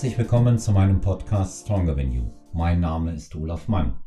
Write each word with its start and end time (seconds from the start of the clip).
Herzlich 0.00 0.16
willkommen 0.16 0.58
zu 0.58 0.72
meinem 0.72 1.02
Podcast 1.02 1.66
Stronger 1.66 1.94
Than 1.94 2.10
You. 2.10 2.30
Mein 2.54 2.80
Name 2.80 3.12
ist 3.12 3.36
Olaf 3.36 3.68
Mann. 3.68 4.00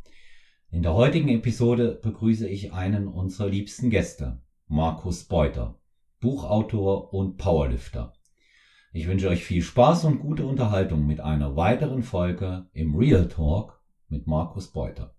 In 0.72 0.82
der 0.82 0.96
heutigen 0.96 1.30
Episode 1.30 2.00
begrüße 2.02 2.50
ich 2.50 2.74
einen 2.74 3.08
unserer 3.08 3.48
liebsten 3.48 3.92
Gäste, 3.92 4.42
Markus 4.68 5.26
Beuter, 5.26 5.80
Buchautor 6.20 7.14
und 7.14 7.38
Powerlifter. 7.38 8.12
Ich 8.92 9.08
wünsche 9.08 9.30
euch 9.30 9.46
viel 9.46 9.62
Spaß 9.62 10.06
und 10.06 10.18
gute 10.18 10.48
Unterhaltung 10.48 11.06
mit 11.06 11.20
einer 11.20 11.56
weiteren 11.56 12.02
Folge 12.02 12.66
im 12.74 12.96
Real 12.96 13.28
Talk 13.28 13.80
mit 14.08 14.26
Markus 14.26 14.72
Beuter. 14.72 15.14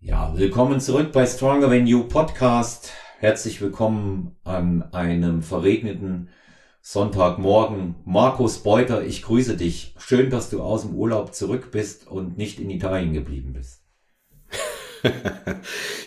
Ja, 0.00 0.36
willkommen 0.36 0.80
zurück 0.80 1.12
bei 1.12 1.24
Stronger 1.24 1.70
Than 1.70 1.86
You 1.86 2.02
Podcast. 2.02 2.92
Herzlich 3.20 3.62
willkommen 3.62 4.36
an 4.44 4.82
einem 4.92 5.40
verregneten 5.40 6.28
Sonntagmorgen. 6.88 7.96
Markus 8.04 8.58
Beuter, 8.58 9.04
ich 9.04 9.22
grüße 9.22 9.56
dich. 9.56 9.92
Schön, 9.98 10.30
dass 10.30 10.50
du 10.50 10.62
aus 10.62 10.82
dem 10.82 10.94
Urlaub 10.94 11.34
zurück 11.34 11.72
bist 11.72 12.06
und 12.06 12.38
nicht 12.38 12.60
in 12.60 12.70
Italien 12.70 13.12
geblieben 13.12 13.54
bist. 13.54 13.82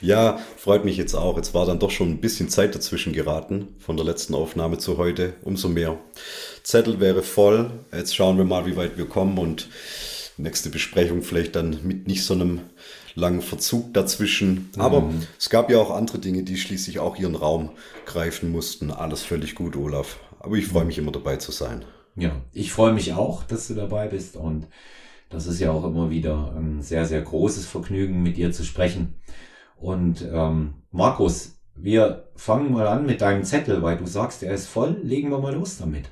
ja, 0.01 0.39
freut 0.55 0.85
mich 0.85 0.95
jetzt 0.95 1.15
auch. 1.15 1.35
Jetzt 1.35 1.53
war 1.53 1.65
dann 1.65 1.79
doch 1.79 1.91
schon 1.91 2.11
ein 2.11 2.21
bisschen 2.21 2.47
Zeit 2.47 2.75
dazwischen 2.75 3.11
geraten 3.11 3.75
von 3.79 3.97
der 3.97 4.05
letzten 4.05 4.33
Aufnahme 4.35 4.77
zu 4.77 4.97
heute. 4.97 5.33
Umso 5.43 5.67
mehr. 5.67 5.97
Zettel 6.63 7.01
wäre 7.01 7.23
voll. 7.23 7.71
Jetzt 7.91 8.15
schauen 8.15 8.37
wir 8.37 8.45
mal, 8.45 8.65
wie 8.65 8.77
weit 8.77 8.97
wir 8.97 9.05
kommen 9.05 9.37
und 9.37 9.67
nächste 10.37 10.69
Besprechung 10.69 11.23
vielleicht 11.23 11.57
dann 11.57 11.79
mit 11.83 12.07
nicht 12.07 12.23
so 12.23 12.35
einem 12.35 12.61
langen 13.15 13.41
Verzug 13.41 13.93
dazwischen. 13.93 14.69
Aber 14.77 15.01
mhm. 15.01 15.27
es 15.37 15.49
gab 15.49 15.69
ja 15.69 15.77
auch 15.77 15.91
andere 15.91 16.19
Dinge, 16.19 16.43
die 16.43 16.55
schließlich 16.55 16.99
auch 16.99 17.17
ihren 17.17 17.35
Raum 17.35 17.71
greifen 18.05 18.49
mussten. 18.49 18.91
Alles 18.91 19.23
völlig 19.23 19.55
gut, 19.55 19.75
Olaf. 19.75 20.19
Aber 20.39 20.55
ich 20.55 20.67
freue 20.67 20.85
mich 20.85 20.97
immer 20.97 21.11
dabei 21.11 21.37
zu 21.37 21.51
sein. 21.51 21.85
Ja, 22.15 22.41
ich 22.53 22.71
freue 22.71 22.93
mich 22.93 23.13
auch, 23.13 23.43
dass 23.43 23.67
du 23.67 23.75
dabei 23.75 24.07
bist 24.07 24.35
und 24.35 24.67
das 25.29 25.45
ist 25.45 25.59
ja 25.59 25.71
auch 25.71 25.85
immer 25.85 26.09
wieder 26.09 26.55
ein 26.57 26.81
sehr, 26.81 27.05
sehr 27.05 27.21
großes 27.21 27.65
Vergnügen, 27.65 28.23
mit 28.23 28.37
dir 28.37 28.51
zu 28.51 28.63
sprechen. 28.63 29.13
Und 29.77 30.27
ähm, 30.31 30.73
Markus, 30.91 31.59
wir 31.75 32.29
fangen 32.35 32.73
mal 32.73 32.87
an 32.87 33.05
mit 33.05 33.21
deinem 33.21 33.43
Zettel, 33.43 33.81
weil 33.83 33.97
du 33.97 34.05
sagst, 34.05 34.43
er 34.43 34.53
ist 34.53 34.67
voll. 34.67 34.99
Legen 35.03 35.29
wir 35.29 35.39
mal 35.39 35.53
los 35.53 35.77
damit. 35.77 36.09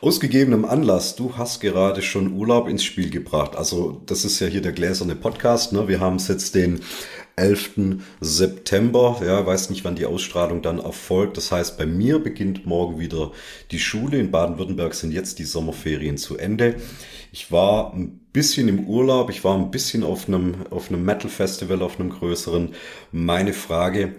Aus 0.00 0.20
gegebenem 0.20 0.64
Anlass, 0.64 1.16
du 1.16 1.36
hast 1.36 1.60
gerade 1.60 2.02
schon 2.02 2.32
Urlaub 2.32 2.68
ins 2.68 2.84
Spiel 2.84 3.10
gebracht. 3.10 3.56
Also 3.56 4.00
das 4.06 4.24
ist 4.24 4.38
ja 4.40 4.46
hier 4.46 4.62
der 4.62 4.72
gläserne 4.72 5.16
Podcast. 5.16 5.72
Ne? 5.72 5.88
Wir 5.88 6.00
haben 6.00 6.16
es 6.16 6.28
jetzt 6.28 6.54
den 6.54 6.80
11. 7.36 8.00
September. 8.20 9.20
Ja, 9.24 9.44
weiß 9.44 9.70
nicht, 9.70 9.84
wann 9.84 9.96
die 9.96 10.06
Ausstrahlung 10.06 10.62
dann 10.62 10.78
erfolgt. 10.78 11.36
Das 11.36 11.52
heißt, 11.52 11.78
bei 11.78 11.86
mir 11.86 12.18
beginnt 12.18 12.66
morgen 12.66 12.98
wieder 12.98 13.32
die 13.70 13.78
Schule. 13.78 14.18
In 14.18 14.30
Baden-Württemberg 14.30 14.94
sind 14.94 15.12
jetzt 15.12 15.38
die 15.38 15.44
Sommerferien 15.44 16.16
zu 16.16 16.36
Ende. 16.36 16.76
Ich 17.32 17.52
war 17.52 17.94
ein 17.94 18.20
bisschen 18.32 18.68
im 18.68 18.86
Urlaub. 18.86 19.30
Ich 19.30 19.44
war 19.44 19.56
ein 19.56 19.70
bisschen 19.70 20.02
auf 20.02 20.28
einem, 20.28 20.66
auf 20.70 20.88
einem 20.88 21.04
Metal-Festival, 21.04 21.82
auf 21.82 21.98
einem 22.00 22.10
größeren. 22.10 22.74
Meine 23.12 23.52
Frage, 23.52 24.16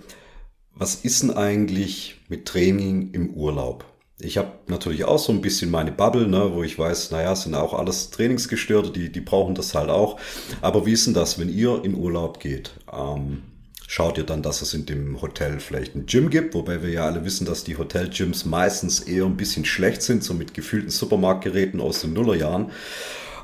was 0.74 0.96
ist 0.96 1.24
denn 1.24 1.32
eigentlich 1.32 2.22
mit 2.30 2.46
Training 2.46 3.12
im 3.12 3.32
Urlaub? 3.32 3.91
Ich 4.24 4.38
habe 4.38 4.52
natürlich 4.68 5.06
auch 5.06 5.20
so 5.20 5.32
ein 5.32 5.42
bisschen 5.42 5.72
meine 5.72 5.92
Bubble, 5.92 6.28
ne, 6.28 6.52
wo 6.54 6.64
ich 6.64 6.78
weiß, 6.78 7.12
naja, 7.12 7.36
sind 7.36 7.56
auch 7.56 7.74
alles 7.74 8.12
Trainingsgestörte, 8.12 8.92
die, 8.92 9.12
die 9.12 9.22
brauchen 9.22 9.56
das 9.56 9.74
halt 9.74 9.90
auch. 9.90 10.20
Aber 10.62 10.86
wie 10.86 10.92
ist 10.92 11.08
denn 11.08 11.14
das, 11.14 11.40
wenn 11.40 11.50
ihr 11.50 11.84
in 11.84 11.96
Urlaub 11.96 12.40
geht? 12.40 12.72
Ähm, 12.92 13.44
schaut 13.88 14.18
ihr 14.18 14.24
dann, 14.24 14.44
dass 14.44 14.62
es 14.62 14.74
in 14.74 14.86
dem 14.86 15.22
Hotel 15.22 15.60
vielleicht 15.60 15.96
ein 15.96 16.06
Gym 16.06 16.30
gibt, 16.30 16.54
wobei 16.54 16.82
wir 16.84 16.90
ja 16.90 17.06
alle 17.06 17.26
wissen, 17.26 17.46
dass 17.46 17.64
die 17.64 17.78
Hotelgyms 17.78 18.46
meistens 18.46 19.00
eher 19.00 19.26
ein 19.26 19.38
bisschen 19.38 19.66
schlecht 19.66 20.02
sind, 20.02 20.24
so 20.24 20.34
mit 20.34 20.54
gefühlten 20.54 20.92
Supermarktgeräten 20.92 21.82
aus 21.82 22.02
den 22.02 22.14
Nullerjahren. 22.14 22.72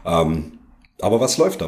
Ähm, 0.06 0.57
aber 1.00 1.20
was 1.20 1.38
läuft 1.38 1.62
da? 1.62 1.68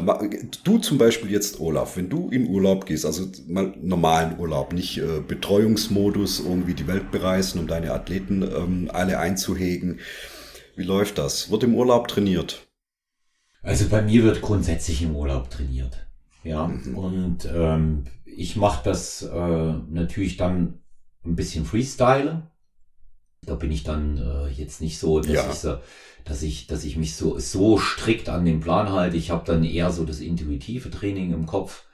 Du 0.64 0.78
zum 0.78 0.98
Beispiel 0.98 1.30
jetzt, 1.30 1.60
Olaf, 1.60 1.96
wenn 1.96 2.08
du 2.08 2.30
in 2.30 2.48
Urlaub 2.48 2.86
gehst, 2.86 3.06
also 3.06 3.28
mal 3.46 3.74
normalen 3.80 4.38
Urlaub, 4.38 4.72
nicht 4.72 4.98
äh, 4.98 5.20
Betreuungsmodus, 5.20 6.40
irgendwie 6.40 6.74
die 6.74 6.88
Welt 6.88 7.10
bereisen, 7.12 7.60
um 7.60 7.68
deine 7.68 7.92
Athleten 7.92 8.42
ähm, 8.42 8.90
alle 8.92 9.18
einzuhegen. 9.18 10.00
Wie 10.74 10.82
läuft 10.82 11.18
das? 11.18 11.50
Wird 11.50 11.62
im 11.62 11.74
Urlaub 11.74 12.08
trainiert? 12.08 12.66
Also 13.62 13.88
bei 13.88 14.02
mir 14.02 14.24
wird 14.24 14.40
grundsätzlich 14.40 15.02
im 15.02 15.14
Urlaub 15.14 15.50
trainiert. 15.50 16.06
Ja, 16.42 16.66
mhm. 16.66 16.96
und 16.96 17.48
ähm, 17.54 18.04
ich 18.24 18.56
mache 18.56 18.82
das 18.84 19.22
äh, 19.22 19.72
natürlich 19.90 20.38
dann 20.38 20.80
ein 21.24 21.36
bisschen 21.36 21.66
Freestyle. 21.66 22.49
Da 23.46 23.54
bin 23.54 23.72
ich 23.72 23.84
dann 23.84 24.18
äh, 24.18 24.48
jetzt 24.48 24.80
nicht 24.80 24.98
so, 24.98 25.20
dass 25.20 25.32
ja. 25.32 25.50
ich 25.50 25.56
so 25.56 25.78
dass 26.24 26.42
ich, 26.42 26.66
dass 26.66 26.84
ich 26.84 26.96
mich 26.96 27.16
so, 27.16 27.38
so 27.38 27.78
strikt 27.78 28.28
an 28.28 28.44
den 28.44 28.60
Plan 28.60 28.92
halte. 28.92 29.16
Ich 29.16 29.30
habe 29.30 29.44
dann 29.44 29.64
eher 29.64 29.90
so 29.90 30.04
das 30.04 30.20
intuitive 30.20 30.90
Training 30.90 31.32
im 31.32 31.46
Kopf. 31.46 31.84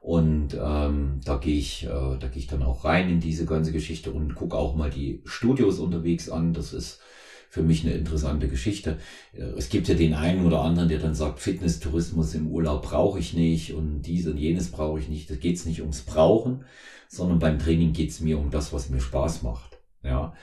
Und 0.00 0.54
ähm, 0.54 1.20
da 1.24 1.36
gehe 1.36 1.58
ich, 1.58 1.84
äh, 1.84 1.88
da 1.88 2.28
gehe 2.28 2.38
ich 2.38 2.46
dann 2.46 2.62
auch 2.62 2.84
rein 2.84 3.10
in 3.10 3.20
diese 3.20 3.44
ganze 3.44 3.72
Geschichte 3.72 4.12
und 4.12 4.34
gucke 4.36 4.56
auch 4.56 4.76
mal 4.76 4.90
die 4.90 5.20
Studios 5.24 5.80
unterwegs 5.80 6.28
an. 6.28 6.52
Das 6.52 6.72
ist 6.72 7.00
für 7.48 7.62
mich 7.62 7.84
eine 7.84 7.94
interessante 7.94 8.48
Geschichte. 8.48 8.98
Äh, 9.32 9.42
es 9.56 9.68
gibt 9.68 9.88
ja 9.88 9.94
den 9.94 10.14
einen 10.14 10.46
oder 10.46 10.60
anderen, 10.60 10.88
der 10.88 11.00
dann 11.00 11.14
sagt, 11.14 11.40
Fitnesstourismus 11.40 12.34
im 12.34 12.48
Urlaub 12.48 12.82
brauche 12.82 13.18
ich 13.18 13.34
nicht 13.34 13.74
und 13.74 14.02
dies 14.02 14.28
und 14.28 14.36
jenes 14.36 14.70
brauche 14.70 15.00
ich 15.00 15.08
nicht. 15.08 15.28
Da 15.28 15.34
geht 15.34 15.56
es 15.56 15.66
nicht 15.66 15.80
ums 15.80 16.02
Brauchen, 16.02 16.64
sondern 17.08 17.40
beim 17.40 17.58
Training 17.58 17.92
geht 17.92 18.10
es 18.10 18.20
mir 18.20 18.38
um 18.38 18.50
das, 18.50 18.72
was 18.72 18.90
mir 18.90 19.00
Spaß 19.00 19.42
macht. 19.42 19.78
Ja, 20.04 20.34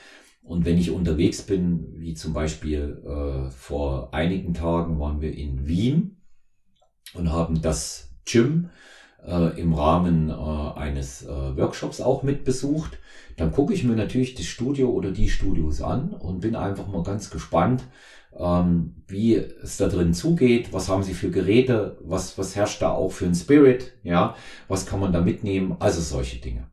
und 0.44 0.66
wenn 0.66 0.78
ich 0.78 0.92
unterwegs 0.92 1.42
bin, 1.42 1.94
wie 1.96 2.14
zum 2.14 2.34
Beispiel 2.34 3.02
äh, 3.06 3.50
vor 3.50 4.14
einigen 4.14 4.54
Tagen 4.54 5.00
waren 5.00 5.22
wir 5.22 5.34
in 5.34 5.68
Wien 5.68 6.18
und 7.14 7.32
haben 7.32 7.62
das 7.62 8.14
Gym 8.26 8.70
äh, 9.26 9.60
im 9.60 9.74
Rahmen 9.74 10.30
äh, 10.30 10.34
eines 10.34 11.24
äh, 11.24 11.58
Workshops 11.58 12.02
auch 12.02 12.24
mitbesucht, 12.24 13.00
dann 13.38 13.52
gucke 13.52 13.74
ich 13.74 13.86
mir 13.86 13.96
natürlich 13.96 14.36
das 14.36 14.46
Studio 14.46 14.90
oder 14.90 15.12
die 15.12 15.30
Studios 15.30 15.82
an 15.82 16.14
und 16.14 16.42
bin 16.42 16.58
einfach 16.58 16.88
mal 16.88 17.04
ganz 17.04 17.30
gespannt, 17.30 17.86
ähm, 18.38 19.04
wie 19.08 19.36
es 19.36 19.78
da 19.78 19.88
drin 19.88 20.14
zugeht, 20.14 20.74
was 20.74 20.90
haben 20.90 21.04
sie 21.04 21.14
für 21.14 21.32
Geräte, 21.32 21.98
was, 22.02 22.38
was 22.38 22.56
herrscht 22.56 22.82
da 22.82 22.92
auch 22.92 23.12
für 23.14 23.26
ein 23.26 23.36
Spirit, 23.36 23.94
ja, 24.04 24.36
was 24.68 24.86
kann 24.86 25.00
man 25.00 25.14
da 25.14 25.22
mitnehmen, 25.22 25.78
also 25.80 26.02
solche 26.02 26.40
Dinge. 26.40 26.73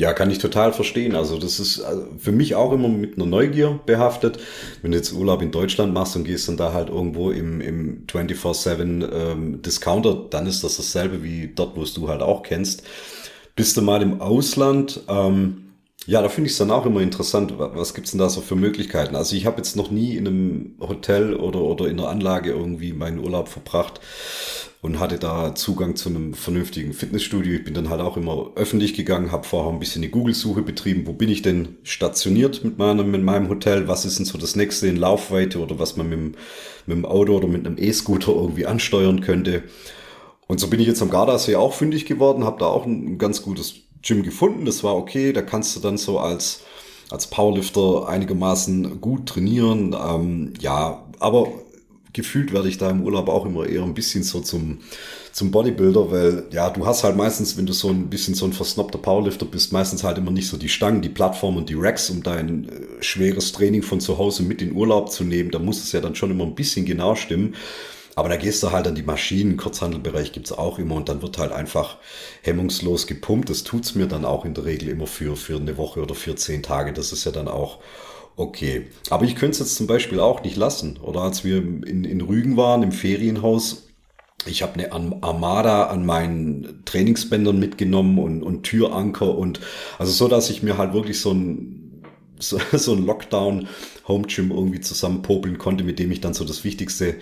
Ja, 0.00 0.12
kann 0.12 0.30
ich 0.30 0.38
total 0.38 0.72
verstehen. 0.72 1.16
Also 1.16 1.38
das 1.38 1.58
ist 1.58 1.80
also 1.80 2.06
für 2.18 2.30
mich 2.30 2.54
auch 2.54 2.72
immer 2.72 2.88
mit 2.88 3.16
einer 3.16 3.26
Neugier 3.26 3.80
behaftet. 3.84 4.38
Wenn 4.80 4.92
du 4.92 4.96
jetzt 4.96 5.12
Urlaub 5.12 5.42
in 5.42 5.50
Deutschland 5.50 5.92
machst 5.92 6.14
und 6.14 6.22
gehst 6.22 6.46
dann 6.46 6.56
da 6.56 6.72
halt 6.72 6.88
irgendwo 6.88 7.32
im, 7.32 7.60
im 7.60 8.06
24-7 8.06 9.10
ähm, 9.12 9.60
Discounter, 9.62 10.14
dann 10.30 10.46
ist 10.46 10.62
das 10.62 10.76
dasselbe 10.76 11.24
wie 11.24 11.52
dort, 11.52 11.76
wo 11.76 11.82
es 11.82 11.94
du 11.94 12.08
halt 12.08 12.22
auch 12.22 12.44
kennst. 12.44 12.84
Bist 13.56 13.76
du 13.76 13.82
mal 13.82 14.00
im 14.00 14.20
Ausland, 14.20 15.00
ähm, 15.08 15.64
ja, 16.06 16.22
da 16.22 16.28
finde 16.28 16.46
ich 16.46 16.52
es 16.52 16.58
dann 16.58 16.70
auch 16.70 16.86
immer 16.86 17.00
interessant, 17.00 17.54
was 17.58 17.92
gibt's 17.92 18.12
denn 18.12 18.20
da 18.20 18.28
so 18.30 18.40
für 18.40 18.54
Möglichkeiten? 18.54 19.16
Also 19.16 19.34
ich 19.34 19.46
habe 19.46 19.56
jetzt 19.56 19.74
noch 19.74 19.90
nie 19.90 20.16
in 20.16 20.28
einem 20.28 20.74
Hotel 20.80 21.34
oder, 21.34 21.60
oder 21.60 21.88
in 21.88 21.98
einer 21.98 22.08
Anlage 22.08 22.50
irgendwie 22.50 22.92
meinen 22.92 23.18
Urlaub 23.18 23.48
verbracht 23.48 24.00
und 24.80 25.00
hatte 25.00 25.18
da 25.18 25.54
Zugang 25.54 25.96
zu 25.96 26.08
einem 26.08 26.34
vernünftigen 26.34 26.92
Fitnessstudio. 26.92 27.54
Ich 27.54 27.64
bin 27.64 27.74
dann 27.74 27.90
halt 27.90 28.00
auch 28.00 28.16
immer 28.16 28.52
öffentlich 28.54 28.94
gegangen, 28.94 29.32
habe 29.32 29.46
vorher 29.46 29.72
ein 29.72 29.80
bisschen 29.80 30.02
die 30.02 30.10
Google-Suche 30.10 30.62
betrieben. 30.62 31.06
Wo 31.06 31.12
bin 31.12 31.28
ich 31.28 31.42
denn 31.42 31.76
stationiert 31.82 32.62
mit 32.64 32.78
meinem, 32.78 33.10
mit 33.10 33.22
meinem 33.22 33.48
Hotel? 33.48 33.88
Was 33.88 34.04
ist 34.04 34.18
denn 34.18 34.26
so 34.26 34.38
das 34.38 34.54
nächste 34.54 34.86
in 34.86 34.96
Laufweite 34.96 35.58
oder 35.58 35.78
was 35.78 35.96
man 35.96 36.08
mit, 36.08 36.18
dem, 36.18 36.32
mit 36.86 36.96
dem 36.96 37.04
Auto 37.04 37.36
oder 37.36 37.48
mit 37.48 37.66
einem 37.66 37.76
E-Scooter 37.76 38.32
irgendwie 38.32 38.66
ansteuern 38.66 39.20
könnte? 39.20 39.64
Und 40.46 40.60
so 40.60 40.68
bin 40.68 40.80
ich 40.80 40.86
jetzt 40.86 41.02
am 41.02 41.10
Gardasee 41.10 41.56
auch 41.56 41.74
fündig 41.74 42.06
geworden, 42.06 42.44
habe 42.44 42.60
da 42.60 42.66
auch 42.66 42.86
ein 42.86 43.18
ganz 43.18 43.42
gutes 43.42 43.74
Gym 44.02 44.22
gefunden. 44.22 44.64
Das 44.64 44.84
war 44.84 44.96
okay. 44.96 45.32
Da 45.32 45.42
kannst 45.42 45.74
du 45.76 45.80
dann 45.80 45.98
so 45.98 46.20
als 46.20 46.62
als 47.10 47.26
Powerlifter 47.28 48.08
einigermaßen 48.08 49.00
gut 49.00 49.26
trainieren. 49.26 49.96
Ähm, 49.98 50.52
ja, 50.60 51.06
aber 51.18 51.48
gefühlt 52.18 52.52
werde 52.52 52.68
ich 52.68 52.78
da 52.78 52.90
im 52.90 53.02
Urlaub 53.02 53.28
auch 53.28 53.46
immer 53.46 53.64
eher 53.64 53.84
ein 53.84 53.94
bisschen 53.94 54.24
so 54.24 54.40
zum, 54.40 54.78
zum 55.32 55.52
Bodybuilder, 55.52 56.10
weil 56.10 56.46
ja, 56.50 56.68
du 56.68 56.84
hast 56.84 57.04
halt 57.04 57.16
meistens, 57.16 57.56
wenn 57.56 57.64
du 57.64 57.72
so 57.72 57.90
ein 57.90 58.10
bisschen 58.10 58.34
so 58.34 58.44
ein 58.44 58.52
versnobter 58.52 58.98
Powerlifter 58.98 59.46
bist, 59.46 59.72
meistens 59.72 60.02
halt 60.02 60.18
immer 60.18 60.32
nicht 60.32 60.48
so 60.48 60.56
die 60.56 60.68
Stangen, 60.68 61.00
die 61.00 61.08
Plattform 61.08 61.56
und 61.56 61.68
die 61.68 61.76
Racks, 61.78 62.10
um 62.10 62.24
dein 62.24 62.68
äh, 62.68 63.02
schweres 63.04 63.52
Training 63.52 63.82
von 63.82 64.00
zu 64.00 64.18
Hause 64.18 64.42
mit 64.42 64.60
in 64.60 64.72
Urlaub 64.72 65.12
zu 65.12 65.22
nehmen. 65.22 65.52
Da 65.52 65.60
muss 65.60 65.80
es 65.80 65.92
ja 65.92 66.00
dann 66.00 66.16
schon 66.16 66.32
immer 66.32 66.44
ein 66.44 66.56
bisschen 66.56 66.84
genau 66.84 67.14
stimmen. 67.14 67.54
Aber 68.16 68.28
da 68.28 68.36
gehst 68.36 68.64
du 68.64 68.72
halt 68.72 68.88
an 68.88 68.96
die 68.96 69.04
Maschinen, 69.04 69.56
Kurzhandelbereich 69.56 70.32
gibt's 70.32 70.50
auch 70.50 70.80
immer 70.80 70.96
und 70.96 71.08
dann 71.08 71.22
wird 71.22 71.38
halt 71.38 71.52
einfach 71.52 71.98
hemmungslos 72.42 73.06
gepumpt. 73.06 73.48
Das 73.48 73.62
tut's 73.62 73.94
mir 73.94 74.08
dann 74.08 74.24
auch 74.24 74.44
in 74.44 74.54
der 74.54 74.64
Regel 74.64 74.88
immer 74.88 75.06
für, 75.06 75.36
für 75.36 75.54
eine 75.54 75.76
Woche 75.76 76.02
oder 76.02 76.16
für 76.16 76.34
zehn 76.34 76.64
Tage. 76.64 76.92
Das 76.92 77.12
ist 77.12 77.24
ja 77.24 77.30
dann 77.30 77.46
auch 77.46 77.78
Okay, 78.38 78.86
aber 79.10 79.24
ich 79.24 79.34
könnte 79.34 79.54
es 79.54 79.58
jetzt 79.58 79.74
zum 79.74 79.88
Beispiel 79.88 80.20
auch 80.20 80.44
nicht 80.44 80.54
lassen. 80.54 80.98
Oder 81.02 81.22
als 81.22 81.42
wir 81.42 81.56
in, 81.56 82.04
in 82.04 82.20
Rügen 82.20 82.56
waren, 82.56 82.84
im 82.84 82.92
Ferienhaus, 82.92 83.88
ich 84.46 84.62
habe 84.62 84.74
eine 84.74 84.92
Armada 84.92 85.88
an 85.88 86.06
meinen 86.06 86.84
Trainingsbändern 86.84 87.58
mitgenommen 87.58 88.20
und, 88.20 88.44
und 88.44 88.62
Türanker 88.62 89.36
und 89.36 89.58
also 89.98 90.12
so, 90.12 90.28
dass 90.28 90.50
ich 90.50 90.62
mir 90.62 90.78
halt 90.78 90.92
wirklich 90.92 91.20
so 91.20 91.32
ein 91.32 92.04
so, 92.38 92.60
so 92.74 92.92
ein 92.92 93.04
Lockdown 93.04 93.66
Home 94.06 94.28
Gym 94.28 94.52
irgendwie 94.52 94.80
zusammenpopeln 94.80 95.58
konnte, 95.58 95.82
mit 95.82 95.98
dem 95.98 96.12
ich 96.12 96.20
dann 96.20 96.32
so 96.32 96.44
das 96.44 96.62
Wichtigste 96.62 97.16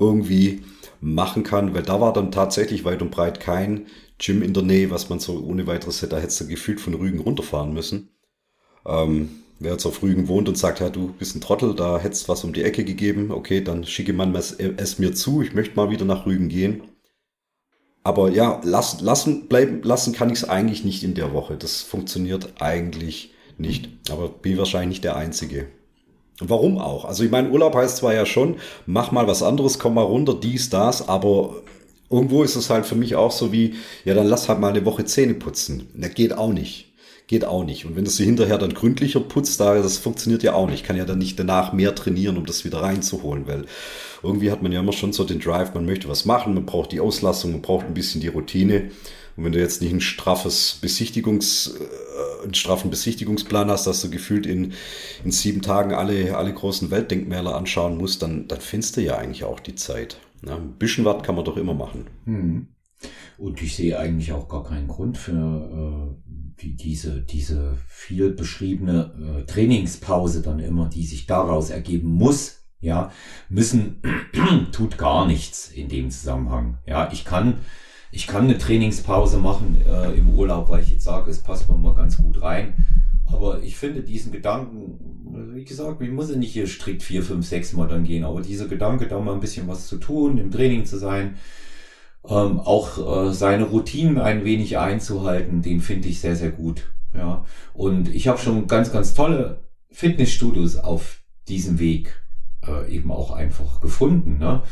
irgendwie 0.00 0.64
machen 1.00 1.44
kann, 1.44 1.74
weil 1.74 1.82
da 1.84 2.00
war 2.00 2.12
dann 2.12 2.32
tatsächlich 2.32 2.84
weit 2.84 3.02
und 3.02 3.12
breit 3.12 3.38
kein 3.38 3.86
Gym 4.18 4.42
in 4.42 4.52
der 4.52 4.64
Nähe, 4.64 4.90
was 4.90 5.10
man 5.10 5.20
so 5.20 5.38
ohne 5.44 5.68
weiteres 5.68 6.02
hätte, 6.02 6.16
da 6.16 6.18
hättest 6.18 6.40
du 6.40 6.48
gefühlt 6.48 6.80
von 6.80 6.94
Rügen 6.94 7.20
runterfahren 7.20 7.72
müssen. 7.72 8.08
Ähm, 8.84 9.28
wer 9.58 9.72
jetzt 9.72 9.86
auf 9.86 10.02
Rügen 10.02 10.28
wohnt 10.28 10.48
und 10.48 10.58
sagt, 10.58 10.80
ja, 10.80 10.90
du 10.90 11.12
bist 11.18 11.34
ein 11.34 11.40
Trottel, 11.40 11.74
da 11.74 11.98
hättest 11.98 12.28
was 12.28 12.44
um 12.44 12.52
die 12.52 12.62
Ecke 12.62 12.84
gegeben, 12.84 13.30
okay, 13.30 13.62
dann 13.62 13.84
schicke 13.84 14.12
man 14.12 14.34
es, 14.34 14.52
es 14.52 14.98
mir 14.98 15.14
zu, 15.14 15.42
ich 15.42 15.54
möchte 15.54 15.76
mal 15.76 15.90
wieder 15.90 16.04
nach 16.04 16.26
Rügen 16.26 16.48
gehen. 16.48 16.82
Aber 18.02 18.30
ja, 18.30 18.60
lassen, 18.62 19.04
lassen, 19.04 19.48
bleiben, 19.48 19.82
lassen 19.82 20.12
kann 20.12 20.30
ich 20.30 20.36
es 20.36 20.48
eigentlich 20.48 20.84
nicht 20.84 21.02
in 21.02 21.14
der 21.14 21.32
Woche. 21.32 21.56
Das 21.56 21.82
funktioniert 21.82 22.52
eigentlich 22.60 23.32
nicht. 23.58 23.88
Aber 24.10 24.28
bin 24.28 24.58
wahrscheinlich 24.58 24.98
nicht 24.98 25.04
der 25.04 25.16
Einzige. 25.16 25.66
Warum 26.38 26.78
auch? 26.78 27.04
Also 27.04 27.24
ich 27.24 27.30
meine, 27.30 27.50
Urlaub 27.50 27.74
heißt 27.74 27.96
zwar 27.96 28.14
ja 28.14 28.26
schon, 28.26 28.56
mach 28.84 29.10
mal 29.10 29.26
was 29.26 29.42
anderes, 29.42 29.78
komm 29.78 29.94
mal 29.94 30.02
runter, 30.02 30.34
dies, 30.34 30.70
das, 30.70 31.08
aber 31.08 31.62
irgendwo 32.10 32.42
ist 32.42 32.56
es 32.56 32.70
halt 32.70 32.86
für 32.86 32.94
mich 32.94 33.16
auch 33.16 33.32
so 33.32 33.52
wie, 33.52 33.74
ja, 34.04 34.14
dann 34.14 34.26
lass 34.26 34.48
halt 34.48 34.60
mal 34.60 34.68
eine 34.68 34.84
Woche 34.84 35.04
Zähne 35.04 35.34
putzen. 35.34 35.88
Das 35.94 36.14
geht 36.14 36.36
auch 36.36 36.52
nicht. 36.52 36.85
Geht 37.26 37.44
auch 37.44 37.64
nicht. 37.64 37.84
Und 37.86 37.96
wenn 37.96 38.04
du 38.04 38.10
sie 38.10 38.24
hinterher 38.24 38.56
dann 38.56 38.74
gründlicher 38.74 39.18
putzt, 39.18 39.58
da, 39.58 39.74
das 39.74 39.98
funktioniert 39.98 40.44
ja 40.44 40.54
auch 40.54 40.68
nicht. 40.68 40.82
Ich 40.82 40.86
kann 40.86 40.96
ja 40.96 41.04
dann 41.04 41.18
nicht 41.18 41.38
danach 41.38 41.72
mehr 41.72 41.94
trainieren, 41.94 42.36
um 42.36 42.46
das 42.46 42.64
wieder 42.64 42.82
reinzuholen, 42.82 43.48
weil 43.48 43.64
irgendwie 44.22 44.52
hat 44.52 44.62
man 44.62 44.70
ja 44.70 44.80
immer 44.80 44.92
schon 44.92 45.12
so 45.12 45.24
den 45.24 45.40
Drive, 45.40 45.74
man 45.74 45.86
möchte 45.86 46.08
was 46.08 46.24
machen, 46.24 46.54
man 46.54 46.66
braucht 46.66 46.92
die 46.92 47.00
Auslassung, 47.00 47.52
man 47.52 47.62
braucht 47.62 47.86
ein 47.86 47.94
bisschen 47.94 48.20
die 48.20 48.28
Routine. 48.28 48.90
Und 49.36 49.44
wenn 49.44 49.52
du 49.52 49.58
jetzt 49.58 49.82
nicht 49.82 49.92
ein 49.92 50.00
straffes 50.00 50.78
Besichtigungs, 50.80 51.74
äh, 51.78 52.44
einen 52.44 52.54
straffen 52.54 52.90
Besichtigungsplan 52.90 53.70
hast, 53.70 53.86
dass 53.86 54.00
du 54.02 54.08
gefühlt 54.08 54.46
in, 54.46 54.72
in 55.24 55.32
sieben 55.32 55.62
Tagen 55.62 55.94
alle, 55.94 56.36
alle 56.36 56.54
großen 56.54 56.90
Weltdenkmäler 56.92 57.56
anschauen 57.56 57.98
musst, 57.98 58.22
dann, 58.22 58.46
dann 58.46 58.60
findest 58.60 58.96
du 58.96 59.02
ja 59.02 59.18
eigentlich 59.18 59.44
auch 59.44 59.60
die 59.60 59.74
Zeit. 59.74 60.18
Ja, 60.46 60.56
ein 60.56 60.74
bisschen 60.78 61.04
was 61.04 61.22
kann 61.22 61.34
man 61.34 61.44
doch 61.44 61.56
immer 61.56 61.74
machen. 61.74 62.06
Hm. 62.24 62.68
Und 63.36 63.60
ich 63.60 63.76
sehe 63.76 63.98
eigentlich 63.98 64.32
auch 64.32 64.48
gar 64.48 64.64
keinen 64.64 64.88
Grund 64.88 65.18
für 65.18 65.32
äh, 65.32 66.45
wie 66.58 66.72
diese, 66.72 67.20
diese 67.20 67.76
viel 67.86 68.30
beschriebene 68.30 69.40
äh, 69.40 69.44
Trainingspause 69.44 70.42
dann 70.42 70.58
immer, 70.58 70.88
die 70.88 71.04
sich 71.04 71.26
daraus 71.26 71.70
ergeben 71.70 72.08
muss. 72.08 72.62
Ja, 72.80 73.10
müssen 73.48 74.02
tut 74.72 74.98
gar 74.98 75.26
nichts 75.26 75.70
in 75.70 75.88
dem 75.88 76.10
Zusammenhang. 76.10 76.78
Ja, 76.86 77.10
ich 77.12 77.24
kann 77.24 77.58
ich 78.16 78.26
kann 78.26 78.44
eine 78.44 78.56
Trainingspause 78.56 79.36
machen 79.36 79.82
äh, 79.86 80.12
im 80.16 80.30
Urlaub, 80.30 80.70
weil 80.70 80.82
ich 80.82 80.90
jetzt 80.90 81.04
sage, 81.04 81.30
es 81.30 81.40
passt 81.40 81.68
mir 81.68 81.76
mal 81.76 81.94
ganz 81.94 82.16
gut 82.16 82.40
rein. 82.40 82.74
Aber 83.26 83.62
ich 83.62 83.76
finde 83.76 84.02
diesen 84.02 84.32
Gedanken, 84.32 85.52
wie 85.54 85.64
gesagt, 85.64 86.00
ich 86.00 86.10
muss 86.10 86.30
ja 86.30 86.36
nicht 86.36 86.52
hier 86.52 86.66
strikt 86.66 87.02
vier, 87.02 87.22
fünf, 87.22 87.46
sechs 87.46 87.72
Mal 87.72 87.88
dann 87.88 88.04
gehen, 88.04 88.24
aber 88.24 88.40
dieser 88.40 88.68
Gedanke, 88.68 89.06
da 89.06 89.18
mal 89.18 89.34
ein 89.34 89.40
bisschen 89.40 89.68
was 89.68 89.86
zu 89.86 89.98
tun, 89.98 90.38
im 90.38 90.50
Training 90.50 90.86
zu 90.86 90.96
sein, 90.96 91.36
ähm, 92.28 92.60
auch 92.60 93.28
äh, 93.28 93.32
seine 93.32 93.64
Routinen 93.64 94.18
ein 94.18 94.44
wenig 94.44 94.78
einzuhalten, 94.78 95.62
den 95.62 95.80
finde 95.80 96.08
ich 96.08 96.20
sehr, 96.20 96.36
sehr 96.36 96.50
gut. 96.50 96.92
Ja, 97.14 97.44
und 97.72 98.08
ich 98.08 98.28
habe 98.28 98.38
schon 98.38 98.66
ganz, 98.66 98.92
ganz 98.92 99.14
tolle 99.14 99.62
Fitnessstudios 99.90 100.76
auf 100.76 101.20
diesem 101.48 101.78
Weg 101.78 102.20
äh, 102.66 102.94
eben 102.94 103.10
auch 103.10 103.30
einfach 103.30 103.80
gefunden. 103.80 104.38
Ne? 104.38 104.62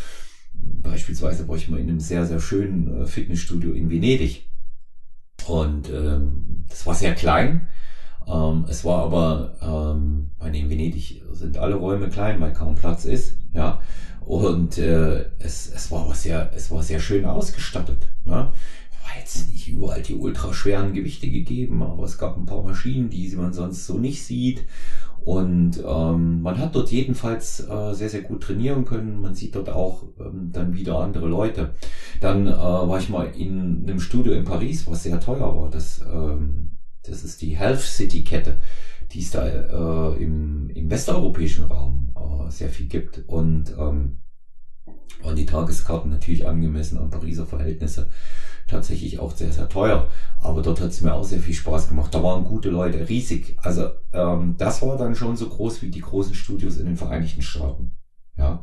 Beispielsweise 0.52 1.48
war 1.48 1.56
ich 1.56 1.68
mal 1.68 1.80
in 1.80 1.88
einem 1.88 2.00
sehr, 2.00 2.26
sehr 2.26 2.40
schönen 2.40 3.02
äh, 3.02 3.06
Fitnessstudio 3.06 3.72
in 3.72 3.90
Venedig. 3.90 4.48
Und 5.46 5.90
ähm, 5.90 6.64
das 6.68 6.86
war 6.86 6.94
sehr 6.94 7.14
klein. 7.14 7.68
Ähm, 8.26 8.64
es 8.68 8.84
war 8.84 9.04
aber, 9.04 9.54
ähm, 9.62 10.30
in 10.52 10.70
Venedig 10.70 11.22
sind 11.32 11.58
alle 11.58 11.74
Räume 11.74 12.08
klein, 12.08 12.40
weil 12.40 12.52
kaum 12.52 12.74
Platz 12.74 13.04
ist. 13.04 13.36
Ja. 13.52 13.80
Und 14.20 14.78
äh, 14.78 15.26
es, 15.38 15.70
es 15.74 15.90
war 15.90 16.04
aber 16.04 16.14
sehr, 16.14 16.50
es 16.54 16.70
war 16.70 16.82
sehr 16.82 17.00
schön 17.00 17.24
ausgestattet. 17.24 18.08
Ne? 18.24 18.32
War 18.34 19.18
jetzt 19.18 19.50
nicht 19.50 19.68
überall 19.68 20.00
die 20.00 20.14
ultraschweren 20.14 20.94
Gewichte 20.94 21.30
gegeben, 21.30 21.82
aber 21.82 22.04
es 22.04 22.16
gab 22.16 22.36
ein 22.38 22.46
paar 22.46 22.62
Maschinen, 22.62 23.10
die 23.10 23.28
man 23.36 23.52
sonst 23.52 23.86
so 23.86 23.98
nicht 23.98 24.24
sieht. 24.24 24.64
Und 25.24 25.82
ähm, 25.86 26.42
man 26.42 26.58
hat 26.58 26.74
dort 26.74 26.90
jedenfalls 26.90 27.60
äh, 27.60 27.94
sehr, 27.94 28.10
sehr 28.10 28.20
gut 28.22 28.42
trainieren 28.42 28.84
können. 28.84 29.20
Man 29.20 29.34
sieht 29.34 29.54
dort 29.54 29.70
auch 29.70 30.04
ähm, 30.20 30.50
dann 30.52 30.74
wieder 30.74 30.98
andere 30.98 31.26
Leute. 31.26 31.70
Dann 32.20 32.46
äh, 32.46 32.50
war 32.52 32.98
ich 32.98 33.08
mal 33.08 33.26
in 33.36 33.84
einem 33.86 34.00
Studio 34.00 34.34
in 34.34 34.44
Paris, 34.44 34.86
was 34.86 35.02
sehr 35.02 35.18
teuer 35.20 35.56
war. 35.56 35.70
Das, 35.70 36.02
ähm, 36.02 36.63
das 37.06 37.24
ist 37.24 37.42
die 37.42 37.56
Health 37.56 37.80
City 37.80 38.24
Kette, 38.24 38.58
die 39.12 39.20
es 39.20 39.30
da 39.30 39.46
äh, 39.46 40.22
im, 40.22 40.70
im 40.70 40.90
westeuropäischen 40.90 41.64
Raum 41.64 42.12
äh, 42.16 42.50
sehr 42.50 42.68
viel 42.68 42.86
gibt. 42.86 43.24
Und 43.26 43.70
ähm, 43.78 44.18
waren 45.22 45.36
die 45.36 45.46
Tageskarten 45.46 46.10
natürlich 46.10 46.46
angemessen 46.46 46.98
an 46.98 47.10
Pariser 47.10 47.46
Verhältnisse 47.46 48.10
tatsächlich 48.66 49.18
auch 49.18 49.34
sehr, 49.34 49.52
sehr 49.52 49.68
teuer. 49.68 50.08
Aber 50.40 50.62
dort 50.62 50.80
hat 50.80 50.90
es 50.90 51.00
mir 51.00 51.14
auch 51.14 51.24
sehr 51.24 51.40
viel 51.40 51.54
Spaß 51.54 51.88
gemacht. 51.88 52.14
Da 52.14 52.22
waren 52.22 52.44
gute 52.44 52.70
Leute, 52.70 53.08
riesig. 53.08 53.56
Also 53.58 53.90
ähm, 54.12 54.56
das 54.58 54.82
war 54.82 54.96
dann 54.96 55.14
schon 55.14 55.36
so 55.36 55.48
groß 55.48 55.82
wie 55.82 55.90
die 55.90 56.00
großen 56.00 56.34
Studios 56.34 56.78
in 56.78 56.86
den 56.86 56.96
Vereinigten 56.96 57.42
Staaten. 57.42 57.96
Ja. 58.36 58.62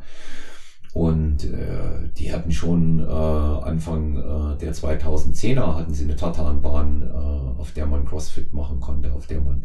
Und 0.93 1.45
äh, 1.45 2.09
die 2.17 2.33
hatten 2.33 2.51
schon 2.51 2.99
äh, 2.99 3.03
Anfang 3.11 4.17
äh, 4.17 4.57
der 4.57 4.73
2010er 4.73 5.77
hatten 5.77 5.93
sie 5.93 6.03
eine 6.03 6.17
Tatanbahn, 6.17 7.03
äh, 7.03 7.61
auf 7.61 7.71
der 7.71 7.85
man 7.85 8.05
CrossFit 8.05 8.53
machen 8.53 8.81
konnte, 8.81 9.13
auf 9.13 9.25
der 9.25 9.39
man 9.39 9.63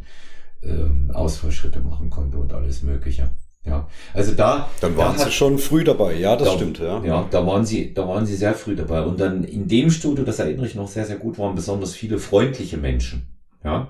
äh, 0.63 1.13
Ausfallschritte 1.13 1.81
machen 1.81 2.11
konnte 2.11 2.39
und 2.39 2.53
alles 2.53 2.83
Mögliche. 2.83 3.31
Ja, 3.65 3.89
also 4.15 4.33
da. 4.33 4.69
Dann 4.81 4.97
waren 4.97 5.15
da 5.15 5.19
sie 5.19 5.25
hat, 5.25 5.33
schon 5.33 5.59
früh 5.59 5.83
dabei, 5.83 6.15
ja, 6.15 6.37
das 6.37 6.49
da, 6.49 6.55
stimmt, 6.55 6.79
ja. 6.79 7.03
Ja, 7.03 7.27
da 7.29 7.45
waren 7.45 7.67
sie, 7.67 7.93
da 7.93 8.07
waren 8.07 8.25
sie 8.25 8.37
sehr 8.37 8.55
früh 8.55 8.77
dabei. 8.77 9.03
Und 9.03 9.19
dann 9.19 9.43
in 9.43 9.67
dem 9.67 9.91
Studio, 9.91 10.25
das 10.25 10.39
erinnere 10.39 10.67
ich 10.67 10.77
noch 10.77 10.87
sehr, 10.87 11.05
sehr 11.05 11.17
gut, 11.17 11.39
waren 11.39 11.57
besonders 11.57 11.93
viele 11.93 12.19
freundliche 12.19 12.77
Menschen. 12.77 13.27
Ja. 13.65 13.89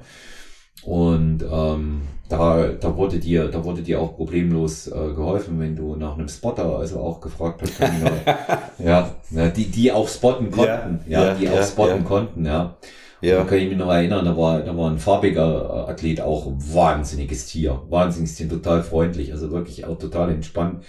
Und 0.86 1.42
ähm, 1.42 2.02
da, 2.28 2.68
da 2.68 2.96
wurde 2.96 3.18
dir, 3.18 3.48
da 3.48 3.64
wurde 3.64 3.82
dir 3.82 4.00
auch 4.00 4.14
problemlos 4.16 4.86
äh, 4.86 4.92
geholfen, 4.92 5.58
wenn 5.58 5.74
du 5.74 5.96
nach 5.96 6.16
einem 6.16 6.28
Spotter 6.28 6.78
also 6.78 7.00
auch 7.00 7.20
gefragt 7.20 7.62
hast. 7.62 7.80
ja, 8.78 9.10
ja, 9.30 9.48
die, 9.48 9.66
die 9.66 9.90
auch 9.90 10.08
spotten 10.08 10.50
konnten, 10.50 11.00
ja, 11.08 11.20
ja, 11.20 11.26
ja 11.26 11.34
die 11.34 11.48
auch 11.48 11.62
spotten 11.62 12.04
konnten, 12.04 12.46
ja. 12.46 12.76
Ja. 13.22 13.38
Da 13.38 13.44
kann 13.44 13.58
ich 13.58 13.68
mich 13.68 13.78
noch 13.78 13.90
erinnern, 13.90 14.24
da 14.24 14.36
war, 14.36 14.60
da 14.60 14.76
war 14.76 14.90
ein 14.90 14.98
farbiger 14.98 15.88
Athlet 15.88 16.20
auch 16.20 16.52
wahnsinniges 16.54 17.46
Tier. 17.46 17.82
Wahnsinniges 17.88 18.36
Tier, 18.36 18.48
total 18.48 18.82
freundlich, 18.82 19.32
also 19.32 19.50
wirklich 19.50 19.86
auch 19.86 19.98
total 19.98 20.30
entspannt. 20.30 20.84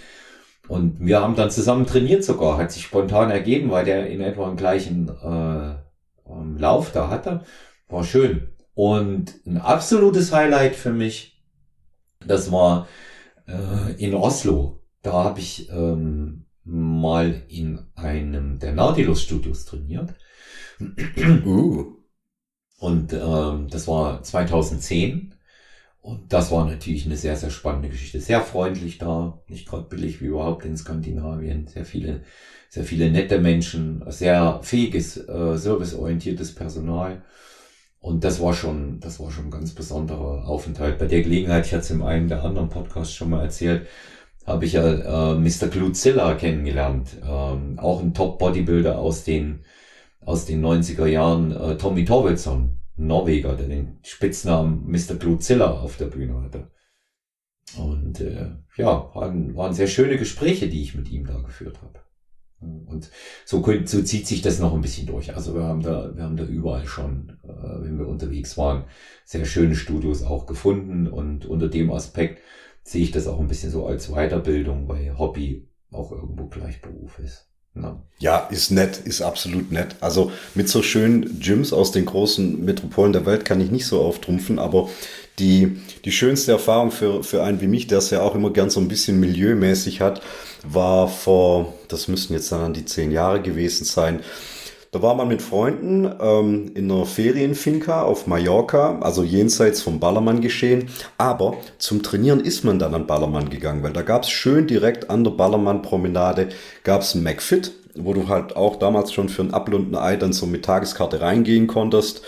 Und 0.68 1.00
wir 1.00 1.22
haben 1.22 1.34
dann 1.34 1.50
zusammen 1.50 1.86
trainiert 1.86 2.22
sogar, 2.22 2.58
hat 2.58 2.70
sich 2.70 2.82
spontan 2.82 3.30
ergeben, 3.30 3.70
weil 3.70 3.86
der 3.86 4.08
in 4.08 4.20
etwa 4.20 4.46
den 4.46 4.56
gleichen 4.56 5.08
äh, 5.08 6.30
ähm, 6.30 6.58
Lauf 6.58 6.92
da 6.92 7.08
hatte. 7.08 7.40
War 7.88 8.04
schön. 8.04 8.48
Und 8.78 9.44
ein 9.44 9.56
absolutes 9.56 10.30
Highlight 10.30 10.76
für 10.76 10.92
mich, 10.92 11.42
das 12.24 12.52
war 12.52 12.86
äh, 13.48 13.92
in 13.98 14.14
Oslo. 14.14 14.84
Da 15.02 15.14
habe 15.14 15.40
ich 15.40 15.68
ähm, 15.70 16.44
mal 16.62 17.42
in 17.48 17.80
einem 17.96 18.60
der 18.60 18.74
Nautilus 18.74 19.20
Studios 19.20 19.64
trainiert. 19.64 20.14
Uh. 21.44 21.96
Und 22.78 23.12
ähm, 23.14 23.66
das 23.68 23.88
war 23.88 24.22
2010. 24.22 25.34
Und 26.00 26.32
das 26.32 26.52
war 26.52 26.64
natürlich 26.64 27.04
eine 27.04 27.16
sehr, 27.16 27.34
sehr 27.34 27.50
spannende 27.50 27.88
Geschichte. 27.88 28.20
Sehr 28.20 28.42
freundlich 28.42 28.98
da, 28.98 29.42
nicht 29.48 29.66
gerade 29.66 29.88
billig 29.88 30.20
wie 30.20 30.26
überhaupt 30.26 30.64
in 30.64 30.76
Skandinavien. 30.76 31.66
Sehr 31.66 31.84
viele, 31.84 32.22
sehr 32.68 32.84
viele 32.84 33.10
nette 33.10 33.40
Menschen, 33.40 34.04
sehr 34.06 34.60
fähiges, 34.62 35.16
äh, 35.16 35.56
serviceorientiertes 35.56 36.54
Personal. 36.54 37.24
Und 38.00 38.24
das 38.24 38.40
war 38.40 38.54
schon, 38.54 39.00
das 39.00 39.18
war 39.20 39.30
schon 39.30 39.46
ein 39.46 39.50
ganz 39.50 39.74
besonderer 39.74 40.46
Aufenthalt. 40.48 40.98
Bei 40.98 41.06
der 41.06 41.22
Gelegenheit, 41.22 41.66
ich 41.66 41.72
hatte 41.72 41.82
es 41.82 41.90
in 41.90 42.02
einem 42.02 42.28
der 42.28 42.44
anderen 42.44 42.68
Podcasts 42.68 43.14
schon 43.14 43.30
mal 43.30 43.42
erzählt, 43.42 43.86
habe 44.46 44.64
ich 44.64 44.74
ja 44.74 45.32
äh, 45.32 45.34
Mr. 45.34 45.68
Cluzilla 45.68 46.34
kennengelernt. 46.34 47.18
Ähm, 47.22 47.78
auch 47.78 48.00
ein 48.00 48.14
Top-Bodybuilder 48.14 48.98
aus 48.98 49.24
den 49.24 49.64
aus 50.28 50.44
den 50.44 50.64
90er 50.64 51.06
Jahren 51.06 51.52
äh, 51.52 51.76
Tommy 51.78 52.04
Torvaldsson, 52.04 52.80
Norweger, 52.96 53.54
der 53.54 53.68
den 53.68 53.98
Spitznamen 54.02 54.84
Mr. 54.86 55.14
Gluzilla 55.18 55.70
auf 55.70 55.96
der 55.96 56.06
Bühne 56.06 56.42
hatte. 56.42 56.70
Und 57.78 58.20
äh, 58.20 58.50
ja, 58.76 59.14
waren, 59.14 59.56
waren 59.56 59.72
sehr 59.72 59.86
schöne 59.86 60.18
Gespräche, 60.18 60.68
die 60.68 60.82
ich 60.82 60.94
mit 60.94 61.10
ihm 61.10 61.26
da 61.26 61.38
geführt 61.38 61.80
habe. 61.82 62.00
Und 62.60 63.10
so, 63.44 63.64
so 63.84 64.02
zieht 64.02 64.26
sich 64.26 64.42
das 64.42 64.58
noch 64.58 64.74
ein 64.74 64.80
bisschen 64.80 65.06
durch. 65.06 65.34
Also 65.34 65.54
wir 65.54 65.62
haben 65.62 65.82
da, 65.82 66.14
wir 66.14 66.24
haben 66.24 66.36
da 66.36 66.44
überall 66.44 66.86
schon, 66.86 67.38
äh, 67.44 67.82
wenn 67.82 67.98
wir 67.98 68.08
unterwegs 68.08 68.58
waren, 68.58 68.84
sehr 69.24 69.44
schöne 69.44 69.76
Studios 69.76 70.24
auch 70.24 70.46
gefunden. 70.46 71.06
Und 71.06 71.46
unter 71.46 71.68
dem 71.68 71.92
Aspekt 71.92 72.42
sehe 72.82 73.02
ich 73.02 73.12
das 73.12 73.26
auch 73.26 73.38
ein 73.38 73.48
bisschen 73.48 73.70
so 73.70 73.86
als 73.86 74.08
Weiterbildung, 74.08 74.88
weil 74.88 75.16
Hobby 75.18 75.68
auch 75.92 76.10
irgendwo 76.10 76.46
gleich 76.46 76.82
Beruf 76.82 77.18
ist. 77.20 77.48
Ja. 77.74 78.02
ja, 78.18 78.38
ist 78.50 78.70
nett, 78.72 78.98
ist 78.98 79.22
absolut 79.22 79.70
nett. 79.70 79.94
Also 80.00 80.32
mit 80.54 80.68
so 80.68 80.82
schönen 80.82 81.38
Gyms 81.38 81.72
aus 81.72 81.92
den 81.92 82.06
großen 82.06 82.64
Metropolen 82.64 83.12
der 83.12 83.24
Welt 83.24 83.44
kann 83.44 83.60
ich 83.60 83.70
nicht 83.70 83.86
so 83.86 84.00
auftrumpfen, 84.02 84.58
aber 84.58 84.88
Die, 85.38 85.80
die 86.04 86.12
schönste 86.12 86.52
Erfahrung 86.52 86.90
für, 86.90 87.22
für 87.22 87.42
einen 87.42 87.60
wie 87.60 87.68
mich, 87.68 87.86
der 87.86 87.98
es 87.98 88.10
ja 88.10 88.22
auch 88.22 88.34
immer 88.34 88.50
gern 88.50 88.70
so 88.70 88.80
ein 88.80 88.88
bisschen 88.88 89.20
milieumäßig 89.20 90.00
hat, 90.00 90.20
war 90.64 91.08
vor, 91.08 91.74
das 91.88 92.08
müssten 92.08 92.32
jetzt 92.34 92.50
dann 92.50 92.60
an 92.60 92.72
die 92.72 92.84
zehn 92.84 93.10
Jahre 93.12 93.40
gewesen 93.40 93.84
sein, 93.84 94.20
da 94.90 95.02
war 95.02 95.14
man 95.14 95.28
mit 95.28 95.42
Freunden 95.42 96.10
ähm, 96.18 96.70
in 96.74 96.90
einer 96.90 97.04
Ferienfinca 97.04 98.02
auf 98.02 98.26
Mallorca, 98.26 98.98
also 99.00 99.22
jenseits 99.22 99.82
vom 99.82 100.00
Ballermann 100.00 100.40
geschehen. 100.40 100.88
Aber 101.18 101.58
zum 101.76 102.02
Trainieren 102.02 102.40
ist 102.40 102.64
man 102.64 102.78
dann 102.78 102.94
an 102.94 103.06
Ballermann 103.06 103.50
gegangen, 103.50 103.82
weil 103.82 103.92
da 103.92 104.00
gab 104.00 104.22
es 104.22 104.30
schön 104.30 104.66
direkt 104.66 105.10
an 105.10 105.24
der 105.24 105.32
Ballermann-Promenade 105.32 106.48
gab 106.84 107.02
es 107.02 107.14
ein 107.14 107.22
McFit, 107.22 107.72
wo 107.96 108.14
du 108.14 108.28
halt 108.28 108.56
auch 108.56 108.76
damals 108.76 109.12
schon 109.12 109.28
für 109.28 109.42
ein 109.42 109.52
Apfel 109.52 109.74
und 109.74 109.92
ein 109.92 109.96
Ei 109.96 110.16
dann 110.16 110.32
so 110.32 110.46
mit 110.46 110.64
Tageskarte 110.64 111.20
reingehen 111.20 111.66
konntest. 111.66 112.22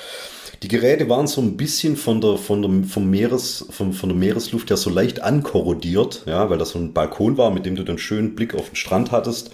Die 0.62 0.68
Geräte 0.68 1.08
waren 1.08 1.26
so 1.26 1.40
ein 1.40 1.56
bisschen 1.56 1.96
von 1.96 2.20
der, 2.20 2.36
von 2.36 2.60
der, 2.60 2.88
vom 2.88 3.08
Meeres, 3.08 3.66
von, 3.70 3.94
von 3.94 4.10
der 4.10 4.18
Meeresluft 4.18 4.68
ja 4.68 4.76
so 4.76 4.90
leicht 4.90 5.22
ankorrodiert, 5.22 6.24
ja, 6.26 6.50
weil 6.50 6.58
das 6.58 6.70
so 6.70 6.78
ein 6.78 6.92
Balkon 6.92 7.38
war, 7.38 7.50
mit 7.50 7.64
dem 7.64 7.76
du 7.76 7.82
dann 7.82 7.96
schön 7.96 8.34
Blick 8.34 8.54
auf 8.54 8.68
den 8.68 8.76
Strand 8.76 9.10
hattest. 9.10 9.52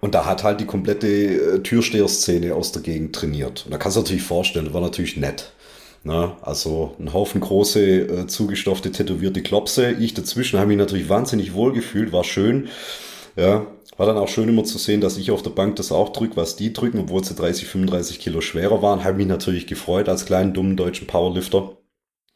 Und 0.00 0.14
da 0.14 0.26
hat 0.26 0.42
halt 0.42 0.60
die 0.60 0.66
komplette 0.66 1.06
äh, 1.06 1.58
Türsteher-Szene 1.60 2.54
aus 2.54 2.72
der 2.72 2.82
Gegend 2.82 3.14
trainiert. 3.14 3.62
Und 3.64 3.72
da 3.72 3.78
kannst 3.78 3.96
du 3.96 4.00
natürlich 4.02 4.24
vorstellen, 4.24 4.66
das 4.66 4.74
war 4.74 4.80
natürlich 4.82 5.16
nett. 5.16 5.52
Na, 6.04 6.36
also 6.42 6.96
ein 6.98 7.12
Haufen 7.12 7.40
große, 7.40 7.80
äh, 7.80 8.26
zugestopfte, 8.26 8.90
tätowierte 8.90 9.40
Klopse. 9.40 9.92
Ich 9.92 10.12
dazwischen 10.12 10.58
habe 10.58 10.68
mich 10.68 10.76
natürlich 10.76 11.08
wahnsinnig 11.08 11.54
wohl 11.54 11.72
gefühlt, 11.72 12.12
war 12.12 12.24
schön. 12.24 12.68
Ja, 13.36 13.66
war 14.02 14.08
dann 14.08 14.18
auch 14.18 14.26
schön 14.26 14.48
immer 14.48 14.64
zu 14.64 14.78
sehen, 14.78 15.00
dass 15.00 15.16
ich 15.16 15.30
auf 15.30 15.44
der 15.44 15.50
Bank 15.50 15.76
das 15.76 15.92
auch 15.92 16.08
drücke, 16.08 16.36
was 16.36 16.56
die 16.56 16.72
drücken, 16.72 16.98
obwohl 16.98 17.22
sie 17.22 17.36
30, 17.36 17.68
35 17.68 18.18
Kilo 18.18 18.40
schwerer 18.40 18.82
waren. 18.82 19.04
Habe 19.04 19.18
mich 19.18 19.28
natürlich 19.28 19.68
gefreut 19.68 20.08
als 20.08 20.24
kleinen, 20.26 20.54
dummen 20.54 20.76
deutschen 20.76 21.06
Powerlifter. 21.06 21.76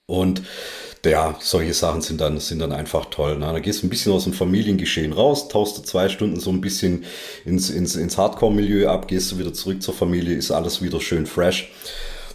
Und 0.07 0.43
ja, 1.05 1.35
solche 1.41 1.75
Sachen 1.75 2.03
sind 2.03 2.21
dann, 2.21 2.39
sind 2.39 2.61
dann 2.61 2.71
einfach 2.71 3.07
toll. 3.07 3.37
Ne? 3.37 3.47
Da 3.47 3.59
gehst 3.59 3.83
du 3.83 3.89
ein 3.89 3.91
bisschen 3.91 4.13
aus 4.13 4.23
dem 4.23 4.33
Familiengeschehen 4.33 5.13
raus, 5.13 5.49
tauchst 5.49 5.77
du 5.77 5.83
zwei 5.83 6.09
Stunden 6.09 6.39
so 6.39 6.51
ein 6.51 6.61
bisschen 6.61 7.05
ins, 7.45 7.69
ins, 7.69 7.97
ins 7.97 8.17
Hardcore-Milieu 8.17 8.89
ab, 8.89 9.09
gehst 9.09 9.33
du 9.33 9.39
wieder 9.39 9.53
zurück 9.53 9.83
zur 9.83 9.95
Familie, 9.95 10.37
ist 10.37 10.53
alles 10.53 10.83
wieder 10.83 11.01
schön 11.01 11.27
fresh. 11.27 11.73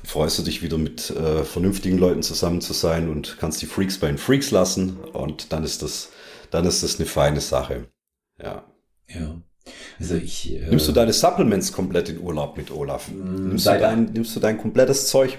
Freust 0.03 0.39
du 0.39 0.43
dich 0.43 0.61
wieder 0.61 0.77
mit 0.77 1.09
äh, 1.09 1.45
vernünftigen 1.45 1.97
Leuten 1.97 2.21
zusammen 2.21 2.59
zu 2.59 2.73
sein 2.73 3.07
und 3.07 3.37
kannst 3.39 3.61
die 3.61 3.65
Freaks 3.65 3.97
bei 3.97 4.07
den 4.07 4.17
Freaks 4.17 4.51
lassen 4.51 4.97
und 5.13 5.53
dann 5.53 5.63
ist 5.63 5.83
das, 5.83 6.09
dann 6.49 6.65
ist 6.65 6.83
das 6.83 6.99
eine 6.99 7.05
feine 7.05 7.39
Sache. 7.39 7.85
Ja. 8.43 8.65
Ja. 9.13 9.41
Also 9.99 10.15
ich. 10.15 10.53
Äh, 10.53 10.69
nimmst 10.69 10.87
du 10.87 10.91
deine 10.91 11.13
Supplements 11.13 11.71
komplett 11.71 12.09
in 12.09 12.19
Urlaub 12.19 12.57
mit, 12.57 12.71
Olaf? 12.71 13.09
Mm, 13.09 13.49
nimmst, 13.49 13.67
du 13.67 13.77
dein, 13.77 14.05
nimmst 14.05 14.35
du 14.35 14.39
dein 14.39 14.57
komplettes 14.57 15.07
Zeug? 15.07 15.37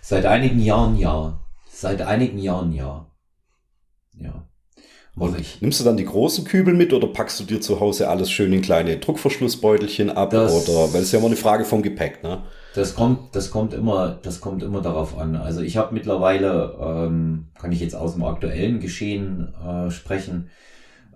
Seit 0.00 0.26
einigen 0.26 0.60
Jahren 0.60 0.96
ja. 0.96 1.40
Seit 1.70 2.02
einigen 2.02 2.38
Jahren 2.38 2.72
ja. 2.72 3.06
Ja. 4.14 4.46
Und 5.16 5.38
ich. 5.38 5.60
Nimmst 5.60 5.80
du 5.80 5.84
dann 5.84 5.96
die 5.96 6.04
großen 6.04 6.44
Kübel 6.44 6.72
mit 6.72 6.92
oder 6.92 7.08
packst 7.08 7.40
du 7.40 7.44
dir 7.44 7.60
zu 7.60 7.80
Hause 7.80 8.08
alles 8.08 8.30
schön 8.30 8.52
in 8.52 8.62
kleine 8.62 8.96
Druckverschlussbeutelchen 8.98 10.10
ab? 10.10 10.30
Das, 10.30 10.68
oder 10.68 10.92
weil 10.94 11.02
es 11.02 11.12
ja 11.12 11.18
immer 11.18 11.28
eine 11.28 11.36
Frage 11.36 11.64
vom 11.64 11.82
Gepäck, 11.82 12.22
ne? 12.22 12.42
Das 12.74 12.94
kommt, 12.94 13.34
das 13.34 13.50
kommt 13.50 13.74
immer, 13.74 14.18
das 14.22 14.40
kommt 14.40 14.62
immer 14.62 14.80
darauf 14.80 15.18
an. 15.18 15.36
Also 15.36 15.60
ich 15.60 15.76
habe 15.76 15.92
mittlerweile, 15.92 16.78
ähm, 16.80 17.48
kann 17.60 17.72
ich 17.72 17.80
jetzt 17.80 17.96
aus 17.96 18.14
dem 18.14 18.24
aktuellen 18.24 18.80
Geschehen 18.80 19.52
äh, 19.54 19.90
sprechen, 19.90 20.50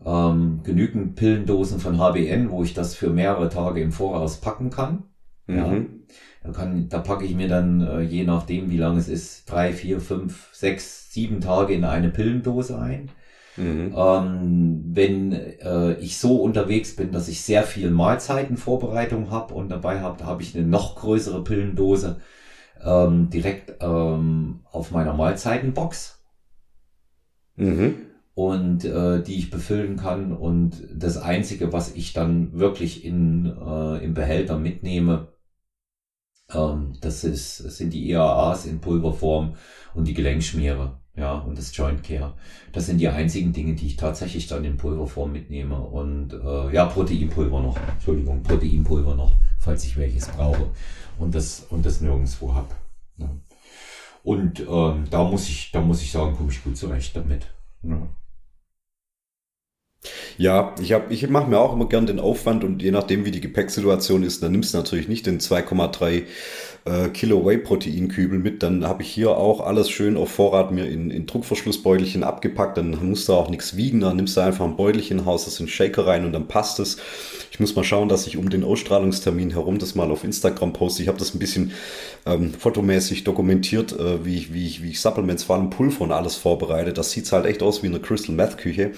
ähm, 0.05 0.61
genügend 0.63 1.17
Pillendosen 1.17 1.79
von 1.79 1.99
HBN, 1.99 2.51
wo 2.51 2.63
ich 2.63 2.75
das 2.75 2.95
für 2.95 3.11
mehrere 3.11 3.49
Tage 3.49 3.81
im 3.81 3.93
Voraus 3.93 4.41
packen 4.41 4.71
kann. 4.71 5.05
Mhm. 5.47 5.57
Ja. 5.57 5.73
Da, 6.43 6.51
kann, 6.51 6.89
da 6.89 6.99
packe 6.99 7.25
ich 7.25 7.35
mir 7.35 7.49
dann, 7.49 7.81
äh, 7.81 8.01
je 8.01 8.25
nachdem, 8.25 8.71
wie 8.71 8.77
lang 8.77 8.97
es 8.97 9.09
ist, 9.09 9.51
drei, 9.51 9.73
vier, 9.73 10.01
fünf, 10.01 10.51
sechs, 10.53 11.13
sieben 11.13 11.41
Tage 11.41 11.75
in 11.75 11.85
eine 11.85 12.11
Pillendose 12.11 12.79
ein. 12.79 13.11
Mhm. 13.57 13.95
Ähm, 13.97 14.83
wenn 14.93 15.33
äh, 15.33 15.95
ich 15.95 16.19
so 16.19 16.43
unterwegs 16.43 16.97
bin, 16.97 17.13
dass 17.13 17.29
ich 17.29 17.43
sehr 17.43 17.63
viel 17.63 17.91
Mahlzeitenvorbereitung 17.91 19.31
habe 19.31 19.55
und 19.55 19.69
dabei 19.69 20.01
habe, 20.01 20.19
da 20.19 20.27
habe 20.27 20.43
ich 20.43 20.55
eine 20.55 20.67
noch 20.67 20.97
größere 20.97 21.45
Pillendose 21.45 22.19
ähm, 22.83 23.31
direkt 23.31 23.75
ähm, 23.81 24.61
auf 24.71 24.91
meiner 24.91 25.15
Mahlzeitenbox. 25.15 26.21
Mhm. 27.57 27.95
Und 28.35 28.85
äh, 28.85 29.23
die 29.23 29.37
ich 29.37 29.51
befüllen 29.51 29.97
kann. 29.97 30.33
Und 30.33 30.83
das 30.93 31.17
Einzige, 31.17 31.73
was 31.73 31.95
ich 31.95 32.13
dann 32.13 32.53
wirklich 32.53 33.05
in, 33.05 33.47
äh, 33.47 34.05
im 34.05 34.15
Behälter 34.15 34.59
mitnehme, 34.59 35.29
ähm, 36.53 36.95
das, 37.01 37.25
ist, 37.25 37.65
das 37.65 37.77
sind 37.77 37.93
die 37.93 38.11
EAAs 38.11 38.67
in 38.67 38.81
Pulverform 38.81 39.55
und 39.95 40.09
die 40.09 40.15
Gelenkschmiere. 40.15 40.99
Ja, 41.17 41.35
und 41.35 41.57
das 41.57 41.77
Joint 41.77 42.03
Care. 42.03 42.35
Das 42.73 42.87
sind 42.87 42.99
die 42.99 43.09
einzigen 43.09 43.53
Dinge, 43.53 43.75
die 43.75 43.87
ich 43.87 43.97
tatsächlich 43.97 44.49
dann 44.49 44.65
in 44.65 44.77
Pulverform 44.77 45.31
mitnehme. 45.31 45.79
Und 45.79 46.33
äh, 46.33 46.75
ja, 46.75 46.87
Proteinpulver 46.87 47.61
noch. 47.61 47.79
Entschuldigung, 47.89 48.43
Proteinpulver 48.43 49.15
noch, 49.15 49.33
falls 49.61 49.85
ich 49.85 49.97
welches 49.97 50.27
brauche. 50.27 50.71
Und 51.19 51.37
das, 51.37 51.67
und 51.71 51.87
das 51.87 52.01
nirgendwo 52.01 52.55
hab. 52.55 52.75
Ja. 53.19 53.31
Und 54.25 54.59
ähm, 54.69 55.05
da 55.09 55.23
muss 55.23 55.49
ich, 55.49 55.71
da 55.71 55.81
muss 55.81 56.03
ich 56.03 56.11
sagen, 56.11 56.37
komme 56.37 56.51
ich 56.51 56.65
gut 56.65 56.77
zurecht 56.77 57.15
damit. 57.15 57.47
Ja. 57.83 58.09
Ja, 60.37 60.75
ich, 60.81 60.93
hab, 60.93 61.11
ich 61.11 61.29
mache 61.29 61.49
mir 61.49 61.59
auch 61.59 61.73
immer 61.73 61.89
gern 61.89 62.07
den 62.07 62.21
Aufwand 62.21 62.65
und 62.65 62.83
je 62.83 62.91
nachdem, 62.91 63.25
wie 63.25 63.31
die 63.31 63.41
Gepäcksituation 63.41 64.23
ist, 64.23 64.43
dann 64.43 64.53
nimmst 64.53 64.75
du 64.75 64.79
natürlich 64.79 65.09
nicht 65.09 65.27
den 65.27 65.41
2,3 65.41 66.25
äh, 66.85 67.09
Kilo 67.09 67.45
Whey-Protein-Kübel 67.45 68.39
mit. 68.39 68.63
Dann 68.63 68.87
habe 68.87 69.03
ich 69.03 69.11
hier 69.11 69.31
auch 69.31 69.61
alles 69.61 69.91
schön 69.91 70.17
auf 70.17 70.31
Vorrat 70.31 70.71
mir 70.71 70.87
in, 70.87 71.11
in 71.11 71.27
Druckverschlussbeutelchen 71.27 72.23
abgepackt. 72.23 72.77
Dann 72.77 72.99
musst 73.09 73.29
du 73.29 73.33
auch 73.33 73.49
nichts 73.49 73.77
wiegen. 73.77 74.01
Dann 74.01 74.17
nimmst 74.17 74.37
du 74.37 74.43
einfach 74.43 74.65
ein 74.65 74.77
Beutelchen, 74.77 75.25
haust 75.25 75.47
das 75.47 75.61
in 75.61 75.69
Shaker 75.69 76.07
rein 76.07 76.25
und 76.25 76.33
dann 76.33 76.49
passt 76.49 76.81
es. 76.81 76.99
Ich 77.51 77.61
muss 77.61 77.75
mal 77.77 77.85
schauen, 77.85 78.09
dass 78.09 78.27
ich 78.27 78.37
um 78.37 78.51
den 78.51 78.65
Ausstrahlungstermin 78.65 79.51
herum 79.51 79.79
das 79.79 79.95
mal 79.95 80.11
auf 80.11 80.25
Instagram 80.25 80.73
poste. 80.73 81.03
Ich 81.03 81.09
habe 81.09 81.19
das 81.19 81.35
ein 81.35 81.39
bisschen 81.39 81.73
ähm, 82.27 82.53
fotomäßig 82.53 83.25
dokumentiert, 83.25 83.99
äh, 83.99 84.25
wie, 84.25 84.37
ich, 84.37 84.53
wie, 84.53 84.67
ich, 84.67 84.83
wie 84.83 84.91
ich 84.91 85.01
Supplements, 85.01 85.45
vor 85.45 85.57
allem 85.57 85.71
Pulver 85.71 86.03
und 86.03 86.13
alles 86.13 86.35
vorbereite. 86.35 86.93
Das 86.93 87.13
sieht 87.13 87.31
halt 87.31 87.47
echt 87.47 87.63
aus 87.63 87.83
wie 87.83 87.87
eine 87.87 88.01
Crystal 88.01 88.35
Meth 88.35 88.59
Küche. 88.59 88.93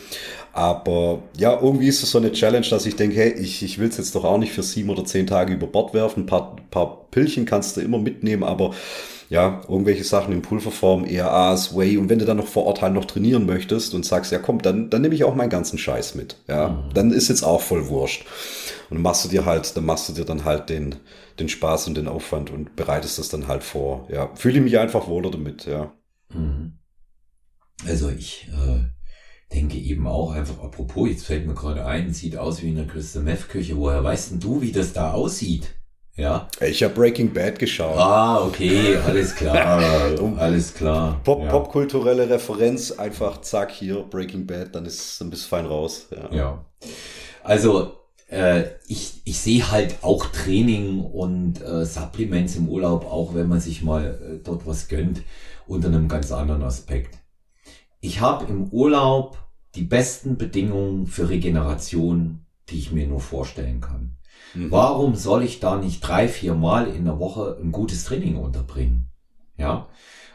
Aber 0.56 1.22
ja, 1.36 1.60
irgendwie 1.60 1.86
ist 1.86 2.02
es 2.02 2.12
so 2.12 2.16
eine 2.16 2.32
Challenge, 2.32 2.66
dass 2.66 2.86
ich 2.86 2.96
denke, 2.96 3.16
hey, 3.16 3.30
ich, 3.30 3.62
ich 3.62 3.78
will 3.78 3.90
es 3.90 3.98
jetzt 3.98 4.14
doch 4.14 4.24
auch 4.24 4.38
nicht 4.38 4.54
für 4.54 4.62
sieben 4.62 4.88
oder 4.88 5.04
zehn 5.04 5.26
Tage 5.26 5.52
über 5.52 5.66
Bord 5.66 5.92
werfen. 5.92 6.22
Ein 6.22 6.26
paar, 6.26 6.56
paar 6.70 7.10
Pillchen 7.10 7.44
kannst 7.44 7.76
du 7.76 7.82
immer 7.82 7.98
mitnehmen, 7.98 8.42
aber 8.42 8.70
ja, 9.28 9.60
irgendwelche 9.68 10.04
Sachen 10.04 10.32
in 10.32 10.40
Pulverform, 10.40 11.04
ERAs, 11.04 11.76
Whey 11.76 11.98
und 11.98 12.08
wenn 12.08 12.20
du 12.20 12.24
dann 12.24 12.38
noch 12.38 12.46
vor 12.46 12.64
Ort 12.64 12.80
halt 12.80 12.94
noch 12.94 13.04
trainieren 13.04 13.44
möchtest 13.44 13.92
und 13.92 14.06
sagst, 14.06 14.32
ja 14.32 14.38
komm, 14.38 14.62
dann, 14.62 14.88
dann 14.88 15.02
nehme 15.02 15.14
ich 15.14 15.24
auch 15.24 15.34
meinen 15.34 15.50
ganzen 15.50 15.76
Scheiß 15.76 16.14
mit. 16.14 16.36
Ja, 16.48 16.68
mhm. 16.68 16.94
dann 16.94 17.10
ist 17.10 17.28
jetzt 17.28 17.42
auch 17.42 17.60
voll 17.60 17.88
wurscht. 17.88 18.24
Und 18.88 18.96
dann 18.96 19.02
machst 19.02 19.26
du 19.26 19.28
dir 19.28 19.44
halt, 19.44 19.76
dann 19.76 19.84
machst 19.84 20.08
du 20.08 20.14
dir 20.14 20.24
dann 20.24 20.46
halt 20.46 20.70
den, 20.70 20.94
den 21.38 21.50
Spaß 21.50 21.86
und 21.88 21.98
den 21.98 22.08
Aufwand 22.08 22.50
und 22.50 22.76
bereitest 22.76 23.18
das 23.18 23.28
dann 23.28 23.46
halt 23.46 23.62
vor. 23.62 24.08
Ja, 24.10 24.30
fühle 24.36 24.56
ich 24.56 24.64
mich 24.64 24.78
einfach 24.78 25.06
wohler 25.06 25.30
damit, 25.30 25.66
ja. 25.66 25.92
Mhm. 26.32 26.78
Also 27.86 28.08
ich 28.08 28.48
äh, 28.52 28.95
denke 29.52 29.78
eben 29.78 30.06
auch 30.06 30.32
einfach, 30.32 30.62
apropos, 30.62 31.08
jetzt 31.08 31.26
fällt 31.26 31.46
mir 31.46 31.54
gerade 31.54 31.84
ein, 31.86 32.12
sieht 32.12 32.36
aus 32.36 32.62
wie 32.62 32.68
in 32.68 32.76
der 32.76 32.86
Crystal 32.86 33.22
Meth 33.22 33.48
Küche. 33.48 33.76
Woher 33.76 34.02
weißt 34.02 34.32
denn 34.32 34.40
du, 34.40 34.60
wie 34.60 34.72
das 34.72 34.92
da 34.92 35.12
aussieht? 35.12 35.74
Ja. 36.16 36.48
Ich 36.60 36.82
habe 36.82 36.94
Breaking 36.94 37.32
Bad 37.32 37.58
geschaut. 37.58 37.98
Ah, 37.98 38.42
okay, 38.42 38.96
alles 38.96 39.34
klar, 39.34 39.80
alles 40.38 40.72
klar. 40.72 41.20
Pop, 41.22 41.42
ja. 41.42 41.50
Popkulturelle 41.50 42.28
Referenz, 42.30 42.90
einfach 42.90 43.42
zack 43.42 43.70
hier 43.70 44.02
Breaking 44.02 44.46
Bad, 44.46 44.74
dann 44.74 44.86
ist 44.86 45.20
ein 45.20 45.28
bisschen 45.28 45.50
fein 45.50 45.66
raus. 45.66 46.08
Ja. 46.10 46.34
ja. 46.34 46.64
Also 47.44 47.92
äh, 48.28 48.64
ich, 48.88 49.20
ich 49.24 49.38
sehe 49.38 49.70
halt 49.70 49.96
auch 50.02 50.26
Training 50.26 51.00
und 51.00 51.62
äh, 51.62 51.84
Supplements 51.84 52.56
im 52.56 52.68
Urlaub, 52.68 53.04
auch 53.04 53.34
wenn 53.34 53.48
man 53.48 53.60
sich 53.60 53.82
mal 53.82 54.06
äh, 54.06 54.42
dort 54.42 54.66
was 54.66 54.88
gönnt, 54.88 55.22
unter 55.66 55.88
einem 55.88 56.08
ganz 56.08 56.32
anderen 56.32 56.62
Aspekt. 56.62 57.18
Ich 58.06 58.20
habe 58.20 58.44
im 58.44 58.68
Urlaub 58.68 59.36
die 59.74 59.82
besten 59.82 60.38
Bedingungen 60.38 61.08
für 61.08 61.28
Regeneration, 61.28 62.46
die 62.68 62.78
ich 62.78 62.92
mir 62.92 63.08
nur 63.08 63.18
vorstellen 63.18 63.80
kann. 63.80 64.16
Mhm. 64.54 64.70
Warum 64.70 65.16
soll 65.16 65.42
ich 65.42 65.58
da 65.58 65.74
nicht 65.74 66.06
drei, 66.06 66.28
vier 66.28 66.54
Mal 66.54 66.86
in 66.86 67.04
der 67.04 67.18
Woche 67.18 67.58
ein 67.60 67.72
gutes 67.72 68.04
Training 68.04 68.36
unterbringen? 68.36 69.08
Ja. 69.58 69.88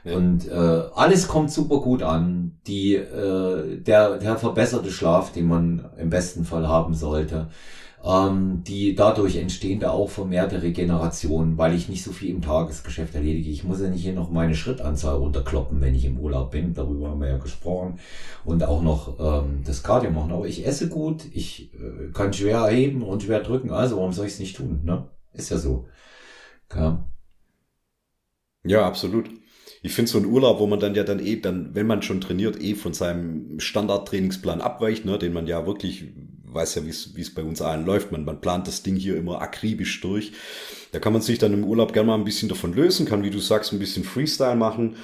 ja. 0.04 0.18
Und 0.18 0.50
äh, 0.50 0.52
alles 0.52 1.30
kommt 1.30 1.50
super 1.50 1.80
gut 1.80 2.04
an. 2.04 2.60
Die, 2.68 2.96
äh, 2.96 3.78
der, 3.82 4.18
der 4.18 4.36
verbesserte 4.36 4.92
Schlaf, 4.92 5.32
den 5.32 5.48
man 5.48 5.92
im 5.98 6.10
besten 6.10 6.44
Fall 6.44 6.68
haben 6.68 6.94
sollte, 6.94 7.52
ähm, 8.04 8.64
die 8.66 8.96
dadurch 8.96 9.36
entstehende 9.36 9.92
auch 9.92 10.10
vermehrte 10.10 10.64
Regeneration, 10.64 11.58
weil 11.58 11.76
ich 11.76 11.88
nicht 11.88 12.04
so 12.04 12.12
viel 12.12 12.30
im 12.30 12.42
Tagesgeschäft 12.42 13.14
erledige. 13.14 13.50
Ich 13.50 13.64
muss 13.64 13.82
ja 13.82 13.90
nicht 13.90 14.02
hier 14.02 14.14
noch 14.14 14.32
meine 14.32 14.56
Schrittanzahl 14.56 15.18
runterkloppen, 15.18 15.82
wenn 15.82 15.94
ich 15.94 16.06
im 16.06 16.20
Urlaub 16.20 16.52
bin. 16.52 16.74
Darüber 16.74 17.10
haben 17.10 17.22
wir 17.22 17.30
ja 17.30 17.38
gesprochen. 17.38 18.00
Und 18.44 18.64
auch 18.64 18.82
noch 18.82 19.20
ähm, 19.20 19.62
das 19.66 19.84
Cardio 19.84 20.10
machen. 20.10 20.32
Aber 20.32 20.48
ich 20.48 20.66
esse 20.66 20.90
gut, 20.90 21.26
ich 21.32 21.74
äh, 21.76 22.12
kann 22.12 22.34
schwer 22.34 22.60
erheben 22.60 23.04
und 23.04 23.24
schwer 23.24 23.42
drücken. 23.42 23.72
Also 23.72 23.98
warum 23.98 24.14
soll 24.14 24.26
ich 24.26 24.34
es 24.34 24.40
nicht 24.40 24.56
tun? 24.56 24.82
Ne? 24.84 25.08
Ist 25.34 25.52
ja 25.52 25.58
so. 25.58 25.88
Ja, 26.74 27.08
ja 28.64 28.86
absolut. 28.88 29.30
ich 29.84 29.94
finde 29.94 30.12
so 30.12 30.18
ein 30.18 30.26
Urlaub, 30.26 30.60
wo 30.60 30.68
man 30.68 30.80
dann 30.80 30.96
ja 30.96 31.04
dann 31.04 31.20
eh, 31.20 31.38
dann, 31.38 31.76
wenn 31.76 31.88
man 31.88 32.02
schon 32.02 32.22
trainiert, 32.22 32.62
eh 32.62 32.76
von 32.76 32.94
seinem 32.94 33.60
Standardtrainingsplan 33.60 34.62
abweicht, 34.62 35.06
ne, 35.06 35.18
den 35.18 35.34
man 35.34 35.48
ja 35.48 35.66
wirklich 35.66 36.14
weiß 36.54 36.76
ja, 36.76 36.86
wie 36.86 36.90
es 37.22 37.34
bei 37.34 37.44
uns 37.44 37.62
allen 37.62 37.86
läuft. 37.86 38.12
Man, 38.12 38.26
man 38.26 38.42
plant 38.42 38.68
das 38.68 38.84
Ding 38.84 38.96
hier 38.96 39.16
immer 39.18 39.42
akribisch 39.42 40.02
durch. 40.02 40.34
Da 40.92 41.00
kann 41.00 41.14
man 41.14 41.22
sich 41.22 41.40
dann 41.40 41.54
im 41.54 41.64
Urlaub 41.64 41.94
gerne 41.94 42.08
mal 42.08 42.16
ein 42.16 42.26
bisschen 42.26 42.50
davon 42.50 42.74
lösen, 42.74 43.06
kann, 43.06 43.24
wie 43.24 43.30
du 43.30 43.40
sagst, 43.40 43.72
ein 43.72 43.80
bisschen 43.80 44.04
Freestyle 44.04 44.56
machen 44.56 44.98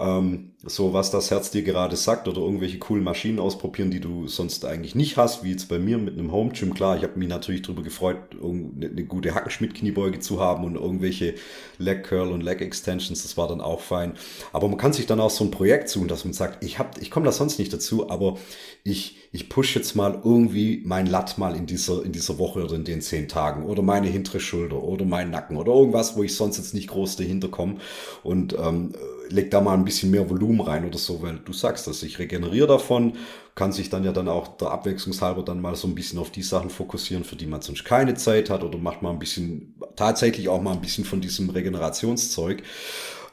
ähm, 0.00 0.52
so 0.64 0.92
was 0.92 1.10
das 1.10 1.30
Herz 1.30 1.50
dir 1.50 1.62
gerade 1.62 1.96
sagt 1.96 2.28
oder 2.28 2.40
irgendwelche 2.40 2.78
coolen 2.78 3.04
Maschinen 3.04 3.38
ausprobieren, 3.38 3.90
die 3.90 4.00
du 4.00 4.28
sonst 4.28 4.64
eigentlich 4.64 4.94
nicht 4.94 5.16
hast, 5.16 5.42
wie 5.42 5.50
jetzt 5.50 5.68
bei 5.68 5.78
mir 5.78 5.98
mit 5.98 6.18
einem 6.18 6.32
Home 6.32 6.50
Gym. 6.52 6.74
Klar, 6.74 6.96
ich 6.96 7.02
habe 7.02 7.18
mich 7.18 7.28
natürlich 7.28 7.62
darüber 7.62 7.82
gefreut, 7.82 8.18
eine 8.42 9.04
gute 9.04 9.34
Hackenschmidt-Kniebeuge 9.34 10.20
zu 10.20 10.40
haben 10.40 10.64
und 10.64 10.74
irgendwelche 10.74 11.34
Leg 11.78 12.04
Curl 12.04 12.32
und 12.32 12.42
Leg 12.42 12.60
Extensions, 12.60 13.22
das 13.22 13.36
war 13.36 13.48
dann 13.48 13.60
auch 13.60 13.80
fein. 13.80 14.14
Aber 14.52 14.68
man 14.68 14.76
kann 14.76 14.92
sich 14.92 15.06
dann 15.06 15.20
auch 15.20 15.30
so 15.30 15.44
ein 15.44 15.50
Projekt 15.50 15.88
suchen, 15.88 16.08
dass 16.08 16.24
man 16.24 16.34
sagt, 16.34 16.64
ich, 16.64 16.78
ich 17.00 17.10
komme 17.10 17.26
da 17.26 17.32
sonst 17.32 17.58
nicht 17.58 17.72
dazu, 17.72 18.10
aber 18.10 18.36
ich, 18.84 19.16
ich 19.32 19.48
push 19.48 19.74
jetzt 19.76 19.94
mal 19.96 20.20
irgendwie 20.24 20.82
mein 20.84 21.06
Latt 21.06 21.38
mal 21.38 21.56
in 21.56 21.66
dieser, 21.66 22.04
in 22.04 22.12
dieser 22.12 22.38
Woche 22.38 22.64
oder 22.64 22.74
in 22.74 22.84
den 22.84 23.00
zehn 23.00 23.28
Tagen 23.28 23.64
oder 23.64 23.82
meine 23.82 24.08
hintere 24.08 24.40
Schulter 24.40 24.82
oder 24.82 25.04
meinen 25.04 25.30
Nacken 25.30 25.56
oder 25.56 25.72
irgendwas, 25.72 26.16
wo 26.16 26.22
ich 26.22 26.34
sonst 26.34 26.58
jetzt 26.58 26.74
nicht 26.74 26.88
groß 26.88 27.16
dahinter 27.16 27.48
komme 27.48 27.76
und 28.22 28.56
ähm, 28.58 28.92
leg 29.30 29.50
da 29.50 29.60
mal 29.60 29.74
ein 29.74 29.84
bisschen 29.84 30.10
mehr 30.10 30.28
Volumen 30.28 30.60
rein 30.60 30.84
oder 30.84 30.98
so, 30.98 31.22
weil 31.22 31.38
du 31.38 31.52
sagst 31.52 31.86
dass 31.86 32.02
ich 32.02 32.18
regeneriere 32.18 32.66
davon, 32.66 33.14
kann 33.54 33.72
sich 33.72 33.90
dann 33.90 34.04
ja 34.04 34.12
dann 34.12 34.28
auch 34.28 34.56
der 34.56 34.70
Abwechslungshalber 34.70 35.42
dann 35.42 35.60
mal 35.60 35.76
so 35.76 35.88
ein 35.88 35.94
bisschen 35.94 36.18
auf 36.18 36.30
die 36.30 36.42
Sachen 36.42 36.70
fokussieren, 36.70 37.24
für 37.24 37.36
die 37.36 37.46
man 37.46 37.62
sonst 37.62 37.84
keine 37.84 38.14
Zeit 38.14 38.50
hat 38.50 38.62
oder 38.62 38.78
macht 38.78 39.02
mal 39.02 39.10
ein 39.10 39.18
bisschen, 39.18 39.74
tatsächlich 39.96 40.48
auch 40.48 40.62
mal 40.62 40.72
ein 40.72 40.80
bisschen 40.80 41.04
von 41.04 41.20
diesem 41.20 41.50
Regenerationszeug. 41.50 42.62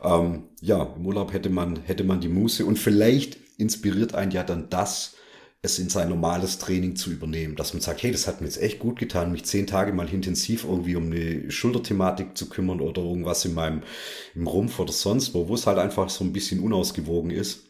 Ähm, 0.04 0.44
ja, 0.62 0.94
im 0.96 1.06
Urlaub 1.06 1.34
hätte 1.34 1.50
man, 1.50 1.80
hätte 1.86 2.04
man 2.04 2.22
die 2.22 2.30
Muße 2.30 2.66
und 2.66 2.78
vielleicht 2.78 3.38
inspiriert 3.58 4.16
einen 4.16 4.32
ja 4.32 4.44
dann 4.44 4.70
das, 4.70 5.17
es 5.68 5.80
in 5.80 5.90
sein 5.90 6.10
normales 6.10 6.58
Training 6.58 6.96
zu 6.96 7.12
übernehmen. 7.12 7.56
Dass 7.56 7.74
man 7.74 7.82
sagt, 7.82 8.04
hey, 8.04 8.12
das 8.12 8.28
hat 8.28 8.42
mir 8.42 8.48
jetzt 8.48 8.62
echt 8.62 8.80
gut 8.80 8.98
getan, 8.98 9.32
mich 9.32 9.46
zehn 9.46 9.68
Tage 9.68 9.94
mal 9.94 10.10
intensiv 10.10 10.64
irgendwie 10.64 10.96
um 10.96 11.12
eine 11.12 11.52
Schulterthematik 11.52 12.38
zu 12.38 12.50
kümmern 12.50 12.82
oder 12.82 13.02
irgendwas 13.02 13.46
in 13.46 13.54
meinem 13.54 13.84
im 14.36 14.48
Rumpf 14.48 14.80
oder 14.80 14.94
sonst 14.94 15.34
wo, 15.34 15.48
wo 15.48 15.54
es 15.54 15.68
halt 15.68 15.78
einfach 15.78 16.10
so 16.10 16.24
ein 16.24 16.34
bisschen 16.34 16.60
unausgewogen 16.62 17.32
ist. 17.32 17.62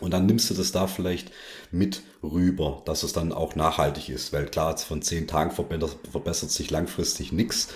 Und 0.00 0.12
dann 0.12 0.26
nimmst 0.26 0.50
du 0.50 0.54
das 0.54 0.70
da 0.70 0.86
vielleicht 0.86 1.32
mit 1.72 2.02
rüber, 2.22 2.82
dass 2.84 3.02
es 3.02 3.12
dann 3.12 3.32
auch 3.32 3.56
nachhaltig 3.56 4.10
ist. 4.10 4.32
Weil 4.32 4.46
klar, 4.46 4.76
von 4.76 5.02
zehn 5.02 5.26
Tagen 5.26 5.50
verbessert, 5.50 5.98
verbessert 6.10 6.50
sich 6.50 6.70
langfristig 6.70 7.32
nichts 7.32 7.68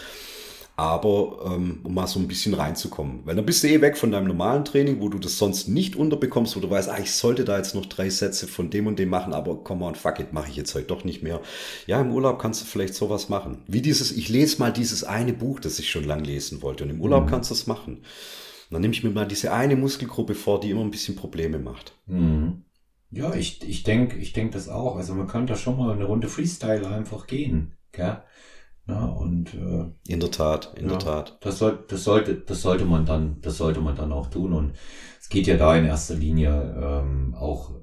aber 0.76 1.52
ähm, 1.55 1.81
um 1.83 1.95
mal 1.95 2.07
so 2.07 2.19
ein 2.19 2.29
bisschen 2.29 2.55
reinzukommen. 2.55 3.21
Weil 3.25 3.37
dann 3.37 3.45
bist 3.45 3.62
du 3.62 3.69
eh 3.69 3.81
weg 3.81 3.97
von 3.97 4.11
deinem 4.11 4.26
normalen 4.26 4.64
Training, 4.64 5.00
wo 5.00 5.09
du 5.09 5.19
das 5.19 5.37
sonst 5.37 5.69
nicht 5.69 5.97
unterbekommst, 5.97 6.57
wo 6.57 6.61
du 6.61 6.71
weißt, 6.71 6.88
ah, 6.88 6.99
ich 6.99 7.12
sollte 7.12 7.45
da 7.45 7.59
jetzt 7.59 7.75
noch 7.75 7.87
drei 7.87 8.09
Sätze 8.09 8.47
von 8.47 8.71
dem 8.71 8.87
und 8.87 8.99
dem 8.99 9.11
machen, 9.11 9.35
aber 9.35 9.57
come 9.62 9.85
on, 9.85 9.95
fuck 9.95 10.19
it, 10.19 10.33
mache 10.33 10.50
ich 10.50 10.57
jetzt 10.57 10.75
heute 10.75 10.87
doch 10.87 11.05
nicht 11.05 11.23
mehr. 11.23 11.41
Ja, 11.87 12.00
im 12.00 12.12
Urlaub 12.12 12.38
kannst 12.38 12.62
du 12.62 12.67
vielleicht 12.67 12.95
sowas 12.95 13.29
machen. 13.29 13.59
Wie 13.67 13.83
dieses, 13.83 14.12
ich 14.12 14.29
lese 14.29 14.59
mal 14.61 14.73
dieses 14.73 15.05
eine 15.05 15.35
Buch, 15.35 15.61
das 15.61 15.79
ich 15.79 15.91
schon 15.91 16.05
lang 16.05 16.25
lesen 16.25 16.62
wollte 16.62 16.85
und 16.85 16.91
im 16.91 17.00
Urlaub 17.00 17.26
mhm. 17.26 17.31
kannst 17.31 17.50
du 17.50 17.55
es 17.55 17.67
machen. 17.67 17.97
Und 17.97 18.05
dann 18.71 18.81
nehme 18.81 18.95
ich 18.95 19.05
mir 19.05 19.11
mal 19.11 19.29
diese 19.29 19.52
eine 19.52 19.76
Muskelgruppe 19.76 20.35
vor, 20.35 20.59
die 20.59 20.71
immer 20.71 20.81
ein 20.81 20.91
bisschen 20.91 21.17
Probleme 21.17 21.59
macht. 21.59 21.99
Mhm. 22.07 22.64
Ja, 23.11 23.35
ich, 23.35 23.62
ich 23.69 23.83
denke 23.83 24.17
ich 24.17 24.33
denk 24.33 24.52
das 24.52 24.71
auch. 24.71 24.97
Also 24.97 25.14
man 25.14 25.26
könnte 25.26 25.52
da 25.52 25.59
schon 25.59 25.76
mal 25.76 25.93
eine 25.93 26.05
Runde 26.05 26.29
Freestyle 26.29 26.88
einfach 26.88 27.26
gehen. 27.26 27.76
Gell? 27.93 28.23
Ja, 28.89 29.05
und 29.05 29.55
äh, 29.55 29.85
in 30.12 30.21
der 30.21 30.31
Tat, 30.31 30.73
in 30.77 30.85
ja, 30.85 30.91
der 30.91 30.99
Tat. 30.99 31.39
Das, 31.41 31.59
soll, 31.59 31.85
das 31.89 32.03
sollte, 32.03 32.35
das 32.35 32.62
sollte 32.62 32.85
man 32.85 33.07
dann, 33.07 33.37
das 33.41 33.57
sollte 33.57 33.81
man 33.81 33.95
dann 33.95 34.12
auch 34.12 34.29
tun. 34.29 34.53
Und 34.53 34.73
es 35.21 35.29
geht 35.29 35.47
ja 35.47 35.57
da 35.57 35.77
in 35.77 35.85
erster 35.85 36.14
Linie 36.14 36.51
ähm, 36.83 37.35
auch 37.35 37.71
äh, 37.71 37.83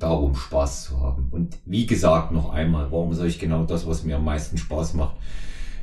darum, 0.00 0.34
Spaß 0.34 0.84
zu 0.84 1.00
haben. 1.00 1.28
Und 1.30 1.58
wie 1.64 1.86
gesagt, 1.86 2.32
noch 2.32 2.50
einmal, 2.50 2.90
warum 2.90 3.14
soll 3.14 3.28
ich 3.28 3.38
genau 3.38 3.64
das, 3.64 3.86
was 3.86 4.02
mir 4.02 4.16
am 4.16 4.24
meisten 4.24 4.58
Spaß 4.58 4.94
macht, 4.94 5.16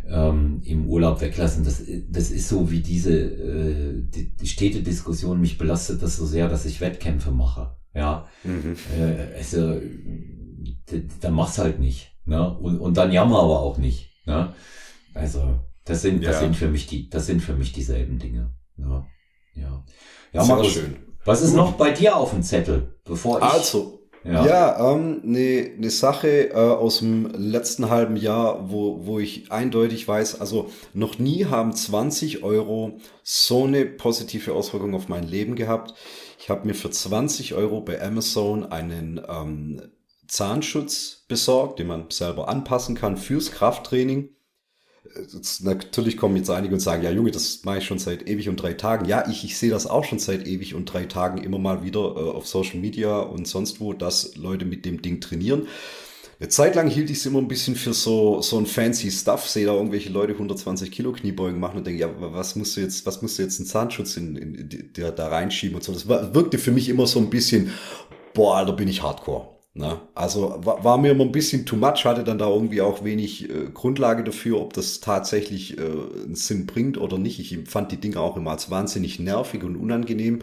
ähm, 0.09 0.61
im 0.65 0.87
Urlaub 0.87 1.21
weglassen? 1.21 1.63
Das, 1.63 1.81
das 2.09 2.29
ist 2.29 2.49
so 2.49 2.69
wie 2.69 2.81
diese 2.81 3.13
äh, 3.17 4.03
die, 4.03 4.35
die 4.35 4.47
stete 4.47 4.83
Diskussion, 4.83 5.39
mich 5.39 5.57
belastet 5.57 6.01
das 6.01 6.17
so 6.17 6.25
sehr, 6.25 6.49
dass 6.49 6.65
ich 6.65 6.81
Wettkämpfe 6.81 7.31
mache. 7.31 7.77
Ja, 7.93 8.27
mhm. 8.43 8.75
äh, 8.99 9.37
also, 9.37 9.79
dann 11.21 11.33
mach's 11.33 11.57
halt 11.57 11.79
nicht. 11.79 12.17
Ne? 12.25 12.57
Und, 12.57 12.79
und 12.79 12.97
dann 12.97 13.13
jammer 13.13 13.39
aber 13.39 13.61
auch 13.61 13.77
nicht. 13.77 14.08
Ne? 14.29 14.53
Also, 15.13 15.59
das 15.85 16.01
sind, 16.03 16.23
das 16.23 16.35
ja. 16.35 16.39
sind 16.41 16.55
für 16.55 16.67
mich 16.67 16.87
die, 16.87 17.09
das 17.09 17.25
sind 17.25 17.41
für 17.41 17.53
mich 17.53 17.73
dieselben 17.73 18.19
Dinge. 18.19 18.53
Ja. 18.77 19.07
Ja, 19.55 19.83
ja 20.31 20.43
Markus, 20.45 20.73
schön. 20.73 20.97
was 21.25 21.41
ist 21.41 21.55
noch 21.55 21.73
bei 21.73 21.91
dir 21.91 22.15
auf 22.15 22.29
dem 22.29 22.43
Zettel, 22.43 22.95
bevor 23.03 23.39
ich. 23.39 23.43
Also, 23.43 24.07
ja, 24.23 24.45
ja 24.45 24.93
ähm, 24.93 25.21
ne 25.23 25.71
ne 25.77 25.89
Sache 25.89 26.49
äh, 26.49 26.53
aus 26.53 26.99
dem 26.99 27.31
letzten 27.35 27.89
halben 27.89 28.17
Jahr, 28.17 28.69
wo, 28.69 29.05
wo 29.05 29.19
ich 29.19 29.51
eindeutig 29.51 30.07
weiß, 30.07 30.39
also 30.39 30.69
noch 30.93 31.17
nie 31.17 31.45
haben 31.45 31.73
20 31.73 32.43
Euro 32.43 32.99
so 33.23 33.63
eine 33.63 33.85
positive 33.85 34.53
Auswirkung 34.53 34.93
auf 34.93 35.07
mein 35.07 35.23
Leben 35.23 35.55
gehabt. 35.55 35.93
Ich 36.37 36.49
habe 36.49 36.67
mir 36.67 36.75
für 36.75 36.91
20 36.91 37.55
Euro 37.55 37.81
bei 37.81 38.01
Amazon 38.01 38.65
einen 38.65 39.19
ähm, 39.27 39.81
Zahnschutz 40.29 41.25
besorgt, 41.27 41.79
den 41.79 41.87
man 41.87 42.05
selber 42.09 42.47
anpassen 42.47 42.95
kann 42.95 43.17
fürs 43.17 43.51
Krafttraining. 43.51 44.29
Jetzt, 45.15 45.63
natürlich 45.63 46.17
kommen 46.17 46.35
jetzt 46.35 46.49
einige 46.49 46.73
und 46.73 46.79
sagen, 46.79 47.03
ja 47.03 47.11
Junge, 47.11 47.31
das 47.31 47.63
mache 47.63 47.79
ich 47.79 47.85
schon 47.85 47.99
seit 47.99 48.27
ewig 48.27 48.47
und 48.47 48.57
drei 48.57 48.73
Tagen. 48.73 49.05
Ja, 49.05 49.27
ich, 49.27 49.43
ich 49.43 49.57
sehe 49.57 49.71
das 49.71 49.87
auch 49.87 50.03
schon 50.03 50.19
seit 50.19 50.45
ewig 50.45 50.75
und 50.75 50.85
drei 50.85 51.05
Tagen 51.05 51.43
immer 51.43 51.57
mal 51.57 51.83
wieder 51.83 51.99
äh, 51.99 52.29
auf 52.29 52.47
Social 52.47 52.79
Media 52.79 53.19
und 53.19 53.47
sonst 53.47 53.79
wo, 53.79 53.93
dass 53.93 54.35
Leute 54.35 54.65
mit 54.65 54.85
dem 54.85 55.01
Ding 55.01 55.19
trainieren. 55.19 55.67
Eine 56.39 56.49
Zeit 56.49 56.75
lang 56.75 56.89
hielt 56.89 57.09
ich 57.09 57.17
es 57.17 57.25
immer 57.25 57.39
ein 57.39 57.49
bisschen 57.49 57.75
für 57.75 57.93
so, 57.93 58.41
so 58.41 58.57
ein 58.57 58.65
fancy 58.65 59.11
Stuff, 59.11 59.49
sehe 59.49 59.65
da 59.65 59.73
irgendwelche 59.73 60.09
Leute 60.09 60.33
120 60.33 60.89
Kilo 60.89 61.11
Kniebeugen 61.11 61.59
machen 61.59 61.79
und 61.79 61.87
denke, 61.87 61.99
ja, 61.99 62.09
was 62.17 62.55
musst 62.55 62.77
du 62.77 62.81
jetzt, 62.81 63.05
was 63.05 63.21
musst 63.21 63.39
du 63.39 63.43
jetzt 63.43 63.59
einen 63.59 63.67
Zahnschutz 63.67 64.15
in, 64.15 64.37
in, 64.37 64.55
in, 64.55 64.89
da, 64.93 65.11
da 65.11 65.27
reinschieben 65.27 65.75
und 65.75 65.83
so. 65.83 65.91
Das 65.91 66.07
wirkte 66.07 66.57
für 66.57 66.71
mich 66.71 66.87
immer 66.87 67.07
so 67.07 67.19
ein 67.19 67.29
bisschen, 67.29 67.73
boah, 68.33 68.57
Alter, 68.57 68.73
bin 68.73 68.87
ich 68.87 69.03
hardcore. 69.03 69.58
Na, 69.75 70.01
also 70.15 70.55
war, 70.65 70.83
war, 70.83 70.97
mir 70.97 71.11
immer 71.11 71.23
ein 71.23 71.31
bisschen 71.31 71.65
too 71.65 71.75
much, 71.75 72.03
hatte 72.03 72.23
dann 72.23 72.39
da 72.39 72.49
irgendwie 72.49 72.81
auch 72.81 73.03
wenig 73.03 73.49
äh, 73.49 73.69
Grundlage 73.73 74.23
dafür, 74.23 74.59
ob 74.59 74.73
das 74.73 74.99
tatsächlich 74.99 75.77
äh, 75.77 75.81
einen 75.81 76.35
Sinn 76.35 76.65
bringt 76.65 76.97
oder 76.97 77.17
nicht. 77.17 77.39
Ich 77.39 77.69
fand 77.69 77.91
die 77.91 77.99
Dinge 77.99 78.19
auch 78.19 78.35
immer 78.35 78.51
als 78.51 78.71
wahnsinnig 78.71 79.19
nervig 79.19 79.63
und 79.63 79.75
unangenehm. 79.75 80.39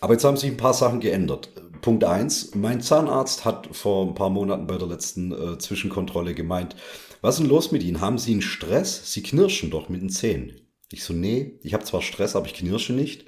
Aber 0.00 0.14
jetzt 0.14 0.24
haben 0.24 0.36
sich 0.36 0.50
ein 0.50 0.56
paar 0.56 0.74
Sachen 0.74 1.00
geändert. 1.00 1.50
Punkt 1.80 2.04
eins: 2.04 2.54
Mein 2.54 2.80
Zahnarzt 2.80 3.44
hat 3.44 3.68
vor 3.74 4.06
ein 4.06 4.14
paar 4.14 4.30
Monaten 4.30 4.66
bei 4.66 4.78
der 4.78 4.88
letzten 4.88 5.32
äh, 5.32 5.58
Zwischenkontrolle 5.58 6.34
gemeint, 6.34 6.76
was 7.22 7.36
ist 7.36 7.42
denn 7.42 7.50
los 7.50 7.72
mit 7.72 7.82
Ihnen? 7.82 8.00
Haben 8.00 8.18
Sie 8.18 8.32
einen 8.32 8.42
Stress? 8.42 9.12
Sie 9.12 9.22
knirschen 9.22 9.70
doch 9.70 9.88
mit 9.88 10.02
den 10.02 10.10
Zähnen. 10.10 10.63
Ich 10.92 11.02
so, 11.02 11.12
nee, 11.12 11.58
ich 11.62 11.74
habe 11.74 11.84
zwar 11.84 12.02
Stress, 12.02 12.36
aber 12.36 12.46
ich 12.46 12.54
knirsche 12.54 12.92
nicht. 12.92 13.24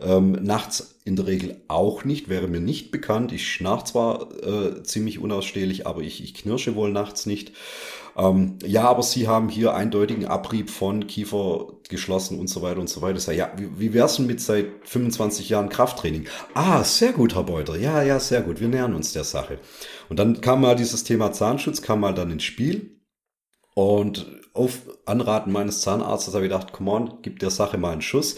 Ähm, 0.00 0.32
nachts 0.32 0.98
in 1.04 1.16
der 1.16 1.26
Regel 1.26 1.60
auch 1.68 2.04
nicht, 2.04 2.28
wäre 2.28 2.48
mir 2.48 2.60
nicht 2.60 2.90
bekannt. 2.90 3.30
Ich 3.32 3.46
schnarch 3.46 3.84
zwar 3.84 4.32
äh, 4.42 4.82
ziemlich 4.82 5.18
unausstehlich, 5.18 5.86
aber 5.86 6.00
ich, 6.00 6.24
ich 6.24 6.34
knirsche 6.34 6.74
wohl 6.74 6.90
nachts 6.90 7.26
nicht. 7.26 7.52
Ähm, 8.16 8.58
ja, 8.64 8.84
aber 8.84 9.02
Sie 9.02 9.28
haben 9.28 9.48
hier 9.48 9.74
eindeutigen 9.74 10.24
Abrieb 10.24 10.70
von 10.70 11.06
Kiefer 11.06 11.74
geschlossen 11.88 12.38
und 12.38 12.48
so 12.48 12.62
weiter 12.62 12.80
und 12.80 12.88
so 12.88 13.02
weiter. 13.02 13.20
Sag, 13.20 13.36
ja, 13.36 13.52
wie, 13.56 13.78
wie 13.78 13.92
wär's 13.92 14.16
denn 14.16 14.26
mit 14.26 14.40
seit 14.40 14.66
25 14.84 15.48
Jahren 15.48 15.68
Krafttraining? 15.68 16.26
Ah, 16.54 16.84
sehr 16.84 17.12
gut, 17.12 17.34
Herr 17.34 17.44
Beuter. 17.44 17.76
Ja, 17.76 18.02
ja, 18.02 18.18
sehr 18.20 18.42
gut. 18.42 18.60
Wir 18.60 18.68
nähern 18.68 18.94
uns 18.94 19.12
der 19.12 19.24
Sache. 19.24 19.58
Und 20.08 20.18
dann 20.18 20.40
kam 20.40 20.60
mal 20.60 20.76
dieses 20.76 21.04
Thema 21.04 21.32
Zahnschutz, 21.32 21.82
kam 21.82 22.00
mal 22.00 22.14
dann 22.14 22.30
ins 22.30 22.44
Spiel. 22.44 22.94
Und 23.74 24.26
auf 24.52 24.82
Anraten 25.04 25.50
meines 25.52 25.80
Zahnarztes 25.80 26.34
habe 26.34 26.46
ich 26.46 26.50
gedacht, 26.50 26.72
come 26.72 26.90
on, 26.90 27.14
gib 27.22 27.40
der 27.40 27.50
Sache 27.50 27.76
mal 27.76 27.92
einen 27.92 28.02
Schuss. 28.02 28.36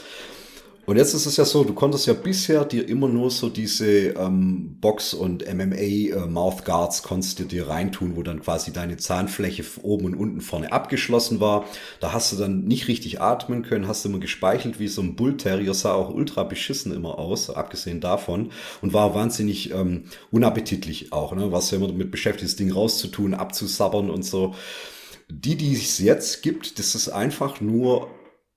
Und 0.87 0.99
jetzt 0.99 1.15
ist 1.15 1.27
es 1.27 1.37
ja 1.37 1.45
so, 1.45 1.65
du 1.65 1.75
konntest 1.75 2.07
ja 2.07 2.13
bisher 2.13 2.65
dir 2.65 2.89
immer 2.89 3.09
nur 3.09 3.33
so 3.33 3.49
diese 3.49 4.11
ähm, 4.11 4.77
Box- 4.81 5.15
und 5.15 5.45
MMA-Mouthguards 5.45 7.01
äh, 7.01 7.03
konntest 7.03 7.41
du 7.41 7.45
dir 7.45 7.67
reintun, 7.67 8.15
wo 8.15 8.23
dann 8.23 8.41
quasi 8.41 8.73
deine 8.73 8.97
Zahnfläche 8.97 9.65
oben 9.83 10.07
und 10.07 10.15
unten 10.15 10.41
vorne 10.41 10.71
abgeschlossen 10.71 11.41
war. 11.41 11.65
Da 11.99 12.13
hast 12.13 12.33
du 12.33 12.37
dann 12.37 12.67
nicht 12.67 12.87
richtig 12.87 13.21
atmen 13.21 13.65
können, 13.65 13.89
hast 13.89 14.07
immer 14.07 14.21
gespeichelt 14.21 14.79
wie 14.79 14.87
so 14.87 15.03
ein 15.03 15.17
Bullterrier, 15.17 15.75
sah 15.75 15.93
auch 15.93 16.15
ultra 16.15 16.45
beschissen 16.45 16.95
immer 16.95 17.19
aus, 17.19 17.51
abgesehen 17.51 18.01
davon. 18.01 18.53
Und 18.81 18.93
war 18.93 19.13
wahnsinnig 19.13 19.73
ähm, 19.73 20.05
unappetitlich 20.31 21.13
auch, 21.13 21.35
ne? 21.35 21.51
Warst 21.51 21.73
ja 21.73 21.79
immer 21.79 21.89
damit 21.89 22.13
beschäftigt, 22.13 22.49
das 22.49 22.57
Ding 22.57 22.71
rauszutun, 22.71 23.35
abzusabbern 23.35 24.09
und 24.09 24.25
so. 24.25 24.55
Die, 25.29 25.57
die 25.57 25.75
es 25.75 25.99
jetzt 25.99 26.43
gibt, 26.43 26.79
das 26.79 26.95
ist 26.95 27.09
einfach 27.09 27.61
nur 27.61 28.11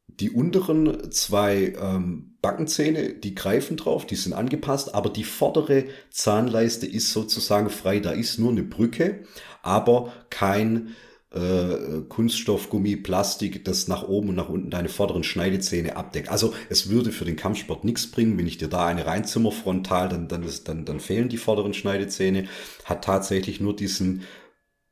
die 0.08 0.32
unteren 0.32 1.12
zwei 1.12 1.74
ähm, 1.80 2.38
Backenzähne, 2.42 3.14
die 3.14 3.36
greifen 3.36 3.78
drauf, 3.78 4.06
die 4.06 4.16
sind 4.16 4.34
angepasst, 4.34 4.94
aber 4.94 5.10
die 5.10 5.24
vordere 5.24 5.86
Zahnleiste 6.12 6.86
ist 6.86 7.12
sozusagen 7.12 7.70
frei. 7.70 8.00
Da 8.00 8.12
ist 8.12 8.38
nur 8.38 8.52
eine 8.52 8.64
Brücke, 8.64 9.24
aber 9.62 10.14
kein 10.30 10.96
äh, 11.32 12.02
Kunststoff, 12.08 12.70
Gummi, 12.70 12.96
Plastik, 12.96 13.64
das 13.66 13.88
nach 13.88 14.08
oben 14.08 14.30
und 14.30 14.36
nach 14.36 14.50
unten 14.50 14.70
deine 14.70 14.90
vorderen 14.90 15.24
Schneidezähne 15.24 15.96
abdeckt. 15.96 16.30
Also 16.30 16.54
es 16.70 16.90
würde 16.90 17.12
für 17.12 17.26
den 17.26 17.36
Kampfsport 17.36 17.84
nichts 17.84 18.08
bringen, 18.08 18.38
wenn 18.38 18.48
ich 18.48 18.58
dir 18.58 18.68
da 18.68 18.88
eine 18.88 19.06
reinzimmer 19.06 19.52
frontal, 19.52 20.10
dann, 20.10 20.28
dann, 20.28 20.46
dann, 20.66 20.86
dann 20.86 21.00
fehlen 21.00 21.30
die 21.30 21.38
vorderen 21.38 21.74
Schneidezähne. 21.74 22.46
Hat 22.86 23.04
tatsächlich 23.04 23.60
nur 23.60 23.76
diesen 23.76 24.24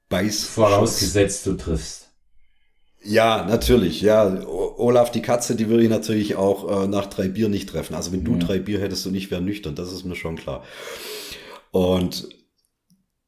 Beiß. 0.09 0.43
Vorausgesetzt, 0.45 1.45
du 1.45 1.53
triffst. 1.53 2.07
Ja, 3.03 3.45
natürlich. 3.45 4.01
Ja, 4.01 4.45
Olaf, 4.47 5.11
die 5.11 5.21
Katze, 5.21 5.55
die 5.55 5.69
würde 5.69 5.83
ich 5.83 5.89
natürlich 5.89 6.35
auch 6.35 6.83
äh, 6.83 6.87
nach 6.87 7.05
drei 7.05 7.27
Bier 7.27 7.47
nicht 7.47 7.69
treffen. 7.69 7.95
Also 7.95 8.11
wenn 8.11 8.23
du 8.23 8.33
ja. 8.33 8.39
drei 8.39 8.59
Bier 8.59 8.79
hättest 8.79 9.05
und 9.07 9.15
ich 9.15 9.31
wäre 9.31 9.41
nüchtern, 9.41 9.75
das 9.75 9.93
ist 9.93 10.03
mir 10.03 10.15
schon 10.15 10.35
klar. 10.35 10.63
Und 11.71 12.27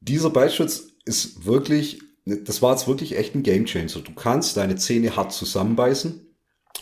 dieser 0.01 0.29
Beißschutz 0.29 0.87
ist 1.05 1.45
wirklich, 1.45 2.01
das 2.25 2.61
war 2.61 2.71
jetzt 2.73 2.87
wirklich 2.87 3.17
echt 3.17 3.35
ein 3.35 3.43
Gamechanger. 3.43 4.01
Du 4.03 4.13
kannst 4.13 4.57
deine 4.57 4.75
Zähne 4.75 5.15
hart 5.15 5.31
zusammenbeißen. 5.33 6.28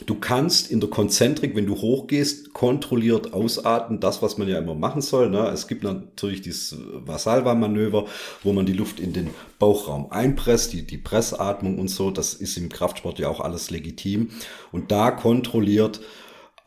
Du 0.05 0.15
kannst 0.15 0.69
in 0.69 0.79
der 0.79 0.91
Konzentrik, 0.91 1.55
wenn 1.55 1.65
du 1.65 1.75
hochgehst, 1.75 2.53
kontrolliert 2.53 3.33
ausatmen, 3.33 3.99
das, 3.99 4.21
was 4.21 4.37
man 4.37 4.47
ja 4.47 4.59
immer 4.59 4.75
machen 4.75 5.01
soll. 5.01 5.29
Ne? 5.29 5.47
Es 5.47 5.67
gibt 5.67 5.83
natürlich 5.83 6.41
dieses 6.41 6.77
Vasalva-Manöver, 6.93 8.05
wo 8.43 8.53
man 8.53 8.67
die 8.67 8.73
Luft 8.73 8.99
in 8.99 9.11
den 9.13 9.31
Bauchraum 9.57 10.11
einpresst, 10.11 10.73
die, 10.73 10.85
die 10.85 10.99
Pressatmung 10.99 11.79
und 11.79 11.87
so. 11.87 12.11
Das 12.11 12.35
ist 12.35 12.57
im 12.57 12.69
Kraftsport 12.69 13.17
ja 13.17 13.27
auch 13.27 13.39
alles 13.39 13.71
legitim. 13.71 14.29
Und 14.71 14.91
da 14.91 15.09
kontrolliert 15.09 15.99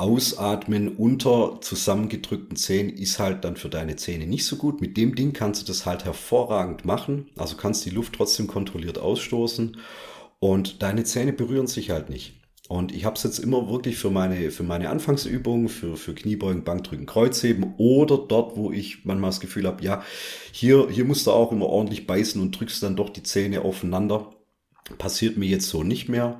Ausatmen 0.00 0.96
unter 0.96 1.58
zusammengedrückten 1.60 2.56
Zähnen 2.56 2.90
ist 2.90 3.18
halt 3.18 3.44
dann 3.44 3.56
für 3.56 3.68
deine 3.68 3.96
Zähne 3.96 4.26
nicht 4.26 4.46
so 4.46 4.56
gut. 4.56 4.80
Mit 4.80 4.96
dem 4.96 5.14
Ding 5.14 5.34
kannst 5.34 5.62
du 5.62 5.66
das 5.66 5.84
halt 5.86 6.04
hervorragend 6.04 6.84
machen. 6.84 7.28
Also 7.36 7.56
kannst 7.56 7.84
die 7.84 7.90
Luft 7.90 8.14
trotzdem 8.14 8.46
kontrolliert 8.46 8.98
ausstoßen 8.98 9.76
und 10.40 10.82
deine 10.82 11.04
Zähne 11.04 11.34
berühren 11.34 11.66
sich 11.66 11.90
halt 11.90 12.08
nicht. 12.08 12.39
Und 12.70 12.94
ich 12.94 13.04
habe 13.04 13.16
es 13.16 13.24
jetzt 13.24 13.40
immer 13.40 13.68
wirklich 13.68 13.96
für 13.96 14.10
meine, 14.10 14.52
für 14.52 14.62
meine 14.62 14.90
Anfangsübungen, 14.90 15.68
für, 15.68 15.96
für 15.96 16.14
Kniebeugen, 16.14 16.62
Bankdrücken, 16.62 17.04
Kreuzheben 17.04 17.74
oder 17.78 18.16
dort, 18.16 18.56
wo 18.56 18.70
ich 18.70 19.04
manchmal 19.04 19.30
das 19.30 19.40
Gefühl 19.40 19.66
habe, 19.66 19.82
ja, 19.82 20.04
hier, 20.52 20.88
hier 20.88 21.04
musst 21.04 21.26
du 21.26 21.32
auch 21.32 21.50
immer 21.50 21.66
ordentlich 21.66 22.06
beißen 22.06 22.40
und 22.40 22.52
drückst 22.52 22.80
dann 22.84 22.94
doch 22.94 23.10
die 23.10 23.24
Zähne 23.24 23.62
aufeinander. 23.62 24.30
Passiert 24.98 25.36
mir 25.36 25.48
jetzt 25.48 25.68
so 25.68 25.82
nicht 25.82 26.08
mehr. 26.08 26.38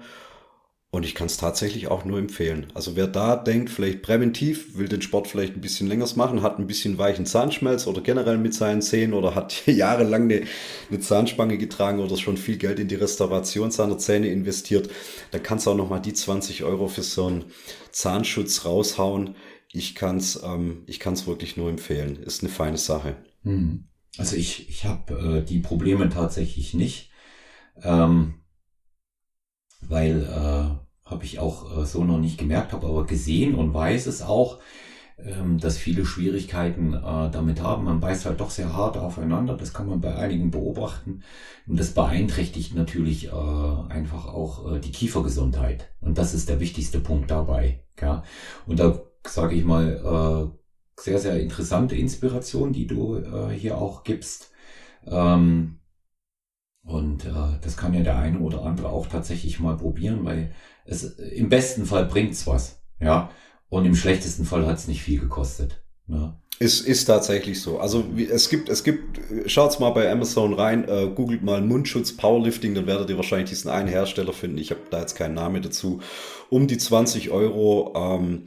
Und 0.92 1.04
ich 1.04 1.14
kann 1.14 1.28
es 1.28 1.36
tatsächlich 1.36 1.86
auch 1.86 2.04
nur 2.04 2.18
empfehlen. 2.18 2.66
Also 2.74 2.96
wer 2.96 3.06
da 3.06 3.36
denkt, 3.36 3.70
vielleicht 3.70 4.02
präventiv, 4.02 4.76
will 4.76 4.88
den 4.88 5.02
Sport 5.02 5.28
vielleicht 5.28 5.54
ein 5.54 5.60
bisschen 5.60 5.86
länger 5.86 6.08
machen, 6.16 6.42
hat 6.42 6.58
ein 6.58 6.66
bisschen 6.66 6.98
weichen 6.98 7.26
Zahnschmelz 7.26 7.86
oder 7.86 8.00
generell 8.00 8.38
mit 8.38 8.54
seinen 8.54 8.82
Zähnen 8.82 9.14
oder 9.14 9.36
hat 9.36 9.62
jahrelang 9.66 10.24
eine, 10.24 10.42
eine 10.88 10.98
Zahnspange 10.98 11.58
getragen 11.58 12.00
oder 12.00 12.16
schon 12.16 12.36
viel 12.36 12.56
Geld 12.56 12.80
in 12.80 12.88
die 12.88 12.96
Restauration 12.96 13.70
seiner 13.70 13.98
Zähne 13.98 14.28
investiert, 14.28 14.90
dann 15.30 15.44
kannst 15.44 15.66
du 15.66 15.70
auch 15.70 15.76
nochmal 15.76 16.02
die 16.02 16.12
20 16.12 16.64
Euro 16.64 16.88
für 16.88 17.02
so 17.02 17.26
einen 17.26 17.44
Zahnschutz 17.92 18.64
raushauen. 18.64 19.36
Ich 19.72 19.94
kann 19.94 20.16
es 20.16 20.42
ähm, 20.42 20.82
ich 20.86 20.98
kann's 20.98 21.28
wirklich 21.28 21.56
nur 21.56 21.70
empfehlen. 21.70 22.20
Ist 22.20 22.42
eine 22.42 22.50
feine 22.50 22.78
Sache. 22.78 23.14
Hm. 23.44 23.84
Also 24.18 24.34
ich, 24.34 24.68
ich 24.68 24.86
habe 24.86 25.38
äh, 25.38 25.48
die 25.48 25.60
Probleme 25.60 26.08
tatsächlich 26.08 26.74
nicht. 26.74 27.12
Ähm 27.80 28.39
weil 29.82 30.22
äh, 30.22 31.08
habe 31.10 31.24
ich 31.24 31.38
auch 31.38 31.78
äh, 31.78 31.86
so 31.86 32.04
noch 32.04 32.18
nicht 32.18 32.38
gemerkt, 32.38 32.72
habe 32.72 32.86
aber 32.86 33.06
gesehen 33.06 33.54
und 33.54 33.74
weiß 33.74 34.06
es 34.06 34.22
auch, 34.22 34.60
ähm, 35.18 35.58
dass 35.58 35.76
viele 35.76 36.06
Schwierigkeiten 36.06 36.94
äh, 36.94 37.30
damit 37.30 37.62
haben. 37.62 37.84
Man 37.84 38.00
beißt 38.00 38.26
halt 38.26 38.40
doch 38.40 38.50
sehr 38.50 38.74
hart 38.74 38.96
aufeinander, 38.96 39.56
das 39.56 39.74
kann 39.74 39.88
man 39.88 40.00
bei 40.00 40.14
einigen 40.14 40.50
beobachten 40.50 41.22
und 41.66 41.78
das 41.78 41.92
beeinträchtigt 41.92 42.74
natürlich 42.74 43.28
äh, 43.28 43.88
einfach 43.88 44.26
auch 44.26 44.72
äh, 44.72 44.80
die 44.80 44.92
Kiefergesundheit 44.92 45.90
und 46.00 46.18
das 46.18 46.34
ist 46.34 46.48
der 46.48 46.60
wichtigste 46.60 47.00
Punkt 47.00 47.30
dabei. 47.30 47.82
Ja? 48.00 48.22
Und 48.66 48.80
da 48.80 49.00
sage 49.26 49.54
ich 49.54 49.64
mal, 49.64 50.50
äh, 50.56 50.60
sehr, 51.00 51.18
sehr 51.18 51.40
interessante 51.40 51.96
Inspiration, 51.96 52.72
die 52.72 52.86
du 52.86 53.16
äh, 53.16 53.50
hier 53.50 53.78
auch 53.78 54.04
gibst. 54.04 54.52
Ähm, 55.06 55.79
und 56.84 57.26
äh, 57.26 57.58
das 57.62 57.76
kann 57.76 57.94
ja 57.94 58.00
der 58.00 58.18
eine 58.18 58.38
oder 58.38 58.64
andere 58.64 58.88
auch 58.88 59.06
tatsächlich 59.06 59.60
mal 59.60 59.76
probieren, 59.76 60.24
weil 60.24 60.52
es 60.84 61.04
im 61.04 61.48
besten 61.48 61.86
Fall 61.86 62.06
bringt's 62.06 62.46
was, 62.46 62.80
ja. 63.00 63.30
Und 63.68 63.84
im 63.84 63.94
schlechtesten 63.94 64.44
Fall 64.44 64.66
hat's 64.66 64.88
nicht 64.88 65.02
viel 65.02 65.20
gekostet. 65.20 65.84
Ne? 66.08 66.36
Ist, 66.58 66.80
ist 66.80 67.04
tatsächlich 67.04 67.62
so. 67.62 67.78
Also 67.78 68.04
wie, 68.16 68.26
es 68.26 68.48
gibt, 68.48 68.68
es 68.68 68.82
gibt, 68.82 69.20
schaut's 69.46 69.78
mal 69.78 69.90
bei 69.90 70.10
Amazon 70.10 70.54
rein, 70.54 70.88
äh, 70.88 71.08
googelt 71.14 71.42
mal 71.42 71.62
Mundschutz 71.62 72.16
Powerlifting, 72.16 72.74
dann 72.74 72.86
werdet 72.86 73.08
ihr 73.10 73.16
wahrscheinlich 73.16 73.50
diesen 73.50 73.70
einen 73.70 73.88
Hersteller 73.88 74.32
finden. 74.32 74.58
Ich 74.58 74.70
habe 74.70 74.80
da 74.90 75.00
jetzt 75.00 75.14
keinen 75.14 75.34
Namen 75.34 75.62
dazu. 75.62 76.00
Um 76.48 76.66
die 76.66 76.78
20 76.78 77.30
Euro 77.30 77.94
ähm, 77.96 78.46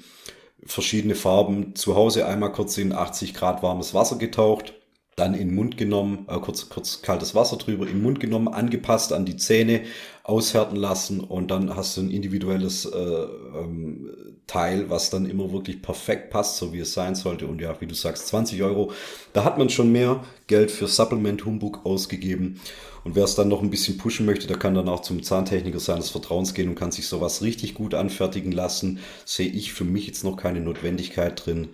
verschiedene 0.65 1.15
Farben. 1.15 1.75
Zu 1.75 1.95
Hause 1.95 2.27
einmal 2.27 2.51
kurz 2.51 2.77
in 2.77 2.91
80 2.91 3.33
Grad 3.33 3.63
warmes 3.63 3.93
Wasser 3.93 4.17
getaucht 4.17 4.73
dann 5.15 5.33
in 5.33 5.49
den 5.49 5.55
Mund 5.55 5.77
genommen, 5.77 6.25
äh, 6.27 6.39
kurz, 6.39 6.69
kurz 6.69 7.01
kaltes 7.01 7.35
Wasser 7.35 7.57
drüber, 7.57 7.87
in 7.87 8.01
Mund 8.01 8.19
genommen, 8.19 8.47
angepasst 8.47 9.13
an 9.13 9.25
die 9.25 9.37
Zähne, 9.37 9.81
aushärten 10.23 10.77
lassen 10.77 11.19
und 11.19 11.51
dann 11.51 11.75
hast 11.75 11.97
du 11.97 12.01
ein 12.01 12.09
individuelles 12.09 12.85
äh, 12.85 12.97
ähm, 12.97 14.09
Teil, 14.47 14.89
was 14.89 15.09
dann 15.09 15.25
immer 15.25 15.51
wirklich 15.51 15.81
perfekt 15.81 16.29
passt, 16.29 16.57
so 16.57 16.73
wie 16.73 16.79
es 16.79 16.93
sein 16.93 17.15
sollte. 17.15 17.47
Und 17.47 17.61
ja, 17.61 17.79
wie 17.81 17.87
du 17.87 17.93
sagst, 17.95 18.27
20 18.27 18.63
Euro, 18.63 18.91
da 19.33 19.43
hat 19.43 19.57
man 19.57 19.69
schon 19.69 19.91
mehr 19.91 20.23
Geld 20.47 20.71
für 20.71 20.87
Supplement 20.87 21.45
Humbug 21.45 21.85
ausgegeben. 21.85 22.59
Und 23.03 23.15
wer 23.15 23.25
es 23.25 23.35
dann 23.35 23.49
noch 23.49 23.61
ein 23.61 23.69
bisschen 23.69 23.97
pushen 23.97 24.25
möchte, 24.25 24.47
der 24.47 24.57
kann 24.57 24.75
dann 24.75 24.87
auch 24.87 25.01
zum 25.01 25.23
Zahntechniker 25.23 25.79
seines 25.79 26.09
Vertrauens 26.09 26.53
gehen 26.53 26.69
und 26.69 26.75
kann 26.75 26.91
sich 26.91 27.07
sowas 27.07 27.41
richtig 27.41 27.73
gut 27.73 27.93
anfertigen 27.93 28.53
lassen. 28.53 28.99
Sehe 29.25 29.49
ich 29.49 29.73
für 29.73 29.83
mich 29.83 30.07
jetzt 30.07 30.23
noch 30.23 30.37
keine 30.37 30.61
Notwendigkeit 30.61 31.45
drin. 31.45 31.69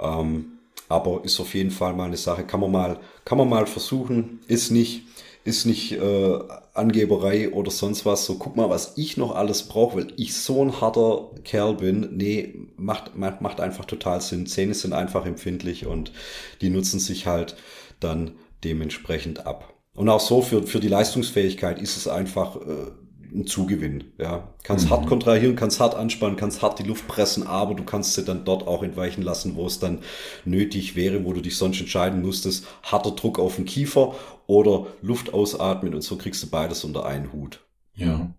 Ähm, 0.00 0.55
aber 0.88 1.24
ist 1.24 1.40
auf 1.40 1.54
jeden 1.54 1.70
Fall 1.70 1.94
mal 1.94 2.04
eine 2.04 2.16
Sache, 2.16 2.44
kann 2.44 2.60
man 2.60 2.70
mal, 2.70 2.98
kann 3.24 3.38
man 3.38 3.48
mal 3.48 3.66
versuchen, 3.66 4.40
ist 4.46 4.70
nicht, 4.70 5.02
ist 5.44 5.64
nicht 5.64 5.92
äh, 5.92 6.38
Angeberei 6.74 7.50
oder 7.50 7.70
sonst 7.70 8.04
was. 8.04 8.26
So, 8.26 8.36
guck 8.36 8.56
mal, 8.56 8.68
was 8.68 8.94
ich 8.96 9.16
noch 9.16 9.34
alles 9.34 9.64
brauche, 9.64 9.96
weil 9.96 10.12
ich 10.16 10.34
so 10.34 10.62
ein 10.62 10.80
harter 10.80 11.30
Kerl 11.44 11.74
bin. 11.74 12.16
Nee, 12.16 12.54
macht, 12.76 13.16
macht, 13.16 13.40
macht 13.40 13.60
einfach 13.60 13.84
total 13.84 14.20
Sinn. 14.20 14.46
Zähne 14.46 14.74
sind 14.74 14.92
einfach 14.92 15.24
empfindlich 15.24 15.86
und 15.86 16.12
die 16.60 16.70
nutzen 16.70 17.00
sich 17.00 17.26
halt 17.26 17.56
dann 18.00 18.32
dementsprechend 18.64 19.46
ab. 19.46 19.72
Und 19.94 20.08
auch 20.08 20.20
so 20.20 20.42
für, 20.42 20.64
für 20.64 20.80
die 20.80 20.88
Leistungsfähigkeit 20.88 21.80
ist 21.80 21.96
es 21.96 22.06
einfach 22.06 22.56
äh, 22.56 22.90
ein 23.36 23.46
Zugewinn. 23.46 24.04
Ja, 24.18 24.48
kannst 24.62 24.86
mhm. 24.86 24.90
hart 24.90 25.06
kontrahieren, 25.06 25.56
kannst 25.56 25.80
hart 25.80 25.94
anspannen, 25.94 26.36
kannst 26.36 26.62
hart 26.62 26.78
die 26.78 26.84
Luft 26.84 27.06
pressen, 27.06 27.46
aber 27.46 27.74
du 27.74 27.84
kannst 27.84 28.14
sie 28.14 28.24
dann 28.24 28.44
dort 28.44 28.66
auch 28.66 28.82
entweichen 28.82 29.22
lassen, 29.22 29.56
wo 29.56 29.66
es 29.66 29.78
dann 29.78 30.00
nötig 30.44 30.96
wäre, 30.96 31.24
wo 31.24 31.32
du 31.32 31.40
dich 31.40 31.56
sonst 31.56 31.80
entscheiden 31.80 32.22
musstest. 32.22 32.66
Harter 32.82 33.12
Druck 33.12 33.38
auf 33.38 33.56
den 33.56 33.64
Kiefer 33.64 34.14
oder 34.46 34.86
Luft 35.02 35.34
ausatmen 35.34 35.94
und 35.94 36.02
so 36.02 36.16
kriegst 36.16 36.42
du 36.42 36.48
beides 36.48 36.84
unter 36.84 37.04
einen 37.04 37.32
Hut. 37.32 37.60
Ja, 37.94 38.30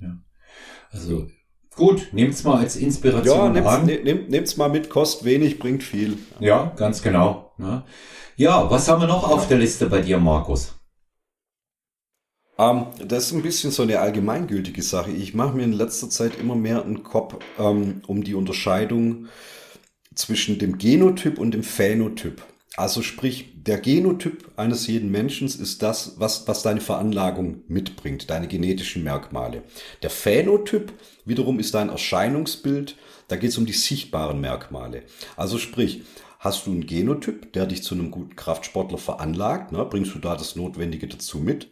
ja. 0.00 0.18
Also 0.90 1.26
gut, 1.76 2.08
nehmt's 2.12 2.44
mal 2.44 2.58
als 2.58 2.76
Inspiration 2.76 3.38
ja, 3.38 3.48
nehmt's, 3.50 3.68
an. 3.68 3.86
Ne, 3.86 4.00
nehm, 4.02 4.26
nehmt's 4.28 4.56
mal 4.56 4.68
mit, 4.68 4.90
kostet 4.90 5.24
wenig, 5.24 5.58
bringt 5.58 5.82
viel. 5.82 6.18
Ja, 6.40 6.72
ganz 6.76 7.02
genau. 7.02 7.52
Ja, 8.36 8.70
was 8.70 8.88
haben 8.88 9.00
wir 9.00 9.08
noch 9.08 9.28
auf 9.28 9.48
der 9.48 9.58
Liste 9.58 9.86
bei 9.86 10.00
dir, 10.00 10.18
Markus? 10.18 10.77
Ähm, 12.58 12.86
das 13.06 13.26
ist 13.26 13.32
ein 13.32 13.42
bisschen 13.42 13.70
so 13.70 13.82
eine 13.84 14.00
allgemeingültige 14.00 14.82
Sache. 14.82 15.10
Ich 15.12 15.34
mache 15.34 15.56
mir 15.56 15.64
in 15.64 15.72
letzter 15.72 16.10
Zeit 16.10 16.38
immer 16.38 16.56
mehr 16.56 16.84
einen 16.84 17.02
Kopf 17.02 17.36
ähm, 17.58 18.02
um 18.06 18.24
die 18.24 18.34
Unterscheidung 18.34 19.28
zwischen 20.14 20.58
dem 20.58 20.78
Genotyp 20.78 21.38
und 21.38 21.52
dem 21.52 21.62
Phänotyp. 21.62 22.42
Also 22.76 23.02
sprich, 23.02 23.54
der 23.54 23.78
Genotyp 23.78 24.52
eines 24.56 24.86
jeden 24.86 25.10
Menschen 25.10 25.48
ist 25.48 25.82
das, 25.82 26.14
was, 26.18 26.46
was 26.46 26.62
deine 26.62 26.80
Veranlagung 26.80 27.62
mitbringt, 27.66 28.30
deine 28.30 28.46
genetischen 28.46 29.02
Merkmale. 29.02 29.62
Der 30.02 30.10
Phänotyp 30.10 30.92
wiederum 31.24 31.58
ist 31.58 31.74
dein 31.74 31.88
Erscheinungsbild, 31.88 32.96
da 33.26 33.36
geht 33.36 33.50
es 33.50 33.58
um 33.58 33.66
die 33.66 33.72
sichtbaren 33.72 34.40
Merkmale. 34.40 35.02
Also 35.36 35.58
sprich, 35.58 36.02
hast 36.38 36.66
du 36.66 36.70
einen 36.70 36.86
Genotyp, 36.86 37.52
der 37.52 37.66
dich 37.66 37.82
zu 37.82 37.94
einem 37.96 38.12
guten 38.12 38.36
Kraftsportler 38.36 38.98
veranlagt, 38.98 39.72
ne, 39.72 39.84
bringst 39.84 40.14
du 40.14 40.20
da 40.20 40.36
das 40.36 40.54
Notwendige 40.54 41.08
dazu 41.08 41.38
mit. 41.38 41.68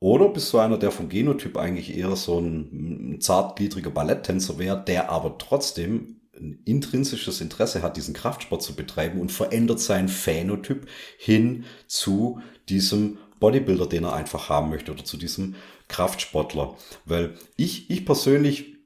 Oder 0.00 0.30
bist 0.30 0.50
du 0.52 0.58
einer, 0.58 0.78
der 0.78 0.90
vom 0.90 1.10
Genotyp 1.10 1.58
eigentlich 1.58 1.94
eher 1.96 2.16
so 2.16 2.38
ein, 2.38 3.18
zartgliedriger 3.20 3.90
Balletttänzer 3.90 4.58
wäre, 4.58 4.82
der 4.82 5.10
aber 5.10 5.36
trotzdem 5.36 6.20
ein 6.34 6.62
intrinsisches 6.64 7.42
Interesse 7.42 7.82
hat, 7.82 7.98
diesen 7.98 8.14
Kraftsport 8.14 8.62
zu 8.62 8.74
betreiben 8.74 9.20
und 9.20 9.30
verändert 9.30 9.78
seinen 9.78 10.08
Phänotyp 10.08 10.88
hin 11.18 11.64
zu 11.86 12.40
diesem 12.70 13.18
Bodybuilder, 13.40 13.86
den 13.86 14.04
er 14.04 14.14
einfach 14.14 14.48
haben 14.48 14.70
möchte 14.70 14.90
oder 14.90 15.04
zu 15.04 15.18
diesem 15.18 15.54
Kraftsportler. 15.88 16.76
Weil 17.04 17.34
ich, 17.56 17.90
ich 17.90 18.06
persönlich 18.06 18.76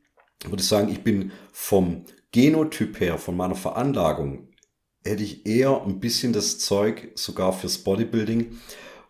würde 0.45 0.63
sagen, 0.65 0.91
ich 0.91 1.03
bin 1.03 1.31
vom 1.53 2.07
Genotyp 2.33 2.99
her, 2.99 3.19
von 3.19 3.37
meiner 3.37 3.55
Veranlagung, 3.55 4.49
hätte 5.05 5.23
ich 5.23 5.47
eher 5.47 5.83
ein 5.83 6.01
bisschen 6.01 6.33
das 6.33 6.59
Zeug 6.59 7.13
sogar 7.15 7.53
fürs 7.53 7.79
Bodybuilding, 7.79 8.59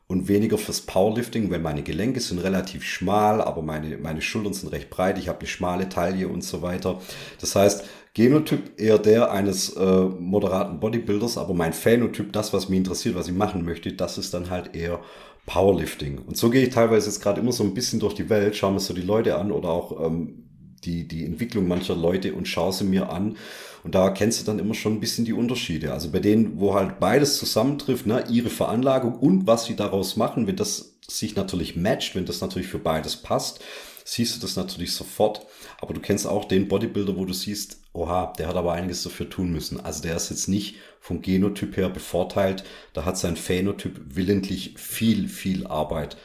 und 0.07 0.29
weniger 0.29 0.59
fürs 0.59 0.83
Powerlifting, 0.83 1.51
weil 1.51 1.61
meine 1.61 1.83
Gelenke 1.83 2.21
sind 2.21 2.39
relativ 2.39 2.85
schmal, 2.85 3.41
aber 3.41 3.63
meine, 3.63 3.97
meine 3.99 4.21
Schultern 4.21 4.53
sind 4.53 4.71
recht 4.71 4.91
breit, 4.91 5.19
ich 5.19 5.29
habe 5.29 5.39
eine 5.39 5.49
schmale 5.49 5.89
Taille 5.89 6.29
und 6.29 6.45
so 6.45 6.63
weiter. 6.63 7.01
Das 7.41 7.57
heißt, 7.57 7.85
Genotyp 8.13 8.79
eher 8.79 8.99
der 8.99 9.33
eines 9.33 9.71
äh, 9.71 10.03
moderaten 10.05 10.79
Bodybuilders, 10.79 11.37
aber 11.37 11.53
mein 11.53 11.73
Phänotyp, 11.73 12.33
das, 12.33 12.53
was 12.53 12.69
mich 12.69 12.79
interessiert, 12.79 13.17
was 13.17 13.27
ich 13.27 13.35
machen 13.35 13.65
möchte, 13.65 13.93
das 13.93 14.19
ist 14.19 14.33
dann 14.35 14.51
halt 14.51 14.77
eher 14.77 15.01
Powerlifting. 15.47 16.19
Und 16.19 16.37
so 16.37 16.49
gehe 16.49 16.63
ich 16.63 16.73
teilweise 16.73 17.09
jetzt 17.09 17.21
gerade 17.21 17.41
immer 17.41 17.53
so 17.53 17.65
ein 17.65 17.75
bisschen 17.75 17.99
durch 17.99 18.15
die 18.15 18.31
Welt, 18.31 18.55
schaue 18.57 18.73
mir 18.73 18.81
so 18.81 18.95
die 18.95 19.03
Leute 19.03 19.37
an 19.37 19.51
oder 19.51 19.69
auch 19.69 20.07
ähm, 20.07 20.45
die, 20.85 21.09
die 21.09 21.25
Entwicklung 21.25 21.67
mancher 21.67 21.97
Leute 21.97 22.35
und 22.35 22.47
schaue 22.47 22.73
sie 22.73 22.85
mir 22.85 23.11
an. 23.11 23.37
Und 23.85 23.95
da 23.95 24.05
erkennst 24.05 24.41
du 24.41 24.45
dann 24.47 24.59
immer 24.59 24.75
schon 24.75 24.95
ein 24.95 25.01
bisschen 25.01 25.27
die 25.27 25.35
Unterschiede. 25.35 25.93
Also 25.93 26.11
bei 26.11 26.19
denen, 26.19 26.59
wo 26.59 26.75
halt 26.75 26.99
beides 26.99 27.37
zusammentrifft, 27.37 28.07
ne, 28.07 28.25
ihre 28.31 28.49
Veranlagung 28.49 29.15
und 29.15 29.47
was 29.47 29.67
sie 29.67 29.77
daraus 29.77 30.17
machen, 30.17 30.47
wenn 30.47 30.57
das 30.57 30.97
sich 31.07 31.37
natürlich 31.37 31.77
matcht, 31.77 32.15
wenn 32.15 32.25
das 32.25 32.41
natürlich 32.41 32.67
für 32.67 32.79
beides 32.79 33.17
passt, 33.17 33.61
siehst 34.05 34.37
du 34.37 34.41
das 34.41 34.57
natürlich 34.57 34.95
sofort. 34.95 35.47
Aber 35.83 35.93
du 35.93 36.01
kennst 36.01 36.27
auch 36.27 36.47
den 36.47 36.67
Bodybuilder, 36.67 37.17
wo 37.17 37.27
du 37.27 37.35
siehst, 37.35 37.83
oha, 37.93 38.33
der 38.39 38.49
hat 38.49 38.57
aber 38.57 38.73
einiges 38.73 39.03
dafür 39.03 39.29
tun 39.29 39.53
müssen. 39.53 39.79
Also 39.81 40.03
der 40.03 40.17
ist 40.17 40.31
jetzt 40.31 40.49
nicht 40.49 40.77
vom 40.99 41.21
Genotyp 41.21 41.77
her 41.77 41.91
bevorteilt. 41.91 42.65
Da 42.95 43.05
hat 43.05 43.19
sein 43.19 43.37
Phänotyp 43.37 44.01
willentlich 44.07 44.75
viel, 44.79 45.29
viel 45.29 45.67
Arbeit 45.67 46.17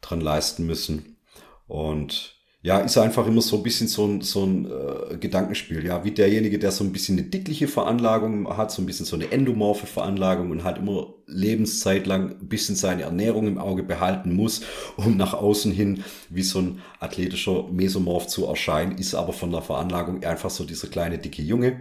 dran 0.00 0.22
leisten 0.22 0.64
müssen. 0.64 1.16
Und 1.68 2.36
ja, 2.64 2.78
ist 2.78 2.96
einfach 2.96 3.26
immer 3.26 3.42
so 3.42 3.56
ein 3.56 3.62
bisschen 3.64 3.88
so 3.88 4.06
ein, 4.06 4.20
so 4.20 4.44
ein 4.44 4.66
äh, 4.66 5.16
Gedankenspiel, 5.16 5.84
ja, 5.84 6.04
wie 6.04 6.12
derjenige, 6.12 6.60
der 6.60 6.70
so 6.70 6.84
ein 6.84 6.92
bisschen 6.92 7.18
eine 7.18 7.26
dickliche 7.26 7.66
Veranlagung 7.66 8.56
hat, 8.56 8.70
so 8.70 8.80
ein 8.80 8.86
bisschen 8.86 9.04
so 9.04 9.16
eine 9.16 9.32
endomorphe 9.32 9.86
Veranlagung 9.88 10.52
und 10.52 10.62
halt 10.62 10.78
immer 10.78 11.12
Lebenszeit 11.26 12.06
lang 12.06 12.36
ein 12.40 12.48
bisschen 12.48 12.76
seine 12.76 13.02
Ernährung 13.02 13.48
im 13.48 13.58
Auge 13.58 13.82
behalten 13.82 14.32
muss, 14.34 14.62
um 14.96 15.16
nach 15.16 15.34
außen 15.34 15.72
hin 15.72 16.04
wie 16.30 16.42
so 16.42 16.60
ein 16.60 16.78
athletischer 17.00 17.68
Mesomorph 17.68 18.28
zu 18.28 18.46
erscheinen, 18.46 18.96
ist 18.96 19.16
aber 19.16 19.32
von 19.32 19.50
der 19.50 19.62
Veranlagung 19.62 20.22
einfach 20.22 20.50
so 20.50 20.64
dieser 20.64 20.86
kleine 20.86 21.18
dicke 21.18 21.42
Junge 21.42 21.80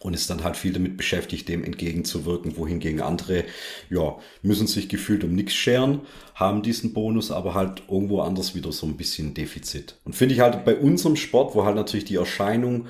und 0.00 0.14
ist 0.14 0.30
dann 0.30 0.44
halt 0.44 0.56
viel 0.56 0.72
damit 0.72 0.96
beschäftigt, 0.96 1.48
dem 1.48 1.64
entgegenzuwirken, 1.64 2.56
wohingegen 2.56 3.00
andere, 3.00 3.44
ja, 3.90 4.16
müssen 4.42 4.66
sich 4.66 4.88
gefühlt 4.88 5.24
um 5.24 5.34
nichts 5.34 5.54
scheren, 5.54 6.00
haben 6.34 6.62
diesen 6.62 6.92
Bonus, 6.92 7.30
aber 7.30 7.54
halt 7.54 7.82
irgendwo 7.88 8.20
anders 8.20 8.54
wieder 8.54 8.72
so 8.72 8.86
ein 8.86 8.96
bisschen 8.96 9.34
Defizit. 9.34 9.96
Und 10.04 10.14
finde 10.14 10.34
ich 10.34 10.40
halt 10.40 10.64
bei 10.64 10.76
unserem 10.76 11.16
Sport, 11.16 11.54
wo 11.54 11.64
halt 11.64 11.76
natürlich 11.76 12.04
die 12.04 12.16
Erscheinung 12.16 12.86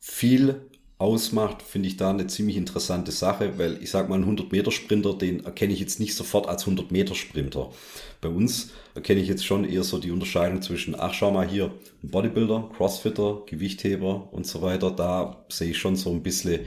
viel 0.00 0.60
ausmacht, 1.04 1.60
finde 1.62 1.88
ich 1.88 1.98
da 1.98 2.10
eine 2.10 2.26
ziemlich 2.26 2.56
interessante 2.56 3.12
Sache, 3.12 3.58
weil 3.58 3.82
ich 3.82 3.90
sage 3.90 4.08
mal, 4.08 4.18
ein 4.18 4.24
100-Meter-Sprinter, 4.24 5.14
den 5.14 5.44
erkenne 5.44 5.74
ich 5.74 5.80
jetzt 5.80 6.00
nicht 6.00 6.14
sofort 6.14 6.48
als 6.48 6.66
100-Meter-Sprinter. 6.66 7.70
Bei 8.22 8.30
uns 8.30 8.70
erkenne 8.94 9.20
ich 9.20 9.28
jetzt 9.28 9.44
schon 9.44 9.68
eher 9.68 9.84
so 9.84 9.98
die 9.98 10.10
Unterscheidung 10.10 10.62
zwischen, 10.62 10.98
ach 10.98 11.12
schau 11.12 11.30
mal 11.30 11.46
hier, 11.46 11.74
ein 12.02 12.10
Bodybuilder, 12.10 12.70
Crossfitter, 12.74 13.42
Gewichtheber 13.46 14.32
und 14.32 14.46
so 14.46 14.62
weiter. 14.62 14.90
Da 14.90 15.44
sehe 15.50 15.70
ich 15.70 15.78
schon 15.78 15.96
so 15.96 16.10
ein 16.10 16.22
bisschen, 16.22 16.60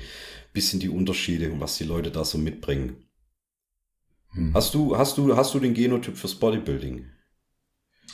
bisschen 0.54 0.80
die 0.80 0.89
Unterschiede 0.89 1.52
und 1.52 1.60
was 1.60 1.78
die 1.78 1.86
Leute 1.86 2.12
da 2.12 2.23
so 2.23 2.38
mitbringen. 2.38 3.08
Hm. 4.34 4.54
Hast 4.54 4.76
du, 4.76 4.95
hast 4.95 5.17
du, 5.17 5.36
hast 5.36 5.56
du 5.56 5.60
den 5.60 5.73
Genotyp 5.73 6.15
fürs 6.15 6.36
Bodybuilding? 6.36 7.08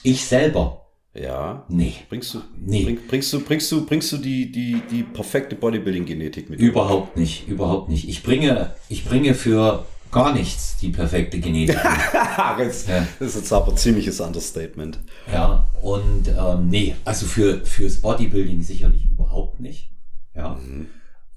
Ich 0.03 0.25
selber 0.25 0.82
ja. 1.13 1.65
Nee. 1.69 1.93
Bringst 2.09 2.33
du, 2.33 2.41
nee. 2.57 2.83
Bring, 2.83 2.99
bringst 3.07 3.31
du, 3.33 3.39
bringst 3.39 3.71
du, 3.71 3.85
bringst 3.85 4.11
du 4.11 4.17
die, 4.17 4.51
die, 4.51 4.81
die 4.89 5.03
perfekte 5.03 5.55
Bodybuilding-Genetik 5.55 6.49
mit? 6.49 6.59
Überhaupt 6.59 7.17
nicht, 7.17 7.47
überhaupt 7.47 7.89
nicht. 7.89 8.09
Ich 8.09 8.23
bringe, 8.23 8.71
ich 8.89 9.05
bringe 9.05 9.33
für 9.33 9.85
gar 10.11 10.33
nichts 10.33 10.77
die 10.77 10.89
perfekte 10.89 11.39
Genetik. 11.39 11.79
das, 12.57 12.87
ja. 12.87 13.07
das 13.19 13.29
ist 13.29 13.35
jetzt 13.35 13.53
aber 13.53 13.71
ein 13.71 13.77
ziemliches 13.77 14.21
Understatement. 14.21 14.99
Ja, 15.31 15.67
und 15.81 16.27
ähm, 16.27 16.69
nee, 16.69 16.95
also 17.03 17.25
für 17.25 17.65
fürs 17.65 18.01
Bodybuilding 18.01 18.61
sicherlich 18.61 19.05
überhaupt 19.05 19.59
nicht. 19.59 19.91
Ja. 20.35 20.55
Mhm. 20.55 20.87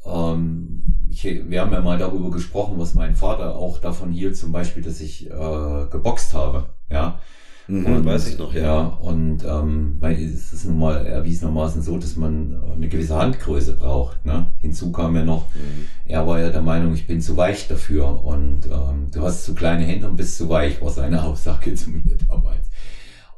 Ähm, 0.04 0.82
ich, 1.10 1.24
wir 1.24 1.60
haben 1.60 1.72
ja 1.72 1.80
mal 1.80 1.98
darüber 1.98 2.30
gesprochen, 2.30 2.74
was 2.78 2.94
mein 2.94 3.16
Vater 3.16 3.56
auch 3.56 3.78
davon 3.78 4.12
hielt, 4.12 4.36
zum 4.36 4.52
Beispiel, 4.52 4.82
dass 4.82 5.00
ich 5.00 5.26
äh, 5.26 5.86
geboxt 5.90 6.34
habe. 6.34 6.70
Ja. 6.90 7.20
Mhm, 7.68 7.86
und, 7.86 8.04
weiß 8.04 8.28
ich 8.28 8.38
noch, 8.38 8.54
ja. 8.54 8.62
ja 8.62 8.86
und 8.86 9.44
ähm, 9.44 9.98
es 10.02 10.52
ist 10.52 10.66
nun 10.66 10.78
mal 10.78 11.04
erwiesenermaßen 11.06 11.82
so, 11.82 11.98
dass 11.98 12.16
man 12.16 12.62
eine 12.74 12.88
gewisse 12.88 13.16
Handgröße 13.16 13.76
braucht. 13.76 14.24
Ne? 14.24 14.52
Hinzu 14.58 14.92
kam 14.92 15.16
ja 15.16 15.24
noch, 15.24 15.52
mhm. 15.54 15.86
er 16.04 16.26
war 16.26 16.40
ja 16.40 16.50
der 16.50 16.62
Meinung, 16.62 16.94
ich 16.94 17.06
bin 17.06 17.20
zu 17.20 17.36
weich 17.36 17.66
dafür 17.66 18.22
und 18.24 18.66
ähm, 18.66 19.10
du 19.12 19.22
hast 19.22 19.44
zu 19.44 19.54
kleine 19.54 19.84
Hände 19.84 20.08
und 20.08 20.16
bist 20.16 20.36
zu 20.36 20.48
weich, 20.48 20.80
war 20.80 20.90
seine 20.90 21.22
Aussage 21.24 21.74
zu 21.74 21.90
mir 21.90 22.02
damals. 22.28 22.70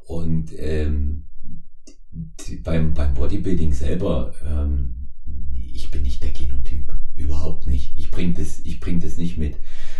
Und 0.05 0.51
ähm, 0.57 1.25
beim, 2.63 2.93
beim 2.93 3.13
Bodybuilding 3.13 3.73
selber, 3.73 4.33
ähm, 4.45 5.07
ich 5.73 5.91
bin 5.91 6.01
nicht 6.01 6.23
der 6.23 6.31
Genotyp. 6.31 6.91
Überhaupt 7.15 7.67
nicht. 7.67 7.97
Ich 7.97 8.11
bring 8.11 8.33
das, 8.33 8.59
ich 8.63 8.79
bring 8.79 8.99
das 8.99 9.17
nicht 9.17 9.37
mit. 9.37 9.57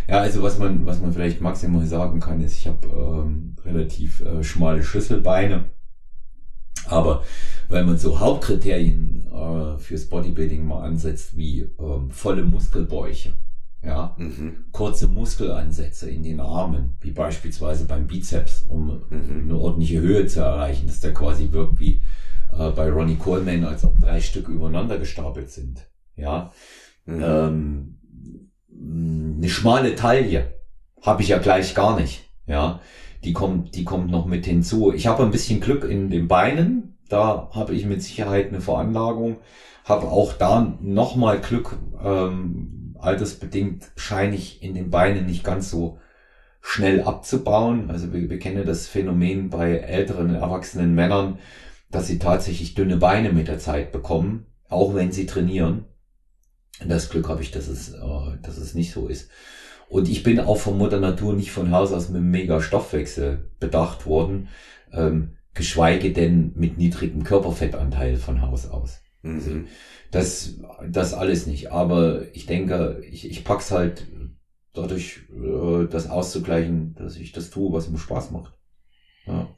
Ja, 0.10 0.22
also 0.22 0.42
was 0.42 0.58
man, 0.58 0.88
was 0.88 1.00
man 1.00 1.14
vielleicht 1.14 1.40
maximal 1.40 1.86
sagen 1.86 2.20
kann, 2.20 2.42
ist, 2.42 2.58
ich 2.58 2.68
habe 2.68 2.88
ähm, 2.88 3.56
relativ 3.64 4.22
äh, 4.22 4.44
schmale 4.44 4.82
Schlüsselbeine. 4.82 5.66
Aber 6.88 7.24
wenn 7.68 7.86
man 7.86 8.00
so 8.00 8.20
Hauptkriterien 8.20 9.28
äh, 9.32 9.78
fürs 9.78 10.10
Bodybuilding 10.10 10.66
mal 10.66 10.82
ansetzt, 10.82 11.38
wie 11.38 11.70
ähm, 11.80 12.10
volle 12.10 12.44
Muskelbäuche, 12.44 13.34
ja, 13.84 14.16
mhm. 14.18 14.66
kurze 14.72 15.08
Muskelansätze 15.08 16.10
in 16.10 16.24
den 16.24 16.40
Armen, 16.40 16.98
wie 17.02 17.12
beispielsweise 17.12 17.86
beim 17.86 18.08
Bizeps, 18.08 18.66
um 18.68 19.04
mhm. 19.10 19.44
eine 19.44 19.58
ordentliche 19.58 20.02
Höhe 20.02 20.26
zu 20.26 20.40
erreichen, 20.40 20.88
dass 20.88 21.02
der 21.02 21.14
quasi 21.14 21.52
wirkt 21.52 21.80
wie 21.80 22.02
äh, 22.52 22.72
bei 22.72 22.90
Ronnie 22.90 23.18
Coleman, 23.18 23.64
als 23.64 23.86
ob 23.86 24.00
drei 24.00 24.22
Stück 24.22 24.50
übereinander 24.50 24.98
gestapelt 24.98 25.52
sind. 25.52 25.88
Ja, 26.16 26.52
mhm. 27.06 27.24
ähm, 27.24 27.99
eine 28.80 29.50
schmale 29.50 29.96
Taille 29.96 30.54
habe 31.02 31.22
ich 31.22 31.30
ja 31.30 31.38
gleich 31.38 31.74
gar 31.74 32.00
nicht. 32.00 32.30
Ja, 32.46 32.80
die 33.24 33.34
kommt, 33.34 33.76
die 33.76 33.84
kommt 33.84 34.10
noch 34.10 34.26
mit 34.26 34.46
hinzu. 34.46 34.94
Ich 34.94 35.08
habe 35.08 35.24
ein 35.24 35.32
bisschen 35.32 35.60
Glück 35.60 35.84
in 35.84 36.10
den 36.10 36.28
Beinen. 36.28 36.98
Da 37.10 37.50
habe 37.54 37.74
ich 37.74 37.86
mit 37.86 38.02
Sicherheit 38.02 38.50
eine 38.50 38.62
Veranlagung. 38.62 39.38
Habe 39.84 40.08
auch 40.08 40.34
da 40.34 40.78
nochmal 40.82 41.42
Glück. 41.42 41.78
Ähm, 42.04 42.96
altersbedingt 43.00 43.92
scheine 43.96 44.36
ich 44.36 44.64
in 44.64 44.74
den 44.74 44.90
Beinen 44.90 45.26
nicht 45.26 45.44
ganz 45.44 45.70
so 45.70 46.00
schnell 46.62 47.02
abzubauen. 47.02 47.90
Also 47.90 48.14
wir, 48.14 48.30
wir 48.30 48.40
kennen 48.40 48.66
das 48.66 48.88
Phänomen 48.88 49.50
bei 49.50 49.78
älteren, 49.78 50.36
erwachsenen 50.36 50.96
Männern, 50.96 51.40
dass 51.92 52.08
sie 52.08 52.20
tatsächlich 52.20 52.76
dünne 52.76 52.98
Beine 52.98 53.32
mit 53.32 53.48
der 53.48 53.60
Zeit 53.60 53.92
bekommen, 53.92 54.46
auch 54.70 54.94
wenn 54.94 55.12
sie 55.12 55.26
trainieren. 55.26 55.86
Das 56.86 57.10
Glück 57.10 57.28
habe 57.28 57.42
ich, 57.42 57.52
dass 57.52 57.68
es, 57.68 57.94
äh, 57.94 58.38
dass 58.42 58.58
es 58.58 58.74
nicht 58.74 58.92
so 58.92 59.08
ist. 59.08 59.30
Und 59.90 60.08
ich 60.08 60.24
bin 60.24 60.40
auch 60.40 60.58
von 60.58 60.78
Mutter 60.78 61.00
Natur 61.00 61.34
nicht 61.34 61.52
von 61.52 61.72
Haus 61.72 61.92
aus 61.92 62.10
mit 62.10 62.18
einem 62.18 62.32
mega 62.32 62.62
Stoffwechsel 62.62 63.50
bedacht 63.60 64.06
worden, 64.06 64.50
ähm, 64.92 65.36
geschweige 65.54 66.14
denn 66.14 66.54
mit 66.56 66.78
niedrigem 66.78 67.24
Körperfettanteil 67.24 68.18
von 68.18 68.42
Haus 68.42 68.68
aus. 68.68 69.02
Mhm. 69.24 69.36
Also 69.36 69.52
das, 70.12 70.60
das 70.88 71.14
alles 71.14 71.48
nicht. 71.48 71.72
Aber 71.72 72.24
ich 72.34 72.46
denke, 72.46 73.02
ich, 73.10 73.30
ich 73.30 73.44
pack's 73.44 73.72
halt 73.72 74.08
dadurch, 74.74 75.22
äh, 75.32 75.88
das 75.88 76.10
auszugleichen, 76.10 76.96
dass 76.96 77.18
ich 77.18 77.32
das 77.32 77.50
tue, 77.50 77.74
was 77.74 77.90
mir 77.90 77.98
Spaß 77.98 78.32
macht. 78.32 78.54
Ja. 79.26 79.56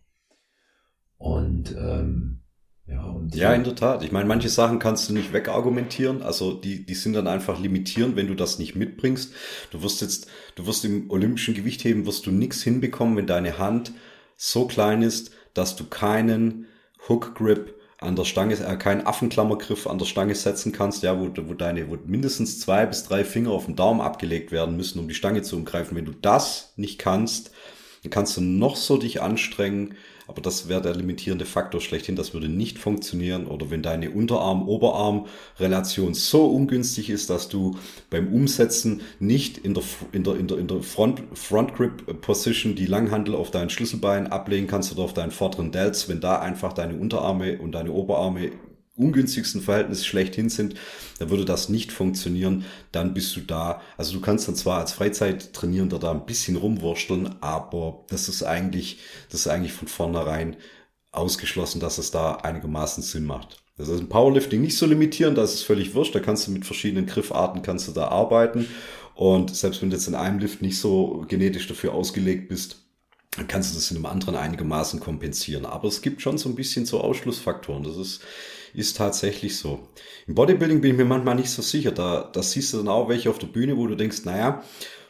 Und 1.18 1.76
ähm, 1.78 2.41
ja, 2.88 3.04
und 3.04 3.36
ja, 3.36 3.54
in 3.54 3.64
der 3.64 3.76
Tat. 3.76 4.04
Ich 4.04 4.12
meine, 4.12 4.28
manche 4.28 4.50
Sachen 4.50 4.80
kannst 4.80 5.08
du 5.08 5.14
nicht 5.14 5.34
wegargumentieren. 5.34 6.22
Also 6.22 6.54
die, 6.54 6.86
die 6.86 6.96
sind 6.96 7.14
dann 7.14 7.28
einfach 7.28 7.60
limitierend, 7.60 8.16
wenn 8.16 8.28
du 8.28 8.36
das 8.36 8.60
nicht 8.60 8.76
mitbringst. 8.76 9.34
Du 9.72 9.82
wirst 9.82 10.02
jetzt, 10.02 10.28
du 10.56 10.66
wirst 10.66 10.84
im 10.84 11.10
olympischen 11.10 11.54
Gewichtheben, 11.54 12.06
wirst 12.06 12.26
du 12.26 12.32
nichts 12.32 12.64
hinbekommen, 12.64 13.16
wenn 13.16 13.28
deine 13.28 13.58
Hand 13.58 13.94
so 14.36 14.66
klein 14.68 15.04
ist, 15.04 15.32
dass 15.54 15.76
du 15.76 15.86
keinen 15.86 16.68
Hook 17.08 17.36
Grip 17.36 17.76
an 18.00 18.16
der 18.16 18.26
Stange, 18.26 18.56
äh, 18.56 18.76
keinen 18.78 19.06
Affenklammergriff 19.06 19.86
an 19.86 20.00
der 20.00 20.06
Stange 20.06 20.34
setzen 20.34 20.72
kannst, 20.72 21.04
ja, 21.04 21.20
wo, 21.20 21.30
wo 21.48 21.54
deine, 21.54 21.90
wo 21.90 21.98
mindestens 22.06 22.60
zwei 22.60 22.88
bis 22.88 23.04
drei 23.04 23.24
Finger 23.24 23.52
auf 23.52 23.68
den 23.68 23.76
Daumen 23.76 24.02
abgelegt 24.02 24.52
werden 24.52 24.76
müssen, 24.76 25.00
um 25.00 25.08
die 25.08 25.14
Stange 25.14 25.44
zu 25.44 25.56
umgreifen. 25.56 25.96
Wenn 25.96 26.06
du 26.06 26.14
das 26.14 26.74
nicht 26.78 26.98
kannst, 26.98 27.52
dann 28.02 28.10
kannst 28.10 28.36
du 28.36 28.42
noch 28.42 28.76
so 28.76 28.98
dich 28.98 29.22
anstrengen, 29.22 29.96
aber 30.32 30.42
das 30.42 30.70
wäre 30.70 30.82
der 30.82 30.96
limitierende 30.96 31.44
Faktor 31.44 31.82
schlechthin, 31.82 32.16
das 32.16 32.34
würde 32.34 32.48
nicht 32.48 32.80
funktionieren. 32.80 33.48
Oder 33.48 33.70
wenn 33.70 33.84
deine 33.84 34.12
Unterarm-Oberarm-Relation 34.12 36.14
so 36.14 36.46
ungünstig 36.46 37.10
ist, 37.10 37.30
dass 37.30 37.50
du 37.50 37.76
beim 38.10 38.34
Umsetzen 38.34 39.02
nicht 39.20 39.58
in 39.58 39.74
der, 39.74 39.84
in 40.14 40.24
der, 40.24 40.38
in 40.38 40.48
der, 40.48 40.58
in 40.58 40.70
der 40.70 40.82
Front, 40.84 41.22
Front 41.34 41.76
Grip 41.76 42.22
Position 42.22 42.76
die 42.76 42.86
Langhandel 42.86 43.36
auf 43.36 43.52
dein 43.52 43.70
Schlüsselbein 43.70 44.28
ablegen 44.28 44.68
kannst 44.68 44.94
oder 44.94 45.04
auf 45.04 45.14
deinen 45.14 45.32
vorderen 45.32 45.74
Delts, 45.74 46.08
wenn 46.08 46.22
da 46.22 46.40
einfach 46.40 46.72
deine 46.72 46.96
Unterarme 46.96 47.60
und 47.60 47.74
deine 47.74 47.92
Oberarme 47.92 48.52
ungünstigsten 49.02 49.62
Verhältnis 49.62 50.06
schlechthin 50.06 50.50
sind, 50.50 50.76
dann 51.20 51.30
würde 51.30 51.46
das 51.46 51.70
nicht 51.70 51.92
funktionieren. 51.92 52.66
Dann 52.92 53.14
bist 53.14 53.36
du 53.36 53.42
da. 53.42 53.82
Also 53.98 54.14
du 54.14 54.22
kannst 54.22 54.48
dann 54.48 54.56
zwar 54.56 54.80
als 54.80 54.94
Freizeittrainierender 54.94 56.00
da 56.00 56.12
ein 56.12 56.26
bisschen 56.26 56.56
rumwursteln, 56.56 57.36
aber 57.42 58.06
das 58.10 58.30
ist 58.30 58.44
eigentlich, 58.44 59.00
das 59.30 59.42
ist 59.42 59.48
eigentlich 59.48 59.74
von 59.74 59.88
vornherein 59.88 60.56
ausgeschlossen, 61.12 61.80
dass 61.80 61.98
es 61.98 62.12
da 62.12 62.36
einigermaßen 62.36 63.04
Sinn 63.04 63.26
macht. 63.26 63.62
Das 63.78 63.90
ist 63.90 64.00
im 64.00 64.10
Powerlifting 64.10 64.62
nicht 64.62 64.78
so 64.78 64.86
limitierend, 64.86 65.38
da 65.38 65.44
ist 65.44 65.64
völlig 65.64 65.96
wurscht. 65.96 66.14
Da 66.14 66.20
kannst 66.20 66.48
du 66.48 66.52
mit 66.52 66.66
verschiedenen 66.66 67.08
Griffarten 67.08 67.62
kannst 67.64 67.88
du 67.88 67.92
da 67.92 68.08
arbeiten. 68.08 68.68
Und 69.16 69.56
selbst 69.56 69.82
wenn 69.82 69.90
du 69.90 69.96
jetzt 69.96 70.08
in 70.08 70.16
einem 70.16 70.40
Lift 70.40 70.62
nicht 70.62 70.78
so 70.78 71.26
genetisch 71.28 71.68
dafür 71.68 71.94
ausgelegt 71.94 72.50
bist, 72.50 72.78
dann 73.32 73.48
kannst 73.48 73.72
du 73.72 73.76
das 73.76 73.90
in 73.92 73.98
einem 73.98 74.06
anderen 74.08 74.36
einigermaßen 74.36 75.00
kompensieren. 75.00 75.66
Aber 75.66 75.88
es 75.88 76.02
gibt 76.02 76.22
schon 76.22 76.38
so 76.38 76.50
ein 76.50 76.56
bisschen 76.56 76.86
so 76.86 77.02
Ausschlussfaktoren. 77.02 77.84
Das 77.84 77.98
ist, 77.98 78.22
ist 78.74 78.98
tatsächlich 78.98 79.58
so. 79.58 79.80
Im 80.28 80.36
Bodybuilding 80.36 80.82
bin 80.82 80.92
ich 80.92 80.98
mir 80.98 81.06
manchmal 81.06 81.36
nicht 81.36 81.50
so 81.50 81.62
sicher. 81.62 81.92
Da, 81.92 82.30
da 82.32 82.44
siehst 82.44 82.74
du 82.74 82.78
dann 82.78 82.88
auch 82.88 83.10
welche 83.10 83.30
auf 83.30 83.40
der 83.40 83.48
Bühne, 83.48 83.78
wo 83.78 83.88
du 83.88 83.96
denkst, 83.96 84.26
naja, 84.26 84.64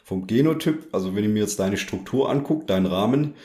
vom 0.04 0.28
Genotyp, 0.28 0.88
also 0.92 1.16
wenn 1.16 1.24
ich 1.24 1.30
mir 1.30 1.42
jetzt 1.42 1.60
deine 1.60 1.78
Struktur 1.78 2.30
angucke, 2.30 2.66
deinen 2.66 2.86
Rahmen, 2.86 3.36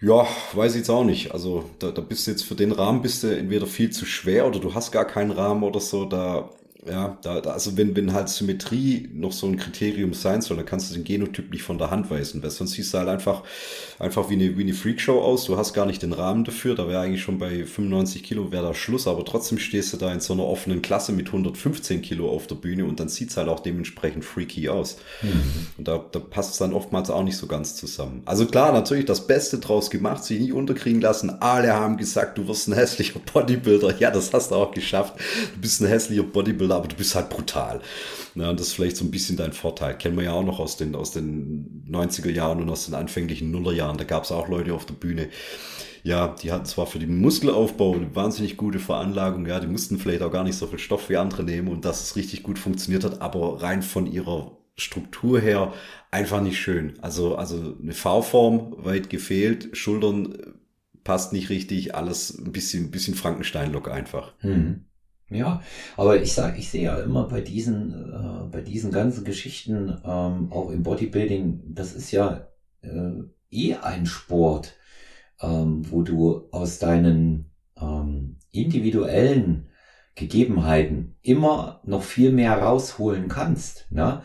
ja, 0.00 0.26
weiß 0.54 0.72
ich 0.72 0.78
jetzt 0.78 0.90
auch 0.90 1.04
nicht. 1.04 1.32
Also 1.32 1.68
da, 1.78 1.90
da 1.90 2.00
bist 2.00 2.26
du 2.26 2.30
jetzt 2.30 2.44
für 2.44 2.54
den 2.54 2.72
Rahmen 2.72 3.02
bist 3.02 3.22
du 3.22 3.36
entweder 3.36 3.66
viel 3.66 3.90
zu 3.90 4.06
schwer 4.06 4.46
oder 4.46 4.58
du 4.58 4.74
hast 4.74 4.92
gar 4.92 5.04
keinen 5.04 5.30
Rahmen 5.30 5.62
oder 5.62 5.80
so. 5.80 6.06
Da 6.06 6.50
ja, 6.86 7.18
da, 7.22 7.40
da, 7.40 7.50
also 7.50 7.76
wenn, 7.76 7.94
wenn 7.94 8.14
halt 8.14 8.28
Symmetrie 8.30 9.10
noch 9.12 9.32
so 9.32 9.46
ein 9.46 9.56
Kriterium 9.56 10.14
sein 10.14 10.40
soll, 10.40 10.56
dann 10.56 10.64
kannst 10.64 10.90
du 10.90 10.94
den 10.94 11.04
Genotyp 11.04 11.50
nicht 11.50 11.62
von 11.62 11.76
der 11.76 11.90
Hand 11.90 12.10
weisen, 12.10 12.42
weil 12.42 12.50
sonst 12.50 12.72
siehst 12.72 12.94
du 12.94 12.98
halt 12.98 13.08
einfach, 13.08 13.42
einfach 13.98 14.30
wie 14.30 14.34
eine, 14.34 14.56
wie 14.56 14.62
eine 14.62 14.72
Freakshow 14.72 15.20
aus. 15.20 15.44
Du 15.44 15.58
hast 15.58 15.74
gar 15.74 15.84
nicht 15.84 16.02
den 16.02 16.14
Rahmen 16.14 16.44
dafür. 16.44 16.74
Da 16.74 16.88
wäre 16.88 17.00
eigentlich 17.00 17.22
schon 17.22 17.38
bei 17.38 17.64
95 17.64 18.22
Kilo 18.22 18.50
wäre 18.50 18.62
da 18.62 18.74
Schluss, 18.74 19.06
aber 19.06 19.24
trotzdem 19.24 19.58
stehst 19.58 19.92
du 19.92 19.98
da 19.98 20.12
in 20.12 20.20
so 20.20 20.32
einer 20.32 20.44
offenen 20.44 20.80
Klasse 20.80 21.12
mit 21.12 21.26
115 21.26 22.00
Kilo 22.00 22.30
auf 22.30 22.46
der 22.46 22.54
Bühne 22.54 22.86
und 22.86 22.98
dann 22.98 23.08
sieht's 23.08 23.36
halt 23.36 23.48
auch 23.48 23.60
dementsprechend 23.60 24.24
freaky 24.24 24.70
aus. 24.70 24.96
Mhm. 25.20 25.66
Und 25.76 25.88
da, 25.88 26.02
da 26.10 26.18
passt 26.18 26.52
es 26.52 26.58
dann 26.58 26.72
oftmals 26.72 27.10
auch 27.10 27.24
nicht 27.24 27.36
so 27.36 27.46
ganz 27.46 27.76
zusammen. 27.76 28.22
Also 28.24 28.46
klar, 28.46 28.72
natürlich 28.72 29.04
das 29.04 29.26
Beste 29.26 29.58
draus 29.58 29.90
gemacht, 29.90 30.24
sich 30.24 30.40
nicht 30.40 30.54
unterkriegen 30.54 31.02
lassen. 31.02 31.30
Alle 31.40 31.74
haben 31.74 31.98
gesagt, 31.98 32.38
du 32.38 32.48
wirst 32.48 32.68
ein 32.68 32.74
hässlicher 32.74 33.20
Bodybuilder. 33.32 33.98
Ja, 33.98 34.10
das 34.10 34.32
hast 34.32 34.50
du 34.50 34.54
auch 34.54 34.72
geschafft. 34.72 35.14
Du 35.54 35.60
bist 35.60 35.82
ein 35.82 35.88
hässlicher 35.88 36.22
Bodybuilder, 36.22 36.69
aber 36.76 36.88
du 36.88 36.96
bist 36.96 37.14
halt 37.14 37.30
brutal. 37.30 37.80
Ja, 38.34 38.50
und 38.50 38.60
das 38.60 38.68
ist 38.68 38.72
vielleicht 38.74 38.96
so 38.96 39.04
ein 39.04 39.10
bisschen 39.10 39.36
dein 39.36 39.52
Vorteil. 39.52 39.96
Kennen 39.96 40.16
wir 40.16 40.24
ja 40.24 40.32
auch 40.32 40.44
noch 40.44 40.60
aus 40.60 40.76
den, 40.76 40.94
aus 40.94 41.12
den 41.12 41.84
90er 41.90 42.30
Jahren 42.30 42.60
und 42.60 42.70
aus 42.70 42.86
den 42.86 42.94
anfänglichen 42.94 43.50
Nullerjahren. 43.50 43.98
Da 43.98 44.04
gab 44.04 44.24
es 44.24 44.32
auch 44.32 44.48
Leute 44.48 44.74
auf 44.74 44.86
der 44.86 44.94
Bühne. 44.94 45.28
Ja, 46.02 46.28
die 46.28 46.50
hatten 46.50 46.64
zwar 46.64 46.86
für 46.86 46.98
den 46.98 47.20
Muskelaufbau 47.20 47.94
eine 47.94 48.14
wahnsinnig 48.14 48.56
gute 48.56 48.78
Veranlagung, 48.78 49.46
ja, 49.46 49.60
die 49.60 49.66
mussten 49.66 49.98
vielleicht 49.98 50.22
auch 50.22 50.32
gar 50.32 50.44
nicht 50.44 50.56
so 50.56 50.66
viel 50.66 50.78
Stoff 50.78 51.10
wie 51.10 51.18
andere 51.18 51.44
nehmen 51.44 51.68
und 51.68 51.84
dass 51.84 52.02
es 52.02 52.16
richtig 52.16 52.42
gut 52.42 52.58
funktioniert 52.58 53.04
hat, 53.04 53.20
aber 53.20 53.60
rein 53.60 53.82
von 53.82 54.06
ihrer 54.06 54.56
Struktur 54.76 55.40
her 55.40 55.74
einfach 56.10 56.40
nicht 56.40 56.58
schön. 56.58 56.98
Also, 57.02 57.36
also 57.36 57.76
eine 57.80 57.92
V-Form 57.92 58.76
weit 58.78 59.10
gefehlt, 59.10 59.76
Schultern 59.76 60.34
äh, 60.34 60.46
passt 61.04 61.32
nicht 61.32 61.50
richtig, 61.50 61.94
alles 61.94 62.36
ein 62.38 62.52
bisschen, 62.52 62.84
ein 62.84 62.90
bisschen 62.90 63.14
Frankenstein-Look 63.14 63.90
einfach. 63.90 64.34
Mhm. 64.42 64.86
Ja, 65.30 65.62
aber 65.96 66.20
ich 66.20 66.32
sage, 66.32 66.58
ich 66.58 66.70
sehe 66.70 66.82
ja 66.82 66.98
immer 66.98 67.28
bei 67.28 67.40
diesen, 67.40 67.92
äh, 67.92 68.48
bei 68.50 68.60
diesen 68.62 68.90
ganzen 68.90 69.24
Geschichten, 69.24 69.96
ähm, 70.04 70.50
auch 70.50 70.70
im 70.70 70.82
Bodybuilding, 70.82 71.62
das 71.72 71.92
ist 71.92 72.10
ja 72.10 72.48
äh, 72.82 73.12
eh 73.50 73.76
ein 73.76 74.06
Sport, 74.06 74.74
ähm, 75.40 75.88
wo 75.88 76.02
du 76.02 76.48
aus 76.50 76.80
deinen 76.80 77.52
ähm, 77.80 78.38
individuellen 78.50 79.68
Gegebenheiten 80.16 81.14
immer 81.22 81.80
noch 81.84 82.02
viel 82.02 82.32
mehr 82.32 82.58
rausholen 82.58 83.28
kannst. 83.28 83.86
Ne? 83.90 84.22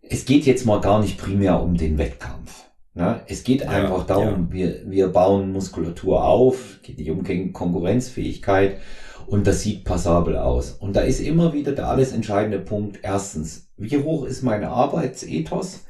Es 0.00 0.24
geht 0.24 0.46
jetzt 0.46 0.64
mal 0.64 0.80
gar 0.80 1.00
nicht 1.00 1.18
primär 1.18 1.62
um 1.62 1.76
den 1.76 1.98
Wettkampf. 1.98 2.64
Ne? 2.94 3.20
Es 3.26 3.44
geht 3.44 3.66
einfach 3.66 4.06
darum, 4.06 4.48
ja. 4.48 4.52
wir, 4.52 4.90
wir 4.90 5.08
bauen 5.08 5.52
Muskulatur 5.52 6.24
auf, 6.24 6.80
geht 6.82 6.96
nicht 6.96 7.10
um 7.10 7.22
Konkurrenzfähigkeit 7.52 8.78
und 9.26 9.46
das 9.46 9.62
sieht 9.62 9.84
passabel 9.84 10.36
aus. 10.36 10.72
Und 10.72 10.94
da 10.96 11.00
ist 11.00 11.20
immer 11.20 11.52
wieder 11.52 11.72
der 11.72 11.88
alles 11.88 12.12
entscheidende 12.12 12.58
Punkt. 12.58 13.00
Erstens, 13.02 13.70
wie 13.76 13.98
hoch 13.98 14.24
ist 14.24 14.42
meine 14.42 14.68
Arbeitsethos, 14.68 15.84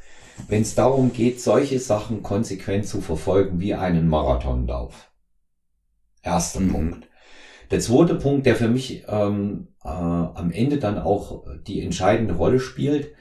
wenn 0.48 0.62
es 0.62 0.74
darum 0.74 1.12
geht, 1.12 1.40
solche 1.40 1.78
Sachen 1.78 2.22
konsequent 2.22 2.86
zu 2.86 3.00
verfolgen 3.00 3.60
wie 3.60 3.74
einen 3.74 4.08
Marathonlauf? 4.08 5.10
Erster 6.22 6.60
mhm. 6.60 6.72
Punkt. 6.72 7.08
Der 7.70 7.80
zweite 7.80 8.14
Punkt, 8.16 8.46
der 8.46 8.56
für 8.56 8.68
mich 8.68 9.04
ähm, 9.08 9.68
äh, 9.84 9.88
am 9.88 10.50
Ende 10.50 10.78
dann 10.78 10.98
auch 10.98 11.44
die 11.66 11.82
entscheidende 11.82 12.34
Rolle 12.34 12.60
spielt, 12.60 13.12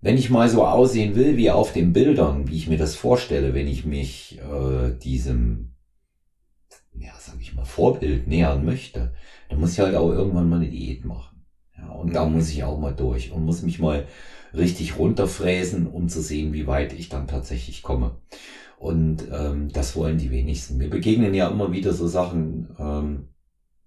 wenn 0.00 0.16
ich 0.16 0.30
mal 0.30 0.48
so 0.48 0.64
aussehen 0.64 1.16
will 1.16 1.36
wie 1.36 1.50
auf 1.50 1.72
den 1.72 1.92
Bildern, 1.92 2.48
wie 2.48 2.56
ich 2.56 2.68
mir 2.68 2.78
das 2.78 2.94
vorstelle, 2.94 3.54
wenn 3.54 3.66
ich 3.66 3.84
mich 3.84 4.38
äh, 4.38 4.96
diesem, 4.96 5.74
ja, 6.94 7.12
sag 7.18 7.40
ich 7.40 7.54
mal, 7.54 7.64
Vorbild 7.64 8.28
nähern 8.28 8.64
möchte, 8.64 9.12
da 9.48 9.56
muss 9.56 9.72
ich 9.72 9.80
halt 9.80 9.94
auch 9.94 10.10
irgendwann 10.10 10.48
mal 10.48 10.56
eine 10.56 10.68
Diät 10.68 11.04
machen. 11.04 11.44
Ja, 11.76 11.90
und 11.90 12.14
da 12.14 12.24
mhm. 12.24 12.34
muss 12.34 12.50
ich 12.50 12.64
auch 12.64 12.78
mal 12.78 12.94
durch 12.94 13.32
und 13.32 13.44
muss 13.44 13.62
mich 13.62 13.78
mal 13.78 14.06
richtig 14.54 14.98
runterfräsen, 14.98 15.86
um 15.86 16.08
zu 16.08 16.22
sehen, 16.22 16.52
wie 16.52 16.66
weit 16.66 16.92
ich 16.92 17.08
dann 17.08 17.26
tatsächlich 17.26 17.82
komme. 17.82 18.18
Und 18.78 19.26
ähm, 19.32 19.68
das 19.72 19.96
wollen 19.96 20.18
die 20.18 20.30
wenigsten. 20.30 20.78
Wir 20.78 20.88
begegnen 20.88 21.34
ja 21.34 21.48
immer 21.48 21.72
wieder 21.72 21.92
so 21.92 22.06
Sachen, 22.06 22.74
ähm, 22.78 23.28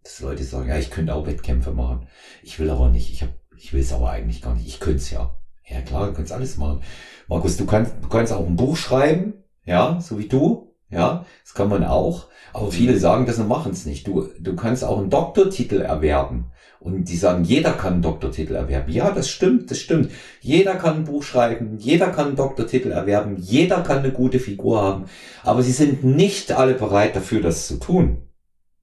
dass 0.04 0.20
Leute 0.20 0.44
sagen, 0.44 0.70
ja, 0.70 0.78
ich 0.78 0.90
könnte 0.90 1.16
auch 1.16 1.26
Wettkämpfe 1.26 1.72
machen. 1.72 2.08
Ich 2.44 2.60
will 2.60 2.70
aber 2.70 2.90
nicht. 2.90 3.12
Ich, 3.12 3.24
hab, 3.24 3.30
ich 3.56 3.72
will 3.74 3.82
es 3.82 3.94
aber 3.94 4.12
eigentlich 4.12 4.42
gar 4.42 4.54
nicht. 4.54 4.68
Ich 4.68 4.80
könnte 4.80 4.98
es 4.98 5.12
ja. 5.12 5.38
Ja 5.68 5.82
klar, 5.82 6.08
du 6.08 6.14
kannst 6.14 6.34
alles 6.34 6.58
machen. 6.58 6.82
Markus, 7.28 7.56
du 7.56 7.66
kannst, 7.66 7.94
du 8.02 8.10
kannst 8.10 8.34
auch 8.34 8.46
ein 8.46 8.58
Buch 8.58 8.76
schreiben, 8.76 9.36
ja, 9.64 10.02
so 10.02 10.20
wie 10.20 10.28
du. 10.28 10.71
Ja, 10.92 11.26
das 11.44 11.54
kann 11.54 11.70
man 11.70 11.84
auch. 11.84 12.28
Aber 12.54 12.72
viele 12.72 12.98
sagen 13.00 13.26
das 13.26 13.40
und 13.40 13.48
machen 13.48 13.72
es 13.72 13.86
nicht. 13.86 14.06
Du, 14.08 14.28
du 14.40 14.56
kannst 14.56 14.84
auch 14.84 15.00
einen 15.00 15.10
Doktortitel 15.10 15.82
erwerben. 15.82 16.52
Und 16.80 17.10
die 17.10 17.16
sagen, 17.16 17.44
jeder 17.44 17.74
kann 17.74 17.94
einen 17.94 18.02
Doktortitel 18.02 18.56
erwerben. 18.56 18.92
Ja, 18.92 19.12
das 19.12 19.30
stimmt, 19.30 19.70
das 19.70 19.78
stimmt. 19.78 20.12
Jeder 20.42 20.76
kann 20.76 20.96
ein 20.96 21.04
Buch 21.04 21.22
schreiben, 21.22 21.78
jeder 21.78 22.08
kann 22.08 22.28
einen 22.28 22.36
Doktortitel 22.36 22.92
erwerben, 22.92 23.38
jeder 23.38 23.82
kann 23.82 24.00
eine 24.00 24.12
gute 24.12 24.40
Figur 24.40 24.82
haben. 24.82 25.06
Aber 25.44 25.62
sie 25.62 25.74
sind 25.74 26.04
nicht 26.04 26.52
alle 26.52 26.74
bereit 26.74 27.16
dafür, 27.16 27.40
das 27.40 27.68
zu 27.68 27.78
tun. 27.78 28.24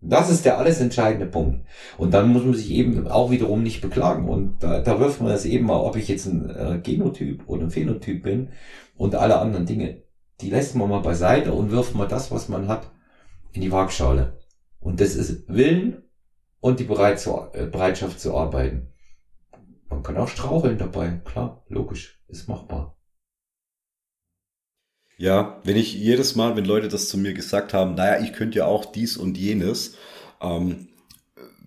Das 0.00 0.30
ist 0.30 0.44
der 0.44 0.58
alles 0.58 0.80
entscheidende 0.80 1.26
Punkt. 1.26 1.66
Und 1.98 2.14
dann 2.14 2.28
muss 2.28 2.44
man 2.44 2.54
sich 2.54 2.70
eben 2.70 3.08
auch 3.08 3.32
wiederum 3.32 3.64
nicht 3.64 3.80
beklagen. 3.80 4.28
Und 4.28 4.62
da, 4.62 4.80
da 4.80 5.00
wirft 5.00 5.20
man 5.20 5.30
das 5.30 5.44
eben 5.44 5.66
mal, 5.66 5.80
ob 5.80 5.96
ich 5.96 6.06
jetzt 6.06 6.26
ein 6.26 6.48
äh, 6.50 6.78
Genotyp 6.80 7.42
oder 7.48 7.64
ein 7.64 7.70
Phänotyp 7.70 8.22
bin 8.22 8.50
und 8.96 9.16
alle 9.16 9.40
anderen 9.40 9.66
Dinge. 9.66 10.02
Die 10.40 10.50
lässt 10.50 10.74
man 10.74 10.88
mal 10.88 11.00
beiseite 11.00 11.52
und 11.52 11.70
wirft 11.70 11.94
mal 11.94 12.08
das, 12.08 12.30
was 12.30 12.48
man 12.48 12.68
hat, 12.68 12.90
in 13.52 13.60
die 13.60 13.72
Waagschale. 13.72 14.38
Und 14.80 15.00
das 15.00 15.14
ist 15.16 15.48
Willen 15.48 16.04
und 16.60 16.80
die 16.80 16.84
äh, 16.84 17.66
Bereitschaft 17.66 18.20
zu 18.20 18.36
arbeiten. 18.36 18.92
Man 19.88 20.02
kann 20.02 20.16
auch 20.16 20.28
straucheln 20.28 20.78
dabei, 20.78 21.20
klar, 21.24 21.64
logisch, 21.68 22.20
ist 22.28 22.48
machbar. 22.48 22.96
Ja, 25.16 25.60
wenn 25.64 25.76
ich 25.76 25.94
jedes 25.94 26.36
Mal, 26.36 26.54
wenn 26.56 26.64
Leute 26.64 26.86
das 26.86 27.08
zu 27.08 27.18
mir 27.18 27.34
gesagt 27.34 27.74
haben, 27.74 27.94
naja, 27.94 28.22
ich 28.22 28.32
könnte 28.32 28.58
ja 28.58 28.66
auch 28.66 28.84
dies 28.84 29.16
und 29.16 29.36
jenes, 29.36 29.96
ähm, 30.40 30.88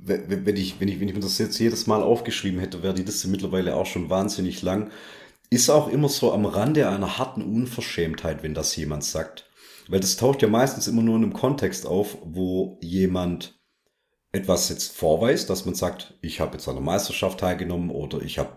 wenn 0.03 0.55
ich, 0.55 0.79
wenn 0.79 0.87
ich, 0.87 0.99
wenn 0.99 1.09
ich 1.09 1.13
mir 1.13 1.19
das 1.19 1.37
jetzt 1.37 1.59
jedes 1.59 1.85
Mal 1.85 2.01
aufgeschrieben 2.01 2.59
hätte, 2.59 2.81
wäre 2.81 2.93
die 2.93 3.03
Liste 3.03 3.27
mittlerweile 3.27 3.75
auch 3.75 3.85
schon 3.85 4.09
wahnsinnig 4.09 4.61
lang. 4.61 4.89
Ist 5.53 5.69
auch 5.69 5.89
immer 5.89 6.07
so 6.07 6.31
am 6.31 6.45
Rande 6.45 6.87
einer 6.87 7.17
harten 7.17 7.41
Unverschämtheit, 7.41 8.41
wenn 8.41 8.53
das 8.53 8.73
jemand 8.77 9.03
sagt. 9.03 9.49
Weil 9.89 9.99
das 9.99 10.15
taucht 10.15 10.41
ja 10.41 10.47
meistens 10.47 10.87
immer 10.87 11.01
nur 11.01 11.17
in 11.17 11.23
einem 11.23 11.33
Kontext 11.33 11.85
auf, 11.85 12.17
wo 12.23 12.79
jemand 12.81 13.59
etwas 14.31 14.69
jetzt 14.69 14.95
vorweist, 14.95 15.49
dass 15.49 15.65
man 15.65 15.75
sagt, 15.75 16.13
ich 16.21 16.39
habe 16.39 16.53
jetzt 16.53 16.69
an 16.69 16.77
einer 16.77 16.85
Meisterschaft 16.85 17.41
teilgenommen 17.41 17.89
oder 17.89 18.21
ich 18.21 18.39
habe 18.39 18.51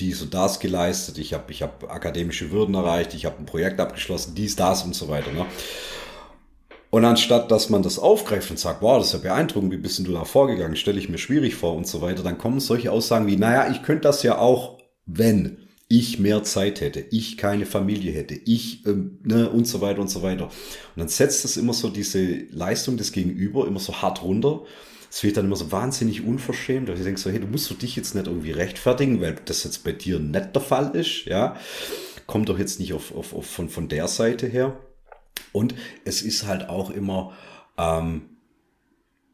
dies 0.00 0.22
und 0.22 0.34
das 0.34 0.58
geleistet, 0.58 1.18
ich 1.18 1.34
habe 1.34 1.52
ich 1.52 1.62
hab 1.62 1.88
akademische 1.88 2.50
Würden 2.50 2.74
erreicht, 2.74 3.14
ich 3.14 3.26
habe 3.26 3.38
ein 3.38 3.46
Projekt 3.46 3.78
abgeschlossen, 3.78 4.34
dies, 4.34 4.56
das 4.56 4.82
und 4.82 4.96
so 4.96 5.08
weiter. 5.08 5.30
Ne? 5.30 5.46
Und 6.90 7.04
anstatt, 7.04 7.52
dass 7.52 7.70
man 7.70 7.84
das 7.84 8.00
aufgreift 8.00 8.50
und 8.50 8.58
sagt, 8.58 8.82
wow, 8.82 8.98
das 8.98 9.08
ist 9.08 9.12
ja 9.12 9.18
beeindruckend, 9.20 9.70
wie 9.70 9.76
bist 9.76 10.00
du 10.00 10.12
da 10.12 10.24
vorgegangen, 10.24 10.74
stelle 10.74 10.98
ich 10.98 11.08
mir 11.08 11.18
schwierig 11.18 11.54
vor 11.54 11.76
und 11.76 11.86
so 11.86 12.02
weiter, 12.02 12.24
dann 12.24 12.38
kommen 12.38 12.58
solche 12.58 12.90
Aussagen 12.90 13.28
wie, 13.28 13.36
naja, 13.36 13.70
ich 13.70 13.84
könnte 13.84 14.02
das 14.02 14.24
ja 14.24 14.38
auch, 14.38 14.78
wenn 15.06 15.63
ich 15.88 16.18
mehr 16.18 16.42
Zeit 16.42 16.80
hätte, 16.80 17.04
ich 17.10 17.36
keine 17.36 17.66
Familie 17.66 18.12
hätte, 18.12 18.34
ich 18.34 18.86
ähm, 18.86 19.18
ne, 19.22 19.50
und 19.50 19.66
so 19.66 19.80
weiter 19.80 20.00
und 20.00 20.08
so 20.08 20.22
weiter. 20.22 20.46
Und 20.46 20.52
dann 20.96 21.08
setzt 21.08 21.44
das 21.44 21.56
immer 21.56 21.74
so 21.74 21.90
diese 21.90 22.24
Leistung 22.50 22.96
des 22.96 23.12
Gegenüber 23.12 23.66
immer 23.66 23.80
so 23.80 24.00
hart 24.00 24.22
runter. 24.22 24.62
Es 25.10 25.22
wird 25.22 25.36
dann 25.36 25.44
immer 25.44 25.56
so 25.56 25.70
wahnsinnig 25.70 26.24
unverschämt. 26.24 26.88
Also 26.88 27.00
ich 27.00 27.04
denke 27.04 27.20
so, 27.20 27.30
hey, 27.30 27.38
du 27.38 27.46
musst 27.46 27.70
du 27.70 27.74
dich 27.74 27.94
jetzt 27.94 28.14
nicht 28.14 28.26
irgendwie 28.26 28.50
rechtfertigen, 28.50 29.20
weil 29.20 29.36
das 29.44 29.62
jetzt 29.64 29.84
bei 29.84 29.92
dir 29.92 30.18
nicht 30.18 30.54
der 30.54 30.62
Fall 30.62 30.96
ist, 30.96 31.26
ja. 31.26 31.56
Kommt 32.26 32.48
doch 32.48 32.58
jetzt 32.58 32.80
nicht 32.80 32.94
auf, 32.94 33.14
auf, 33.14 33.34
auf 33.34 33.46
von, 33.46 33.68
von 33.68 33.88
der 33.88 34.08
Seite 34.08 34.46
her. 34.46 34.80
Und 35.52 35.74
es 36.04 36.22
ist 36.22 36.46
halt 36.46 36.68
auch 36.68 36.90
immer, 36.90 37.32
ähm, 37.78 38.22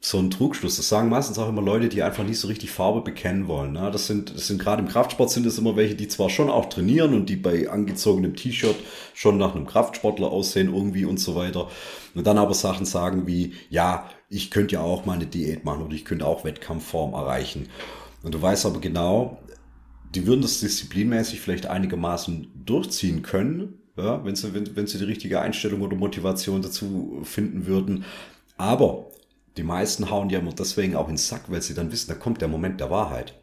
so 0.03 0.19
ein 0.19 0.31
Trugschluss. 0.31 0.77
Das 0.77 0.89
sagen 0.89 1.11
meistens 1.11 1.39
auch 1.39 1.49
immer 1.49 1.61
Leute, 1.61 1.91
die 1.91 2.03
einfach 2.03 2.25
nicht 2.25 2.39
so 2.39 2.49
richtig 2.49 2.71
Farbe 2.71 3.03
bekennen 3.03 3.49
wollen. 3.49 3.73
Ne? 3.73 3.91
Das 3.93 4.07
sind, 4.07 4.35
das 4.35 4.47
sind 4.47 4.59
gerade 4.59 4.83
im 4.83 4.89
Kraftsport 4.89 5.31
sind 5.31 5.45
es 5.45 5.59
immer 5.59 5.77
welche, 5.77 5.95
die 5.95 6.09
zwar 6.09 6.31
schon 6.31 6.49
auch 6.49 6.71
trainieren 6.71 7.13
und 7.13 7.29
die 7.29 7.37
bei 7.37 7.69
angezogenem 7.69 8.35
T-Shirt 8.35 8.77
schon 9.15 9.37
nach 9.37 9.55
einem 9.55 9.67
Kraftsportler 9.67 10.29
aussehen 10.31 10.73
irgendwie 10.73 11.05
und 11.05 11.21
so 11.21 11.35
weiter. 11.37 11.69
Und 12.15 12.27
dann 12.27 12.39
aber 12.39 12.55
Sachen 12.55 12.87
sagen 12.87 13.27
wie, 13.27 13.55
ja, 13.69 14.09
ich 14.31 14.51
könnte 14.51 14.77
ja 14.77 14.81
auch 14.81 15.05
mal 15.05 15.15
eine 15.15 15.27
Diät 15.27 15.65
machen 15.65 15.83
oder 15.83 15.95
ich 15.95 16.07
könnte 16.07 16.27
auch 16.27 16.45
Wettkampfform 16.45 17.13
erreichen. 17.13 17.69
Und 18.23 18.35
du 18.35 18.41
weißt 18.41 18.65
aber 18.65 18.81
genau, 18.81 19.39
die 20.15 20.27
würden 20.27 20.41
das 20.41 20.61
disziplinmäßig 20.61 21.41
vielleicht 21.41 21.67
einigermaßen 21.67 22.49
durchziehen 22.65 23.23
können, 23.23 23.75
ja, 23.97 24.25
wenn 24.25 24.35
sie, 24.35 24.55
wenn, 24.55 24.77
wenn 24.77 24.87
sie 24.87 24.99
die 24.99 25.05
richtige 25.05 25.41
Einstellung 25.41 25.83
oder 25.83 25.97
Motivation 25.97 26.63
dazu 26.63 27.21
finden 27.23 27.67
würden. 27.67 28.05
Aber 28.57 29.11
die 29.57 29.63
meisten 29.63 30.11
hauen 30.11 30.31
ja 30.31 30.39
immer 30.39 30.53
deswegen 30.53 30.97
auch 30.97 31.09
ins 31.09 31.29
Sack, 31.29 31.45
weil 31.49 31.63
sie 31.63 31.75
dann 31.75 31.93
wissen, 31.93 32.09
da 32.09 32.15
kommt 32.15 32.41
der 32.41 32.49
Moment 32.49 32.81
der 32.81 32.91
Wahrheit. 32.91 33.35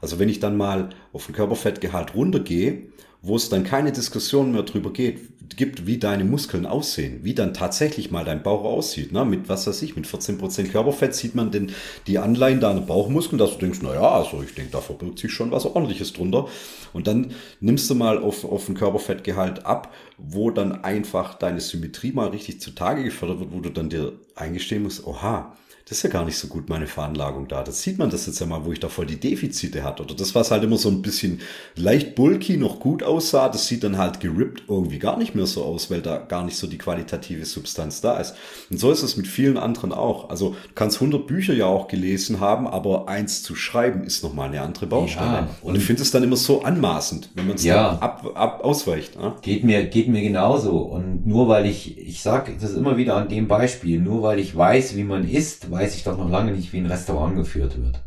Also 0.00 0.18
wenn 0.18 0.28
ich 0.28 0.40
dann 0.40 0.56
mal 0.56 0.90
auf 1.12 1.26
den 1.26 1.34
Körperfettgehalt 1.34 2.14
runtergehe 2.14 2.88
wo 3.22 3.36
es 3.36 3.48
dann 3.48 3.64
keine 3.64 3.92
Diskussion 3.92 4.52
mehr 4.52 4.62
drüber 4.62 4.92
geht, 4.92 5.20
gibt, 5.56 5.86
wie 5.86 5.98
deine 5.98 6.24
Muskeln 6.24 6.66
aussehen, 6.66 7.20
wie 7.22 7.34
dann 7.34 7.54
tatsächlich 7.54 8.10
mal 8.10 8.24
dein 8.24 8.42
Bauch 8.42 8.64
aussieht. 8.64 9.12
Ne? 9.12 9.24
Mit 9.24 9.48
was 9.48 9.66
weiß 9.66 9.82
ich, 9.82 9.96
mit 9.96 10.06
14% 10.06 10.68
Körperfett 10.68 11.14
sieht 11.14 11.34
man 11.34 11.50
denn 11.50 11.72
die 12.06 12.18
Anleihen 12.18 12.60
deiner 12.60 12.80
Bauchmuskeln, 12.80 13.38
dass 13.38 13.52
du 13.52 13.58
denkst, 13.58 13.80
na 13.82 13.94
ja, 13.94 14.10
also 14.10 14.42
ich 14.42 14.54
denke, 14.54 14.72
da 14.72 14.80
verbirgt 14.80 15.18
sich 15.18 15.32
schon 15.32 15.50
was 15.50 15.66
ordentliches 15.66 16.12
drunter. 16.12 16.48
Und 16.92 17.06
dann 17.06 17.32
nimmst 17.60 17.88
du 17.90 17.94
mal 17.94 18.18
auf, 18.18 18.44
auf 18.44 18.66
den 18.66 18.74
Körperfettgehalt 18.74 19.66
ab, 19.66 19.92
wo 20.16 20.50
dann 20.50 20.84
einfach 20.84 21.34
deine 21.34 21.60
Symmetrie 21.60 22.12
mal 22.12 22.28
richtig 22.28 22.60
zutage 22.60 23.04
gefördert 23.04 23.40
wird, 23.40 23.52
wo 23.52 23.60
du 23.60 23.70
dann 23.70 23.90
dir 23.90 24.12
eingestehen 24.34 24.82
musst, 24.82 25.06
oha, 25.06 25.56
das 25.88 25.98
ist 25.98 26.02
ja 26.02 26.10
gar 26.10 26.26
nicht 26.26 26.36
so 26.36 26.48
gut, 26.48 26.68
meine 26.68 26.86
Veranlagung 26.86 27.48
da. 27.48 27.62
Das 27.62 27.80
sieht 27.80 27.98
man 27.98 28.10
das 28.10 28.26
jetzt 28.26 28.40
ja 28.40 28.46
mal, 28.46 28.66
wo 28.66 28.72
ich 28.72 28.80
da 28.80 28.88
voll 28.88 29.06
die 29.06 29.18
Defizite 29.18 29.84
hatte. 29.84 30.02
Oder 30.02 30.14
das, 30.14 30.34
was 30.34 30.50
halt 30.50 30.62
immer 30.62 30.76
so 30.76 30.90
ein 30.90 31.00
bisschen 31.00 31.40
leicht 31.76 32.14
bulky 32.14 32.58
noch 32.58 32.78
gut 32.78 33.02
aussah, 33.02 33.48
das 33.48 33.68
sieht 33.68 33.84
dann 33.84 33.96
halt 33.96 34.20
gerippt 34.20 34.64
irgendwie 34.68 34.98
gar 34.98 35.16
nicht 35.16 35.34
mehr 35.34 35.46
so 35.46 35.64
aus, 35.64 35.90
weil 35.90 36.02
da 36.02 36.18
gar 36.18 36.44
nicht 36.44 36.58
so 36.58 36.66
die 36.66 36.76
qualitative 36.76 37.46
Substanz 37.46 38.02
da 38.02 38.18
ist. 38.18 38.34
Und 38.68 38.78
so 38.78 38.92
ist 38.92 39.02
es 39.02 39.16
mit 39.16 39.26
vielen 39.26 39.56
anderen 39.56 39.92
auch. 39.92 40.28
Also 40.28 40.50
du 40.50 40.74
kannst 40.74 40.98
100 40.98 41.26
Bücher 41.26 41.54
ja 41.54 41.64
auch 41.64 41.88
gelesen 41.88 42.38
haben, 42.38 42.66
aber 42.66 43.08
eins 43.08 43.42
zu 43.42 43.54
schreiben 43.54 44.04
ist 44.04 44.22
nochmal 44.22 44.50
eine 44.50 44.60
andere 44.60 44.86
Baustelle. 44.86 45.26
Ja, 45.26 45.48
und, 45.62 45.70
und, 45.70 45.76
ich 45.76 45.84
finde 45.84 46.02
es 46.02 46.10
dann 46.10 46.22
immer 46.22 46.36
so 46.36 46.64
anmaßend, 46.64 47.30
wenn 47.34 47.46
man 47.46 47.56
es 47.56 47.64
ja, 47.64 47.92
ab, 47.92 48.30
ab, 48.34 48.62
ausweicht. 48.62 49.18
Ne? 49.18 49.36
Geht 49.40 49.64
mir, 49.64 49.86
geht 49.86 50.08
mir 50.08 50.20
genauso. 50.20 50.76
Und 50.76 51.26
nur 51.26 51.48
weil 51.48 51.64
ich, 51.64 51.96
ich 51.96 52.20
sage 52.20 52.52
das 52.60 52.74
immer 52.74 52.98
wieder 52.98 53.16
an 53.16 53.30
dem 53.30 53.48
Beispiel, 53.48 53.98
nur 53.98 54.22
weil 54.22 54.38
ich 54.38 54.54
weiß, 54.54 54.94
wie 54.94 55.04
man 55.04 55.26
isst, 55.26 55.70
weiß 55.78 55.94
ich 55.96 56.04
doch 56.04 56.18
noch 56.18 56.30
lange 56.30 56.52
nicht, 56.52 56.72
wie 56.72 56.78
ein 56.78 56.86
Restaurant 56.86 57.36
geführt 57.36 57.80
wird. 57.80 58.04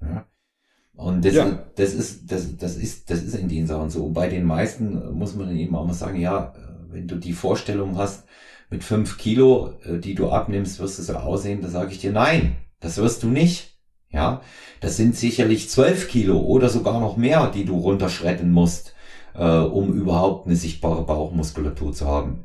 Ja? 0.00 0.26
Und 0.94 1.24
das, 1.24 1.34
ja. 1.34 1.62
das 1.76 1.92
ist, 1.92 2.32
das, 2.32 2.56
das 2.56 2.76
ist, 2.76 3.10
das 3.10 3.22
ist 3.22 3.34
in 3.34 3.48
den 3.48 3.66
Sachen 3.66 3.90
so. 3.90 4.08
Bei 4.08 4.28
den 4.28 4.44
meisten 4.44 5.12
muss 5.12 5.34
man 5.34 5.54
eben 5.54 5.76
auch 5.76 5.86
mal 5.86 5.92
sagen, 5.92 6.18
ja, 6.18 6.54
wenn 6.88 7.06
du 7.06 7.16
die 7.16 7.34
Vorstellung 7.34 7.98
hast, 7.98 8.24
mit 8.70 8.82
fünf 8.82 9.18
Kilo, 9.18 9.74
äh, 9.84 9.98
die 9.98 10.14
du 10.14 10.30
abnimmst, 10.30 10.80
wirst 10.80 10.98
du 10.98 11.02
so 11.02 11.14
aussehen, 11.14 11.60
da 11.62 11.68
sage 11.68 11.92
ich 11.92 12.00
dir, 12.00 12.12
nein, 12.12 12.56
das 12.80 12.96
wirst 12.96 13.22
du 13.22 13.28
nicht. 13.28 13.74
Ja, 14.10 14.40
das 14.80 14.96
sind 14.96 15.16
sicherlich 15.16 15.68
zwölf 15.68 16.08
Kilo 16.08 16.38
oder 16.40 16.68
sogar 16.68 17.00
noch 17.00 17.16
mehr, 17.16 17.50
die 17.50 17.64
du 17.64 17.76
runterschreddern 17.76 18.50
musst, 18.50 18.94
äh, 19.34 19.44
um 19.44 19.92
überhaupt 19.92 20.46
eine 20.46 20.56
sichtbare 20.56 21.04
Bauchmuskulatur 21.04 21.92
zu 21.92 22.06
haben. 22.06 22.44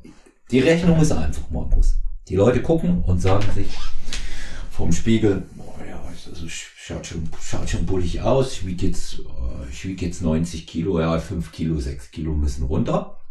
Die 0.50 0.60
Rechnung 0.60 1.00
ist 1.00 1.12
einfach, 1.12 1.50
Markus. 1.50 1.98
Die 2.28 2.36
Leute 2.36 2.62
gucken 2.62 3.04
und 3.06 3.22
sagen 3.22 3.46
sich 3.56 3.70
vom 4.82 4.92
Spiegel, 4.92 5.44
boah, 5.54 5.86
ja, 5.88 6.02
also 6.04 6.48
schaut 6.50 7.06
schon, 7.06 7.30
schaut 7.40 7.70
schon 7.70 7.86
bullig 7.86 8.22
aus. 8.22 8.54
Ich 8.54 8.66
wiege 8.66 8.88
jetzt, 8.88 9.20
äh, 9.20 9.70
ich 9.70 9.86
wiege 9.86 10.08
jetzt 10.08 10.24
90 10.24 10.66
Kilo, 10.66 11.00
ja, 11.00 11.20
5 11.20 11.52
Kilo, 11.52 11.80
6 11.80 12.10
Kilo 12.10 12.34
müssen 12.34 12.64
runter. 12.64 13.22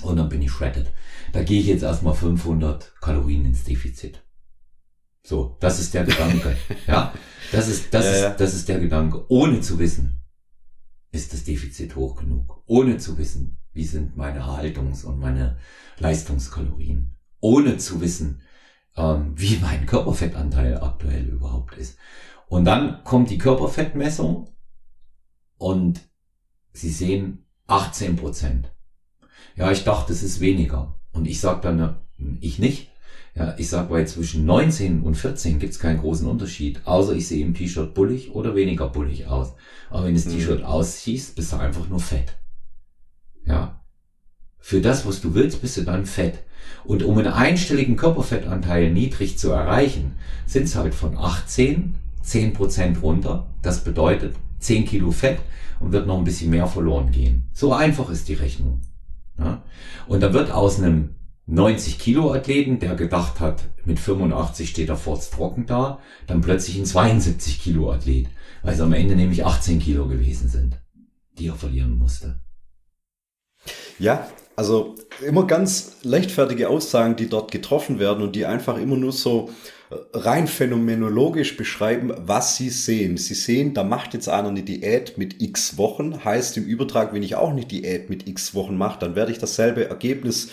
Und 0.00 0.16
dann 0.16 0.30
bin 0.30 0.40
ich 0.40 0.50
shredded. 0.50 0.90
Da 1.34 1.42
gehe 1.42 1.60
ich 1.60 1.66
jetzt 1.66 1.82
erstmal 1.82 2.14
500 2.14 2.94
Kalorien 3.02 3.44
ins 3.44 3.64
Defizit. 3.64 4.22
So, 5.22 5.58
das 5.60 5.80
ist 5.80 5.92
der 5.92 6.04
Gedanke. 6.04 6.56
ja, 6.86 7.12
das 7.52 7.68
ist, 7.68 7.92
das 7.92 8.06
ja, 8.06 8.30
ist, 8.30 8.40
das 8.40 8.54
ist 8.54 8.66
der 8.66 8.80
Gedanke. 8.80 9.30
Ohne 9.30 9.60
zu 9.60 9.78
wissen, 9.78 10.22
ist 11.12 11.34
das 11.34 11.44
Defizit 11.44 11.94
hoch 11.94 12.16
genug. 12.16 12.62
Ohne 12.64 12.96
zu 12.96 13.18
wissen, 13.18 13.58
wie 13.74 13.84
sind 13.84 14.16
meine 14.16 14.40
Erhaltungs- 14.40 15.04
und 15.04 15.18
meine 15.18 15.58
Leistungskalorien 15.98 17.18
ohne 17.40 17.78
zu 17.78 18.00
wissen, 18.00 18.42
ähm, 19.00 19.32
wie 19.36 19.58
mein 19.58 19.86
Körperfettanteil 19.86 20.82
aktuell 20.82 21.24
überhaupt 21.24 21.76
ist. 21.76 21.96
Und 22.48 22.64
dann 22.64 23.02
kommt 23.04 23.30
die 23.30 23.38
Körperfettmessung 23.38 24.50
und 25.56 26.00
Sie 26.72 26.90
sehen 26.90 27.46
18 27.66 28.16
Prozent. 28.16 28.72
Ja, 29.56 29.70
ich 29.72 29.84
dachte, 29.84 30.12
das 30.12 30.22
ist 30.22 30.40
weniger. 30.40 31.00
Und 31.12 31.26
ich 31.26 31.40
sage 31.40 31.60
dann, 31.62 31.96
ich 32.40 32.58
nicht. 32.58 32.90
Ja, 33.34 33.54
ich 33.58 33.68
sag, 33.68 33.90
weil 33.90 34.06
zwischen 34.06 34.44
19 34.44 35.02
und 35.02 35.14
14 35.16 35.58
gibt's 35.58 35.78
keinen 35.78 36.00
großen 36.00 36.28
Unterschied, 36.28 36.80
außer 36.84 37.14
ich 37.14 37.28
sehe 37.28 37.44
im 37.44 37.54
T-Shirt 37.54 37.94
bullig 37.94 38.34
oder 38.34 38.54
weniger 38.54 38.88
bullig 38.88 39.26
aus. 39.26 39.54
Aber 39.88 40.04
wenn 40.04 40.14
das 40.14 40.26
mhm. 40.26 40.32
T-Shirt 40.32 40.64
ausziehst, 40.64 41.36
bist 41.36 41.52
du 41.52 41.56
einfach 41.56 41.88
nur 41.88 42.00
fett. 42.00 42.38
Ja. 43.44 43.79
Für 44.60 44.80
das, 44.80 45.06
was 45.06 45.20
du 45.20 45.34
willst, 45.34 45.62
bist 45.62 45.76
du 45.76 45.82
dann 45.82 46.06
fett. 46.06 46.40
Und 46.84 47.02
um 47.02 47.18
einen 47.18 47.32
einstelligen 47.32 47.96
Körperfettanteil 47.96 48.92
niedrig 48.92 49.38
zu 49.38 49.50
erreichen, 49.50 50.16
sind 50.46 50.64
es 50.64 50.76
halt 50.76 50.94
von 50.94 51.16
18 51.16 51.94
10 52.22 52.52
Prozent 52.52 53.02
runter. 53.02 53.46
Das 53.62 53.84
bedeutet 53.84 54.36
10 54.60 54.84
Kilo 54.84 55.10
Fett 55.10 55.40
und 55.80 55.92
wird 55.92 56.06
noch 56.06 56.18
ein 56.18 56.24
bisschen 56.24 56.50
mehr 56.50 56.66
verloren 56.66 57.10
gehen. 57.10 57.48
So 57.52 57.72
einfach 57.72 58.10
ist 58.10 58.28
die 58.28 58.34
Rechnung. 58.34 58.80
Ja? 59.38 59.62
Und 60.06 60.20
da 60.20 60.32
wird 60.32 60.50
aus 60.50 60.78
einem 60.78 61.14
90 61.46 61.98
Kilo 61.98 62.32
Athleten, 62.32 62.78
der 62.78 62.94
gedacht 62.94 63.40
hat, 63.40 63.64
mit 63.84 63.98
85 63.98 64.68
steht 64.68 64.88
er 64.88 65.00
trocken 65.02 65.66
da, 65.66 65.98
dann 66.26 66.42
plötzlich 66.42 66.78
ein 66.78 66.84
72 66.84 67.60
Kilo 67.60 67.90
Athlet, 67.90 68.28
weil 68.62 68.74
es 68.74 68.80
am 68.80 68.92
Ende 68.92 69.16
nämlich 69.16 69.44
18 69.44 69.80
Kilo 69.80 70.06
gewesen 70.06 70.48
sind, 70.48 70.80
die 71.38 71.48
er 71.48 71.56
verlieren 71.56 71.98
musste. 71.98 72.40
Ja, 73.98 74.28
also 74.60 74.94
immer 75.26 75.46
ganz 75.46 75.92
leichtfertige 76.02 76.68
Aussagen, 76.68 77.16
die 77.16 77.30
dort 77.30 77.50
getroffen 77.50 77.98
werden 77.98 78.22
und 78.22 78.36
die 78.36 78.44
einfach 78.44 78.76
immer 78.76 78.98
nur 78.98 79.10
so 79.10 79.48
äh, 79.88 79.94
rein 80.12 80.46
phänomenologisch 80.46 81.56
beschreiben, 81.56 82.12
was 82.18 82.58
sie 82.58 82.68
sehen. 82.68 83.16
Sie 83.16 83.32
sehen, 83.32 83.72
da 83.72 83.84
macht 83.84 84.12
jetzt 84.12 84.28
einer 84.28 84.48
eine 84.48 84.62
Diät 84.62 85.16
mit 85.16 85.40
x 85.40 85.78
Wochen, 85.78 86.26
heißt 86.26 86.58
im 86.58 86.66
Übertrag, 86.66 87.14
wenn 87.14 87.22
ich 87.22 87.36
auch 87.36 87.48
eine 87.48 87.64
Diät 87.64 88.10
mit 88.10 88.28
x 88.28 88.54
Wochen 88.54 88.76
mache, 88.76 88.98
dann 89.00 89.16
werde 89.16 89.32
ich 89.32 89.38
dasselbe 89.38 89.88
Ergebnis 89.88 90.50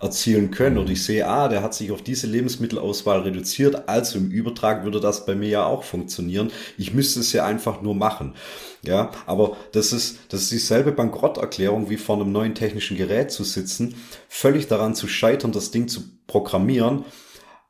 erzielen 0.00 0.50
können. 0.50 0.78
Und 0.78 0.90
ich 0.90 1.04
sehe, 1.04 1.26
ah, 1.28 1.48
der 1.48 1.62
hat 1.62 1.74
sich 1.74 1.92
auf 1.92 2.02
diese 2.02 2.26
Lebensmittelauswahl 2.26 3.20
reduziert, 3.20 3.88
also 3.88 4.18
im 4.18 4.30
Übertrag 4.30 4.84
würde 4.84 5.00
das 5.00 5.26
bei 5.26 5.34
mir 5.34 5.48
ja 5.48 5.64
auch 5.66 5.84
funktionieren. 5.84 6.50
Ich 6.78 6.94
müsste 6.94 7.20
es 7.20 7.32
ja 7.32 7.44
einfach 7.44 7.82
nur 7.82 7.94
machen. 7.94 8.34
Ja, 8.82 9.10
aber 9.26 9.56
das 9.72 9.92
ist, 9.92 10.18
das 10.30 10.42
ist 10.42 10.52
dieselbe 10.52 10.92
Bankrotterklärung 10.92 11.90
wie 11.90 11.98
vor 11.98 12.16
einem 12.16 12.32
neuen 12.32 12.54
technischen 12.54 12.96
Gerät 12.96 13.30
zu 13.30 13.44
sitzen, 13.44 13.94
völlig 14.28 14.68
daran 14.68 14.94
zu 14.94 15.06
scheitern, 15.06 15.52
das 15.52 15.70
Ding 15.70 15.86
zu 15.86 16.00
programmieren. 16.26 17.04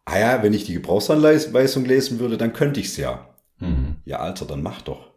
Ah 0.04 0.18
ja, 0.18 0.42
wenn 0.42 0.54
ich 0.54 0.64
die 0.64 0.74
Gebrauchsanweisung 0.74 1.84
lesen 1.84 2.20
würde, 2.20 2.38
dann 2.38 2.52
könnte 2.52 2.78
ich 2.78 2.86
es 2.86 2.96
ja. 2.96 3.28
Mhm. 3.58 3.96
Ja, 4.04 4.20
Alter, 4.20 4.46
dann 4.46 4.62
mach 4.62 4.82
doch. 4.82 5.10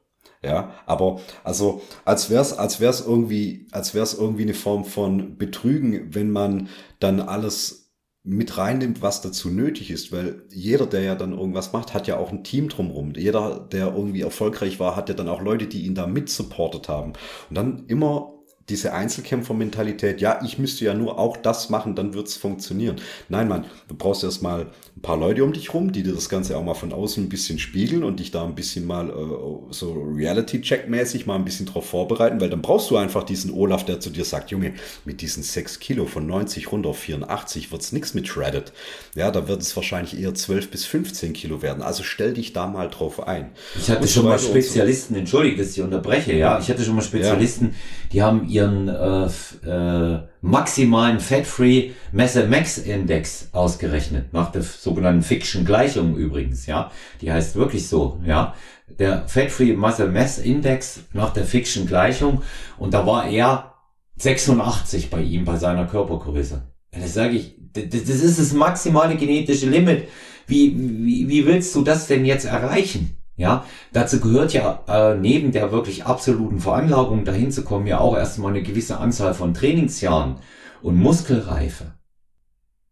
Ja, 0.44 0.74
aber 0.86 1.22
also 1.46 1.82
als 2.04 2.30
wär's, 2.30 2.52
als 2.52 2.82
wär's 2.82 3.00
irgendwie, 3.00 3.66
als 3.72 3.96
wär's 3.96 4.14
irgendwie 4.14 4.44
eine 4.44 4.54
Form 4.54 4.84
von 4.84 5.38
Betrügen, 5.38 6.14
wenn 6.14 6.32
man 6.32 6.68
dann 7.04 7.20
alles 7.20 7.84
mit 8.24 8.58
reinnimmt, 8.58 9.02
was 9.02 9.22
dazu 9.22 9.50
nötig 9.50 9.92
ist, 9.92 10.14
weil 10.14 10.44
jeder, 10.50 10.86
der 10.86 11.02
ja 11.02 11.16
dann 11.16 11.34
irgendwas 11.34 11.74
macht, 11.74 11.94
hat 11.94 12.08
ja 12.08 12.18
auch 12.18 12.32
ein 12.32 12.46
Team 12.46 12.70
drumherum. 12.70 13.14
Jeder, 13.16 13.60
der 13.60 13.94
irgendwie 13.94 14.22
erfolgreich 14.22 14.80
war, 14.80 14.96
hat 14.96 15.10
ja 15.10 15.16
dann 15.16 15.28
auch 15.28 15.42
Leute, 15.42 15.68
die 15.68 15.86
ihn 15.86 15.96
da 15.96 16.08
mit 16.08 16.30
supportet 16.30 16.88
haben. 16.88 17.14
Und 17.50 17.56
dann 17.58 17.86
immer 17.88 18.34
diese 18.70 18.94
Einzelkämpfer-Mentalität, 18.94 20.22
ja, 20.22 20.40
ich 20.44 20.58
müsste 20.58 20.86
ja 20.86 20.94
nur 20.94 21.20
auch 21.20 21.36
das 21.36 21.70
machen, 21.70 21.96
dann 21.96 22.14
wird's 22.14 22.38
funktionieren. 22.38 22.96
Nein, 23.28 23.50
Mann, 23.50 23.66
du 23.90 23.96
brauchst 23.96 24.24
erstmal 24.24 24.68
ein 24.96 25.02
paar 25.02 25.18
Leute 25.18 25.44
um 25.44 25.52
dich 25.52 25.74
rum, 25.74 25.92
die 25.92 26.02
dir 26.02 26.14
das 26.14 26.30
Ganze 26.30 26.58
auch 26.58 26.64
mal 26.64 26.74
von 26.74 26.94
außen 26.94 27.26
ein 27.26 27.30
bisschen 27.30 27.60
spiegeln 27.60 28.06
und 28.06 28.22
dich 28.22 28.32
da 28.32 28.46
ein 28.46 28.56
bisschen 28.56 28.88
mal 28.88 29.10
äh, 29.10 29.74
so 29.74 29.92
Reality-Check-mäßig 30.16 31.26
mal 31.26 31.36
ein 31.36 31.44
bisschen 31.44 31.66
drauf 31.66 31.90
vorbereiten, 31.90 32.40
weil 32.40 32.50
dann 32.50 32.62
brauchst 32.62 32.90
du 32.90 32.96
einfach 32.96 33.24
diesen 33.24 33.52
Olaf, 33.52 33.84
der 33.84 34.00
zu 34.00 34.10
dir 34.10 34.24
sagt, 34.24 34.52
Junge, 34.52 34.76
mit 35.04 35.20
diesen 35.20 35.44
6 35.44 35.80
Kilo 35.80 36.06
von 36.06 36.26
90 36.26 36.72
runter 36.72 36.90
auf 36.90 37.00
84 37.00 37.72
wird's 37.72 37.92
nix 37.92 38.14
mit 38.14 38.30
Shredded. 38.30 38.72
Ja, 39.16 39.30
da 39.32 39.50
wird 39.50 39.62
es 39.62 39.76
wahrscheinlich 39.76 40.18
eher 40.18 40.34
12 40.34 40.72
bis 40.72 40.86
15 40.86 41.34
Kilo 41.34 41.62
werden. 41.62 41.84
Also 41.84 42.04
stell 42.04 42.34
dich 42.34 42.54
da 42.54 42.68
mal 42.68 42.90
drauf 42.90 43.28
ein. 43.28 43.52
Ich 43.78 43.90
hatte 43.90 44.04
und 44.04 44.10
schon 44.10 44.26
mal 44.26 44.40
Spezialisten, 44.40 45.16
so. 45.16 45.20
entschuldige, 45.20 45.58
dass 45.58 45.76
ich 45.76 45.82
unterbreche, 45.82 46.34
ja, 46.34 46.60
ich 46.60 46.70
hatte 46.70 46.84
schon 46.84 46.96
mal 46.96 47.02
Spezialisten, 47.02 47.66
ja. 47.66 47.72
die 48.14 48.22
haben 48.22 48.53
ihren 48.54 48.88
äh, 48.88 49.26
äh, 49.68 50.20
maximalen 50.42 51.20
Fat-Free 51.20 51.92
Mass 52.12 52.36
Max 52.48 52.78
Index 52.78 53.50
ausgerechnet, 53.52 54.34
nach 54.34 54.52
der 54.52 54.62
sogenannten 54.62 55.24
Fiction-Gleichung 55.24 56.16
übrigens, 56.16 56.66
ja. 56.66 56.92
Die 57.22 57.32
heißt 57.32 57.56
wirklich 57.56 57.88
so, 57.88 58.20
ja. 58.26 58.54
Der 59.00 59.28
Fat-Free 59.28 59.74
Muscle 59.74 60.10
Mass 60.10 60.38
Index 60.38 61.02
nach 61.14 61.34
der 61.34 61.46
Fiction-Gleichung 61.46 62.44
und 62.78 62.94
da 62.94 63.06
war 63.06 63.28
er 63.28 63.74
86 64.18 65.10
bei 65.10 65.22
ihm, 65.22 65.46
bei 65.46 65.58
seiner 65.58 65.86
Körpergröße. 65.86 66.62
Das 66.92 67.14
sage 67.14 67.36
ich, 67.36 67.56
das 67.74 68.02
ist 68.10 68.40
das 68.40 68.54
maximale 68.54 69.16
genetische 69.16 69.68
Limit. 69.68 70.08
Wie, 70.46 70.76
wie, 70.78 71.28
wie 71.28 71.46
willst 71.46 71.74
du 71.74 71.82
das 71.82 72.08
denn 72.08 72.26
jetzt 72.26 72.46
erreichen? 72.46 73.18
Ja, 73.36 73.66
dazu 73.92 74.20
gehört 74.20 74.54
ja 74.54 74.84
äh, 74.88 75.16
neben 75.16 75.52
der 75.52 75.72
wirklich 75.72 76.06
absoluten 76.06 76.60
Veranlagung 76.60 77.26
dahin 77.26 77.52
zu 77.52 77.64
kommen 77.64 77.88
ja 77.88 78.00
auch 78.00 78.16
erstmal 78.16 78.52
eine 78.52 78.62
gewisse 78.62 79.00
Anzahl 79.00 79.34
von 79.34 79.56
Trainingsjahren 79.56 80.36
und 80.84 80.96
Muskelreife. 80.98 81.96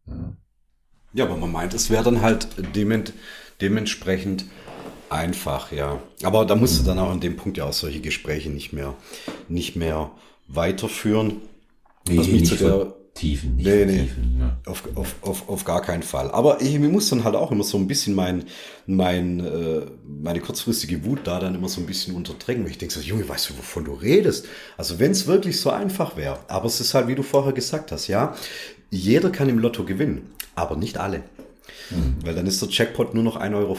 Ja, 0.07 0.33
ja 1.13 1.25
aber 1.25 1.37
man 1.37 1.51
meint, 1.51 1.75
es 1.75 1.91
wäre 1.91 2.03
dann 2.03 2.21
halt 2.21 2.47
dement, 2.75 3.13
dementsprechend 3.61 4.45
einfach, 5.11 5.71
ja. 5.71 6.01
Aber 6.23 6.45
da 6.45 6.55
musst 6.55 6.79
du 6.79 6.83
dann 6.83 6.97
auch 6.97 7.11
an 7.11 7.19
dem 7.19 7.37
Punkt 7.37 7.59
ja 7.59 7.65
auch 7.65 7.73
solche 7.73 8.01
Gespräche 8.01 8.49
nicht 8.49 8.73
mehr, 8.73 8.95
nicht 9.47 9.75
mehr 9.75 10.09
weiterführen. 10.47 11.37
Nee, 12.07 12.17
was 12.17 12.27
mich 12.27 12.47
zu 12.47 12.55
der 12.55 12.93
Tiefen, 13.13 13.57
nicht 13.57 13.65
nee, 13.65 13.85
nee, 13.85 14.09
ja. 14.39 14.57
auf, 14.65 14.83
auf, 14.95 15.15
auf, 15.21 15.49
auf 15.49 15.65
gar 15.65 15.81
keinen 15.81 16.01
Fall. 16.01 16.31
Aber 16.31 16.61
ich, 16.61 16.79
muss 16.79 17.09
dann 17.09 17.25
halt 17.25 17.35
auch 17.35 17.51
immer 17.51 17.63
so 17.63 17.77
ein 17.77 17.85
bisschen 17.85 18.15
mein, 18.15 18.45
mein, 18.85 19.41
äh, 19.41 19.81
meine 20.07 20.39
kurzfristige 20.39 21.03
Wut 21.03 21.19
da 21.25 21.39
dann 21.39 21.53
immer 21.53 21.67
so 21.67 21.81
ein 21.81 21.87
bisschen 21.87 22.15
unterdrängen. 22.15 22.65
Ich 22.67 22.77
denke 22.77 22.93
so, 22.93 23.01
Junge, 23.01 23.27
weißt 23.27 23.49
du, 23.49 23.57
wovon 23.57 23.83
du 23.83 23.93
redest? 23.93 24.47
Also 24.77 24.97
wenn 24.97 25.11
es 25.11 25.27
wirklich 25.27 25.59
so 25.59 25.71
einfach 25.71 26.15
wäre. 26.15 26.39
Aber 26.47 26.65
es 26.65 26.79
ist 26.79 26.93
halt, 26.93 27.09
wie 27.09 27.15
du 27.15 27.21
vorher 27.21 27.51
gesagt 27.51 27.91
hast, 27.91 28.07
ja, 28.07 28.33
jeder 28.89 29.29
kann 29.29 29.49
im 29.49 29.59
Lotto 29.59 29.83
gewinnen, 29.83 30.31
aber 30.55 30.77
nicht 30.77 30.97
alle. 30.97 31.23
Mhm. 31.89 32.15
Weil 32.23 32.33
dann 32.33 32.47
ist 32.47 32.61
der 32.61 32.69
Jackpot 32.69 33.13
nur 33.13 33.23
noch 33.23 33.37
1,50 33.39 33.55
Euro. 33.55 33.77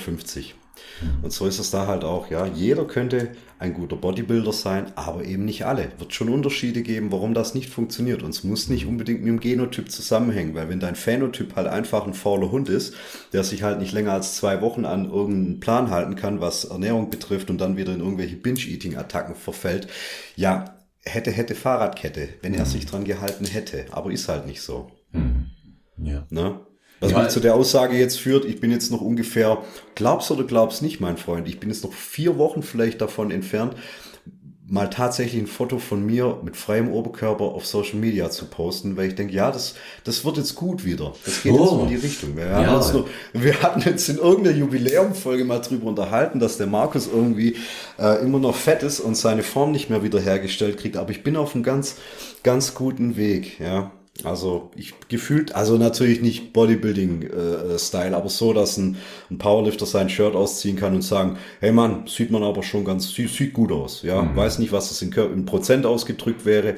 Und 1.22 1.32
so 1.32 1.46
ist 1.46 1.58
es 1.58 1.70
da 1.70 1.86
halt 1.86 2.04
auch, 2.04 2.30
ja. 2.30 2.46
Jeder 2.46 2.84
könnte 2.84 3.32
ein 3.58 3.74
guter 3.74 3.96
Bodybuilder 3.96 4.52
sein, 4.52 4.92
aber 4.96 5.24
eben 5.24 5.44
nicht 5.44 5.64
alle. 5.66 5.92
Wird 5.98 6.14
schon 6.14 6.28
Unterschiede 6.28 6.82
geben, 6.82 7.12
warum 7.12 7.34
das 7.34 7.54
nicht 7.54 7.70
funktioniert. 7.70 8.22
Und 8.22 8.30
es 8.30 8.44
muss 8.44 8.68
nicht 8.68 8.86
unbedingt 8.86 9.20
mit 9.20 9.28
dem 9.28 9.40
Genotyp 9.40 9.90
zusammenhängen, 9.90 10.54
weil 10.54 10.68
wenn 10.68 10.80
dein 10.80 10.96
Phänotyp 10.96 11.54
halt 11.56 11.68
einfach 11.68 12.06
ein 12.06 12.14
fauler 12.14 12.50
Hund 12.50 12.68
ist, 12.68 12.94
der 13.32 13.44
sich 13.44 13.62
halt 13.62 13.78
nicht 13.78 13.92
länger 13.92 14.12
als 14.12 14.36
zwei 14.36 14.60
Wochen 14.60 14.84
an 14.84 15.10
irgendeinen 15.10 15.60
Plan 15.60 15.90
halten 15.90 16.16
kann, 16.16 16.40
was 16.40 16.64
Ernährung 16.64 17.10
betrifft 17.10 17.50
und 17.50 17.58
dann 17.58 17.76
wieder 17.76 17.92
in 17.92 18.00
irgendwelche 18.00 18.36
Binge-Eating-Attacken 18.36 19.34
verfällt, 19.34 19.86
ja, 20.34 20.76
hätte, 21.04 21.30
hätte 21.30 21.54
Fahrradkette, 21.54 22.28
wenn 22.42 22.54
er 22.54 22.64
mhm. 22.64 22.68
sich 22.68 22.86
dran 22.86 23.04
gehalten 23.04 23.44
hätte. 23.44 23.86
Aber 23.90 24.10
ist 24.10 24.28
halt 24.28 24.46
nicht 24.46 24.62
so. 24.62 24.90
Mhm. 25.12 25.50
Ja. 25.98 26.26
Ne? 26.30 26.60
Was 27.03 27.11
ja. 27.11 27.18
mich 27.18 27.28
zu 27.28 27.40
der 27.40 27.57
Aussage 27.57 27.98
jetzt 27.98 28.18
führt, 28.18 28.44
ich 28.44 28.61
bin 28.61 28.70
jetzt 28.70 28.92
noch 28.92 29.00
ungefähr, 29.00 29.59
glaubst 29.96 30.30
oder 30.30 30.44
glaubst 30.44 30.82
nicht, 30.82 31.00
mein 31.00 31.16
Freund, 31.16 31.48
ich 31.48 31.59
bin 31.59 31.68
jetzt 31.68 31.82
noch 31.82 31.92
vier 31.92 32.38
Wochen 32.38 32.62
vielleicht 32.62 33.00
davon 33.00 33.32
entfernt, 33.32 33.74
mal 34.68 34.88
tatsächlich 34.88 35.42
ein 35.42 35.48
Foto 35.48 35.78
von 35.78 36.07
mir 36.07 36.38
mit 36.44 36.57
freiem 36.57 36.90
Oberkörper 36.92 37.44
auf 37.44 37.66
Social 37.66 37.96
Media 37.98 38.30
zu 38.30 38.46
posten, 38.46 38.96
weil 38.96 39.09
ich 39.09 39.16
denke, 39.16 39.34
ja, 39.34 39.50
das, 39.50 39.74
das 40.05 40.24
wird 40.24 40.36
jetzt 40.36 40.55
gut 40.55 40.84
wieder. 40.84 41.12
Das 41.26 41.42
geht 41.42 41.53
oh. 41.53 41.64
jetzt 41.64 41.72
in 41.72 41.88
die 41.88 42.07
Richtung. 42.07 42.36
Wir, 42.36 42.46
ja. 42.46 42.66
hatten 42.66 42.98
noch, 42.98 43.07
wir 43.34 43.62
hatten 43.62 43.80
jetzt 43.80 44.09
in 44.09 44.18
irgendeiner 44.18 44.57
Jubiläumfolge 44.57 45.44
mal 45.44 45.59
drüber 45.59 45.88
unterhalten, 45.88 46.38
dass 46.38 46.57
der 46.57 46.68
Markus 46.68 47.07
irgendwie 47.07 47.57
äh, 47.98 48.22
immer 48.22 48.38
noch 48.38 48.55
fett 48.55 48.82
ist 48.82 49.00
und 49.00 49.16
seine 49.16 49.42
Form 49.42 49.72
nicht 49.72 49.90
mehr 49.90 50.05
wiederhergestellt 50.05 50.78
kriegt. 50.78 50.96
Aber 50.96 51.11
ich 51.11 51.24
bin 51.24 51.36
auf 51.36 51.55
einem 51.55 51.64
ganz, 51.64 51.96
ganz 52.42 52.74
guten 52.74 53.16
Weg, 53.16 53.61
ja. 53.61 53.90
Also 54.24 54.70
ich 54.76 54.92
gefühlt, 55.08 55.54
also 55.54 55.78
natürlich 55.78 56.20
nicht 56.20 56.52
Bodybuilding-Style, 56.52 58.10
äh, 58.10 58.14
aber 58.14 58.28
so, 58.28 58.52
dass 58.52 58.76
ein, 58.76 58.98
ein, 59.30 59.38
Powerlifter 59.38 59.86
sein 59.86 60.10
Shirt 60.10 60.34
ausziehen 60.34 60.76
kann 60.76 60.94
und 60.94 61.02
sagen, 61.02 61.38
hey 61.60 61.72
Mann, 61.72 62.06
sieht 62.06 62.30
man 62.30 62.42
aber 62.42 62.62
schon 62.62 62.84
ganz, 62.84 63.12
sieht, 63.12 63.30
sieht 63.30 63.54
gut 63.54 63.72
aus. 63.72 64.02
Ja, 64.02 64.20
mhm. 64.22 64.36
weiß 64.36 64.58
nicht, 64.58 64.70
was 64.70 64.90
das 64.90 65.00
in, 65.00 65.12
in, 65.12 65.46
Prozent 65.46 65.86
ausgedrückt 65.86 66.44
wäre, 66.44 66.76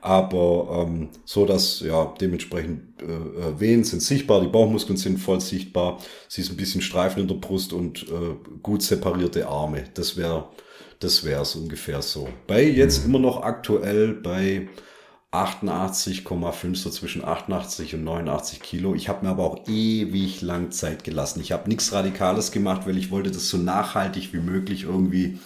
aber 0.00 0.86
ähm, 0.88 1.10
so, 1.26 1.44
dass 1.44 1.80
ja 1.80 2.14
dementsprechend 2.18 3.02
äh, 3.02 3.04
äh, 3.04 3.60
Wehen 3.60 3.84
sind 3.84 4.00
sichtbar, 4.00 4.40
die 4.40 4.48
Bauchmuskeln 4.48 4.96
sind 4.96 5.18
voll 5.18 5.42
sichtbar, 5.42 5.98
sie 6.28 6.40
ist 6.40 6.50
ein 6.50 6.56
bisschen 6.56 6.80
Streifen 6.80 7.20
in 7.20 7.28
der 7.28 7.34
Brust 7.34 7.74
und 7.74 8.04
äh, 8.04 8.58
gut 8.62 8.82
separierte 8.82 9.46
Arme. 9.46 9.84
Das 9.94 10.16
wäre, 10.16 10.48
das 10.98 11.24
wäre 11.24 11.42
es 11.42 11.54
ungefähr 11.54 12.00
so. 12.00 12.26
Bei 12.46 12.64
jetzt 12.64 13.04
mhm. 13.04 13.10
immer 13.10 13.18
noch 13.18 13.42
aktuell 13.42 14.14
bei 14.14 14.66
88,5, 15.32 16.76
so 16.76 16.90
zwischen 16.90 17.24
88 17.24 17.94
und 17.94 18.04
89 18.04 18.60
Kilo. 18.60 18.94
Ich 18.94 19.08
habe 19.08 19.24
mir 19.24 19.30
aber 19.30 19.44
auch 19.44 19.68
ewig 19.68 20.42
lang 20.42 20.72
Zeit 20.72 21.04
gelassen. 21.04 21.40
Ich 21.40 21.52
habe 21.52 21.68
nichts 21.68 21.92
Radikales 21.92 22.50
gemacht, 22.50 22.86
weil 22.86 22.98
ich 22.98 23.12
wollte 23.12 23.30
das 23.30 23.48
so 23.48 23.56
nachhaltig 23.56 24.32
wie 24.32 24.40
möglich 24.40 24.84
irgendwie 24.84 25.38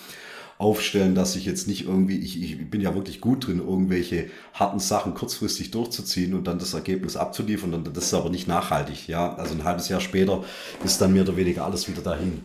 aufstellen, 0.56 1.14
dass 1.14 1.36
ich 1.36 1.44
jetzt 1.44 1.68
nicht 1.68 1.86
irgendwie, 1.86 2.18
ich, 2.18 2.42
ich 2.42 2.70
bin 2.70 2.80
ja 2.80 2.94
wirklich 2.94 3.20
gut 3.20 3.46
drin, 3.46 3.58
irgendwelche 3.58 4.30
harten 4.54 4.78
Sachen 4.78 5.12
kurzfristig 5.12 5.70
durchzuziehen 5.70 6.32
und 6.32 6.46
dann 6.46 6.58
das 6.58 6.72
Ergebnis 6.72 7.16
abzuliefern. 7.16 7.74
Und 7.74 7.94
das 7.94 8.04
ist 8.04 8.14
aber 8.14 8.30
nicht 8.30 8.48
nachhaltig. 8.48 9.06
Ja, 9.08 9.34
also 9.34 9.54
ein 9.54 9.64
halbes 9.64 9.88
Jahr 9.90 10.00
später 10.00 10.44
ist 10.82 11.00
dann 11.00 11.12
mehr 11.12 11.24
oder 11.24 11.36
weniger 11.36 11.64
alles 11.64 11.88
wieder 11.88 12.02
dahin. 12.02 12.44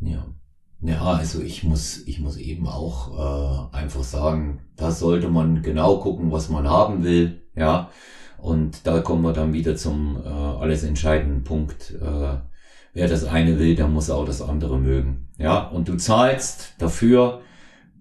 Ja. 0.00 0.26
Ja, 0.82 1.02
also 1.02 1.42
ich 1.42 1.62
muss, 1.62 2.06
ich 2.06 2.20
muss 2.20 2.38
eben 2.38 2.66
auch 2.66 3.70
äh, 3.72 3.76
einfach 3.76 4.02
sagen, 4.02 4.60
da 4.76 4.90
sollte 4.90 5.28
man 5.28 5.62
genau 5.62 5.98
gucken, 5.98 6.32
was 6.32 6.48
man 6.48 6.68
haben 6.68 7.04
will, 7.04 7.42
ja. 7.54 7.90
Und 8.38 8.86
da 8.86 9.00
kommen 9.00 9.22
wir 9.22 9.34
dann 9.34 9.52
wieder 9.52 9.76
zum 9.76 10.16
äh, 10.24 10.28
alles 10.28 10.82
entscheidenden 10.82 11.44
Punkt. 11.44 11.92
Äh, 12.00 12.38
wer 12.94 13.08
das 13.08 13.24
eine 13.24 13.58
will, 13.58 13.74
der 13.74 13.88
muss 13.88 14.08
auch 14.08 14.24
das 14.24 14.40
andere 14.40 14.78
mögen. 14.78 15.28
Ja, 15.38 15.68
und 15.68 15.88
du 15.88 15.96
zahlst 15.96 16.74
dafür, 16.78 17.42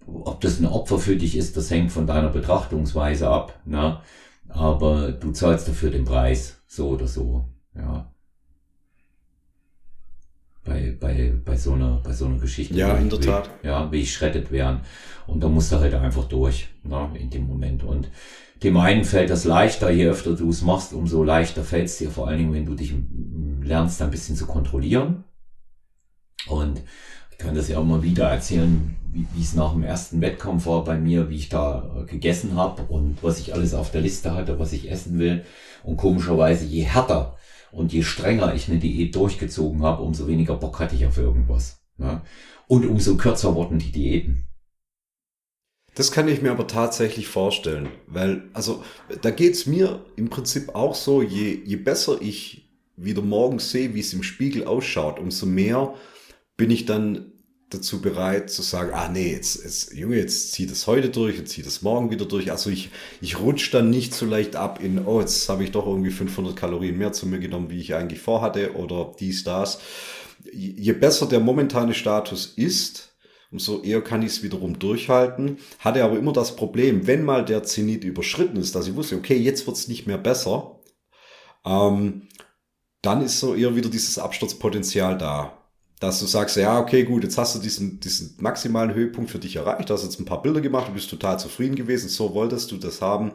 ob 0.08 0.40
das 0.42 0.60
ein 0.60 0.66
Opfer 0.66 1.00
für 1.00 1.18
dich 1.18 1.36
ist, 1.36 1.58
das 1.58 1.70
hängt 1.72 1.92
von 1.92 2.08
deiner 2.08 2.30
Betrachtungsweise 2.30 3.30
ab. 3.30 3.60
Ne? 3.66 4.00
Aber 4.48 5.12
du 5.12 5.32
zahlst 5.32 5.68
dafür 5.68 5.92
den 5.92 6.06
Preis, 6.06 6.62
so 6.68 6.90
oder 6.90 7.08
so. 7.08 7.46
Ja 7.76 8.10
bei, 10.70 10.96
bei, 11.00 11.34
bei, 11.44 11.58
so 11.58 11.74
einer, 11.74 12.00
bei 12.04 12.14
so 12.14 12.26
einer 12.26 12.38
Geschichte. 12.38 12.76
Ja, 12.76 12.96
in 12.96 13.10
der 13.10 13.20
Tat. 13.20 13.50
Ja, 13.64 13.92
wie 13.92 14.02
ich 14.02 14.14
schreddet 14.14 14.52
werden. 14.52 14.82
Und 15.28 15.44
da 15.44 15.50
musst 15.50 15.72
du 15.72 15.80
halt 15.80 15.94
einfach 15.94 16.26
durch, 16.26 16.68
ne, 16.84 17.10
in 17.16 17.30
dem 17.30 17.48
Moment. 17.48 17.84
Und 17.84 18.10
dem 18.64 18.78
einen 18.78 19.04
fällt 19.04 19.30
das 19.30 19.46
leichter, 19.46 19.90
je 19.90 20.08
öfter 20.08 20.36
du 20.36 20.50
es 20.50 20.62
machst, 20.62 20.94
umso 20.94 21.24
leichter 21.24 21.64
fällt 21.64 21.86
es 21.86 21.98
dir, 21.98 22.12
vor 22.12 22.28
allen 22.28 22.38
Dingen, 22.38 22.54
wenn 22.54 22.66
du 22.66 22.76
dich 22.76 22.94
lernst, 23.62 24.02
ein 24.02 24.12
bisschen 24.12 24.36
zu 24.36 24.46
kontrollieren. 24.46 25.24
Und 26.48 26.82
ich 27.32 27.38
kann 27.38 27.56
das 27.56 27.68
ja 27.70 27.80
auch 27.80 27.86
mal 27.86 28.04
wieder 28.04 28.30
erzählen, 28.30 28.96
wie, 29.12 29.26
wie 29.34 29.42
es 29.42 29.56
nach 29.56 29.74
dem 29.74 29.84
ersten 29.84 30.22
Wettkampf 30.22 30.68
war 30.68 30.84
bei 30.84 30.98
mir, 30.98 31.30
wie 31.30 31.38
ich 31.38 31.50
da 31.50 32.06
gegessen 32.08 32.56
habe 32.56 32.84
und 32.84 33.18
was 33.24 33.40
ich 33.40 33.54
alles 33.54 33.74
auf 33.74 33.92
der 33.92 34.02
Liste 34.02 34.34
hatte, 34.34 34.60
was 34.60 34.74
ich 34.74 34.92
essen 34.92 35.18
will. 35.18 35.44
Und 35.84 35.98
komischerweise, 35.98 36.66
je 36.66 36.84
härter 36.84 37.39
und 37.72 37.94
je 37.94 38.04
strenger 38.04 38.54
ich 38.54 38.70
eine 38.70 38.80
Diät 38.80 39.16
durchgezogen 39.16 39.84
habe, 39.84 40.04
umso 40.04 40.28
weniger 40.28 40.56
Bock 40.56 40.80
hatte 40.80 40.96
ich 40.96 41.06
auf 41.06 41.18
irgendwas. 41.18 41.82
Ja? 41.98 42.24
Und 42.68 42.86
umso 42.86 43.18
kürzer 43.18 43.56
wurden 43.56 43.80
die 43.80 43.92
Diäten. 43.92 44.46
Das 45.96 46.12
kann 46.12 46.28
ich 46.28 46.42
mir 46.42 46.52
aber 46.52 46.68
tatsächlich 46.68 47.28
vorstellen, 47.28 47.90
weil, 48.08 48.44
also, 48.54 48.84
da 49.22 49.32
geht's 49.32 49.66
mir 49.66 50.06
im 50.16 50.30
Prinzip 50.30 50.76
auch 50.76 50.96
so, 50.96 51.22
je, 51.22 51.62
je 51.66 51.76
besser 51.76 52.22
ich 52.22 52.70
wieder 52.96 53.22
morgens 53.22 53.72
sehe, 53.72 53.94
wie 53.96 54.00
es 54.00 54.14
im 54.14 54.24
Spiegel 54.24 54.66
ausschaut, 54.66 55.20
umso 55.20 55.46
mehr 55.46 55.94
bin 56.58 56.72
ich 56.72 56.86
dann 56.86 57.29
dazu 57.70 58.02
bereit 58.02 58.50
zu 58.50 58.62
sagen, 58.62 58.92
ah 58.94 59.10
nee, 59.10 59.32
jetzt, 59.32 59.64
jetzt 59.64 59.94
Junge, 59.94 60.18
jetzt 60.18 60.54
zieh 60.54 60.66
das 60.66 60.88
heute 60.88 61.10
durch, 61.10 61.38
jetzt 61.38 61.52
zieh 61.52 61.62
das 61.62 61.82
morgen 61.82 62.10
wieder 62.10 62.26
durch. 62.26 62.52
Also 62.52 62.70
ich, 62.70 62.90
ich 63.22 63.40
rutsche 63.40 63.72
dann 63.72 63.90
nicht 63.90 64.14
so 64.14 64.26
leicht 64.26 64.56
ab 64.56 64.82
in, 64.82 65.06
oh, 65.06 65.20
jetzt 65.20 65.48
habe 65.50 65.64
ich 65.64 65.72
doch 65.72 65.86
irgendwie 65.86 66.10
500 66.12 66.56
Kalorien 66.56 66.98
mehr 66.98 67.12
zu 67.12 67.28
mir 67.28 67.40
genommen, 67.40 67.70
wie 67.70 67.80
ich 67.80 67.94
eigentlich 67.94 68.22
vorhatte 68.22 68.76
oder 68.76 69.12
dies, 69.20 69.44
das. 69.44 69.80
Je 70.52 70.94
besser 70.94 71.28
der 71.28 71.40
momentane 71.40 71.94
Status 71.94 72.48
ist, 72.56 73.16
umso 73.52 73.82
eher 73.82 74.02
kann 74.02 74.22
ich 74.24 74.30
es 74.30 74.44
wiederum 74.44 74.80
durchhalten. 74.80 75.58
Hatte 75.80 76.04
aber 76.04 76.18
immer 76.18 76.34
das 76.34 76.56
Problem, 76.56 77.06
wenn 77.08 77.24
mal 77.24 77.46
der 77.46 77.64
Zenit 77.64 78.04
überschritten 78.04 78.58
ist, 78.58 78.74
dass 78.74 78.88
ich 78.88 78.96
wusste, 78.96 79.16
okay, 79.16 79.38
jetzt 79.38 79.68
wird 79.68 79.78
es 79.78 79.88
nicht 79.88 80.08
mehr 80.08 80.18
besser, 80.18 80.80
ähm, 81.66 82.28
dann 83.02 83.22
ist 83.22 83.40
so 83.40 83.54
eher 83.54 83.76
wieder 83.76 83.90
dieses 83.90 84.18
Absturzpotenzial 84.18 85.18
da 85.18 85.59
dass 86.00 86.20
du 86.20 86.26
sagst, 86.26 86.56
ja, 86.56 86.80
okay, 86.80 87.04
gut, 87.04 87.24
jetzt 87.24 87.38
hast 87.38 87.56
du 87.56 87.60
diesen, 87.60 88.00
diesen 88.00 88.36
maximalen 88.40 88.94
Höhepunkt 88.94 89.30
für 89.30 89.40
dich 89.40 89.58
erreicht, 89.58 89.90
hast 89.90 90.04
jetzt 90.04 90.20
ein 90.20 90.26
paar 90.26 90.42
Bilder 90.42 90.62
gemacht, 90.62 90.88
du 90.88 90.94
bist 90.94 91.10
total 91.10 91.40
zufrieden 91.40 91.76
gewesen, 91.76 92.10
so 92.10 92.34
wolltest 92.34 92.72
du 92.72 92.78
das 92.78 93.02
haben. 93.02 93.32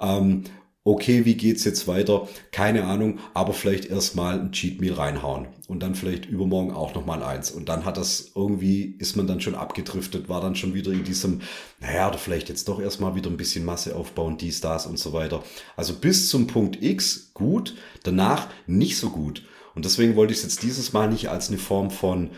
Ähm, 0.00 0.44
okay, 0.84 1.24
wie 1.24 1.36
geht's 1.36 1.62
jetzt 1.62 1.86
weiter? 1.86 2.26
Keine 2.50 2.84
Ahnung, 2.84 3.20
aber 3.34 3.52
vielleicht 3.52 3.84
erstmal 3.84 4.40
ein 4.40 4.50
Cheat 4.50 4.80
Meal 4.80 4.94
reinhauen 4.94 5.46
und 5.68 5.80
dann 5.80 5.94
vielleicht 5.94 6.26
übermorgen 6.26 6.72
auch 6.72 6.92
nochmal 6.94 7.22
eins. 7.22 7.52
Und 7.52 7.68
dann 7.68 7.84
hat 7.84 7.96
das 7.96 8.32
irgendwie, 8.34 8.96
ist 8.98 9.16
man 9.16 9.28
dann 9.28 9.40
schon 9.40 9.54
abgedriftet, 9.54 10.28
war 10.28 10.40
dann 10.40 10.56
schon 10.56 10.74
wieder 10.74 10.90
in 10.90 11.04
diesem, 11.04 11.40
naja, 11.78 12.08
oder 12.08 12.18
vielleicht 12.18 12.48
jetzt 12.48 12.68
doch 12.68 12.80
erstmal 12.80 13.14
wieder 13.14 13.30
ein 13.30 13.36
bisschen 13.36 13.64
Masse 13.64 13.94
aufbauen, 13.94 14.38
dies, 14.38 14.60
das 14.60 14.86
und 14.86 14.98
so 14.98 15.12
weiter. 15.12 15.44
Also 15.76 15.94
bis 15.94 16.28
zum 16.28 16.48
Punkt 16.48 16.82
X 16.82 17.30
gut, 17.32 17.76
danach 18.02 18.48
nicht 18.66 18.96
so 18.96 19.10
gut. 19.10 19.44
Und 19.74 19.84
deswegen 19.84 20.16
wollte 20.16 20.32
ich 20.32 20.38
es 20.38 20.44
jetzt 20.44 20.62
dieses 20.62 20.92
Mal 20.92 21.08
nicht 21.08 21.28
als 21.28 21.48
eine 21.48 21.58
Form 21.58 21.90
von 21.90 22.30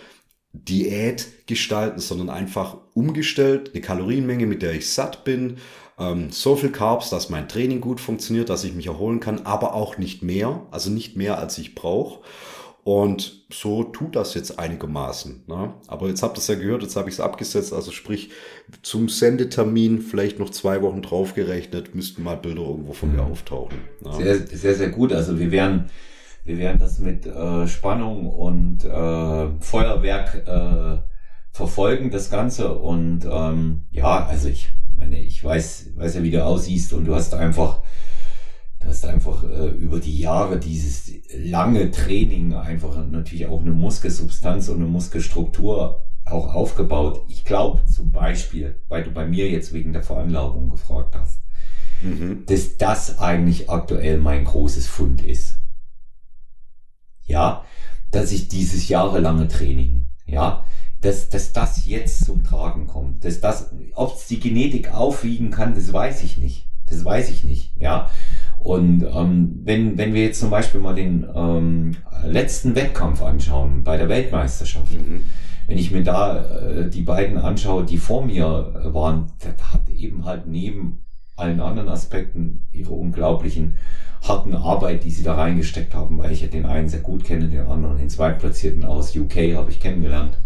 Diät 0.52 1.46
gestalten, 1.46 1.98
sondern 1.98 2.30
einfach 2.30 2.78
umgestellt, 2.94 3.70
eine 3.72 3.80
Kalorienmenge, 3.80 4.46
mit 4.46 4.62
der 4.62 4.72
ich 4.72 4.90
satt 4.90 5.24
bin, 5.24 5.56
ähm, 5.98 6.30
so 6.30 6.56
viel 6.56 6.70
Carbs, 6.70 7.10
dass 7.10 7.30
mein 7.30 7.48
Training 7.48 7.80
gut 7.80 8.00
funktioniert, 8.00 8.48
dass 8.48 8.64
ich 8.64 8.74
mich 8.74 8.86
erholen 8.86 9.20
kann, 9.20 9.46
aber 9.46 9.74
auch 9.74 9.98
nicht 9.98 10.22
mehr, 10.22 10.66
also 10.70 10.90
nicht 10.90 11.16
mehr 11.16 11.38
als 11.38 11.58
ich 11.58 11.74
brauche. 11.74 12.20
Und 12.84 13.46
so 13.50 13.82
tut 13.82 14.14
das 14.14 14.34
jetzt 14.34 14.58
einigermaßen. 14.58 15.44
Ne? 15.46 15.72
Aber 15.86 16.08
jetzt 16.08 16.22
habt 16.22 16.36
ihr 16.36 16.40
es 16.40 16.48
ja 16.48 16.54
gehört, 16.54 16.82
jetzt 16.82 16.96
habe 16.96 17.08
ich 17.08 17.14
es 17.14 17.20
abgesetzt. 17.20 17.72
Also 17.72 17.90
sprich, 17.92 18.30
zum 18.82 19.08
Sendetermin 19.08 20.02
vielleicht 20.02 20.38
noch 20.38 20.50
zwei 20.50 20.82
Wochen 20.82 21.00
draufgerechnet, 21.00 21.94
müssten 21.94 22.22
mal 22.22 22.36
Bilder 22.36 22.60
irgendwo 22.60 22.92
von 22.92 23.10
mir 23.10 23.22
mhm. 23.22 23.32
auftauchen. 23.32 23.78
Ne? 24.02 24.12
Sehr, 24.16 24.46
sehr, 24.46 24.74
sehr 24.74 24.90
gut. 24.90 25.14
Also 25.14 25.38
wir 25.38 25.50
werden, 25.50 25.88
wir 26.44 26.58
werden 26.58 26.78
das 26.78 26.98
mit 26.98 27.26
äh, 27.26 27.66
Spannung 27.66 28.28
und 28.28 28.84
äh, 28.84 29.48
Feuerwerk 29.60 30.46
äh, 30.46 30.98
verfolgen, 31.50 32.10
das 32.10 32.30
Ganze. 32.30 32.74
Und 32.74 33.26
ähm, 33.30 33.86
ja, 33.90 34.26
also 34.26 34.48
ich 34.48 34.68
meine, 34.96 35.18
ich 35.18 35.42
weiß, 35.42 35.92
weiß 35.96 36.16
ja, 36.16 36.22
wie 36.22 36.30
du 36.30 36.44
aussiehst 36.44 36.92
und 36.92 37.06
du 37.06 37.14
hast 37.14 37.34
einfach, 37.34 37.80
du 38.80 38.88
hast 38.88 39.06
einfach 39.06 39.44
äh, 39.44 39.68
über 39.68 40.00
die 40.00 40.18
Jahre 40.18 40.58
dieses 40.58 41.12
lange 41.34 41.90
Training 41.90 42.54
einfach 42.54 43.04
natürlich 43.10 43.46
auch 43.46 43.62
eine 43.62 43.72
Muskelsubstanz 43.72 44.68
und 44.68 44.76
eine 44.76 44.86
Muskelstruktur 44.86 46.02
auch 46.26 46.54
aufgebaut. 46.54 47.22
Ich 47.28 47.44
glaube 47.44 47.84
zum 47.86 48.12
Beispiel, 48.12 48.76
weil 48.88 49.02
du 49.02 49.10
bei 49.10 49.26
mir 49.26 49.48
jetzt 49.48 49.72
wegen 49.72 49.92
der 49.92 50.02
Veranlagung 50.02 50.68
gefragt 50.68 51.14
hast, 51.18 51.40
mhm. 52.02 52.44
dass 52.46 52.76
das 52.76 53.18
eigentlich 53.18 53.70
aktuell 53.70 54.18
mein 54.18 54.44
großes 54.44 54.86
Fund 54.86 55.22
ist. 55.22 55.56
Ja, 57.26 57.64
dass 58.10 58.32
ich 58.32 58.48
dieses 58.48 58.88
jahrelange 58.88 59.48
Training, 59.48 60.06
ja, 60.26 60.64
dass, 61.00 61.28
dass 61.28 61.52
das 61.52 61.86
jetzt 61.86 62.24
zum 62.24 62.44
Tragen 62.44 62.86
kommt. 62.86 63.24
Dass 63.24 63.40
das, 63.40 63.70
ob 63.94 64.16
es 64.16 64.26
die 64.26 64.40
Genetik 64.40 64.92
aufwiegen 64.92 65.50
kann, 65.50 65.74
das 65.74 65.92
weiß 65.92 66.22
ich 66.22 66.38
nicht. 66.38 66.66
Das 66.86 67.04
weiß 67.04 67.30
ich 67.30 67.44
nicht, 67.44 67.72
ja. 67.78 68.10
Und 68.58 69.04
ähm, 69.04 69.60
wenn, 69.64 69.98
wenn 69.98 70.14
wir 70.14 70.22
jetzt 70.22 70.40
zum 70.40 70.50
Beispiel 70.50 70.80
mal 70.80 70.94
den 70.94 71.26
ähm, 71.34 71.96
letzten 72.24 72.74
Wettkampf 72.74 73.22
anschauen 73.22 73.84
bei 73.84 73.96
der 73.96 74.08
Weltmeisterschaft, 74.08 74.92
mhm. 74.92 75.24
wenn 75.66 75.78
ich 75.78 75.90
mir 75.90 76.02
da 76.02 76.44
äh, 76.44 76.90
die 76.90 77.02
beiden 77.02 77.38
anschaue, 77.38 77.84
die 77.84 77.98
vor 77.98 78.24
mir 78.24 78.72
äh, 78.74 78.94
waren, 78.94 79.32
das 79.40 79.72
hat 79.72 79.88
eben 79.88 80.24
halt 80.24 80.46
neben 80.46 81.04
allen 81.36 81.60
anderen 81.60 81.88
Aspekten 81.88 82.66
ihre 82.72 82.92
unglaublichen 82.92 83.76
harten 84.26 84.54
Arbeit, 84.54 85.04
die 85.04 85.10
sie 85.10 85.22
da 85.22 85.34
reingesteckt 85.34 85.94
haben, 85.94 86.18
weil 86.18 86.32
ich 86.32 86.40
ja 86.40 86.48
den 86.48 86.66
einen 86.66 86.88
sehr 86.88 87.00
gut 87.00 87.24
kenne, 87.24 87.48
den 87.48 87.66
anderen, 87.66 87.98
den 87.98 88.10
Zweitplatzierten 88.10 88.84
aus 88.84 89.14
UK 89.14 89.54
habe 89.54 89.70
ich 89.70 89.80
kennengelernt 89.80 90.38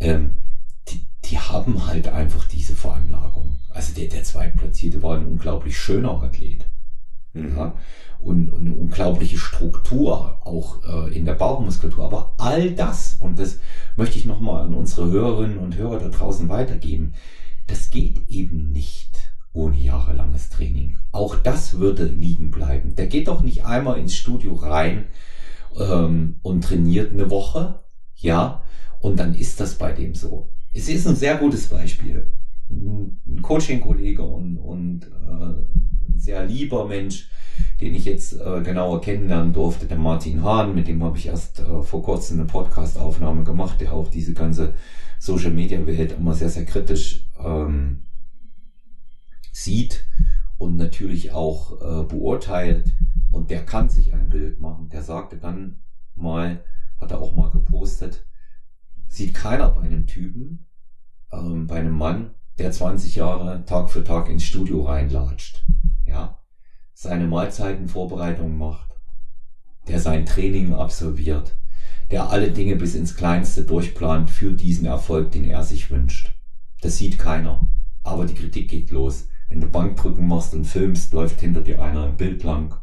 ähm, 0.00 0.38
die, 0.88 1.06
die 1.24 1.38
haben 1.38 1.86
halt 1.86 2.08
einfach 2.08 2.46
diese 2.46 2.74
Veranlagung. 2.74 3.58
Also 3.70 3.94
der, 3.94 4.08
der 4.08 4.24
Zweitplatzierte 4.24 5.02
war 5.02 5.16
ein 5.16 5.26
unglaublich 5.26 5.78
schöner 5.78 6.22
Athlet. 6.22 6.66
Mhm. 7.32 7.56
Ja, 7.56 7.74
und, 8.18 8.50
und, 8.50 8.66
eine 8.66 8.74
unglaubliche 8.74 9.38
Struktur, 9.38 10.40
auch 10.46 10.82
äh, 10.84 11.14
in 11.14 11.26
der 11.26 11.34
Bauchmuskulatur. 11.34 12.04
Aber 12.04 12.34
all 12.38 12.72
das, 12.72 13.14
und 13.20 13.38
das 13.38 13.60
möchte 13.96 14.18
ich 14.18 14.24
nochmal 14.24 14.64
an 14.64 14.74
unsere 14.74 15.10
Hörerinnen 15.10 15.58
und 15.58 15.76
Hörer 15.76 15.98
da 15.98 16.08
draußen 16.08 16.48
weitergeben, 16.48 17.14
das 17.66 17.90
geht 17.90 18.28
eben 18.28 18.70
nicht 18.70 19.25
ohne 19.56 19.76
jahrelanges 19.76 20.50
Training. 20.50 20.98
Auch 21.12 21.36
das 21.36 21.78
würde 21.78 22.04
liegen 22.04 22.50
bleiben. 22.50 22.94
Der 22.94 23.06
geht 23.06 23.28
doch 23.28 23.42
nicht 23.42 23.64
einmal 23.64 23.98
ins 23.98 24.14
Studio 24.14 24.54
rein 24.54 25.06
ähm, 25.78 26.36
und 26.42 26.62
trainiert 26.62 27.12
eine 27.12 27.30
Woche, 27.30 27.80
ja, 28.14 28.62
und 29.00 29.18
dann 29.18 29.34
ist 29.34 29.60
das 29.60 29.74
bei 29.76 29.92
dem 29.92 30.14
so. 30.14 30.50
Es 30.72 30.88
ist 30.88 31.06
ein 31.06 31.16
sehr 31.16 31.36
gutes 31.36 31.68
Beispiel. 31.68 32.30
Ein 32.70 33.40
Coaching-Kollege 33.42 34.22
und, 34.22 34.58
und 34.58 35.04
äh, 35.04 36.12
ein 36.12 36.18
sehr 36.18 36.44
lieber 36.44 36.86
Mensch, 36.86 37.30
den 37.80 37.94
ich 37.94 38.04
jetzt 38.04 38.38
äh, 38.38 38.60
genauer 38.62 39.00
kennenlernen 39.00 39.52
durfte, 39.52 39.86
der 39.86 39.96
Martin 39.96 40.42
Hahn, 40.42 40.74
mit 40.74 40.88
dem 40.88 41.02
habe 41.02 41.16
ich 41.16 41.26
erst 41.26 41.60
äh, 41.60 41.82
vor 41.82 42.02
kurzem 42.02 42.38
eine 42.38 42.46
Podcast-Aufnahme 42.46 43.44
gemacht, 43.44 43.80
der 43.80 43.94
auch 43.94 44.08
diese 44.08 44.34
ganze 44.34 44.74
Social-Media-Welt 45.18 46.16
immer 46.18 46.34
sehr, 46.34 46.50
sehr 46.50 46.66
kritisch 46.66 47.26
ähm, 47.42 48.05
sieht 49.56 50.04
und 50.58 50.76
natürlich 50.76 51.32
auch 51.32 51.72
äh, 51.80 52.04
beurteilt. 52.04 52.92
Und 53.30 53.50
der 53.50 53.64
kann 53.64 53.88
sich 53.88 54.12
ein 54.12 54.28
Bild 54.28 54.60
machen. 54.60 54.88
Der 54.88 55.02
sagte 55.02 55.36
dann 55.36 55.80
mal, 56.14 56.64
hat 56.98 57.10
er 57.10 57.20
auch 57.20 57.34
mal 57.34 57.50
gepostet, 57.50 58.26
sieht 59.08 59.34
keiner 59.34 59.68
bei 59.70 59.82
einem 59.82 60.06
Typen, 60.06 60.66
ähm, 61.32 61.66
bei 61.66 61.76
einem 61.76 61.96
Mann, 61.96 62.34
der 62.58 62.70
20 62.70 63.16
Jahre 63.16 63.64
Tag 63.64 63.90
für 63.90 64.02
Tag 64.02 64.28
ins 64.28 64.44
Studio 64.44 64.82
reinlatscht, 64.82 65.66
ja, 66.06 66.38
seine 66.94 67.26
Mahlzeitenvorbereitung 67.26 68.56
macht, 68.56 68.94
der 69.88 70.00
sein 70.00 70.24
Training 70.24 70.72
absolviert, 70.74 71.58
der 72.10 72.30
alle 72.30 72.50
Dinge 72.50 72.76
bis 72.76 72.94
ins 72.94 73.14
Kleinste 73.14 73.64
durchplant 73.64 74.30
für 74.30 74.52
diesen 74.52 74.86
Erfolg, 74.86 75.32
den 75.32 75.44
er 75.44 75.62
sich 75.62 75.90
wünscht. 75.90 76.34
Das 76.80 76.96
sieht 76.96 77.18
keiner. 77.18 77.66
Aber 78.02 78.24
die 78.24 78.34
Kritik 78.34 78.70
geht 78.70 78.90
los. 78.90 79.28
Wenn 79.48 79.60
du 79.60 79.68
Bankdrücken 79.68 80.26
machst 80.26 80.54
und 80.54 80.64
filmst, 80.64 81.12
läuft 81.12 81.40
hinter 81.40 81.60
dir 81.60 81.80
einer 81.82 82.06
im 82.06 82.16
Bild 82.16 82.42
lang. 82.42 82.74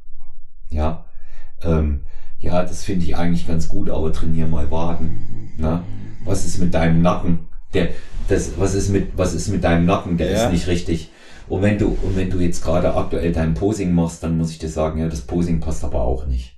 Ja, 0.69 1.05
ähm, 1.61 2.01
ja, 2.39 2.63
das 2.63 2.83
finde 2.83 3.05
ich 3.05 3.15
eigentlich 3.15 3.47
ganz 3.47 3.67
gut, 3.67 3.89
aber 3.89 4.11
trainier 4.11 4.47
mal 4.47 4.69
Waden. 4.71 5.53
Ne? 5.57 5.83
was 6.25 6.45
ist 6.45 6.57
mit 6.57 6.73
deinem 6.73 7.01
Nacken? 7.01 7.47
Der, 7.73 7.89
das, 8.27 8.57
was 8.57 8.73
ist 8.73 8.89
mit, 8.89 9.17
was 9.17 9.33
ist 9.33 9.49
mit 9.49 9.63
deinem 9.63 9.85
Nacken? 9.85 10.17
Der 10.17 10.31
ja. 10.31 10.45
ist 10.45 10.51
nicht 10.51 10.67
richtig. 10.67 11.11
Und 11.47 11.61
wenn 11.61 11.77
du, 11.77 11.97
und 12.01 12.15
wenn 12.15 12.29
du 12.29 12.39
jetzt 12.39 12.63
gerade 12.63 12.95
aktuell 12.95 13.31
dein 13.33 13.53
Posing 13.53 13.93
machst, 13.93 14.23
dann 14.23 14.37
muss 14.37 14.51
ich 14.51 14.59
dir 14.59 14.69
sagen, 14.69 14.99
ja, 14.99 15.07
das 15.07 15.21
Posing 15.21 15.59
passt 15.59 15.83
aber 15.83 16.01
auch 16.01 16.25
nicht. 16.25 16.57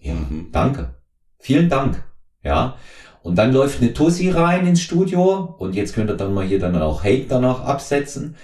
Ja, 0.00 0.14
mhm. 0.14 0.48
danke. 0.52 0.94
Vielen 1.38 1.68
Dank. 1.68 2.04
Ja. 2.42 2.76
Und 3.28 3.36
dann 3.36 3.52
läuft 3.52 3.82
eine 3.82 3.92
Tussi 3.92 4.30
rein 4.30 4.66
ins 4.66 4.80
Studio 4.80 5.54
und 5.58 5.74
jetzt 5.74 5.94
könnt 5.94 6.08
ihr 6.08 6.16
dann 6.16 6.32
mal 6.32 6.46
hier 6.46 6.58
dann 6.58 6.80
auch 6.80 7.04
Hate 7.04 7.26
danach 7.28 7.60
absetzen. 7.60 8.36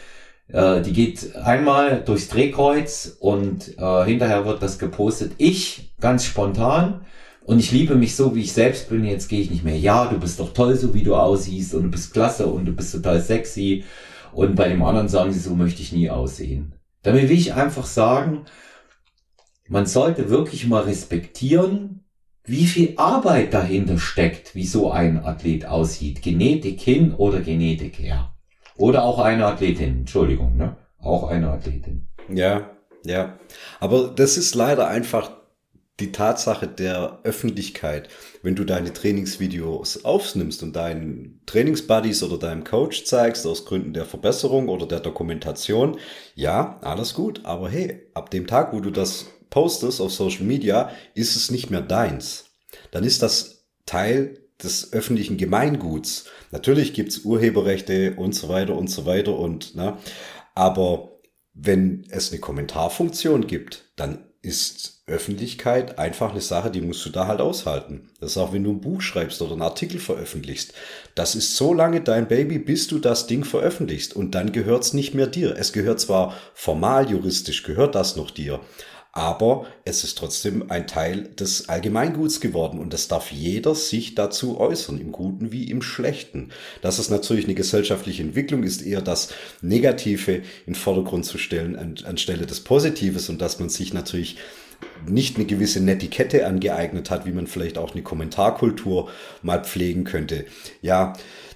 Äh, 0.49 0.83
die 0.83 0.93
geht 0.93 1.35
einmal 1.37 2.03
durchs 2.05 2.29
Drehkreuz 2.29 3.17
und 3.19 3.79
äh, 3.79 4.05
hinterher 4.05 4.45
wird 4.45 4.63
das 4.63 4.79
gepostet. 4.79 5.33
Ich, 5.39 5.95
ganz 6.01 6.27
spontan, 6.27 7.01
und 7.45 7.61
ich 7.61 7.73
liebe 7.73 7.95
mich 7.95 8.15
so, 8.15 8.35
wie 8.35 8.43
ich 8.43 8.53
selbst 8.53 8.91
bin. 8.91 9.05
Jetzt 9.05 9.29
gehe 9.29 9.41
ich 9.41 9.51
nicht 9.51 9.65
mehr. 9.65 9.79
Ja, 9.79 10.05
du 10.05 10.19
bist 10.19 10.39
doch 10.39 10.53
toll, 10.53 10.77
so 10.77 10.93
wie 10.93 11.03
du 11.03 11.15
aussiehst 11.15 11.73
und 11.75 11.85
du 11.85 11.91
bist 11.91 12.13
klasse 12.13 12.47
und 12.47 12.67
du 12.67 12.73
bist 12.73 12.93
total 12.93 13.23
sexy. 13.23 13.85
Und 14.35 14.55
bei 14.55 14.69
dem 14.69 14.83
anderen 14.83 15.09
sagen 15.09 15.33
sie, 15.33 15.41
so 15.41 15.55
möchte 15.55 15.81
ich 15.81 15.93
nie 15.93 16.11
aussehen. 16.11 16.75
Damit 17.03 17.31
will 17.31 17.39
ich 17.39 17.55
einfach 17.55 17.87
sagen, 17.87 18.45
man 19.67 19.87
sollte 19.87 20.29
wirklich 20.29 20.67
mal 20.67 20.83
respektieren, 20.83 22.04
wie 22.45 22.67
viel 22.67 22.95
Arbeit 22.97 23.55
dahinter 23.55 23.99
steckt, 23.99 24.55
wie 24.55 24.67
so 24.67 24.91
ein 24.91 25.25
Athlet 25.25 25.67
aussieht. 25.67 26.23
Genetik 26.23 26.81
hin 26.81 27.15
oder 27.15 27.41
Genetik 27.41 27.99
her. 27.99 28.35
Oder 28.77 29.05
auch 29.05 29.19
eine 29.19 29.47
Athletin, 29.47 30.01
Entschuldigung, 30.01 30.57
ne? 30.57 30.77
Auch 30.99 31.29
eine 31.31 31.51
Athletin. 31.51 32.07
Ja, 32.33 32.71
ja. 33.05 33.39
Aber 33.81 34.09
das 34.09 34.37
ist 34.37 34.55
leider 34.55 34.89
einfach 34.89 35.31
die 36.01 36.11
Tatsache 36.11 36.67
der 36.67 37.21
Öffentlichkeit, 37.23 38.09
wenn 38.43 38.57
du 38.57 38.65
deine 38.65 38.93
Trainingsvideos 38.93 40.05
aufnimmst 40.05 40.63
und 40.65 40.75
deinen 40.75 41.41
Trainingsbuddies 41.47 42.25
oder 42.25 42.37
deinem 42.37 42.65
Coach 42.65 43.05
zeigst 43.05 43.47
aus 43.47 43.65
Gründen 43.65 43.93
der 43.93 44.05
Verbesserung 44.05 44.69
oder 44.69 44.87
der 44.87 44.99
Dokumentation, 44.99 45.99
ja, 46.35 46.81
alles 46.83 47.15
gut, 47.15 47.43
aber 47.45 47.69
hey, 47.69 48.09
ab 48.13 48.31
dem 48.31 48.49
Tag, 48.49 48.73
wo 48.73 48.81
du 48.81 48.91
das 48.91 49.27
postest 49.55 50.01
auf 50.01 50.13
Social 50.13 50.43
Media, 50.43 50.91
ist 51.15 51.37
es 51.37 51.53
nicht 51.53 51.71
mehr 51.71 51.81
deins. 51.81 52.47
Dann 52.91 53.05
ist 53.05 53.23
das 53.23 53.69
Teil 53.87 54.41
des 54.61 54.93
öffentlichen 54.93 55.37
Gemeinguts. 55.37 56.25
Natürlich 56.51 56.93
gibt's 56.93 57.21
Urheberrechte 57.21 58.15
und 58.17 58.35
so 58.35 58.49
weiter 58.49 58.75
und 58.75 58.89
so 58.89 59.07
weiter 59.07 59.39
und, 59.39 59.77
ne, 59.77 59.97
aber 60.57 61.21
wenn 61.53 62.05
es 62.11 62.33
eine 62.33 62.41
Kommentarfunktion 62.41 63.47
gibt, 63.47 63.93
dann 63.95 64.25
ist 64.43 65.05
Öffentlichkeit 65.07 65.99
einfach 66.01 66.33
eine 66.33 66.41
Sache, 66.41 66.73
die 66.73 66.81
musst 66.81 67.07
du 67.07 67.11
da 67.11 67.29
halt 67.29 67.41
aushalten. 67.41 68.11
Das 68.19 68.33
ist 68.33 68.37
auch, 68.37 68.53
wenn 68.53 68.65
du 68.65 68.73
ein 68.73 68.81
Buch 68.81 69.03
schreibst 69.03 69.41
oder 69.41 69.53
einen 69.53 69.63
Artikel 69.63 70.01
veröffentlichst. 70.01 70.75
Das 71.15 71.37
ist 71.37 71.57
so 71.57 71.73
lange 71.73 72.01
dein 72.01 72.27
Baby, 72.27 72.59
bis 72.59 72.89
du 72.89 72.99
das 72.99 73.27
Ding 73.27 73.45
veröffentlichst. 73.45 74.17
Und 74.17 74.35
dann 74.35 74.53
gehört 74.53 74.83
es 74.83 74.93
nicht 74.93 75.15
mehr 75.15 75.29
dir. 75.29 75.57
Es 75.57 75.73
gehört 75.73 76.01
zwar 76.01 76.35
formal, 76.55 77.09
juristisch 77.09 77.63
gehört 77.63 77.95
das 77.95 78.17
noch 78.17 78.31
dir 78.31 78.61
aber 79.15 79.67
es 79.85 80.03
ist 80.03 80.19
trotzdem 80.19 80.71
ein 80.71 80.89
Teil 80.89 81.29
des 81.39 81.69
Allgemeinguts 81.69 82.41
geworden 82.41 82.81
und 82.81 82.93
es 82.93 83.07
darf 83.07 83.31
jeder 83.31 83.77
sich 83.77 84.17
dazu 84.17 84.59
äußern, 84.59 85.01
im 85.01 85.13
Guten 85.13 85.53
wie 85.53 85.71
im 85.71 85.83
Schlechten. 85.83 86.51
Dass 86.83 86.99
es 86.99 87.11
natürlich 87.11 87.45
eine 87.45 87.55
gesellschaftliche 87.55 88.25
Entwicklung 88.25 88.65
ist, 88.65 88.83
eher 88.83 89.03
das 89.03 89.29
Negative 89.63 90.43
in 90.67 90.75
Vordergrund 90.75 91.25
zu 91.25 91.39
stellen 91.39 91.77
an, 91.77 91.95
anstelle 92.05 92.45
des 92.45 92.61
Positives 92.61 93.29
und 93.29 93.41
dass 93.41 93.61
man 93.61 93.69
sich 93.69 93.95
natürlich 93.95 94.37
nicht 95.07 95.37
eine 95.37 95.45
gewisse 95.45 95.81
Netiquette 95.81 96.45
angeeignet 96.45 97.09
hat, 97.09 97.25
wie 97.25 97.33
man 97.33 97.47
vielleicht 97.47 97.79
auch 97.79 97.93
eine 97.93 98.03
Kommentarkultur 98.03 99.11
mal 99.43 99.63
pflegen 99.63 100.03
könnte. 100.03 100.45
Ja, 100.83 101.15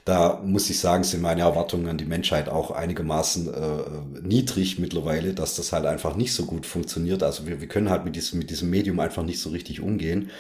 da 0.08 0.40
muss 0.42 0.70
ich 0.70 0.80
sagen, 0.80 1.04
sind 1.04 1.20
meine 1.20 1.42
Erwartungen 1.42 1.86
an 1.86 1.98
die 1.98 2.06
Menschheit 2.06 2.48
auch 2.48 2.70
einigermaßen 2.70 3.52
äh, 3.52 4.22
niedrig 4.22 4.78
mittlerweile, 4.78 5.34
dass 5.34 5.54
das 5.54 5.72
halt 5.72 5.84
einfach 5.84 6.16
nicht 6.16 6.32
so 6.32 6.46
gut 6.46 6.64
funktioniert. 6.64 7.22
Also 7.22 7.46
wir, 7.46 7.60
wir 7.60 7.68
können 7.68 7.90
halt 7.90 8.06
mit 8.06 8.16
diesem, 8.16 8.38
mit 8.38 8.48
diesem 8.48 8.70
Medium 8.70 9.00
einfach 9.00 9.22
nicht 9.22 9.38
so 9.38 9.50
richtig 9.50 9.82
umgehen. 9.82 10.30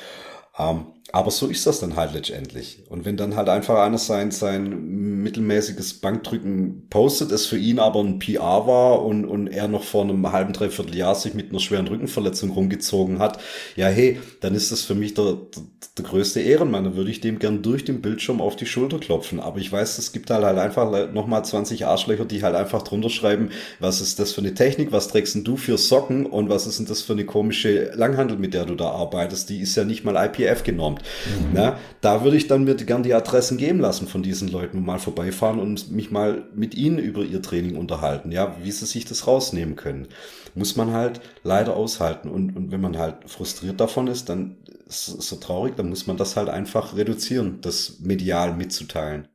Ähm, 0.58 0.86
aber 1.10 1.30
so 1.30 1.46
ist 1.46 1.66
das 1.66 1.80
dann 1.80 1.96
halt 1.96 2.12
letztendlich. 2.12 2.82
Und 2.90 3.06
wenn 3.06 3.16
dann 3.16 3.34
halt 3.34 3.48
einfach 3.48 3.78
einer 3.78 3.96
sein, 3.96 4.30
sein 4.30 5.22
mittelmäßiges 5.22 5.94
Bankdrücken 5.94 6.86
postet, 6.90 7.32
es 7.32 7.46
für 7.46 7.56
ihn 7.56 7.78
aber 7.78 8.00
ein 8.00 8.18
PR 8.18 8.66
war 8.66 9.02
und, 9.02 9.24
und 9.24 9.46
er 9.46 9.68
noch 9.68 9.84
vor 9.84 10.04
einem 10.04 10.30
halben, 10.30 10.52
dreiviertel 10.52 10.94
Jahr 10.94 11.14
sich 11.14 11.32
mit 11.32 11.48
einer 11.48 11.60
schweren 11.60 11.88
Rückenverletzung 11.88 12.50
rumgezogen 12.50 13.20
hat, 13.20 13.40
ja 13.74 13.86
hey, 13.86 14.20
dann 14.40 14.54
ist 14.54 14.70
das 14.70 14.82
für 14.82 14.94
mich 14.94 15.14
der, 15.14 15.24
der, 15.54 15.62
der 15.96 16.04
größte 16.04 16.40
Ehrenmann. 16.40 16.84
Dann 16.84 16.96
würde 16.96 17.10
ich 17.10 17.22
dem 17.22 17.38
gern 17.38 17.62
durch 17.62 17.86
den 17.86 18.02
Bildschirm 18.02 18.42
auf 18.42 18.56
die 18.56 18.66
Schulter 18.66 18.98
klopfen. 18.98 19.40
Aber 19.40 19.58
ich 19.58 19.72
weiß, 19.72 19.96
es 19.96 20.12
gibt 20.12 20.28
halt, 20.28 20.44
halt 20.44 20.58
einfach 20.58 21.10
nochmal 21.12 21.42
20 21.42 21.86
Arschlöcher, 21.86 22.26
die 22.26 22.42
halt 22.42 22.54
einfach 22.54 22.82
drunter 22.82 23.08
schreiben, 23.08 23.48
was 23.80 24.02
ist 24.02 24.18
das 24.18 24.32
für 24.32 24.42
eine 24.42 24.52
Technik, 24.52 24.92
was 24.92 25.08
trägst 25.08 25.34
denn 25.34 25.44
du 25.44 25.56
für 25.56 25.78
Socken 25.78 26.26
und 26.26 26.50
was 26.50 26.66
ist 26.66 26.80
denn 26.80 26.86
das 26.86 27.00
für 27.00 27.14
eine 27.14 27.24
komische 27.24 27.92
Langhandel, 27.94 28.36
mit 28.36 28.52
der 28.52 28.66
du 28.66 28.74
da 28.74 28.90
arbeitest? 28.90 29.48
Die 29.48 29.60
ist 29.60 29.74
ja 29.74 29.84
nicht 29.84 30.04
mal 30.04 30.16
IPF 30.22 30.64
genormt 30.64 30.97
kommt. 30.98 31.48
Mhm. 31.48 31.50
Na, 31.52 31.78
da 32.00 32.24
würde 32.24 32.36
ich 32.36 32.46
dann 32.46 32.64
mir 32.64 32.74
gern 32.76 33.02
die 33.02 33.14
Adressen 33.14 33.58
geben 33.58 33.80
lassen 33.80 34.06
von 34.06 34.22
diesen 34.22 34.48
Leuten 34.48 34.84
mal 34.84 34.98
vorbeifahren 34.98 35.58
und 35.58 35.90
mich 35.90 36.10
mal 36.10 36.44
mit 36.54 36.74
ihnen 36.74 36.98
über 36.98 37.22
ihr 37.22 37.42
Training 37.42 37.76
unterhalten, 37.76 38.32
ja, 38.32 38.56
wie 38.62 38.70
sie 38.70 38.86
sich 38.86 39.04
das 39.04 39.26
rausnehmen 39.26 39.76
können. 39.76 40.08
Muss 40.54 40.76
man 40.76 40.92
halt 40.92 41.20
leider 41.42 41.76
aushalten. 41.76 42.28
Und, 42.28 42.56
und 42.56 42.70
wenn 42.70 42.80
man 42.80 42.98
halt 42.98 43.28
frustriert 43.28 43.80
davon 43.80 44.06
ist, 44.06 44.28
dann 44.28 44.56
ist 44.86 45.08
es 45.08 45.28
so 45.28 45.36
traurig, 45.36 45.76
dann 45.76 45.90
muss 45.90 46.06
man 46.06 46.16
das 46.16 46.36
halt 46.36 46.48
einfach 46.48 46.96
reduzieren, 46.96 47.60
das 47.60 48.00
medial 48.00 48.56
mitzuteilen. 48.56 49.28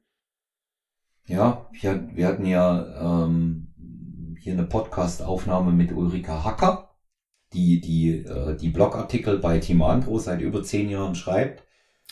Ja, 1.25 1.69
wir 1.71 2.27
hatten 2.27 2.45
ja 2.45 3.23
ähm, 3.25 3.67
hier 4.41 4.53
eine 4.53 4.63
Podcast-Aufnahme 4.63 5.71
mit 5.71 5.93
Ulrika 5.93 6.43
Hacker 6.43 6.92
die, 7.53 7.79
die, 7.79 8.25
äh, 8.25 8.55
die 8.55 8.69
Blogartikel 8.69 9.37
bei 9.37 9.59
Team 9.59 9.81
Andro 9.81 10.19
seit 10.19 10.41
über 10.41 10.63
zehn 10.63 10.89
Jahren 10.89 11.15
schreibt. 11.15 11.63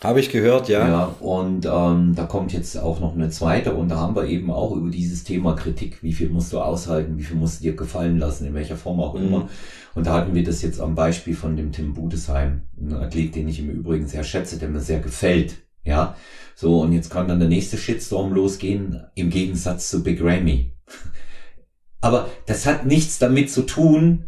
Habe 0.03 0.19
ich 0.19 0.31
gehört, 0.31 0.67
ja. 0.67 0.87
Ja, 0.87 1.15
und 1.19 1.67
ähm, 1.67 2.15
da 2.15 2.23
kommt 2.25 2.53
jetzt 2.53 2.75
auch 2.75 2.99
noch 2.99 3.13
eine 3.13 3.29
zweite 3.29 3.75
und 3.75 3.89
da 3.89 3.97
haben 3.97 4.15
wir 4.15 4.25
eben 4.25 4.49
auch 4.49 4.75
über 4.75 4.89
dieses 4.89 5.23
Thema 5.23 5.53
Kritik, 5.53 6.01
wie 6.01 6.13
viel 6.13 6.29
musst 6.29 6.51
du 6.53 6.59
aushalten, 6.59 7.19
wie 7.19 7.23
viel 7.23 7.37
musst 7.37 7.59
du 7.59 7.65
dir 7.65 7.75
gefallen 7.75 8.17
lassen, 8.17 8.47
in 8.47 8.55
welcher 8.55 8.77
Form 8.77 8.99
auch 8.99 9.13
immer. 9.13 9.41
Mhm. 9.41 9.49
Und 9.93 10.07
da 10.07 10.13
hatten 10.13 10.33
wir 10.33 10.43
das 10.43 10.63
jetzt 10.63 10.81
am 10.81 10.95
Beispiel 10.95 11.35
von 11.35 11.55
dem 11.55 11.71
Tim 11.71 11.93
Budesheim, 11.93 12.63
ein 12.79 12.93
Athlet, 12.93 13.35
den 13.35 13.47
ich 13.47 13.59
im 13.59 13.69
Übrigen 13.69 14.07
sehr 14.07 14.23
schätze, 14.23 14.57
der 14.57 14.69
mir 14.69 14.79
sehr 14.79 15.01
gefällt. 15.01 15.57
Ja, 15.83 16.15
so 16.55 16.81
und 16.81 16.93
jetzt 16.93 17.11
kann 17.11 17.27
dann 17.27 17.39
der 17.39 17.49
nächste 17.49 17.77
Shitstorm 17.77 18.33
losgehen, 18.33 19.03
im 19.13 19.29
Gegensatz 19.29 19.89
zu 19.89 20.03
Big 20.03 20.19
Ramy. 20.23 20.73
Aber 22.01 22.27
das 22.47 22.65
hat 22.65 22.87
nichts 22.87 23.19
damit 23.19 23.51
zu 23.51 23.63
tun, 23.63 24.25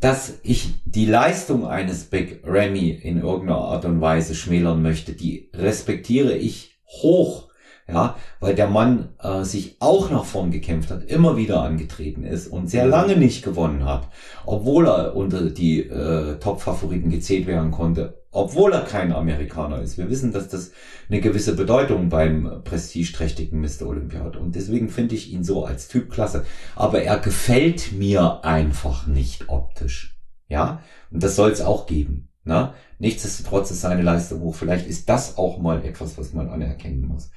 dass 0.00 0.38
ich 0.42 0.74
die 0.84 1.06
Leistung 1.06 1.66
eines 1.66 2.04
Big 2.04 2.42
Ramy 2.44 2.90
in 2.90 3.20
irgendeiner 3.20 3.58
Art 3.60 3.84
und 3.84 4.00
Weise 4.00 4.34
schmälern 4.34 4.82
möchte, 4.82 5.12
die 5.12 5.50
respektiere 5.54 6.36
ich 6.36 6.78
hoch, 6.86 7.45
ja, 7.88 8.16
weil 8.40 8.54
der 8.54 8.68
Mann 8.68 9.10
äh, 9.20 9.44
sich 9.44 9.76
auch 9.80 10.10
nach 10.10 10.24
vorn 10.24 10.50
gekämpft 10.50 10.90
hat, 10.90 11.04
immer 11.04 11.36
wieder 11.36 11.62
angetreten 11.62 12.24
ist 12.24 12.48
und 12.48 12.68
sehr 12.68 12.86
lange 12.86 13.16
nicht 13.16 13.44
gewonnen 13.44 13.84
hat, 13.84 14.08
obwohl 14.44 14.86
er 14.88 15.14
unter 15.14 15.50
die 15.50 15.82
äh, 15.82 16.38
Top-Favoriten 16.38 17.10
gezählt 17.10 17.46
werden 17.46 17.70
konnte 17.70 18.26
obwohl 18.36 18.74
er 18.74 18.82
kein 18.82 19.12
Amerikaner 19.12 19.80
ist. 19.80 19.96
Wir 19.96 20.10
wissen, 20.10 20.30
dass 20.30 20.48
das 20.48 20.72
eine 21.08 21.22
gewisse 21.22 21.56
Bedeutung 21.56 22.10
beim 22.10 22.60
prestigeträchtigen 22.64 23.62
Mr. 23.62 23.86
Olympia 23.86 24.20
hat. 24.24 24.36
Und 24.36 24.54
deswegen 24.54 24.90
finde 24.90 25.14
ich 25.14 25.32
ihn 25.32 25.42
so 25.42 25.64
als 25.64 25.88
Typ 25.88 26.12
klasse. 26.12 26.44
Aber 26.74 27.00
er 27.00 27.18
gefällt 27.18 27.92
mir 27.92 28.44
einfach 28.44 29.06
nicht 29.06 29.48
optisch. 29.48 30.18
Ja, 30.48 30.82
und 31.10 31.22
das 31.22 31.34
soll 31.34 31.50
es 31.50 31.62
auch 31.62 31.86
geben. 31.86 32.28
Ne? 32.44 32.74
Nichtsdestotrotz 32.98 33.70
ist 33.70 33.80
seine 33.80 34.02
Leistung 34.02 34.42
hoch. 34.42 34.54
Vielleicht 34.54 34.86
ist 34.86 35.08
das 35.08 35.38
auch 35.38 35.58
mal 35.58 35.82
etwas, 35.82 36.18
was 36.18 36.34
man 36.34 36.50
anerkennen 36.50 37.08
muss. 37.08 37.30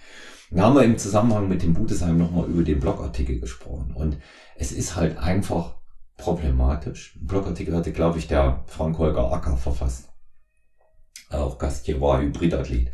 Da 0.51 0.63
haben 0.63 0.75
wir 0.75 0.83
im 0.83 0.97
Zusammenhang 0.97 1.47
mit 1.47 1.61
dem 1.61 1.73
Budesheim 1.73 2.17
nochmal 2.17 2.47
über 2.47 2.63
den 2.63 2.79
Blogartikel 2.79 3.39
gesprochen. 3.39 3.93
Und 3.93 4.17
es 4.55 4.71
ist 4.71 4.95
halt 4.95 5.17
einfach 5.17 5.75
problematisch. 6.17 7.15
Ein 7.15 7.27
Blogartikel 7.27 7.75
hatte, 7.75 7.91
glaube 7.91 8.17
ich, 8.19 8.27
der 8.27 8.63
Frank 8.65 8.97
Holger 8.97 9.31
Acker 9.31 9.57
verfasst 9.57 10.09
auch 11.29 11.57
Gast 11.57 11.85
hier 11.85 12.01
war, 12.01 12.21
Hybridathlet. 12.21 12.91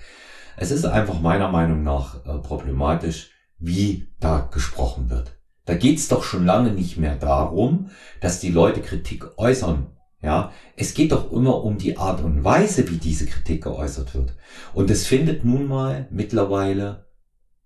Es 0.58 0.72
ist 0.72 0.86
einfach 0.86 1.20
meiner 1.20 1.50
Meinung 1.50 1.84
nach 1.84 2.26
äh, 2.26 2.38
problematisch, 2.40 3.32
wie 3.58 4.08
da 4.20 4.50
gesprochen 4.52 5.10
wird. 5.10 5.38
Da 5.66 5.74
geht's 5.74 6.08
doch 6.08 6.24
schon 6.24 6.46
lange 6.46 6.72
nicht 6.72 6.98
mehr 6.98 7.16
darum, 7.16 7.90
dass 8.22 8.40
die 8.40 8.52
Leute 8.52 8.82
Kritik 8.82 9.38
äußern. 9.38 9.88
Ja, 10.22 10.52
es 10.76 10.94
geht 10.94 11.12
doch 11.12 11.32
immer 11.32 11.64
um 11.64 11.78
die 11.78 11.98
Art 11.98 12.24
und 12.24 12.44
Weise, 12.44 12.90
wie 12.90 12.98
diese 12.98 13.26
Kritik 13.26 13.64
geäußert 13.64 14.16
wird. 14.16 14.36
Und 14.74 14.90
es 14.90 15.06
findet 15.06 15.46
nun 15.46 15.68
mal 15.68 16.08
mittlerweile 16.10 17.05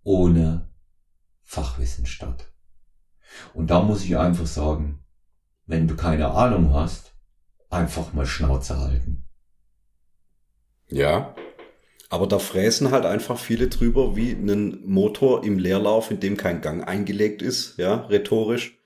ohne 0.04 0.70
Fachwissen 1.44 2.06
statt. 2.06 2.52
Und 3.54 3.70
da 3.70 3.82
muss 3.82 4.04
ich 4.04 4.18
einfach 4.18 4.48
sagen, 4.48 5.04
wenn 5.66 5.88
du 5.88 5.96
keine 5.96 6.32
Ahnung 6.32 6.74
hast, 6.74 7.14
einfach 7.70 8.14
mal 8.14 8.26
Schnauze 8.26 8.80
halten. 8.80 9.26
Ja. 10.88 11.36
Aber 12.10 12.26
da 12.26 12.40
fräsen 12.40 12.90
halt 12.90 13.06
einfach 13.06 13.38
viele 13.38 13.68
drüber 13.68 14.16
wie 14.16 14.32
einen 14.32 14.88
Motor 14.90 15.44
im 15.44 15.60
Leerlauf, 15.60 16.10
in 16.10 16.20
dem 16.20 16.38
kein 16.38 16.62
Gang 16.62 16.88
eingelegt 16.88 17.44
ist, 17.44 17.78
ja, 17.78 17.96
rhetorisch. 18.08 18.80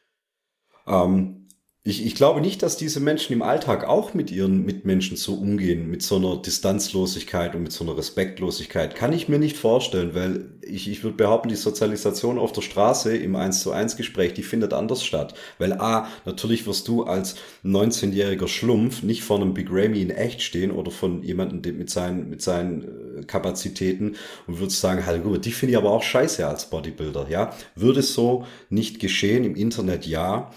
Ähm, 0.86 1.43
ich, 1.86 2.06
ich 2.06 2.16
glaube 2.16 2.40
nicht, 2.40 2.64
dass 2.64 2.78
diese 2.78 3.02
Menschen 3.02 3.34
im 3.34 3.42
Alltag 3.42 3.84
auch 3.84 4.14
mit 4.14 4.32
ihren 4.32 4.64
Mitmenschen 4.64 5.18
so 5.18 5.34
umgehen, 5.34 5.92
mit 5.92 6.02
so 6.02 6.16
einer 6.16 6.38
Distanzlosigkeit 6.38 7.56
und 7.56 7.64
mit 7.64 7.74
so 7.74 7.84
einer 7.84 7.98
Respektlosigkeit. 7.98 8.96
Kann 8.96 9.12
ich 9.12 9.28
mir 9.28 9.38
nicht 9.38 9.58
vorstellen, 9.58 10.16
weil 10.16 10.46
ich, 10.62 10.90
ich 10.90 11.04
würde 11.04 11.18
behaupten, 11.18 11.50
die 11.50 11.58
Sozialisation 11.58 12.40
auf 12.40 12.54
der 12.54 12.62
Straße 12.62 13.18
im 13.18 13.36
1 13.36 13.64
zu 13.64 13.74
1 13.74 13.98
Gespräch, 13.98 14.34
die 14.34 14.44
findet 14.44 14.72
anders 14.72 15.04
statt. 15.04 15.34
Weil 15.58 15.74
A, 15.74 16.08
natürlich 16.24 16.66
wirst 16.68 16.88
du 16.88 17.04
als 17.04 17.36
19-jähriger 17.66 18.48
Schlumpf 18.48 19.04
nicht 19.04 19.24
vor 19.24 19.42
einem 19.42 19.54
Big 19.54 19.68
Ramy 19.70 20.02
in 20.02 20.10
echt 20.10 20.42
stehen 20.42 20.72
oder 20.72 20.90
von 20.90 21.22
jemandem 21.22 21.78
mit 21.78 21.90
seinen, 21.90 22.30
mit 22.30 22.42
seinen 22.42 22.84
äh, 22.84 23.24
Kapazitäten 23.26 24.16
und 24.48 24.60
würdest 24.62 24.80
sagen, 24.80 25.04
gut, 25.22 25.44
die 25.44 25.52
finde 25.52 25.72
ich 25.72 25.78
aber 25.78 25.92
auch 25.92 26.04
scheiße 26.04 26.48
als 26.48 26.70
Bodybuilder, 26.70 27.28
ja. 27.30 27.54
Würde 27.76 28.02
so 28.02 28.46
nicht 28.70 29.02
geschehen, 29.02 29.44
im 29.44 29.58
Internet 29.58 30.06
ja. 30.06 30.50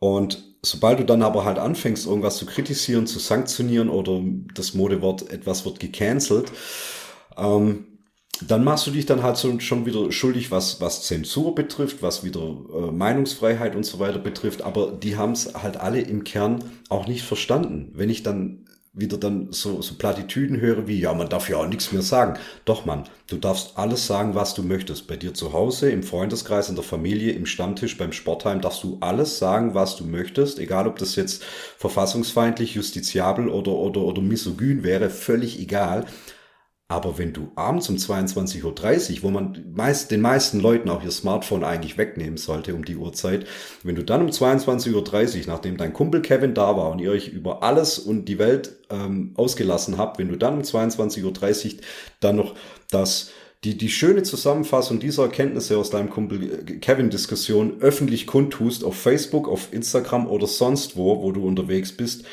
Und 0.00 0.55
sobald 0.66 1.00
du 1.00 1.04
dann 1.04 1.22
aber 1.22 1.44
halt 1.44 1.58
anfängst, 1.58 2.06
irgendwas 2.06 2.36
zu 2.36 2.46
kritisieren, 2.46 3.06
zu 3.06 3.18
sanktionieren 3.18 3.88
oder 3.88 4.20
das 4.54 4.74
Modewort 4.74 5.30
etwas 5.30 5.64
wird 5.64 5.80
gecancelt, 5.80 6.52
ähm, 7.36 7.86
dann 8.46 8.64
machst 8.64 8.86
du 8.86 8.90
dich 8.90 9.06
dann 9.06 9.22
halt 9.22 9.36
so, 9.38 9.58
schon 9.60 9.86
wieder 9.86 10.12
schuldig, 10.12 10.50
was, 10.50 10.80
was 10.80 11.02
Zensur 11.04 11.54
betrifft, 11.54 12.02
was 12.02 12.22
wieder 12.22 12.42
äh, 12.42 12.90
Meinungsfreiheit 12.92 13.74
und 13.74 13.84
so 13.84 13.98
weiter 13.98 14.18
betrifft. 14.18 14.62
Aber 14.62 14.92
die 14.92 15.16
haben 15.16 15.32
es 15.32 15.54
halt 15.54 15.78
alle 15.78 16.00
im 16.00 16.24
Kern 16.24 16.62
auch 16.90 17.06
nicht 17.06 17.22
verstanden. 17.22 17.92
Wenn 17.94 18.10
ich 18.10 18.22
dann 18.22 18.65
wieder 18.96 19.18
dann 19.18 19.48
so, 19.52 19.82
so 19.82 19.94
Plattitüden 19.94 20.58
höre 20.58 20.88
wie, 20.88 20.98
ja, 20.98 21.12
man 21.12 21.28
darf 21.28 21.50
ja 21.50 21.58
auch 21.58 21.68
nichts 21.68 21.92
mehr 21.92 22.02
sagen. 22.02 22.38
Doch, 22.64 22.86
Mann, 22.86 23.04
du 23.28 23.36
darfst 23.36 23.78
alles 23.78 24.06
sagen, 24.06 24.34
was 24.34 24.54
du 24.54 24.62
möchtest. 24.62 25.06
Bei 25.06 25.16
dir 25.16 25.34
zu 25.34 25.52
Hause, 25.52 25.90
im 25.90 26.02
Freundeskreis, 26.02 26.70
in 26.70 26.76
der 26.76 26.84
Familie, 26.84 27.32
im 27.32 27.44
Stammtisch, 27.44 27.98
beim 27.98 28.12
Sportheim 28.12 28.62
darfst 28.62 28.82
du 28.82 28.96
alles 29.00 29.38
sagen, 29.38 29.74
was 29.74 29.96
du 29.96 30.04
möchtest. 30.04 30.58
Egal, 30.58 30.88
ob 30.88 30.98
das 30.98 31.14
jetzt 31.14 31.44
verfassungsfeindlich, 31.76 32.74
justiziabel 32.74 33.50
oder, 33.50 33.72
oder, 33.72 34.00
oder 34.00 34.22
misogyn 34.22 34.82
wäre, 34.82 35.10
völlig 35.10 35.60
egal. 35.60 36.06
Aber 36.88 37.18
wenn 37.18 37.32
du 37.32 37.50
abends 37.56 37.88
um 37.88 37.96
22.30 37.96 38.62
Uhr, 39.16 39.22
wo 39.22 39.30
man 39.30 39.64
meist, 39.74 40.12
den 40.12 40.20
meisten 40.20 40.60
Leuten 40.60 40.88
auch 40.88 41.02
ihr 41.02 41.10
Smartphone 41.10 41.64
eigentlich 41.64 41.98
wegnehmen 41.98 42.36
sollte 42.36 42.76
um 42.76 42.84
die 42.84 42.96
Uhrzeit, 42.96 43.44
wenn 43.82 43.96
du 43.96 44.04
dann 44.04 44.22
um 44.22 44.28
22.30 44.28 44.94
Uhr, 44.94 45.44
nachdem 45.48 45.78
dein 45.78 45.92
Kumpel 45.92 46.22
Kevin 46.22 46.54
da 46.54 46.76
war 46.76 46.92
und 46.92 47.00
ihr 47.00 47.10
euch 47.10 47.26
über 47.26 47.64
alles 47.64 47.98
und 47.98 48.26
die 48.26 48.38
Welt 48.38 48.76
ähm, 48.88 49.32
ausgelassen 49.34 49.98
habt, 49.98 50.20
wenn 50.20 50.28
du 50.28 50.36
dann 50.36 50.54
um 50.54 50.62
22.30 50.62 51.24
Uhr 51.24 51.80
dann 52.20 52.36
noch 52.36 52.54
das 52.88 53.30
die, 53.64 53.76
die 53.76 53.88
schöne 53.88 54.22
Zusammenfassung 54.22 55.00
dieser 55.00 55.24
Erkenntnisse 55.24 55.76
aus 55.78 55.90
deinem 55.90 56.10
Kumpel 56.10 56.42
äh, 56.68 56.78
Kevin-Diskussion 56.78 57.80
öffentlich 57.80 58.28
kundtust 58.28 58.84
auf 58.84 58.96
Facebook, 58.96 59.48
auf 59.48 59.72
Instagram 59.72 60.28
oder 60.28 60.46
sonst 60.46 60.96
wo, 60.96 61.20
wo 61.20 61.32
du 61.32 61.44
unterwegs 61.44 61.90
bist, 61.90 62.24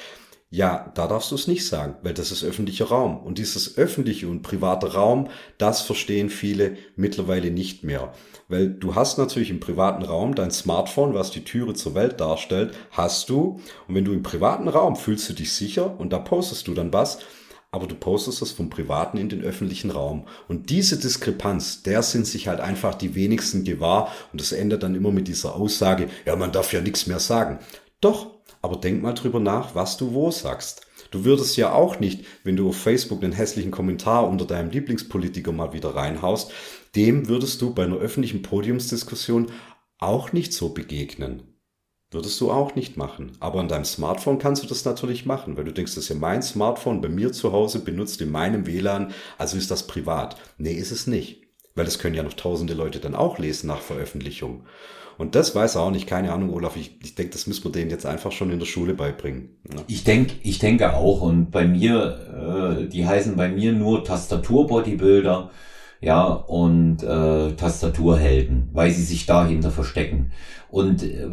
ja, 0.54 0.92
da 0.94 1.08
darfst 1.08 1.32
du 1.32 1.36
es 1.36 1.48
nicht 1.48 1.66
sagen, 1.66 1.96
weil 2.04 2.14
das 2.14 2.32
ist 2.32 2.44
öffentlicher 2.44 2.86
Raum. 2.86 3.18
Und 3.18 3.40
dieses 3.40 3.76
öffentliche 3.76 4.28
und 4.28 4.44
private 4.44 4.94
Raum, 4.94 5.30
das 5.58 5.82
verstehen 5.82 6.30
viele 6.30 6.78
mittlerweile 6.96 7.50
nicht 7.50 7.84
mehr. 7.84 8.14
Weil 8.50 8.70
du 8.70 8.94
hast 8.94 9.18
natürlich 9.18 9.50
im 9.50 9.60
privaten 9.60 10.04
Raum 10.04 10.36
dein 10.36 10.52
Smartphone, 10.52 11.16
was 11.16 11.32
die 11.32 11.44
Türe 11.44 11.74
zur 11.74 11.96
Welt 11.96 12.22
darstellt, 12.22 12.76
hast 12.92 13.30
du. 13.30 13.60
Und 13.88 13.96
wenn 13.96 14.06
du 14.06 14.14
im 14.14 14.22
privaten 14.22 14.68
Raum 14.68 14.96
fühlst 14.96 15.28
du 15.28 15.34
dich 15.34 15.52
sicher 15.54 16.00
und 16.00 16.14
da 16.14 16.20
postest 16.20 16.68
du 16.68 16.76
dann 16.76 16.94
was, 16.94 17.18
aber 17.72 17.88
du 17.88 17.96
postest 17.96 18.44
das 18.44 18.52
vom 18.52 18.70
privaten 18.70 19.18
in 19.18 19.30
den 19.30 19.42
öffentlichen 19.42 19.90
Raum. 19.90 20.28
Und 20.48 20.70
diese 20.70 21.00
Diskrepanz, 21.00 21.82
der 21.82 22.04
sind 22.04 22.28
sich 22.28 22.48
halt 22.48 22.60
einfach 22.60 22.94
die 22.94 23.16
wenigsten 23.16 23.64
gewahr 23.64 24.12
und 24.32 24.40
das 24.40 24.52
endet 24.52 24.84
dann 24.84 24.94
immer 24.94 25.12
mit 25.12 25.28
dieser 25.28 25.56
Aussage, 25.56 26.10
ja, 26.28 26.36
man 26.36 26.52
darf 26.52 26.74
ja 26.74 26.82
nichts 26.82 27.08
mehr 27.08 27.18
sagen. 27.18 27.58
Doch, 28.02 28.33
aber 28.62 28.78
denk 28.78 29.02
mal 29.02 29.14
drüber 29.14 29.40
nach, 29.40 29.76
was 29.76 29.98
du 29.98 30.14
wo 30.14 30.32
sagst. 30.32 30.88
Du 31.12 31.26
würdest 31.26 31.58
ja 31.58 31.74
auch 31.74 32.00
nicht, 32.00 32.26
wenn 32.44 32.56
du 32.56 32.70
auf 32.70 32.78
Facebook 32.78 33.24
einen 33.24 33.34
hässlichen 33.34 33.72
Kommentar 33.72 34.28
unter 34.28 34.46
deinem 34.46 34.72
Lieblingspolitiker 34.72 35.52
mal 35.52 35.74
wieder 35.74 35.96
reinhaust, 35.96 36.52
dem 36.96 37.28
würdest 37.28 37.62
du 37.62 37.74
bei 37.74 37.84
einer 37.84 37.98
öffentlichen 37.98 38.42
Podiumsdiskussion 38.42 39.52
auch 40.00 40.34
nicht 40.34 40.54
so 40.54 40.70
begegnen. 40.70 41.44
Würdest 42.14 42.40
du 42.42 42.52
auch 42.52 42.76
nicht 42.76 42.96
machen. 42.96 43.32
Aber 43.40 43.60
an 43.60 43.68
deinem 43.68 43.86
Smartphone 43.86 44.38
kannst 44.38 44.64
du 44.64 44.68
das 44.68 44.86
natürlich 44.86 45.26
machen, 45.26 45.58
weil 45.58 45.66
du 45.66 45.74
denkst, 45.74 45.96
das 45.96 46.04
ist 46.04 46.10
ja 46.10 46.16
mein 46.16 46.44
Smartphone 46.44 47.02
bei 47.02 47.10
mir 47.10 47.32
zu 47.32 47.52
Hause 47.52 47.80
benutzt 47.80 48.22
in 48.22 48.32
meinem 48.32 48.68
WLAN, 48.68 49.14
also 49.40 49.58
ist 49.58 49.72
das 49.72 49.88
privat. 49.88 50.38
Nee, 50.58 50.74
ist 50.74 50.92
es 50.92 51.08
nicht. 51.08 51.42
Weil 51.74 51.86
das 51.86 51.98
können 51.98 52.16
ja 52.16 52.22
noch 52.22 52.34
tausende 52.34 52.76
Leute 52.76 53.00
dann 53.00 53.16
auch 53.16 53.40
lesen 53.40 53.68
nach 53.68 53.82
Veröffentlichung. 53.82 54.66
Und 55.18 55.36
das 55.36 55.56
weiß 55.56 55.76
er 55.76 55.82
auch 55.82 55.92
nicht, 55.92 56.08
keine 56.08 56.32
Ahnung, 56.32 56.52
Olaf. 56.52 56.76
Ich, 56.76 56.98
ich 57.04 57.16
denke, 57.16 57.34
das 57.34 57.48
müssen 57.48 57.64
wir 57.64 57.72
denen 57.72 57.92
jetzt 57.92 58.06
einfach 58.06 58.32
schon 58.32 58.52
in 58.52 58.60
der 58.60 58.66
Schule 58.66 58.94
beibringen. 58.94 59.50
Ja. 59.72 59.82
Ich 59.88 60.04
denke, 60.04 60.34
ich 60.44 60.60
denke 60.60 60.96
auch. 60.96 61.22
Und 61.22 61.52
bei 61.52 61.68
mir, 61.68 62.80
äh, 62.82 62.88
die 62.88 63.06
heißen 63.06 63.36
bei 63.36 63.50
mir 63.50 63.74
nur 63.74 64.04
Tastatur-Bodybuilder, 64.04 65.52
ja, 66.02 66.26
und 66.26 67.02
äh, 67.02 67.54
Tastaturhelden, 67.54 68.70
weil 68.74 68.92
sie 68.92 69.04
sich 69.04 69.26
dahinter 69.26 69.72
verstecken. 69.72 70.32
Und 70.70 71.04
äh, 71.04 71.28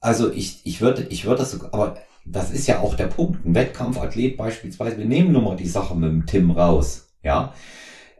also 0.00 0.32
ich, 0.32 0.60
ich 0.64 0.80
würde, 0.80 1.06
ich 1.10 1.26
würde 1.26 1.40
das, 1.40 1.52
so, 1.52 1.66
aber 1.72 1.98
das 2.24 2.50
ist 2.50 2.66
ja 2.66 2.80
auch 2.80 2.94
der 2.94 3.08
Punkt. 3.08 3.44
Ein 3.44 3.54
Wettkampfathlet 3.54 4.36
beispielsweise, 4.36 4.96
wir 4.98 5.04
nehmen 5.04 5.32
nur 5.32 5.42
mal 5.42 5.56
die 5.56 5.68
Sache 5.68 5.94
mit 5.94 6.10
dem 6.10 6.26
Tim 6.26 6.50
raus, 6.50 7.08
ja. 7.22 7.52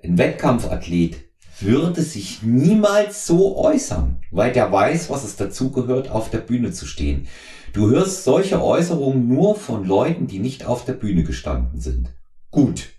Ein 0.03 0.19
Wettkampfathlet 0.19 1.24
würde 1.61 2.03
sich 2.03 2.43
niemals 2.43 3.27
so 3.27 3.57
äußern, 3.57 4.21
weil 4.31 4.53
der 4.53 4.73
weiß, 4.73 5.11
was 5.11 5.25
es 5.25 5.37
dazu 5.37 5.71
gehört, 5.71 6.11
auf 6.11 6.31
der 6.31 6.39
Bühne 6.39 6.73
zu 6.73 6.87
stehen. 6.87 7.27
Du 7.73 7.91
hörst 7.91 8.25
solche 8.25 8.63
Äußerungen 8.63 9.29
nur 9.29 9.57
von 9.57 9.85
Leuten, 9.85 10.27
die 10.27 10.39
nicht 10.39 10.65
auf 10.65 10.85
der 10.85 10.95
Bühne 10.95 11.25
gestanden 11.25 11.81
sind. 11.81 12.15
Gut. 12.51 12.91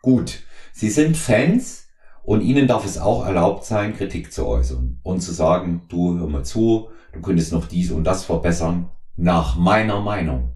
Gut. 0.00 0.40
Sie 0.72 0.90
sind 0.90 1.16
Fans 1.16 1.86
und 2.22 2.40
ihnen 2.40 2.66
darf 2.66 2.84
es 2.86 2.98
auch 2.98 3.26
erlaubt 3.26 3.64
sein, 3.64 3.96
Kritik 3.96 4.32
zu 4.32 4.46
äußern 4.46 5.00
und 5.02 5.20
zu 5.20 5.32
sagen, 5.32 5.82
du 5.88 6.18
hör 6.18 6.28
mal 6.28 6.44
zu, 6.44 6.88
du 7.12 7.20
könntest 7.20 7.52
noch 7.52 7.66
dies 7.66 7.90
und 7.90 8.04
das 8.04 8.24
verbessern, 8.24 8.90
nach 9.16 9.56
meiner 9.56 10.00
Meinung. 10.00 10.51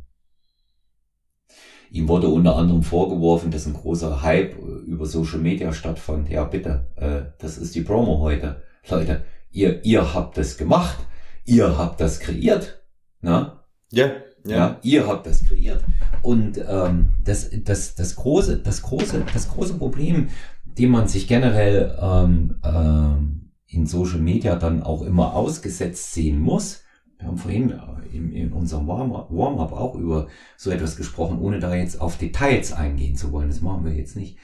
Ihm 1.91 2.09
wurde 2.09 2.28
unter 2.28 2.57
anderem 2.57 2.82
vorgeworfen, 2.82 3.51
dass 3.51 3.66
ein 3.66 3.74
großer 3.74 4.22
Hype 4.22 4.55
äh, 4.55 4.91
über 4.91 5.07
Social 5.07 5.39
Media 5.39 5.72
stattfand. 5.72 6.28
Ja, 6.28 6.45
bitte, 6.45 6.89
äh, 6.97 7.32
das 7.39 7.59
ist 7.59 7.74
die 7.74 7.82
Promo 7.82 8.20
heute. 8.20 8.62
Leute, 8.89 9.24
ihr, 9.51 9.84
ihr 9.84 10.14
habt 10.14 10.37
das 10.37 10.57
gemacht. 10.57 10.99
Ihr 11.45 11.78
habt 11.78 12.01
das 12.01 12.20
kreiert. 12.20 12.82
Ne? 13.20 13.53
Ja, 13.91 14.07
ja. 14.45 14.57
ja 14.57 14.78
ihr 14.82 15.07
habt 15.07 15.26
das 15.26 15.45
kreiert. 15.45 15.84
Und 16.22 16.59
ähm, 16.68 17.11
das, 17.24 17.51
das, 17.64 17.95
das, 17.95 18.16
große, 18.16 18.59
das, 18.59 18.82
große, 18.82 19.24
das 19.32 19.49
große 19.49 19.74
Problem, 19.74 20.28
dem 20.64 20.91
man 20.91 21.09
sich 21.09 21.28
generell 21.28 21.97
ähm, 22.01 22.61
ähm, 22.64 23.53
in 23.66 23.87
Social 23.87 24.18
Media 24.18 24.57
dann 24.57 24.82
auch 24.82 25.03
immer 25.03 25.34
ausgesetzt 25.34 26.12
sehen 26.12 26.41
muss, 26.41 26.82
wir 27.19 27.29
haben 27.29 27.39
vorhin 27.39 27.71
äh, 27.71 28.17
in, 28.17 28.33
in 28.33 28.53
unserem 28.53 28.87
Warm-up 28.87 29.73
auch 29.73 29.95
über 29.95 30.29
so 30.57 30.71
etwas 30.71 30.97
gesprochen, 30.97 31.39
ohne 31.39 31.59
da 31.59 31.75
jetzt 31.75 32.01
auf 32.01 32.19
Details 32.19 32.73
eingehen 32.73 33.17
zu 33.17 33.33
wollen. 33.33 33.49
Das 33.49 33.61
machen 33.61 33.85
wir 33.85 33.95
jetzt 33.95 34.17
nicht. 34.17 34.39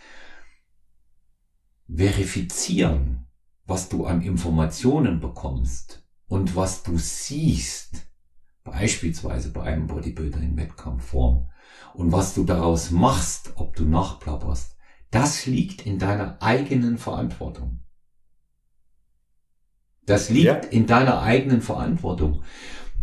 Verifizieren, 1.88 3.26
was 3.66 3.88
du 3.88 4.06
an 4.06 4.22
Informationen 4.22 5.20
bekommst 5.20 6.06
und 6.26 6.56
was 6.56 6.82
du 6.82 6.96
siehst, 6.96 8.06
beispielsweise 8.64 9.52
bei 9.52 9.62
einem 9.62 9.86
Bodybuilder 9.86 10.40
in 10.40 10.56
Wettkampfform, 10.56 11.48
und 11.94 12.12
was 12.12 12.34
du 12.34 12.44
daraus 12.44 12.90
machst, 12.90 13.52
ob 13.56 13.76
du 13.76 13.84
nachplapperst, 13.84 14.76
das 15.10 15.46
liegt 15.46 15.84
in 15.84 15.98
deiner 15.98 16.40
eigenen 16.40 16.96
Verantwortung. 16.96 17.81
Das 20.06 20.30
liegt 20.30 20.46
ja. 20.46 20.70
in 20.70 20.86
deiner 20.86 21.22
eigenen 21.22 21.62
Verantwortung. 21.62 22.42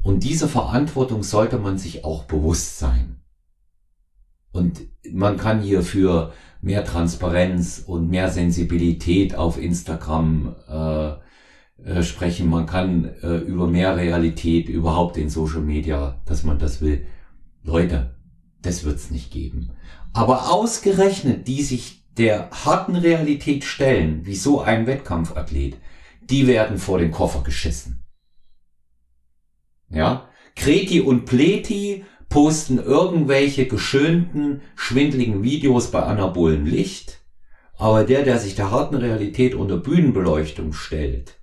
Und 0.03 0.23
diese 0.23 0.47
Verantwortung 0.47 1.23
sollte 1.23 1.57
man 1.57 1.77
sich 1.77 2.03
auch 2.05 2.23
bewusst 2.23 2.79
sein. 2.79 3.21
Und 4.51 4.81
man 5.11 5.37
kann 5.37 5.61
hier 5.61 5.83
für 5.83 6.33
mehr 6.61 6.83
Transparenz 6.83 7.83
und 7.85 8.09
mehr 8.09 8.29
Sensibilität 8.29 9.35
auf 9.35 9.61
Instagram 9.61 10.55
äh, 10.67 11.13
äh, 11.83 12.03
sprechen. 12.03 12.49
Man 12.49 12.65
kann 12.65 13.05
äh, 13.21 13.37
über 13.37 13.67
mehr 13.67 13.95
Realität 13.95 14.67
überhaupt 14.67 15.17
in 15.17 15.29
Social 15.29 15.61
Media, 15.61 16.19
dass 16.25 16.43
man 16.43 16.59
das 16.59 16.81
will. 16.81 17.05
Leute, 17.63 18.15
das 18.61 18.83
wird's 18.83 19.11
nicht 19.11 19.31
geben. 19.31 19.71
Aber 20.13 20.51
ausgerechnet, 20.51 21.47
die 21.47 21.61
sich 21.61 22.03
der 22.17 22.49
harten 22.51 22.95
Realität 22.95 23.63
stellen, 23.63 24.25
wie 24.25 24.35
so 24.35 24.59
ein 24.59 24.87
Wettkampfathlet, 24.87 25.77
die 26.29 26.47
werden 26.47 26.77
vor 26.77 26.99
den 26.99 27.11
Koffer 27.11 27.43
geschissen. 27.43 28.03
Ja, 29.89 30.29
Kreti 30.55 31.01
und 31.01 31.25
Pleti 31.25 32.05
posten 32.29 32.77
irgendwelche 32.77 33.67
geschönten, 33.67 34.61
schwindligen 34.75 35.41
Videos 35.41 35.89
bei 35.89 36.03
anabolem 36.03 36.65
Licht, 36.65 37.21
aber 37.75 38.03
der, 38.03 38.23
der 38.23 38.39
sich 38.39 38.55
der 38.55 38.71
harten 38.71 38.95
Realität 38.95 39.55
unter 39.55 39.77
Bühnenbeleuchtung 39.77 40.73
stellt, 40.73 41.39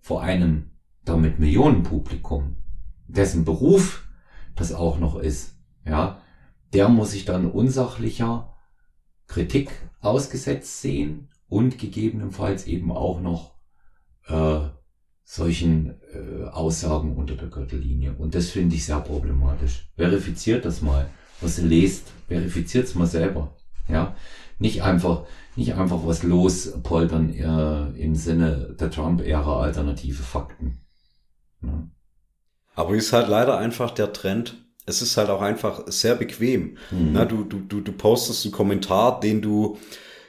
vor 0.00 0.22
einem 0.22 0.70
damit 1.04 1.38
Millionenpublikum, 1.38 2.56
dessen 3.06 3.44
Beruf 3.44 4.08
das 4.54 4.72
auch 4.72 4.98
noch 4.98 5.16
ist, 5.16 5.58
ja, 5.84 6.22
der 6.72 6.88
muss 6.88 7.10
sich 7.10 7.24
dann 7.24 7.50
unsachlicher 7.50 8.56
Kritik 9.26 9.70
ausgesetzt 10.00 10.80
sehen 10.80 11.28
und 11.48 11.78
gegebenenfalls 11.78 12.66
eben 12.66 12.90
auch 12.92 13.20
noch 13.20 13.53
äh, 14.28 14.60
solchen 15.24 16.00
äh, 16.12 16.44
Aussagen 16.50 17.16
unter 17.16 17.34
der 17.34 17.48
Gürtellinie. 17.48 18.14
Und 18.16 18.34
das 18.34 18.50
finde 18.50 18.76
ich 18.76 18.84
sehr 18.84 19.00
problematisch. 19.00 19.90
Verifiziert 19.96 20.64
das 20.64 20.82
mal, 20.82 21.08
was 21.40 21.58
ihr 21.58 21.66
lest. 21.66 22.12
Verifiziert 22.28 22.86
es 22.86 22.94
mal 22.94 23.06
selber. 23.06 23.56
Ja, 23.88 24.14
nicht 24.58 24.82
einfach, 24.82 25.24
nicht 25.56 25.74
einfach 25.74 26.00
was 26.04 26.22
lospoltern 26.22 27.34
äh, 27.34 28.00
im 28.00 28.14
Sinne 28.14 28.74
der 28.78 28.90
Trump-Ära 28.90 29.60
alternative 29.60 30.22
Fakten. 30.22 30.78
Ja. 31.62 31.88
Aber 32.74 32.94
ist 32.94 33.12
halt 33.12 33.28
leider 33.28 33.58
einfach 33.58 33.90
der 33.90 34.12
Trend. 34.12 34.56
Es 34.86 35.00
ist 35.00 35.16
halt 35.16 35.30
auch 35.30 35.40
einfach 35.40 35.84
sehr 35.86 36.14
bequem. 36.14 36.76
Mhm. 36.90 37.12
Na, 37.12 37.24
du, 37.24 37.44
du, 37.44 37.60
du, 37.60 37.80
du 37.80 37.92
postest 37.92 38.44
einen 38.44 38.52
Kommentar, 38.52 39.20
den 39.20 39.40
du 39.40 39.78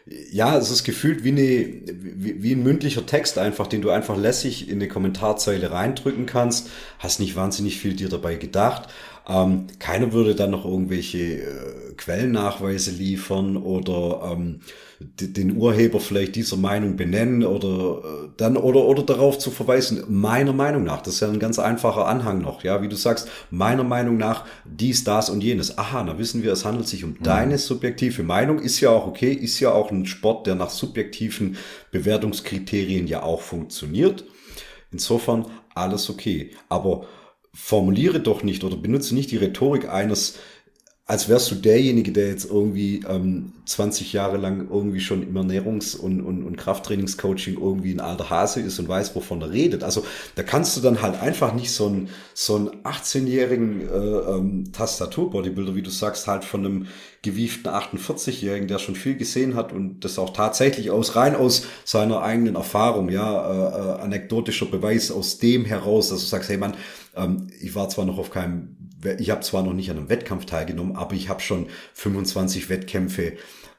ja, 0.06 0.56
es 0.56 0.70
ist 0.70 0.84
gefühlt 0.84 1.24
wie, 1.24 1.30
eine, 1.30 1.41
wie, 1.41 2.43
wie 2.43 2.51
ein 2.51 2.62
mündlicher 2.62 3.06
Text 3.06 3.39
einfach, 3.39 3.66
den 3.66 3.82
du 3.82 3.89
einfach 3.89 4.16
lässig 4.16 4.70
in 4.70 4.76
eine 4.76 4.88
Kommentarzeile 4.88 5.72
reindrücken 5.72 6.28
kannst. 6.28 6.70
Hast 6.99 7.20
nicht 7.20 7.36
wahnsinnig 7.36 7.80
viel 7.80 7.95
dir 7.95 8.10
dabei 8.10 8.36
gedacht. 8.36 8.89
Ähm, 9.28 9.67
keiner 9.80 10.13
würde 10.13 10.36
dann 10.36 10.51
noch 10.51 10.65
irgendwelche 10.65 11.17
äh, 11.17 11.93
Quellennachweise 11.97 12.91
liefern 12.91 13.57
oder 13.57 14.32
ähm, 14.32 14.59
den 14.99 15.57
Urheber 15.57 15.99
vielleicht 15.99 16.36
dieser 16.36 16.57
Meinung 16.57 16.95
benennen 16.95 17.43
oder 17.43 18.01
äh, 18.03 18.30
dann 18.38 18.55
oder 18.55 18.86
oder 18.86 19.01
darauf 19.03 19.39
zu 19.39 19.49
verweisen. 19.49 20.03
Meiner 20.09 20.53
Meinung 20.53 20.84
nach, 20.84 21.01
das 21.01 21.15
ist 21.15 21.19
ja 21.21 21.30
ein 21.30 21.39
ganz 21.39 21.57
einfacher 21.57 22.07
Anhang 22.07 22.41
noch, 22.41 22.63
ja, 22.63 22.82
wie 22.84 22.88
du 22.88 22.95
sagst, 22.95 23.28
meiner 23.49 23.84
Meinung 23.84 24.17
nach 24.17 24.45
dies, 24.63 25.03
das 25.03 25.30
und 25.32 25.43
jenes. 25.43 25.78
Aha, 25.78 26.03
na 26.03 26.19
wissen 26.19 26.43
wir, 26.43 26.53
es 26.53 26.63
handelt 26.63 26.88
sich 26.88 27.03
um 27.03 27.11
mhm. 27.11 27.23
deine 27.23 27.57
subjektive 27.57 28.21
Meinung. 28.21 28.59
Ist 28.59 28.80
ja 28.80 28.91
auch 28.91 29.07
okay, 29.07 29.34
ist 29.34 29.59
ja 29.59 29.71
auch 29.71 29.89
ein 29.91 30.05
Sport, 30.05 30.45
der 30.45 30.55
nach 30.55 30.69
subjektiven 30.69 31.57
Bewertungskriterien 31.91 33.07
ja 33.07 33.23
auch 33.23 33.41
funktioniert. 33.41 34.23
Insofern 34.91 35.47
alles 35.73 36.09
okay. 36.09 36.51
Aber 36.69 37.05
formuliere 37.56 38.20
doch 38.20 38.43
nicht 38.43 38.64
oder 38.64 38.76
benutze 38.76 39.16
nicht 39.16 39.32
die 39.32 39.38
Rhetorik 39.38 39.89
eines 39.89 40.38
als 41.08 41.30
wärst 41.30 41.51
du 41.51 41.56
derjenige, 41.56 42.12
der 42.12 42.30
jetzt 42.30 42.45
irgendwie 42.49 43.03
ähm, 43.08 43.53
20 43.66 44.12
Jahre 44.12 44.38
lang 44.38 44.68
irgendwie 44.72 44.99
schon 44.99 45.22
im 45.22 45.38
Ernährungs- 45.38 45.95
und, 45.95 46.20
und, 46.22 46.43
und 46.43 46.58
Krafttrainingscoaching 46.58 47.60
irgendwie 47.60 47.91
ein 47.91 47.99
alter 47.99 48.32
Hase 48.32 48.62
ist 48.62 48.80
und 48.80 48.88
weiß, 48.88 49.16
wovon 49.16 49.39
er 49.41 49.51
redet. 49.51 49.84
Also 49.84 50.03
da 50.34 50.41
kannst 50.41 50.76
du 50.76 50.82
dann 50.82 51.03
halt 51.03 51.22
einfach 51.22 51.53
nicht 51.53 51.72
so 51.72 51.86
einen, 51.86 52.10
so 52.34 52.56
einen 52.56 52.70
18-jährigen 52.82 53.82
äh, 53.82 53.93
ähm, 53.93 54.72
Tastatur-Bodybuilder, 54.72 55.76
wie 55.76 55.84
du 55.84 55.91
sagst, 55.91 56.26
halt 56.26 56.43
von 56.43 56.66
einem 56.66 56.88
gewieften 57.22 57.72
48-Jährigen, 57.72 58.68
der 58.68 58.80
schon 58.80 58.95
viel 58.95 59.16
gesehen 59.16 59.53
hat 59.53 59.74
und 59.74 59.99
das 59.99 60.18
auch 60.18 60.32
tatsächlich 60.32 60.89
aus 60.89 61.16
rein 61.16 61.36
aus 61.36 61.68
seiner 61.84 62.24
eigenen 62.24 62.56
Erfahrung, 62.56 63.10
ja, 63.10 63.51
äh, 63.51 63.99
äh, 63.99 64.01
anekdotischer 64.01 64.66
Beweis 64.66 65.12
aus 65.12 65.38
dem 65.38 65.66
heraus, 65.66 66.10
dass 66.10 66.22
du 66.22 66.26
sagst, 66.26 66.49
hey 66.49 66.58
Mann, 66.58 66.74
ähm, 67.16 67.47
ich 67.62 67.76
war 67.76 67.89
zwar 67.89 68.06
noch 68.06 68.18
auf 68.18 68.32
keinem 68.32 68.85
ich 69.18 69.30
habe 69.30 69.41
zwar 69.41 69.64
noch 69.64 69.74
nicht 69.74 69.91
an 69.91 69.98
einem 69.98 70.10
Wettkampf 70.10 70.46
teilgenommen, 70.46 70.96
aber 70.96 71.14
ich 71.14 71.30
habe 71.30 71.41
schon 71.41 71.68
25 71.93 72.70
Wettkämpfe 72.70 73.34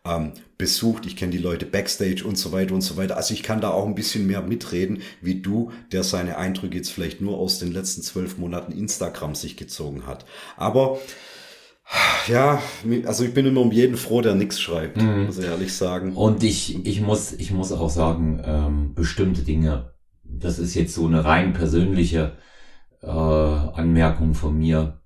ähm, 0.05 0.33
besucht. 0.59 1.07
Ich 1.07 1.17
kenne 1.17 1.33
die 1.33 1.39
Leute 1.39 1.67
backstage 1.67 2.25
und 2.25 2.39
so 2.39 2.53
weiter 2.53 2.75
und 2.75 2.81
so 2.81 2.97
weiter. 2.97 3.17
Also 3.17 3.35
ich 3.35 3.43
kann 3.43 3.61
da 3.61 3.71
auch 3.71 3.87
ein 3.87 3.95
bisschen 3.95 4.27
mehr 4.27 4.43
mitreden, 4.43 5.03
wie 5.21 5.41
du, 5.41 5.73
der 5.93 6.03
seine 6.03 6.37
Eindrücke 6.39 6.77
jetzt 6.77 6.91
vielleicht 6.91 7.21
nur 7.21 7.37
aus 7.39 7.59
den 7.59 7.73
letzten 7.73 8.03
zwölf 8.03 8.39
Monaten 8.39 8.73
Instagram 8.73 9.35
sich 9.35 9.57
gezogen 9.57 10.07
hat. 10.07 10.25
Aber 10.57 10.99
ja, 12.27 12.61
also 13.05 13.25
ich 13.25 13.33
bin 13.33 13.47
immer 13.47 13.61
um 13.61 13.71
jeden 13.71 13.97
froh, 13.97 14.21
der 14.21 14.35
nichts 14.35 14.61
schreibt, 14.61 15.01
mhm. 15.01 15.27
muss 15.27 15.39
ich 15.39 15.45
ehrlich 15.45 15.73
sagen. 15.73 16.15
Und 16.15 16.43
ich, 16.43 16.85
ich 16.85 17.01
muss, 17.01 17.33
ich 17.33 17.53
muss 17.53 17.73
auch 17.73 17.91
sagen, 17.91 18.43
ähm, 18.45 18.95
bestimmte 18.95 19.43
Dinge, 19.43 19.93
das 20.25 20.59
ist 20.59 20.75
jetzt 20.75 20.95
so 20.95 21.07
eine 21.07 21.25
rein 21.25 21.53
persönliche 21.53 22.37
äh, 23.03 23.09
Anmerkung 23.09 24.35
von 24.35 24.59
mir 24.59 25.01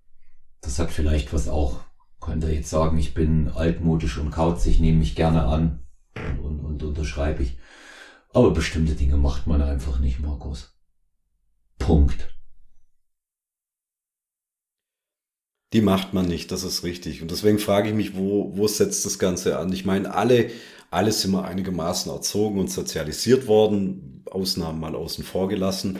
das 0.60 0.78
hat 0.78 0.90
vielleicht 0.90 1.32
was 1.32 1.48
auch, 1.48 1.80
könnte 2.20 2.50
jetzt 2.50 2.70
sagen, 2.70 2.98
ich 2.98 3.14
bin 3.14 3.48
altmodisch 3.48 4.18
und 4.18 4.30
kauzig, 4.30 4.80
nehme 4.80 4.98
mich 4.98 5.14
gerne 5.14 5.44
an 5.44 5.80
und, 6.14 6.40
und, 6.40 6.60
und 6.60 6.82
unterschreibe 6.82 7.42
ich. 7.42 7.58
Aber 8.32 8.52
bestimmte 8.52 8.94
Dinge 8.94 9.16
macht 9.16 9.46
man 9.46 9.62
einfach 9.62 9.98
nicht, 9.98 10.20
Markus. 10.20 10.76
Punkt. 11.78 12.28
Die 15.72 15.80
macht 15.80 16.14
man 16.14 16.26
nicht, 16.26 16.50
das 16.50 16.62
ist 16.62 16.82
richtig. 16.82 17.22
Und 17.22 17.30
deswegen 17.30 17.58
frage 17.58 17.88
ich 17.88 17.94
mich, 17.94 18.16
wo, 18.16 18.56
wo 18.56 18.66
setzt 18.66 19.04
das 19.06 19.18
Ganze 19.18 19.58
an? 19.58 19.72
Ich 19.72 19.84
meine, 19.84 20.12
alle, 20.14 20.50
alle 20.90 21.12
sind 21.12 21.30
wir 21.30 21.44
einigermaßen 21.44 22.10
erzogen 22.10 22.58
und 22.58 22.70
sozialisiert 22.70 23.46
worden, 23.46 24.24
Ausnahmen 24.30 24.80
mal 24.80 24.96
außen 24.96 25.24
vor 25.24 25.48
gelassen. 25.48 25.98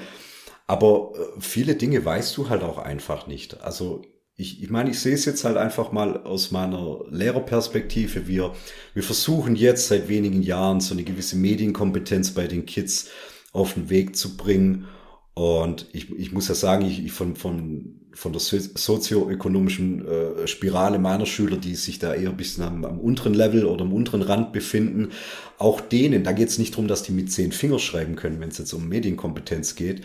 Aber 0.67 1.13
äh, 1.15 1.41
viele 1.41 1.77
Dinge 1.77 2.05
weißt 2.05 2.37
du 2.37 2.49
halt 2.49 2.63
auch 2.63 2.79
einfach 2.79 3.27
nicht. 3.27 3.61
Also 3.61 4.03
ich, 4.41 4.63
ich 4.63 4.71
meine, 4.71 4.91
ich 4.91 4.99
sehe 4.99 5.15
es 5.15 5.27
jetzt 5.27 5.45
halt 5.45 5.59
einfach 5.59 5.93
mal 5.93 6.23
aus 6.25 6.51
meiner 6.51 7.01
Lehrerperspektive. 7.11 8.27
Wir, 8.27 8.55
wir 8.95 9.03
versuchen 9.03 9.55
jetzt 9.55 9.89
seit 9.89 10.09
wenigen 10.09 10.43
Jahren 10.43 10.81
so 10.81 10.95
eine 10.95 11.05
gewisse 11.05 11.37
Medienkompetenz 11.37 12.31
bei 12.31 12.47
den 12.47 12.65
Kids 12.65 13.11
auf 13.53 13.75
den 13.75 13.91
Weg 13.91 14.17
zu 14.17 14.39
bringen. 14.39 14.87
Und 15.35 15.87
ich, 15.93 16.11
ich 16.11 16.33
muss 16.33 16.49
ja 16.49 16.55
sagen, 16.55 16.87
ich, 16.87 17.05
ich 17.05 17.13
von, 17.13 17.37
von, 17.37 18.01
von 18.15 18.33
der 18.33 18.41
sozioökonomischen 18.41 20.09
äh, 20.09 20.47
Spirale 20.47 20.99
meiner 20.99 21.27
Schüler, 21.27 21.59
die 21.59 21.75
sich 21.75 21.99
da 21.99 22.15
eher 22.15 22.31
ein 22.31 22.37
bisschen 22.37 22.65
am, 22.65 22.85
am 22.87 22.99
unteren 22.99 23.35
Level 23.35 23.67
oder 23.67 23.83
am 23.83 23.93
unteren 23.93 24.23
Rand 24.23 24.53
befinden, 24.53 25.11
auch 25.59 25.83
denen, 25.83 26.25
da 26.25 26.33
geht 26.33 26.49
es 26.49 26.59
nicht 26.59 26.73
darum, 26.73 26.89
dass 26.89 27.03
die 27.03 27.13
mit 27.13 27.31
zehn 27.31 27.53
Finger 27.53 27.79
schreiben 27.79 28.17
können, 28.17 28.41
wenn 28.41 28.49
es 28.49 28.59
jetzt 28.59 28.73
um 28.73 28.89
Medienkompetenz 28.89 29.75
geht, 29.75 30.03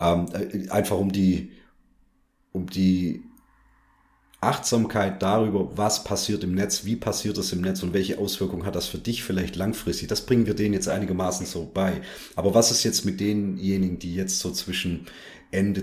ähm, 0.00 0.26
äh, 0.32 0.70
einfach 0.70 0.98
um 0.98 1.12
die, 1.12 1.52
um 2.52 2.66
die 2.66 3.22
Achtsamkeit 4.40 5.20
darüber, 5.20 5.76
was 5.76 6.04
passiert 6.04 6.44
im 6.44 6.54
Netz, 6.54 6.84
wie 6.84 6.94
passiert 6.94 7.38
es 7.38 7.52
im 7.52 7.60
Netz 7.60 7.82
und 7.82 7.92
welche 7.92 8.18
Auswirkungen 8.18 8.66
hat 8.66 8.76
das 8.76 8.86
für 8.86 8.98
dich 8.98 9.24
vielleicht 9.24 9.56
langfristig. 9.56 10.06
Das 10.06 10.20
bringen 10.20 10.46
wir 10.46 10.54
denen 10.54 10.74
jetzt 10.74 10.88
einigermaßen 10.88 11.44
so 11.44 11.68
bei. 11.72 12.00
Aber 12.36 12.54
was 12.54 12.70
ist 12.70 12.84
jetzt 12.84 13.04
mit 13.04 13.18
denjenigen, 13.18 13.98
die 13.98 14.14
jetzt 14.14 14.38
so 14.38 14.52
zwischen 14.52 15.06
Ende, 15.50 15.82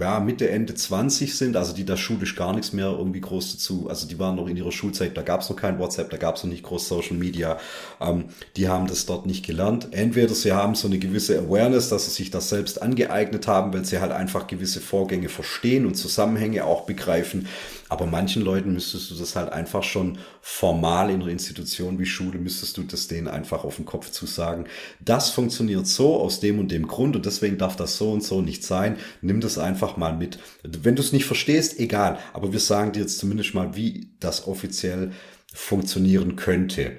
ja, 0.00 0.18
Mitte, 0.18 0.50
Ende 0.50 0.74
20 0.74 1.38
sind, 1.38 1.56
also 1.56 1.72
die 1.72 1.84
da 1.84 1.96
schulisch 1.96 2.34
gar 2.34 2.52
nichts 2.52 2.72
mehr 2.72 2.86
irgendwie 2.86 3.20
groß 3.20 3.52
dazu, 3.52 3.88
also 3.88 4.08
die 4.08 4.18
waren 4.18 4.34
noch 4.34 4.48
in 4.48 4.56
ihrer 4.56 4.72
Schulzeit, 4.72 5.16
da 5.16 5.22
gab 5.22 5.40
es 5.40 5.48
noch 5.48 5.56
kein 5.56 5.78
WhatsApp, 5.78 6.10
da 6.10 6.16
gab 6.16 6.34
es 6.34 6.42
noch 6.42 6.50
nicht 6.50 6.64
groß 6.64 6.88
Social 6.88 7.16
Media, 7.16 7.58
ähm, 8.00 8.24
die 8.56 8.68
haben 8.68 8.88
das 8.88 9.06
dort 9.06 9.24
nicht 9.24 9.46
gelernt. 9.46 9.88
Entweder 9.92 10.34
sie 10.34 10.50
haben 10.50 10.74
so 10.74 10.88
eine 10.88 10.98
gewisse 10.98 11.38
Awareness, 11.38 11.90
dass 11.90 12.06
sie 12.06 12.10
sich 12.10 12.32
das 12.32 12.48
selbst 12.48 12.82
angeeignet 12.82 13.46
haben, 13.46 13.72
weil 13.72 13.84
sie 13.84 14.00
halt 14.00 14.10
einfach 14.10 14.48
gewisse 14.48 14.80
Vorgänge 14.80 15.28
verstehen 15.28 15.86
und 15.86 15.94
Zusammenhänge 15.94 16.64
auch 16.64 16.82
begreifen. 16.82 17.46
Aber 17.88 18.06
manchen 18.06 18.42
Leuten 18.42 18.72
müsstest 18.72 19.10
du 19.10 19.14
das 19.14 19.36
halt 19.36 19.52
einfach 19.52 19.82
schon 19.82 20.18
formal 20.40 21.10
in 21.10 21.20
einer 21.20 21.30
Institution 21.30 21.98
wie 21.98 22.06
Schule, 22.06 22.38
müsstest 22.38 22.76
du 22.76 22.82
das 22.82 23.08
denen 23.08 23.28
einfach 23.28 23.64
auf 23.64 23.76
den 23.76 23.84
Kopf 23.84 24.10
zu 24.10 24.26
sagen. 24.26 24.64
Das 25.00 25.30
funktioniert 25.30 25.86
so 25.86 26.20
aus 26.20 26.40
dem 26.40 26.58
und 26.58 26.70
dem 26.70 26.86
Grund 26.88 27.14
und 27.14 27.26
deswegen 27.26 27.58
darf 27.58 27.76
das 27.76 27.96
so 27.96 28.12
und 28.12 28.22
so 28.22 28.40
nicht 28.40 28.64
sein. 28.64 28.96
Nimm 29.20 29.40
das 29.40 29.58
einfach 29.58 29.96
mal 29.96 30.16
mit. 30.16 30.38
Wenn 30.62 30.96
du 30.96 31.02
es 31.02 31.12
nicht 31.12 31.26
verstehst, 31.26 31.78
egal. 31.78 32.18
Aber 32.32 32.52
wir 32.52 32.60
sagen 32.60 32.92
dir 32.92 33.00
jetzt 33.00 33.18
zumindest 33.18 33.54
mal, 33.54 33.76
wie 33.76 34.08
das 34.18 34.46
offiziell 34.46 35.12
funktionieren 35.52 36.36
könnte. 36.36 36.92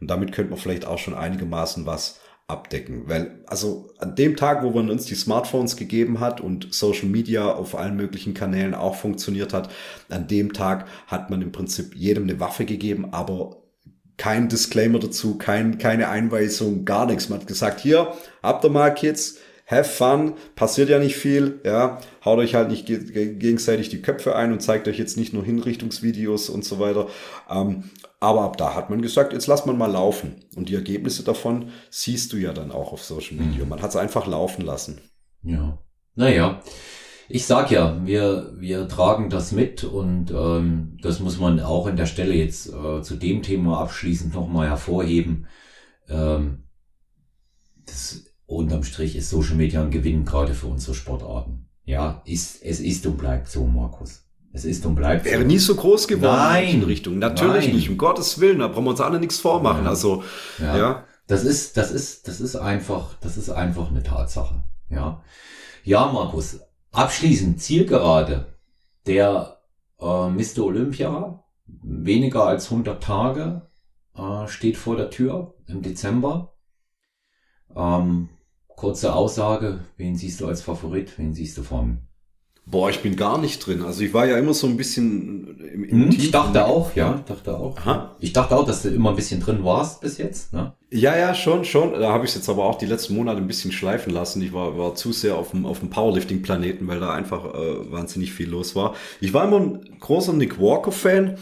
Und 0.00 0.08
damit 0.08 0.32
könnte 0.32 0.50
man 0.50 0.58
vielleicht 0.58 0.84
auch 0.84 0.98
schon 0.98 1.14
einigermaßen 1.14 1.86
was 1.86 2.18
abdecken. 2.52 3.08
Weil, 3.08 3.40
also 3.46 3.90
an 3.98 4.14
dem 4.14 4.36
Tag, 4.36 4.62
wo 4.62 4.70
man 4.70 4.90
uns 4.90 5.06
die 5.06 5.14
Smartphones 5.16 5.76
gegeben 5.76 6.20
hat 6.20 6.40
und 6.40 6.72
Social 6.72 7.08
Media 7.08 7.52
auf 7.52 7.74
allen 7.74 7.96
möglichen 7.96 8.34
Kanälen 8.34 8.74
auch 8.74 8.94
funktioniert 8.94 9.52
hat, 9.52 9.70
an 10.08 10.28
dem 10.28 10.52
Tag 10.52 10.86
hat 11.08 11.30
man 11.30 11.42
im 11.42 11.50
Prinzip 11.50 11.96
jedem 11.96 12.24
eine 12.24 12.38
Waffe 12.38 12.64
gegeben, 12.64 13.08
aber 13.12 13.56
kein 14.16 14.48
Disclaimer 14.48 15.00
dazu, 15.00 15.36
kein, 15.36 15.78
keine 15.78 16.08
Einweisung, 16.08 16.84
gar 16.84 17.06
nichts. 17.06 17.28
Man 17.28 17.40
hat 17.40 17.48
gesagt, 17.48 17.80
hier, 17.80 18.12
habt 18.42 18.64
ihr 18.64 18.70
mal 18.70 18.90
Kids, 18.90 19.38
have 19.66 19.84
fun, 19.84 20.34
passiert 20.54 20.90
ja 20.90 20.98
nicht 20.98 21.16
viel, 21.16 21.60
ja, 21.64 22.00
haut 22.24 22.38
euch 22.38 22.54
halt 22.54 22.70
nicht 22.70 22.86
gegenseitig 22.86 23.88
die 23.88 24.02
Köpfe 24.02 24.36
ein 24.36 24.52
und 24.52 24.60
zeigt 24.60 24.86
euch 24.86 24.98
jetzt 24.98 25.16
nicht 25.16 25.32
nur 25.32 25.44
Hinrichtungsvideos 25.44 26.50
und 26.50 26.64
so 26.64 26.78
weiter. 26.78 27.08
Ähm, 27.50 27.84
aber 28.22 28.42
ab 28.42 28.56
da 28.56 28.76
hat 28.76 28.88
man 28.88 29.02
gesagt, 29.02 29.32
jetzt 29.32 29.48
lass 29.48 29.66
man 29.66 29.76
mal 29.76 29.90
laufen. 29.90 30.44
Und 30.54 30.68
die 30.68 30.76
Ergebnisse 30.76 31.24
davon 31.24 31.70
siehst 31.90 32.32
du 32.32 32.36
ja 32.36 32.52
dann 32.52 32.70
auch 32.70 32.92
auf 32.92 33.02
Social 33.02 33.36
Media. 33.36 33.64
Mhm. 33.64 33.70
Man 33.70 33.82
hat 33.82 33.90
es 33.90 33.96
einfach 33.96 34.28
laufen 34.28 34.64
lassen. 34.64 35.00
Ja. 35.42 35.78
Naja. 36.14 36.62
Ich 37.28 37.46
sag 37.46 37.72
ja, 37.72 38.00
wir, 38.06 38.52
wir 38.58 38.86
tragen 38.86 39.28
das 39.28 39.50
mit 39.50 39.82
und 39.82 40.30
ähm, 40.30 40.98
das 41.02 41.18
muss 41.18 41.40
man 41.40 41.58
auch 41.58 41.88
an 41.88 41.96
der 41.96 42.06
Stelle 42.06 42.34
jetzt 42.34 42.72
äh, 42.72 43.02
zu 43.02 43.16
dem 43.16 43.42
Thema 43.42 43.80
abschließend 43.80 44.34
nochmal 44.34 44.68
hervorheben. 44.68 45.48
Ähm, 46.08 46.68
das, 47.86 48.26
unterm 48.46 48.84
Strich 48.84 49.16
ist 49.16 49.30
Social 49.30 49.56
Media 49.56 49.82
ein 49.82 49.90
Gewinn 49.90 50.24
gerade 50.24 50.54
für 50.54 50.68
unsere 50.68 50.94
Sportarten. 50.94 51.68
Ja, 51.84 52.22
ist, 52.24 52.62
es 52.62 52.78
ist 52.78 53.04
und 53.04 53.18
bleibt 53.18 53.48
so, 53.48 53.66
Markus. 53.66 54.21
Es 54.52 54.64
ist 54.64 54.84
und 54.84 54.94
bleibt. 54.94 55.24
Wäre 55.24 55.40
so. 55.40 55.46
nie 55.46 55.58
so 55.58 55.74
groß 55.74 56.08
geworden 56.08 56.36
Nein. 56.36 56.74
in 56.74 56.82
Richtung. 56.82 57.18
Natürlich 57.18 57.66
Nein. 57.66 57.76
nicht. 57.76 57.88
Um 57.88 57.96
Gottes 57.96 58.38
Willen, 58.40 58.58
da 58.58 58.68
brauchen 58.68 58.84
wir 58.84 58.90
uns 58.90 59.00
alle 59.00 59.18
nichts 59.18 59.38
vormachen. 59.38 59.84
Ja. 59.84 59.90
Also, 59.90 60.22
ja. 60.58 60.76
ja. 60.76 61.04
Das 61.26 61.44
ist, 61.44 61.76
das 61.76 61.90
ist, 61.90 62.28
das 62.28 62.40
ist 62.40 62.56
einfach, 62.56 63.14
das 63.20 63.36
ist 63.36 63.48
einfach 63.48 63.88
eine 63.88 64.02
Tatsache. 64.02 64.64
Ja. 64.90 65.22
Ja, 65.84 66.12
Markus. 66.12 66.60
Abschließend, 66.90 67.60
Zielgerade. 67.60 68.58
Der 69.06 69.58
äh, 69.98 70.28
Mr. 70.28 70.64
Olympia, 70.64 71.42
weniger 71.66 72.44
als 72.44 72.70
100 72.70 73.02
Tage, 73.02 73.62
äh, 74.14 74.46
steht 74.48 74.76
vor 74.76 74.96
der 74.96 75.10
Tür 75.10 75.54
im 75.66 75.80
Dezember. 75.80 76.54
Ähm, 77.74 78.28
kurze 78.68 79.14
Aussage, 79.14 79.80
wen 79.96 80.16
siehst 80.16 80.40
du 80.40 80.46
als 80.46 80.60
Favorit, 80.60 81.18
wen 81.18 81.32
siehst 81.32 81.56
du 81.56 81.62
vorne? 81.62 82.02
Boah, 82.64 82.90
ich 82.90 83.00
bin 83.00 83.16
gar 83.16 83.38
nicht 83.38 83.66
drin. 83.66 83.82
Also 83.82 84.02
ich 84.02 84.14
war 84.14 84.24
ja 84.24 84.38
immer 84.38 84.54
so 84.54 84.68
ein 84.68 84.76
bisschen 84.76 85.58
im, 85.58 85.84
im 85.84 86.02
hm, 86.04 86.10
Team. 86.10 86.20
Ich 86.20 86.30
dachte 86.30 86.64
auch, 86.64 86.94
ja, 86.94 87.22
dachte 87.26 87.56
auch. 87.56 87.76
Aha. 87.76 88.16
Ich 88.20 88.32
dachte 88.32 88.56
auch, 88.56 88.64
dass 88.64 88.82
du 88.82 88.88
immer 88.88 89.10
ein 89.10 89.16
bisschen 89.16 89.40
drin 89.40 89.64
warst 89.64 90.00
bis 90.00 90.16
jetzt. 90.18 90.52
Ne? 90.52 90.72
Ja, 90.90 91.16
ja, 91.16 91.34
schon, 91.34 91.64
schon. 91.64 91.92
Da 91.92 92.12
habe 92.12 92.24
ich 92.24 92.34
jetzt 92.34 92.48
aber 92.48 92.64
auch 92.64 92.78
die 92.78 92.86
letzten 92.86 93.16
Monate 93.16 93.38
ein 93.38 93.48
bisschen 93.48 93.72
schleifen 93.72 94.12
lassen. 94.12 94.40
Ich 94.42 94.52
war, 94.52 94.78
war 94.78 94.94
zu 94.94 95.12
sehr 95.12 95.34
auf 95.34 95.50
dem, 95.50 95.66
auf 95.66 95.80
dem 95.80 95.90
Powerlifting-Planeten, 95.90 96.86
weil 96.86 97.00
da 97.00 97.12
einfach 97.12 97.44
äh, 97.52 97.90
wahnsinnig 97.90 98.32
viel 98.32 98.48
los 98.48 98.76
war. 98.76 98.94
Ich 99.20 99.34
war 99.34 99.44
immer 99.44 99.58
ein 99.58 99.98
großer 99.98 100.32
Nick 100.32 100.60
Walker-Fan 100.60 101.38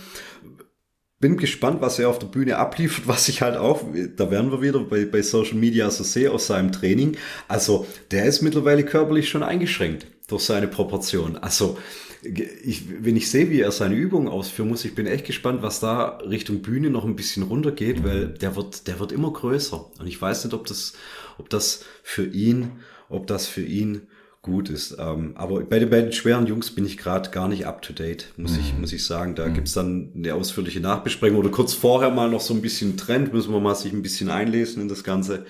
bin 1.21 1.37
gespannt, 1.37 1.83
was 1.83 1.99
er 1.99 2.09
auf 2.09 2.18
der 2.18 2.29
Bühne 2.29 2.57
abliefert, 2.57 3.07
was 3.07 3.29
ich 3.29 3.43
halt 3.43 3.59
auch, 3.59 3.83
da 4.16 4.31
werden 4.31 4.51
wir 4.51 4.62
wieder 4.62 4.81
bei, 4.81 5.05
bei 5.05 5.21
Social 5.21 5.57
Media 5.57 5.91
so 5.91 6.03
sehe 6.03 6.31
aus 6.33 6.47
seinem 6.47 6.73
Training. 6.73 7.18
Also 7.47 7.87
der 8.11 8.25
ist 8.25 8.41
mittlerweile 8.41 8.85
körperlich 8.85 9.29
schon 9.29 9.43
eingeschränkt 9.43 10.07
durch 10.31 10.43
seine 10.43 10.68
Proportion. 10.68 11.37
Also 11.37 11.78
ich, 12.22 12.85
wenn 13.03 13.16
ich 13.16 13.31
sehe, 13.31 13.51
wie 13.51 13.61
er 13.61 13.72
seine 13.72 13.95
Übungen 13.95 14.28
ausführen 14.28 14.68
muss, 14.68 14.85
ich 14.85 14.95
bin 14.95 15.07
echt 15.07 15.26
gespannt, 15.26 15.62
was 15.62 15.81
da 15.81 16.18
Richtung 16.18 16.61
Bühne 16.61 16.91
noch 16.91 17.05
ein 17.05 17.16
bisschen 17.16 17.43
runtergeht, 17.43 18.05
weil 18.05 18.28
der 18.28 18.57
wird, 18.57 18.87
der 18.87 19.01
wird 19.01 19.12
immer 19.12 19.33
größer. 19.33 19.91
Und 19.99 20.07
ich 20.07 20.20
weiß 20.20 20.45
nicht, 20.45 20.55
ob 20.55 20.66
das, 20.66 20.93
ob 21.39 21.49
das 21.49 21.85
für 22.03 22.26
ihn, 22.26 22.72
ob 23.09 23.26
das 23.26 23.47
für 23.47 23.62
ihn 23.62 24.03
gut 24.43 24.70
ist. 24.70 24.97
Ähm, 24.99 25.33
aber 25.35 25.61
bei 25.61 25.78
den, 25.78 25.91
bei 25.91 26.01
den 26.01 26.12
schweren 26.12 26.47
Jungs 26.47 26.74
bin 26.74 26.87
ich 26.87 26.97
gerade 26.97 27.31
gar 27.31 27.47
nicht 27.47 27.66
up 27.66 27.83
to 27.83 27.93
date, 27.93 28.33
muss 28.37 28.53
mhm. 28.53 28.61
ich, 28.61 28.78
muss 28.78 28.93
ich 28.93 29.05
sagen. 29.05 29.35
Da 29.35 29.47
mhm. 29.47 29.55
gibt's 29.55 29.72
dann 29.72 30.12
eine 30.14 30.35
ausführliche 30.35 30.81
Nachbesprechung 30.81 31.39
oder 31.39 31.51
kurz 31.51 31.74
vorher 31.74 32.11
mal 32.11 32.31
noch 32.31 32.41
so 32.41 32.55
ein 32.55 32.62
bisschen 32.62 32.97
Trend, 32.97 33.35
müssen 33.35 33.53
wir 33.53 33.61
mal 33.61 33.74
sich 33.74 33.93
ein 33.93 34.03
bisschen 34.03 34.31
einlesen 34.31 34.83
in 34.83 34.89
das 34.89 35.05
Ganze. 35.05 35.45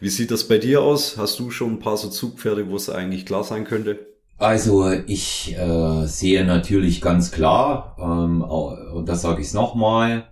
Wie 0.00 0.08
sieht 0.08 0.32
das 0.32 0.48
bei 0.48 0.58
dir 0.58 0.82
aus? 0.82 1.16
Hast 1.16 1.38
du 1.38 1.50
schon 1.50 1.74
ein 1.74 1.78
paar 1.78 1.96
so 1.96 2.08
Zugpferde, 2.08 2.68
wo 2.68 2.76
es 2.76 2.90
eigentlich 2.90 3.26
klar 3.26 3.44
sein 3.44 3.64
könnte? 3.64 4.11
Also 4.42 4.90
ich 4.90 5.56
äh, 5.56 6.06
sehe 6.06 6.44
natürlich 6.44 7.00
ganz 7.00 7.30
klar, 7.30 7.96
ähm, 7.98 8.42
und 8.42 9.08
das 9.08 9.22
sage 9.22 9.40
ich 9.40 9.54
nochmal, 9.54 10.24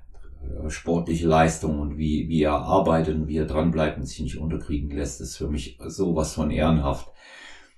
äh, 0.42 0.68
sportliche 0.68 1.28
Leistung 1.28 1.78
und 1.78 1.96
wie, 1.96 2.28
wie 2.28 2.42
er 2.42 2.56
arbeitet 2.56 3.14
und 3.14 3.28
wie 3.28 3.38
er 3.38 3.46
dranbleibt 3.46 3.98
und 3.98 4.06
sich 4.06 4.20
nicht 4.20 4.38
unterkriegen 4.38 4.90
lässt, 4.90 5.20
ist 5.20 5.36
für 5.36 5.48
mich 5.48 5.78
sowas 5.86 6.34
von 6.34 6.50
ehrenhaft 6.50 7.11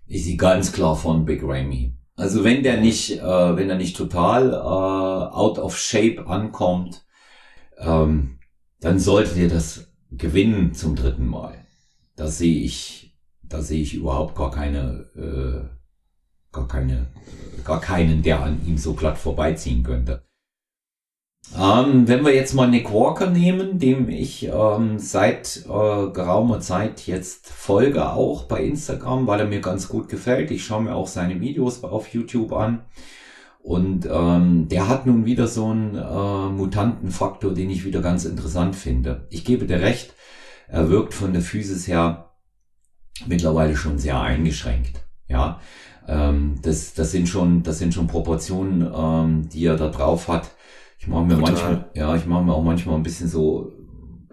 ich 0.07 0.25
sehe 0.25 0.37
ganz 0.37 0.73
klar 0.73 0.97
von 0.97 1.25
Big 1.25 1.43
Ramy. 1.43 1.95
Also 2.17 2.45
wenn 2.45 2.63
der 2.63 2.81
nicht, 2.81 3.19
äh, 3.19 3.57
wenn 3.57 3.71
er 3.71 3.77
nicht 3.77 3.97
total 3.97 4.53
äh, 4.53 4.57
out 4.57 5.59
of 5.59 5.79
shape 5.79 6.27
ankommt, 6.27 7.05
ähm, 7.79 8.39
dann 8.81 8.99
sollte 8.99 9.35
der 9.35 9.49
das 9.49 9.91
gewinnen 10.11 10.75
zum 10.75 10.97
dritten 10.97 11.27
Mal. 11.27 11.65
Da 12.17 12.27
sehe 12.27 12.63
ich, 12.63 13.17
da 13.43 13.63
sehe 13.63 13.81
ich 13.81 13.95
überhaupt 13.95 14.35
gar 14.37 14.51
keine, 14.51 15.07
äh, 15.17 15.82
gar 16.53 16.69
keine, 16.69 17.07
gar 17.65 17.81
keinen, 17.81 18.23
der 18.23 18.43
an 18.43 18.61
ihm 18.67 18.79
so 18.79 18.95
glatt 18.95 19.19
vorbeiziehen 19.19 19.83
könnte. 19.83 20.25
Ähm, 21.59 22.09
wenn 22.09 22.25
wir 22.25 22.35
jetzt 22.35 22.55
mal 22.55 22.69
Nick 22.69 22.93
Walker 22.93 23.29
nehmen, 23.29 23.79
dem 23.79 24.09
ich 24.09 24.45
ähm, 24.47 24.99
seit 24.99 25.65
äh, 25.67 26.11
geraumer 26.11 26.61
Zeit 26.61 27.07
jetzt 27.07 27.49
folge, 27.49 28.11
auch 28.11 28.45
bei 28.45 28.63
Instagram, 28.63 29.27
weil 29.27 29.41
er 29.41 29.47
mir 29.47 29.61
ganz 29.61 29.89
gut 29.89 30.09
gefällt. 30.09 30.51
Ich 30.51 30.65
schaue 30.65 30.83
mir 30.83 30.95
auch 30.95 31.09
seine 31.09 31.41
Videos 31.41 31.83
auf 31.85 32.09
YouTube 32.15 32.53
an. 32.53 32.85
Und 33.61 34.09
ähm, 34.11 34.69
der 34.69 34.89
hat 34.89 35.07
nun 35.07 35.25
wieder 35.25 35.47
so 35.47 35.69
einen 35.69 35.95
äh, 35.95 36.49
Mutantenfaktor, 36.53 37.53
den 37.55 37.71
ich 37.71 37.85
wieder 37.85 38.01
ganz 38.01 38.25
interessant 38.25 38.75
finde. 38.75 39.27
Ich 39.31 39.45
gebe 39.45 39.67
dir 39.67 39.81
recht, 39.81 40.15
er 40.69 40.91
wirkt 40.91 41.15
von 41.15 41.33
der 41.33 41.43
Physis 41.43 41.87
her 41.87 42.31
mittlerweile 43.27 43.77
schon 43.77 43.99
sehr 43.99 44.21
eingeschränkt. 44.21 45.05
Ja, 45.29 45.61
ähm, 46.09 46.57
das, 46.63 46.95
das 46.95 47.13
sind 47.13 47.29
schon, 47.29 47.63
das 47.63 47.79
sind 47.79 47.95
schon 47.95 48.07
Proportionen, 48.07 48.91
ähm, 48.95 49.49
die 49.49 49.67
er 49.67 49.77
da 49.77 49.89
drauf 49.89 50.29
hat 50.29 50.51
ich 51.03 51.09
mache 51.09 51.25
mir 51.25 51.35
Total. 51.35 51.53
manchmal, 51.53 51.91
ja, 51.95 52.15
ich 52.15 52.27
mache 52.27 52.45
mir 52.45 52.55
auch 52.55 52.63
manchmal 52.63 52.95
ein 52.95 53.03
bisschen 53.03 53.27
so 53.27 53.73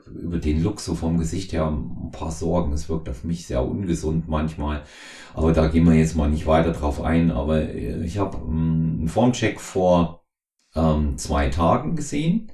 über 0.06 0.38
den 0.38 0.62
Look 0.62 0.80
so 0.80 0.94
vom 0.94 1.18
Gesicht 1.18 1.52
her 1.52 1.66
ein 1.66 2.12
paar 2.12 2.30
Sorgen. 2.30 2.74
Es 2.74 2.88
wirkt 2.90 3.10
auf 3.10 3.24
mich 3.24 3.48
sehr 3.48 3.66
ungesund 3.66 4.28
manchmal. 4.28 4.84
Aber 5.34 5.52
da 5.52 5.68
gehen 5.68 5.86
wir 5.86 5.96
jetzt 5.96 6.16
mal 6.16 6.30
nicht 6.30 6.46
weiter 6.46 6.72
drauf 6.72 7.02
ein. 7.02 7.32
Aber 7.32 7.64
äh, 7.64 8.06
ich 8.06 8.20
habe 8.20 8.38
ähm, 8.38 8.98
einen 9.00 9.08
Formcheck 9.08 9.60
vor 9.60 10.26
ähm, 10.76 11.18
zwei 11.18 11.50
Tagen 11.50 11.96
gesehen 11.96 12.52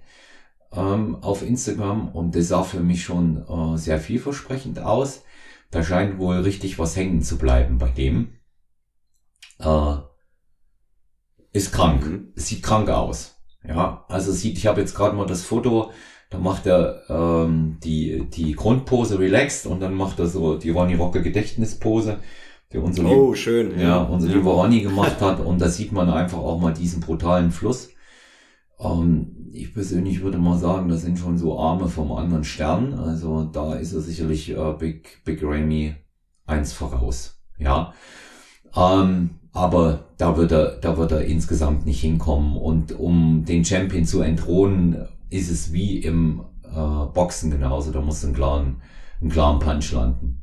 ähm, 0.71 1.17
auf 1.17 1.41
Instagram 1.41 2.07
und 2.07 2.35
das 2.35 2.47
sah 2.47 2.63
für 2.63 2.79
mich 2.79 3.03
schon 3.03 3.43
äh, 3.49 3.77
sehr 3.77 3.99
vielversprechend 3.99 4.79
aus. 4.79 5.25
Da 5.71 5.83
scheint 5.83 6.19
wohl 6.19 6.37
richtig 6.37 6.79
was 6.79 6.95
hängen 6.95 7.21
zu 7.21 7.37
bleiben 7.37 7.79
bei 7.79 7.89
dem. 7.89 8.29
Äh, 9.59 9.95
ist 11.53 11.71
krank. 11.71 12.05
Mhm. 12.05 12.31
Sieht 12.35 12.63
krank 12.63 12.89
aus. 12.89 13.35
Ja, 13.67 14.05
also 14.09 14.31
sieht, 14.31 14.57
ich 14.57 14.67
habe 14.67 14.81
jetzt 14.81 14.95
gerade 14.95 15.15
mal 15.15 15.25
das 15.25 15.43
Foto, 15.43 15.91
da 16.29 16.37
macht 16.37 16.67
er 16.67 17.01
ähm, 17.09 17.77
die, 17.83 18.29
die 18.29 18.53
Grundpose 18.53 19.19
relaxed 19.19 19.65
und 19.65 19.79
dann 19.79 19.93
macht 19.93 20.19
er 20.19 20.27
so 20.27 20.57
die 20.57 20.69
Ronny 20.69 20.95
Rocker 20.95 21.21
Gedächtnispose, 21.21 22.19
die 22.71 22.77
unser, 22.77 23.05
oh, 23.05 23.29
lieb, 23.29 23.37
schön. 23.37 23.79
Ja, 23.79 24.03
unser 24.03 24.29
ja. 24.29 24.35
lieber 24.35 24.51
Ronny 24.51 24.81
gemacht 24.81 25.21
hat 25.21 25.39
und 25.39 25.59
da 25.59 25.69
sieht 25.69 25.91
man 25.91 26.09
einfach 26.09 26.39
auch 26.39 26.59
mal 26.59 26.73
diesen 26.73 26.99
brutalen 26.99 27.51
Fluss. 27.51 27.89
Ähm, 28.79 29.49
ich 29.53 29.73
persönlich 29.73 30.21
würde 30.21 30.37
mal 30.37 30.57
sagen, 30.57 30.89
das 30.89 31.01
sind 31.01 31.17
schon 31.17 31.37
so 31.37 31.57
Arme 31.57 31.87
vom 31.87 32.11
anderen 32.11 32.43
Stern. 32.43 32.93
Also 32.93 33.45
da 33.45 33.75
ist 33.75 33.93
er 33.93 34.01
sicherlich 34.01 34.49
äh, 34.49 34.73
Big, 34.77 35.23
Big 35.23 35.41
Ramy 35.41 35.95
eins 36.45 36.73
voraus. 36.73 37.41
Ja. 37.57 37.93
Ähm, 38.75 39.39
aber 39.55 40.09
da 40.17 40.35
wird 40.35 40.51
er, 40.51 40.75
da 40.81 40.97
wird 40.97 41.13
er 41.13 41.23
insgesamt 41.23 41.85
nicht 41.85 42.01
hinkommen. 42.01 42.57
Und 42.57 42.91
um 42.99 43.45
den 43.45 43.63
Champion 43.63 44.03
zu 44.03 44.21
entthronen, 44.21 45.07
ist 45.29 45.49
es 45.49 45.71
wie 45.71 45.99
im 45.99 46.43
äh, 46.63 47.05
Boxen 47.13 47.51
genauso. 47.51 47.91
Da 47.91 48.01
muss 48.01 48.23
ein 48.25 48.33
klaren, 48.33 48.81
ein 49.21 49.29
klaren 49.29 49.59
Punch 49.59 49.93
landen. 49.93 50.41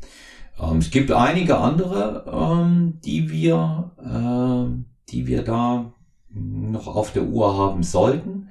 Ähm, 0.58 0.78
es 0.78 0.90
gibt 0.90 1.12
einige 1.12 1.58
andere, 1.58 2.24
ähm, 2.26 3.00
die 3.04 3.30
wir, 3.30 3.90
äh, 3.98 5.10
die 5.10 5.26
wir 5.26 5.42
da 5.42 5.92
noch 6.30 6.86
auf 6.86 7.12
der 7.12 7.24
Uhr 7.24 7.54
haben 7.58 7.82
sollten. 7.82 8.48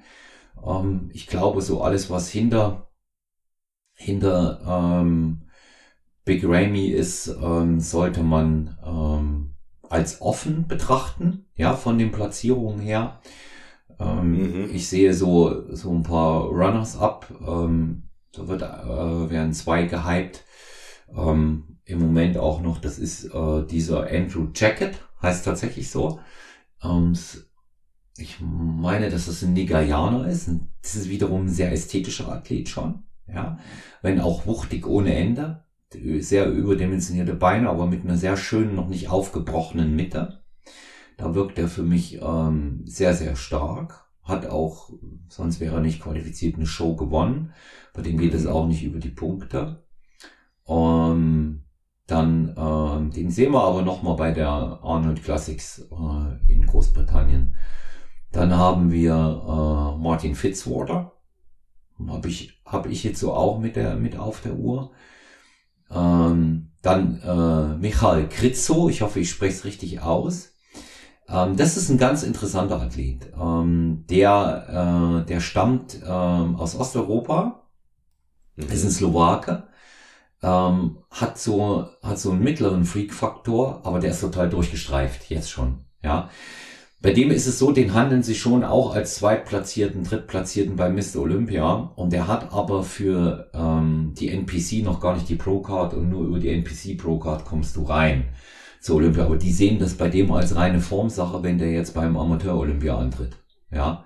Ähm, 0.64 1.10
ich 1.12 1.26
glaube, 1.26 1.64
so 1.64 1.82
alles, 1.82 2.12
was 2.12 2.30
hinter, 2.30 2.88
hinter 3.96 4.62
ähm, 4.68 5.42
Big 6.24 6.44
Ramy 6.46 6.86
ist, 6.90 7.36
ähm, 7.42 7.80
sollte 7.80 8.22
man 8.22 8.78
ähm, 8.86 9.41
als 9.92 10.22
offen 10.22 10.68
betrachten, 10.68 11.46
ja, 11.56 11.76
von 11.76 11.98
den 11.98 12.12
Platzierungen 12.12 12.80
her. 12.80 13.20
Ähm, 14.00 14.32
mhm. 14.32 14.70
Ich 14.74 14.88
sehe 14.88 15.14
so, 15.14 15.74
so 15.74 15.92
ein 15.92 16.04
paar 16.04 16.46
Runners 16.46 16.98
up. 16.98 17.28
Ähm, 17.46 18.04
da 18.34 18.48
wird, 18.48 18.62
äh, 18.62 19.30
werden 19.30 19.54
zwei 19.54 19.84
gehypt. 19.84 20.44
Ähm, 21.16 21.78
Im 21.84 22.00
Moment 22.00 22.38
auch 22.38 22.62
noch, 22.62 22.80
das 22.80 22.98
ist 22.98 23.26
äh, 23.26 23.66
dieser 23.66 24.10
Andrew 24.10 24.48
Jacket, 24.56 24.96
heißt 25.22 25.46
tatsächlich 25.46 25.92
so. 25.92 26.20
Ähm, 26.84 27.14
ich 28.18 28.38
meine, 28.40 29.10
dass 29.10 29.26
das 29.26 29.42
ein 29.42 29.54
Nigerianer 29.54 30.28
ist. 30.28 30.48
Und 30.48 30.70
das 30.82 30.96
ist 30.96 31.10
wiederum 31.10 31.46
ein 31.46 31.50
sehr 31.50 31.72
ästhetischer 31.72 32.32
Athlet 32.32 32.70
schon. 32.70 33.04
Ja, 33.28 33.60
wenn 34.02 34.20
auch 34.20 34.46
wuchtig 34.46 34.86
ohne 34.86 35.16
Ende 35.16 35.64
sehr 35.94 36.50
überdimensionierte 36.50 37.34
Beine, 37.34 37.70
aber 37.70 37.86
mit 37.88 38.04
einer 38.04 38.18
sehr 38.18 38.38
schönen, 38.38 38.76
noch 38.76 38.88
nicht 38.88 39.10
aufgebrochenen 39.10 39.96
Mitte. 39.96 40.42
Da 41.18 41.36
wirkt 41.36 41.60
er 41.60 41.68
für 41.68 41.84
mich 41.84 42.22
ähm, 42.22 42.82
sehr, 42.86 43.14
sehr 43.14 43.36
stark. 43.36 44.08
Hat 44.24 44.48
auch, 44.48 44.92
sonst 45.28 45.60
wäre 45.60 45.76
er 45.76 45.82
nicht 45.82 46.02
qualifiziert, 46.02 46.56
eine 46.56 46.66
Show 46.66 46.96
gewonnen. 46.96 47.54
Bei 47.94 48.02
dem 48.02 48.18
geht 48.18 48.34
es 48.34 48.46
mhm. 48.46 48.52
auch 48.52 48.68
nicht 48.68 48.84
über 48.84 49.00
die 49.00 49.10
Punkte. 49.10 49.84
Ähm, 50.68 51.64
dann, 52.08 52.56
ähm, 52.58 53.12
den 53.12 53.30
sehen 53.30 53.54
wir 53.54 53.64
aber 53.64 53.82
nochmal 53.84 54.16
bei 54.16 54.32
der 54.32 54.50
Arnold 54.50 55.24
Classics 55.24 55.88
äh, 55.92 56.52
in 56.52 56.66
Großbritannien. 56.66 57.56
Dann 58.32 58.56
haben 58.56 58.92
wir 58.92 59.14
äh, 59.14 60.02
Martin 60.02 60.36
Fitzwater. 60.36 61.14
Habe 62.08 62.30
ich, 62.30 62.62
hab 62.66 62.88
ich 62.88 63.04
jetzt 63.04 63.20
so 63.20 63.34
auch 63.34 63.60
mit, 63.60 63.76
der, 63.76 63.96
mit 63.96 64.18
auf 64.18 64.42
der 64.42 64.56
Uhr. 64.56 64.92
Ähm, 65.94 66.72
dann 66.82 67.22
äh, 67.22 67.78
Michael 67.78 68.28
Kritzo, 68.28 68.90
ich 68.90 69.02
hoffe, 69.02 69.20
ich 69.20 69.30
spreche 69.30 69.54
es 69.54 69.66
richtig 69.66 70.02
aus. 70.02 70.54
Ähm, 71.28 71.56
das 71.56 71.78
ist 71.78 71.90
ein 71.90 71.98
ganz 71.98 72.24
interessanter 72.24 72.82
Athlet. 72.82 73.32
Ähm, 73.40 74.06
der, 74.10 75.22
äh, 75.24 75.28
der 75.28 75.40
stammt 75.40 76.00
ähm, 76.04 76.56
aus 76.56 76.76
Osteuropa, 76.76 77.64
mhm. 78.56 78.66
ist 78.70 78.84
ein 78.84 78.92
Slowake, 78.92 79.64
ähm, 80.42 80.98
hat 81.12 81.38
so 81.38 81.88
hat 82.02 82.20
so 82.20 82.32
einen 82.32 82.44
mittleren 82.44 82.86
Freak-Faktor, 82.86 83.82
aber 83.86 84.00
der 84.00 84.12
ist 84.12 84.22
total 84.22 84.50
durchgestreift 84.50 85.30
jetzt 85.30 85.52
schon. 85.52 85.86
Ja, 86.04 86.30
bei 87.02 87.14
dem 87.14 87.32
ist 87.32 87.48
es 87.48 87.58
so, 87.58 87.72
den 87.72 87.96
handeln 87.96 88.22
sie 88.22 88.36
schon 88.36 88.64
auch 88.64 88.94
als 88.94 89.16
Zweitplatzierten, 89.16 90.04
Drittplatzierten 90.04 90.76
bei 90.76 90.90
Mr. 90.90 91.18
Olympia. 91.22 91.92
Und 91.96 92.14
der 92.14 92.28
hat 92.28 92.54
aber 92.54 92.84
für 92.84 93.50
ähm, 93.56 94.14
die 94.18 94.30
NPC 94.30 94.84
noch 94.84 95.00
gar 95.00 95.16
nicht 95.16 95.28
die 95.28 95.36
Pro-Card 95.36 95.96
und 95.96 96.10
nur 96.10 96.26
über 96.28 96.40
die 96.40 96.50
NPC 96.50 96.98
Pro-Card 96.98 97.46
kommst 97.46 97.76
du 97.76 97.84
rein. 97.84 98.26
zur 98.82 98.98
Olympia. 98.98 99.26
Aber 99.26 99.38
die 99.38 99.52
sehen 99.52 99.80
das 99.80 99.96
bei 99.96 100.10
dem 100.10 100.32
als 100.32 100.56
reine 100.56 100.80
Formsache, 100.80 101.42
wenn 101.44 101.58
der 101.58 101.72
jetzt 101.72 101.94
beim 101.96 102.18
Amateur-Olympia 102.18 102.98
antritt. 102.98 103.36
Ja. 103.72 104.06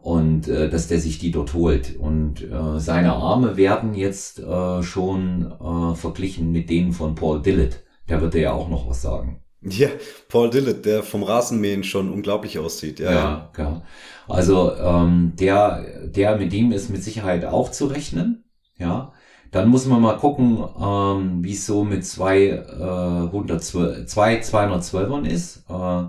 Und 0.00 0.48
äh, 0.48 0.68
dass 0.68 0.88
der 0.88 0.98
sich 0.98 1.18
die 1.20 1.30
dort 1.30 1.54
holt. 1.54 1.96
Und 1.96 2.42
äh, 2.42 2.80
seine 2.80 3.12
Arme 3.12 3.56
werden 3.56 3.94
jetzt 3.94 4.40
äh, 4.40 4.82
schon 4.82 5.52
äh, 5.52 5.94
verglichen 5.94 6.50
mit 6.50 6.70
denen 6.70 6.92
von 6.92 7.14
Paul 7.14 7.40
Dillett. 7.42 7.84
Der 8.08 8.20
wird 8.20 8.34
ja 8.34 8.52
auch 8.52 8.68
noch 8.68 8.88
was 8.88 9.02
sagen. 9.02 9.42
Ja, 9.64 9.88
Paul 10.28 10.50
Dillett, 10.50 10.84
der 10.84 11.02
vom 11.02 11.22
Rasenmähen 11.22 11.84
schon 11.84 12.10
unglaublich 12.10 12.58
aussieht. 12.58 12.98
Ja, 12.98 13.12
ja. 13.12 13.50
ja. 13.56 13.82
Also 14.28 14.74
ähm, 14.74 15.32
der, 15.38 16.06
der 16.06 16.36
mit 16.36 16.52
ihm 16.52 16.72
ist 16.72 16.90
mit 16.90 17.04
Sicherheit 17.04 17.44
auch 17.44 17.70
zu 17.70 17.86
rechnen. 17.86 18.44
Ja. 18.76 19.12
Dann 19.52 19.68
muss 19.68 19.86
man 19.86 20.00
mal 20.00 20.16
gucken, 20.16 20.64
ähm, 20.80 21.44
wie 21.44 21.52
es 21.52 21.66
so 21.66 21.84
mit 21.84 22.06
zwei, 22.06 22.46
äh, 22.46 23.26
112, 23.26 24.06
zwei 24.06 24.40
212ern 24.40 25.26
ist. 25.26 25.64
Äh, 25.68 26.04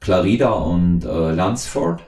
Clarida 0.00 0.50
und 0.50 1.04
äh, 1.04 1.32
Lansford. 1.32 2.02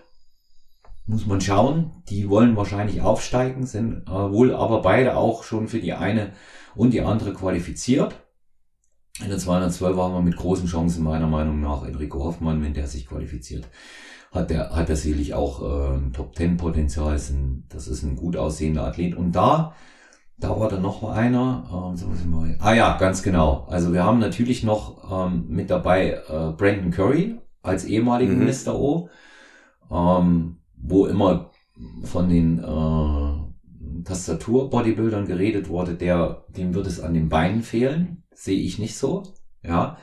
Muss 1.06 1.26
man 1.26 1.40
schauen. 1.40 2.02
Die 2.08 2.28
wollen 2.28 2.56
wahrscheinlich 2.56 3.00
aufsteigen, 3.02 3.66
sind 3.66 4.08
äh, 4.08 4.10
wohl 4.10 4.54
aber 4.54 4.82
beide 4.82 5.16
auch 5.16 5.44
schon 5.44 5.68
für 5.68 5.78
die 5.78 5.92
eine 5.92 6.32
und 6.74 6.92
die 6.92 7.02
andere 7.02 7.32
qualifiziert. 7.32 8.14
In 9.22 9.28
der 9.28 9.38
212 9.38 9.96
waren 9.96 10.12
wir 10.12 10.22
mit 10.22 10.36
großen 10.36 10.66
Chancen 10.66 11.04
meiner 11.04 11.28
Meinung 11.28 11.60
nach 11.60 11.84
Enrico 11.84 12.24
Hoffmann, 12.24 12.62
wenn 12.62 12.74
der 12.74 12.88
sich 12.88 13.06
qualifiziert, 13.06 13.68
hat 14.32 14.50
er 14.50 14.70
hat 14.70 14.90
er 14.90 14.96
sicherlich 14.96 15.34
auch 15.34 15.62
äh, 15.62 16.10
Top 16.12 16.34
10 16.34 16.56
Potenzial. 16.56 17.14
Ist 17.14 17.30
ein, 17.30 17.64
das 17.68 17.86
ist 17.86 18.02
ein 18.02 18.16
gut 18.16 18.36
aussehender 18.36 18.84
Athlet. 18.84 19.14
Und 19.14 19.32
da 19.32 19.74
da 20.38 20.58
war 20.58 20.68
dann 20.68 20.82
noch 20.82 21.02
einer. 21.04 21.64
Ähm, 21.72 21.96
so 21.96 22.08
wir, 22.08 22.56
ah 22.60 22.74
ja, 22.74 22.96
ganz 22.98 23.22
genau. 23.22 23.66
Also 23.70 23.92
wir 23.92 24.04
haben 24.04 24.18
natürlich 24.18 24.64
noch 24.64 25.28
ähm, 25.28 25.46
mit 25.48 25.70
dabei 25.70 26.20
äh, 26.28 26.52
Brandon 26.56 26.90
Curry 26.90 27.38
als 27.62 27.84
ehemaligen 27.84 28.38
mhm. 28.38 28.46
Mr. 28.46 28.74
O, 28.74 29.08
ähm, 29.90 30.58
wo 30.76 31.06
immer 31.06 31.50
von 32.02 32.28
den 32.28 32.58
äh, 32.58 33.43
Tastatur-Bodybuildern 34.04 35.26
geredet 35.26 35.68
wurde, 35.68 35.94
der, 35.94 36.44
dem 36.48 36.74
wird 36.74 36.86
es 36.86 37.00
an 37.00 37.14
den 37.14 37.28
Beinen 37.28 37.62
fehlen. 37.62 38.24
Sehe 38.32 38.60
ich 38.60 38.78
nicht 38.78 38.96
so. 38.96 39.22
Ja. 39.62 39.98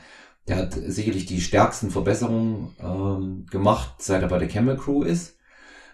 Der 0.47 0.57
hat 0.57 0.73
sicherlich 0.73 1.25
die 1.25 1.41
stärksten 1.41 1.91
Verbesserungen 1.91 2.75
ähm, 2.79 3.45
gemacht, 3.49 3.95
seit 3.99 4.21
er 4.21 4.27
bei 4.27 4.39
der 4.39 4.47
Camel 4.47 4.75
Crew 4.75 5.03
ist 5.03 5.37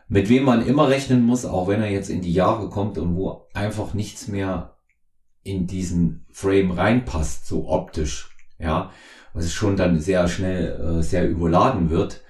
mit 0.07 0.29
wem 0.29 0.43
man 0.43 0.65
immer 0.65 0.89
rechnen 0.89 1.23
muss, 1.23 1.45
auch 1.45 1.67
wenn 1.67 1.81
er 1.81 1.91
jetzt 1.91 2.09
in 2.09 2.21
die 2.21 2.33
Jahre 2.33 2.69
kommt 2.69 2.97
und 2.97 3.15
wo 3.15 3.47
einfach 3.53 3.93
nichts 3.93 4.27
mehr 4.27 4.77
in 5.43 5.67
diesen 5.67 6.25
Frame 6.31 6.71
reinpasst, 6.71 7.47
so 7.47 7.67
optisch, 7.69 8.29
ja, 8.59 8.91
was 9.33 9.51
schon 9.51 9.77
dann 9.77 9.99
sehr 9.99 10.27
schnell 10.27 10.99
äh, 10.99 11.03
sehr 11.03 11.29
überladen 11.29 11.89
wird. 11.89 12.21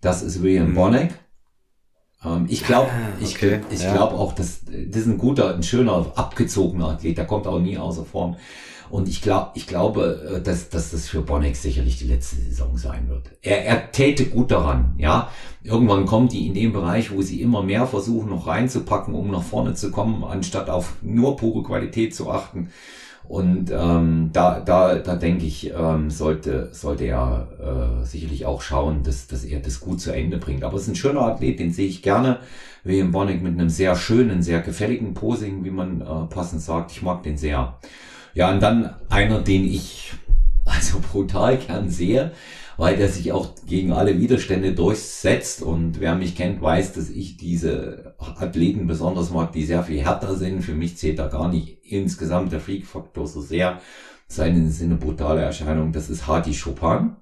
Das 0.00 0.22
ist 0.22 0.42
William 0.42 0.70
mhm. 0.70 0.74
Bonneck. 0.74 1.14
Ähm, 2.24 2.46
ich 2.48 2.64
glaube, 2.64 2.90
ah, 2.90 3.08
okay. 3.20 3.60
ich, 3.70 3.78
ich 3.78 3.84
ja. 3.84 3.94
glaube 3.94 4.16
auch, 4.16 4.32
dass 4.32 4.60
das 4.64 5.02
ist 5.02 5.06
ein 5.06 5.18
guter, 5.18 5.54
ein 5.54 5.62
schöner, 5.62 6.12
abgezogener 6.14 6.90
Athlet. 6.90 7.18
Der 7.18 7.26
kommt 7.26 7.46
auch 7.46 7.58
nie 7.58 7.78
außer 7.78 8.04
Form. 8.04 8.36
Und 8.90 9.08
ich 9.08 9.22
glaube, 9.22 9.52
ich 9.54 9.66
glaube, 9.66 10.36
äh, 10.36 10.42
dass, 10.42 10.68
dass 10.68 10.90
das 10.90 11.08
für 11.08 11.22
Bonneck 11.22 11.56
sicherlich 11.56 11.96
die 11.96 12.06
letzte 12.06 12.36
Saison 12.36 12.76
sein 12.76 13.08
wird. 13.08 13.30
Er, 13.40 13.64
er 13.64 13.90
täte 13.90 14.26
gut 14.26 14.50
daran, 14.50 14.94
ja. 14.98 15.30
Irgendwann 15.64 16.04
kommt 16.04 16.32
die 16.32 16.46
in 16.46 16.54
den 16.54 16.72
Bereich, 16.72 17.10
wo 17.10 17.22
sie 17.22 17.40
immer 17.40 17.62
mehr 17.62 17.86
versuchen, 17.86 18.28
noch 18.28 18.46
reinzupacken, 18.46 19.14
um 19.14 19.30
nach 19.30 19.42
vorne 19.42 19.74
zu 19.74 19.90
kommen, 19.90 20.24
anstatt 20.24 20.68
auf 20.68 20.94
nur 21.00 21.36
pure 21.36 21.62
Qualität 21.62 22.14
zu 22.14 22.30
achten. 22.30 22.68
Und 23.28 23.70
ähm, 23.70 24.30
da, 24.32 24.60
da, 24.60 24.96
da 24.96 25.16
denke 25.16 25.46
ich, 25.46 25.72
ähm, 25.72 26.10
sollte, 26.10 26.68
sollte 26.72 27.04
er 27.04 28.02
äh, 28.02 28.04
sicherlich 28.04 28.44
auch 28.46 28.60
schauen, 28.60 29.04
dass, 29.04 29.26
dass 29.26 29.44
er 29.44 29.60
das 29.60 29.80
gut 29.80 30.00
zu 30.00 30.12
Ende 30.12 30.38
bringt. 30.38 30.64
Aber 30.64 30.76
es 30.76 30.82
ist 30.82 30.88
ein 30.88 30.96
schöner 30.96 31.22
Athlet, 31.22 31.58
den 31.58 31.72
sehe 31.72 31.86
ich 31.86 32.02
gerne. 32.02 32.40
William 32.84 33.12
Bonnick 33.12 33.42
mit 33.42 33.52
einem 33.52 33.70
sehr 33.70 33.94
schönen, 33.94 34.42
sehr 34.42 34.60
gefälligen 34.60 35.14
Posing, 35.14 35.64
wie 35.64 35.70
man 35.70 36.00
äh, 36.00 36.26
passend 36.28 36.62
sagt. 36.62 36.90
Ich 36.90 37.02
mag 37.02 37.22
den 37.22 37.38
sehr. 37.38 37.78
Ja, 38.34 38.50
und 38.50 38.60
dann 38.60 38.94
einer, 39.08 39.40
den 39.40 39.64
ich 39.64 40.12
also 40.64 41.00
brutal 41.12 41.56
gern 41.58 41.90
sehe, 41.90 42.32
weil 42.76 42.96
der 42.96 43.08
sich 43.08 43.32
auch 43.32 43.54
gegen 43.66 43.92
alle 43.92 44.18
Widerstände 44.18 44.74
durchsetzt. 44.74 45.62
Und 45.62 46.00
wer 46.00 46.14
mich 46.14 46.34
kennt, 46.34 46.62
weiß, 46.62 46.92
dass 46.92 47.10
ich 47.10 47.36
diese 47.36 48.14
Athleten 48.18 48.86
besonders 48.86 49.30
mag, 49.30 49.52
die 49.52 49.64
sehr 49.64 49.82
viel 49.82 50.00
härter 50.02 50.34
sind. 50.34 50.62
Für 50.62 50.74
mich 50.74 50.96
zählt 50.96 51.18
da 51.18 51.28
gar 51.28 51.48
nicht 51.48 51.78
insgesamt 51.84 52.52
der 52.52 52.60
Freak-Faktor 52.60 53.26
so 53.26 53.40
sehr. 53.40 53.80
Seine 54.26 54.70
Sinne 54.70 54.96
brutale 54.96 55.42
Erscheinung. 55.42 55.92
Das 55.92 56.08
ist 56.08 56.26
Hadi 56.26 56.54
Chopin. 56.54 57.16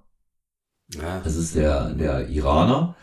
Ja. 0.94 1.20
Das 1.22 1.36
ist 1.36 1.55
der, 1.55 1.90
der 1.94 2.28
Iraner, 2.28 2.97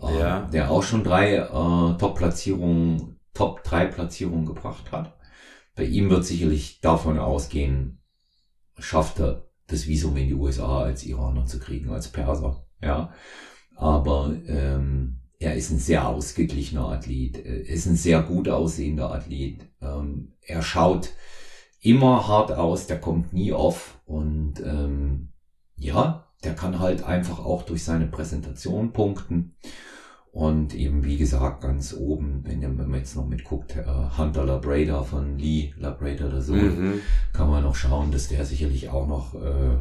äh, 0.00 0.18
ja. 0.18 0.40
der 0.52 0.70
auch 0.70 0.82
schon 0.82 1.04
drei 1.04 1.36
äh, 1.36 1.48
Top-Platzierungen, 1.48 3.20
Top-3-Platzierungen 3.34 4.46
gebracht 4.46 4.92
hat. 4.92 5.16
Bei 5.74 5.84
ihm 5.84 6.10
wird 6.10 6.24
sicherlich 6.24 6.80
davon 6.80 7.18
ausgehen, 7.18 8.02
schafft 8.78 9.20
er 9.20 9.48
das 9.66 9.86
Visum 9.86 10.16
in 10.16 10.28
die 10.28 10.34
USA 10.34 10.82
als 10.82 11.04
Iraner 11.04 11.46
zu 11.46 11.58
kriegen, 11.58 11.90
als 11.90 12.08
Perser. 12.08 12.64
Ja, 12.82 13.12
aber 13.76 14.34
ähm, 14.46 15.18
er 15.38 15.54
ist 15.54 15.70
ein 15.70 15.78
sehr 15.78 16.06
ausgeglichener 16.08 16.88
Athlet, 16.88 17.44
er 17.44 17.66
ist 17.66 17.86
ein 17.86 17.96
sehr 17.96 18.22
gut 18.22 18.48
aussehender 18.48 19.12
Athlet. 19.12 19.60
Ähm, 19.80 20.32
er 20.42 20.62
schaut 20.62 21.10
immer 21.80 22.28
hart 22.28 22.52
aus, 22.52 22.86
der 22.86 23.00
kommt 23.00 23.32
nie 23.32 23.52
off 23.52 24.00
und 24.04 24.60
ähm, 24.60 25.32
ja, 25.76 26.28
der 26.44 26.54
kann 26.54 26.78
halt 26.78 27.02
einfach 27.02 27.40
auch 27.40 27.62
durch 27.62 27.84
seine 27.84 28.06
Präsentation 28.06 28.92
punkten. 28.92 29.56
Und 30.32 30.74
eben, 30.74 31.04
wie 31.04 31.18
gesagt, 31.18 31.60
ganz 31.60 31.92
oben, 31.92 32.40
wenn, 32.44 32.62
wenn 32.62 32.88
man 32.88 33.00
jetzt 33.00 33.16
noch 33.16 33.28
mitguckt, 33.28 33.76
äh, 33.76 33.84
Hunter 34.16 34.46
Labrada 34.46 35.02
von 35.02 35.38
Lee 35.38 35.74
Labrada 35.76 36.26
der 36.28 36.40
Sohn, 36.40 36.92
mhm. 36.92 37.00
kann 37.34 37.50
man 37.50 37.62
noch 37.62 37.74
schauen, 37.74 38.10
dass 38.10 38.28
der 38.28 38.46
sicherlich 38.46 38.88
auch 38.88 39.06
noch 39.06 39.34
äh, 39.34 39.76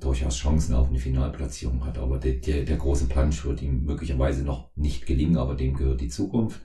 durchaus 0.00 0.38
Chancen 0.38 0.74
auf 0.74 0.88
eine 0.88 0.98
Finalplatzierung 0.98 1.84
hat. 1.84 1.98
Aber 1.98 2.18
der, 2.18 2.36
der, 2.36 2.64
der 2.64 2.78
große 2.78 3.08
Punch 3.08 3.44
wird 3.44 3.60
ihm 3.60 3.84
möglicherweise 3.84 4.42
noch 4.42 4.70
nicht 4.74 5.04
gelingen, 5.04 5.36
aber 5.36 5.54
dem 5.54 5.76
gehört 5.76 6.00
die 6.00 6.08
Zukunft. 6.08 6.62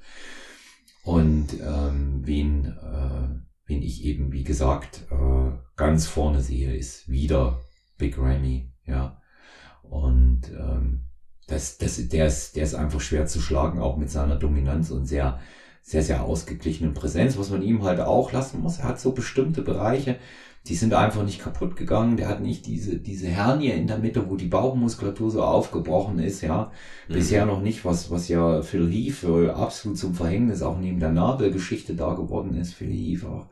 Und 1.03 1.47
ähm, 1.61 2.21
wen, 2.23 2.67
äh, 2.67 3.41
wen 3.65 3.81
ich 3.81 4.05
eben, 4.05 4.31
wie 4.31 4.45
gesagt, 4.45 5.07
äh, 5.11 5.51
ganz 5.75 6.07
vorne 6.07 6.39
sehe, 6.39 6.73
ist 6.73 7.09
wieder 7.09 7.59
Big 7.97 8.17
Ramy, 8.17 8.71
ja. 8.85 9.21
Und 9.83 10.43
ähm, 10.57 11.08
das, 11.49 11.77
das, 11.77 12.07
der, 12.07 12.27
ist, 12.27 12.55
der 12.55 12.63
ist 12.63 12.75
einfach 12.75 13.01
schwer 13.01 13.25
zu 13.25 13.41
schlagen, 13.41 13.79
auch 13.79 13.97
mit 13.97 14.09
seiner 14.09 14.35
Dominanz 14.35 14.91
und 14.91 15.05
sehr, 15.05 15.39
sehr, 15.81 16.03
sehr 16.03 16.23
ausgeglichenen 16.23 16.93
Präsenz, 16.93 17.37
was 17.37 17.49
man 17.49 17.61
ihm 17.61 17.83
halt 17.83 17.99
auch 17.99 18.31
lassen 18.31 18.61
muss. 18.61 18.79
Er 18.79 18.89
hat 18.89 18.99
so 18.99 19.11
bestimmte 19.11 19.61
Bereiche, 19.61 20.17
die 20.67 20.75
sind 20.75 20.93
einfach 20.93 21.23
nicht 21.23 21.39
kaputt 21.39 21.75
gegangen. 21.75 22.17
Der 22.17 22.27
hat 22.27 22.41
nicht 22.41 22.65
diese, 22.67 22.97
diese 22.97 23.27
Hernie 23.27 23.69
in 23.69 23.87
der 23.87 23.97
Mitte, 23.97 24.29
wo 24.29 24.35
die 24.35 24.47
Bauchmuskulatur 24.47 25.31
so 25.31 25.43
aufgebrochen 25.43 26.19
ist, 26.19 26.41
ja. 26.41 26.71
Mhm. 27.07 27.13
Bisher 27.13 27.45
noch 27.45 27.61
nicht, 27.61 27.85
was, 27.85 28.11
was 28.11 28.27
ja 28.27 28.61
Phil 28.61 28.91
Heath 28.91 29.23
absolut 29.49 29.97
zum 29.97 30.13
Verhängnis 30.13 30.61
auch 30.61 30.77
neben 30.77 30.99
der 30.99 31.11
Nabelgeschichte 31.11 31.95
da 31.95 32.13
geworden 32.13 32.55
ist. 32.55 32.73
Phil 32.73 32.91
Heath 32.91 33.25
auch 33.25 33.47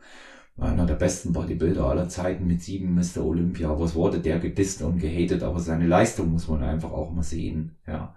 einer 0.58 0.86
der 0.86 0.96
besten 0.96 1.34
Bodybuilder 1.34 1.86
aller 1.86 2.10
Zeiten 2.10 2.48
mit 2.48 2.62
sieben 2.62 2.96
Mr. 2.96 3.24
Olympia. 3.24 3.80
Was 3.80 3.96
wurde 3.96 4.20
der 4.20 4.40
gedisst 4.40 4.82
und 4.82 5.00
gehatet, 5.00 5.44
aber 5.44 5.60
seine 5.60 5.88
Leistung 5.88 6.32
muss 6.32 6.48
man 6.48 6.64
einfach 6.64 6.92
auch 6.92 7.12
mal 7.12 7.24
sehen. 7.24 7.76
Ja, 7.86 8.16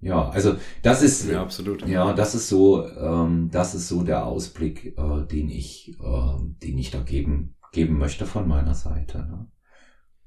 ja 0.00 0.28
also 0.30 0.56
das 0.82 1.02
ist 1.02 1.28
ja 1.28 1.42
absolut. 1.42 1.86
Ja, 1.88 2.12
das 2.12 2.34
ist 2.34 2.48
so, 2.48 2.86
ähm, 2.86 3.48
das 3.50 3.74
ist 3.74 3.88
so 3.88 4.02
der 4.02 4.26
Ausblick, 4.26 4.96
äh, 4.96 5.26
den 5.26 5.50
ich, 5.50 5.96
äh, 6.00 6.38
den 6.62 6.78
ich 6.78 6.90
da 6.90 7.00
geben 7.00 7.56
geben 7.72 7.98
möchte 7.98 8.26
von 8.26 8.48
meiner 8.48 8.74
Seite. 8.74 9.18
Ne? 9.18 9.46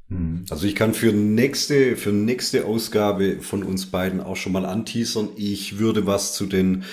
Hm. 0.09 0.45
Also 0.49 0.65
ich 0.67 0.75
kann 0.75 0.93
für 0.93 1.11
nächste, 1.11 1.95
für 1.95 2.11
nächste 2.11 2.65
Ausgabe 2.65 3.41
von 3.41 3.63
uns 3.63 3.87
beiden 3.87 4.21
auch 4.21 4.35
schon 4.35 4.51
mal 4.51 4.65
anteasern. 4.65 5.29
Ich 5.35 5.79
würde 5.79 6.05
was 6.05 6.33
zu 6.33 6.45
den 6.45 6.83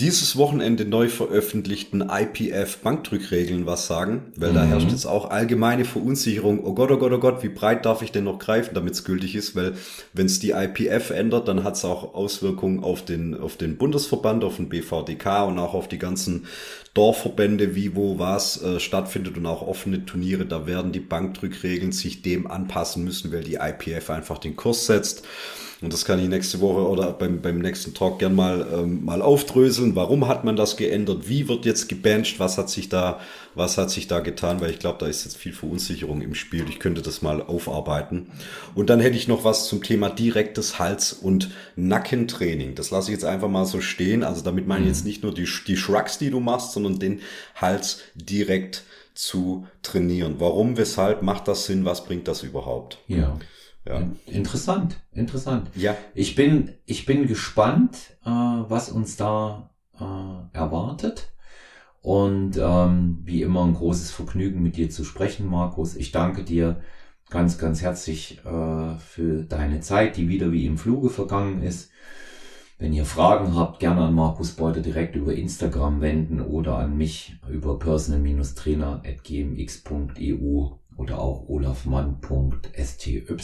dieses 0.00 0.36
Wochenende 0.36 0.84
neu 0.84 1.08
veröffentlichten 1.08 2.00
IPF-Bankdrückregeln 2.08 3.66
was 3.66 3.86
sagen, 3.86 4.32
weil 4.36 4.50
mhm. 4.50 4.54
da 4.54 4.64
herrscht 4.64 4.90
jetzt 4.90 5.06
auch 5.06 5.30
allgemeine 5.30 5.84
Verunsicherung. 5.84 6.64
Oh 6.64 6.72
Gott, 6.74 6.90
oh 6.90 6.96
Gott, 6.96 7.12
oh 7.12 7.18
Gott, 7.18 7.42
wie 7.42 7.48
breit 7.48 7.84
darf 7.84 8.02
ich 8.02 8.10
denn 8.10 8.24
noch 8.24 8.38
greifen, 8.38 8.74
damit 8.74 8.94
es 8.94 9.04
gültig 9.04 9.36
ist? 9.36 9.54
Weil 9.54 9.74
wenn 10.12 10.26
es 10.26 10.38
die 10.40 10.50
IPF 10.50 11.10
ändert, 11.10 11.48
dann 11.48 11.64
hat 11.64 11.76
es 11.76 11.84
auch 11.84 12.14
Auswirkungen 12.14 12.82
auf 12.82 13.04
den, 13.04 13.38
auf 13.38 13.56
den 13.56 13.76
Bundesverband, 13.76 14.42
auf 14.42 14.56
den 14.56 14.68
BVDK 14.68 15.46
und 15.46 15.58
auch 15.58 15.74
auf 15.74 15.88
die 15.88 15.98
ganzen 15.98 16.46
Dorfverbände, 16.94 17.74
wie, 17.76 17.94
wo, 17.94 18.18
was 18.18 18.62
äh, 18.62 18.80
stattfindet 18.80 19.36
und 19.36 19.46
auch 19.46 19.62
offene 19.62 20.04
Turniere. 20.04 20.44
Da 20.44 20.66
werden 20.66 20.92
die 20.92 21.00
Bankdrückregeln 21.00 21.92
sich 21.92 22.22
dem 22.22 22.46
anpassen 22.46 23.04
müssen, 23.04 23.32
weil 23.32 23.44
die 23.44 23.54
IPF 23.54 24.10
einfach 24.10 24.38
den 24.38 24.56
Kurs 24.56 24.86
setzt. 24.86 25.24
Und 25.82 25.94
das 25.94 26.04
kann 26.04 26.18
ich 26.18 26.28
nächste 26.28 26.60
Woche 26.60 26.86
oder 26.86 27.12
beim, 27.12 27.40
beim 27.40 27.58
nächsten 27.58 27.94
Talk 27.94 28.18
gern 28.18 28.34
mal, 28.34 28.66
ähm, 28.72 29.04
mal 29.04 29.22
aufdröseln 29.22 29.96
warum 29.96 30.28
hat 30.28 30.44
man 30.44 30.54
das 30.54 30.76
geändert? 30.76 31.26
Wie 31.28 31.48
wird 31.48 31.64
jetzt 31.64 31.88
gebencht? 31.88 32.38
Was 32.38 32.58
hat 32.58 32.68
sich 32.68 32.90
da, 32.90 33.18
was 33.54 33.78
hat 33.78 33.90
sich 33.90 34.06
da 34.06 34.20
getan? 34.20 34.60
Weil 34.60 34.70
ich 34.70 34.78
glaube, 34.78 34.98
da 34.98 35.06
ist 35.06 35.24
jetzt 35.24 35.38
viel 35.38 35.54
Verunsicherung 35.54 36.20
im 36.20 36.34
Spiel. 36.34 36.66
Ich 36.68 36.80
könnte 36.80 37.00
das 37.00 37.22
mal 37.22 37.40
aufarbeiten. 37.40 38.26
Und 38.74 38.90
dann 38.90 39.00
hätte 39.00 39.16
ich 39.16 39.26
noch 39.26 39.44
was 39.44 39.68
zum 39.68 39.82
Thema 39.82 40.10
direktes 40.10 40.78
Hals- 40.78 41.14
und 41.14 41.50
Nackentraining. 41.76 42.74
Das 42.74 42.90
lasse 42.90 43.10
ich 43.10 43.14
jetzt 43.14 43.24
einfach 43.24 43.48
mal 43.48 43.64
so 43.64 43.80
stehen. 43.80 44.22
Also 44.22 44.42
damit 44.42 44.66
meine 44.66 44.82
ich 44.82 44.88
jetzt 44.88 45.06
nicht 45.06 45.22
nur 45.22 45.32
die, 45.32 45.48
die 45.66 45.76
Shrugs, 45.78 46.18
die 46.18 46.30
du 46.30 46.40
machst, 46.40 46.72
sondern 46.72 46.89
den 46.98 47.20
Hals 47.54 48.02
direkt 48.14 48.84
zu 49.14 49.66
trainieren. 49.82 50.36
Warum, 50.38 50.76
weshalb 50.76 51.22
macht 51.22 51.48
das 51.48 51.66
Sinn? 51.66 51.84
Was 51.84 52.04
bringt 52.04 52.28
das 52.28 52.42
überhaupt? 52.42 52.98
Ja. 53.06 53.38
Ja. 53.86 54.02
Interessant, 54.26 55.00
interessant. 55.12 55.70
Ja. 55.74 55.96
Ich 56.14 56.34
bin, 56.34 56.74
ich 56.84 57.06
bin 57.06 57.26
gespannt, 57.26 58.16
äh, 58.24 58.28
was 58.28 58.90
uns 58.90 59.16
da 59.16 59.70
äh, 59.98 60.56
erwartet. 60.56 61.32
Und 62.02 62.56
ähm, 62.56 63.20
wie 63.24 63.42
immer 63.42 63.64
ein 63.64 63.74
großes 63.74 64.10
Vergnügen 64.10 64.62
mit 64.62 64.76
dir 64.76 64.88
zu 64.88 65.04
sprechen, 65.04 65.46
Markus. 65.46 65.96
Ich 65.96 66.12
danke 66.12 66.44
dir 66.44 66.80
ganz, 67.28 67.58
ganz 67.58 67.82
herzlich 67.82 68.40
äh, 68.44 68.98
für 68.98 69.44
deine 69.44 69.80
Zeit, 69.80 70.16
die 70.16 70.28
wieder 70.28 70.50
wie 70.50 70.66
im 70.66 70.78
Fluge 70.78 71.10
vergangen 71.10 71.62
ist. 71.62 71.90
Wenn 72.80 72.92
ihr 72.94 73.04
Fragen 73.04 73.54
habt, 73.56 73.78
gerne 73.78 74.06
an 74.06 74.14
Markus 74.14 74.52
Beuter 74.52 74.80
direkt 74.80 75.14
über 75.14 75.34
Instagram 75.34 76.00
wenden 76.00 76.40
oder 76.40 76.78
an 76.78 76.96
mich 76.96 77.36
über 77.46 77.78
personal-trainer.gmx.eu 77.78 80.68
oder 80.96 81.18
auch 81.18 81.46
olafmann.sty 81.46 83.26
für 83.26 83.38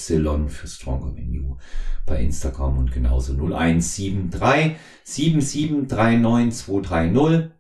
Stronger 0.67 1.19
You 1.19 1.59
bei 2.07 2.23
Instagram 2.23 2.79
und 2.79 2.93
genauso 2.93 3.35
0173 3.35 4.77
7739230 5.05 7.51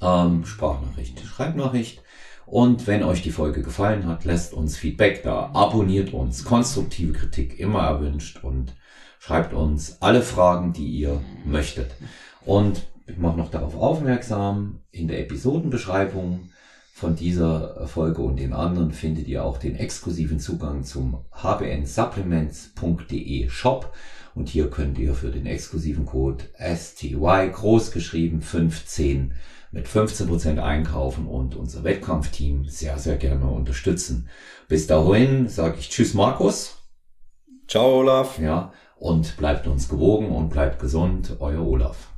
ähm, 0.00 0.46
Sprachnachricht, 0.46 1.20
Schreibnachricht. 1.20 2.02
Und 2.46 2.86
wenn 2.86 3.02
euch 3.02 3.20
die 3.20 3.30
Folge 3.30 3.60
gefallen 3.60 4.06
hat, 4.06 4.24
lasst 4.24 4.54
uns 4.54 4.78
Feedback 4.78 5.22
da, 5.22 5.50
abonniert 5.52 6.14
uns, 6.14 6.46
konstruktive 6.46 7.12
Kritik 7.12 7.60
immer 7.60 7.80
erwünscht 7.80 8.42
und 8.42 8.74
schreibt 9.18 9.52
uns 9.52 10.00
alle 10.00 10.22
Fragen, 10.22 10.72
die 10.72 10.86
ihr 10.86 11.20
möchtet. 11.44 11.90
Und 12.44 12.86
ich 13.06 13.18
mache 13.18 13.36
noch 13.36 13.50
darauf 13.50 13.74
aufmerksam, 13.74 14.80
in 14.90 15.08
der 15.08 15.20
Episodenbeschreibung 15.20 16.50
von 16.92 17.14
dieser 17.14 17.86
Folge 17.86 18.22
und 18.22 18.36
den 18.36 18.52
anderen 18.52 18.92
findet 18.92 19.28
ihr 19.28 19.44
auch 19.44 19.58
den 19.58 19.76
exklusiven 19.76 20.40
Zugang 20.40 20.82
zum 20.82 21.24
hbnsupplements.de 21.30 23.48
Shop 23.48 23.94
und 24.34 24.48
hier 24.48 24.68
könnt 24.68 24.98
ihr 24.98 25.14
für 25.14 25.30
den 25.30 25.46
exklusiven 25.46 26.06
Code 26.06 26.44
STY 26.58 27.50
großgeschrieben 27.52 28.42
15 28.42 29.34
mit 29.70 29.86
15% 29.86 30.58
einkaufen 30.58 31.26
und 31.26 31.54
unser 31.54 31.84
Wettkampfteam 31.84 32.64
sehr, 32.64 32.98
sehr 32.98 33.16
gerne 33.16 33.46
unterstützen. 33.46 34.28
Bis 34.66 34.86
dahin 34.86 35.48
sage 35.48 35.76
ich 35.78 35.90
Tschüss 35.90 36.14
Markus. 36.14 36.78
Ciao 37.68 38.00
Olaf. 38.00 38.38
Ja, 38.38 38.72
und 38.98 39.36
bleibt 39.36 39.66
uns 39.66 39.88
gewogen 39.88 40.30
und 40.30 40.48
bleibt 40.50 40.80
gesund. 40.80 41.36
Euer 41.40 41.66
Olaf. 41.66 42.08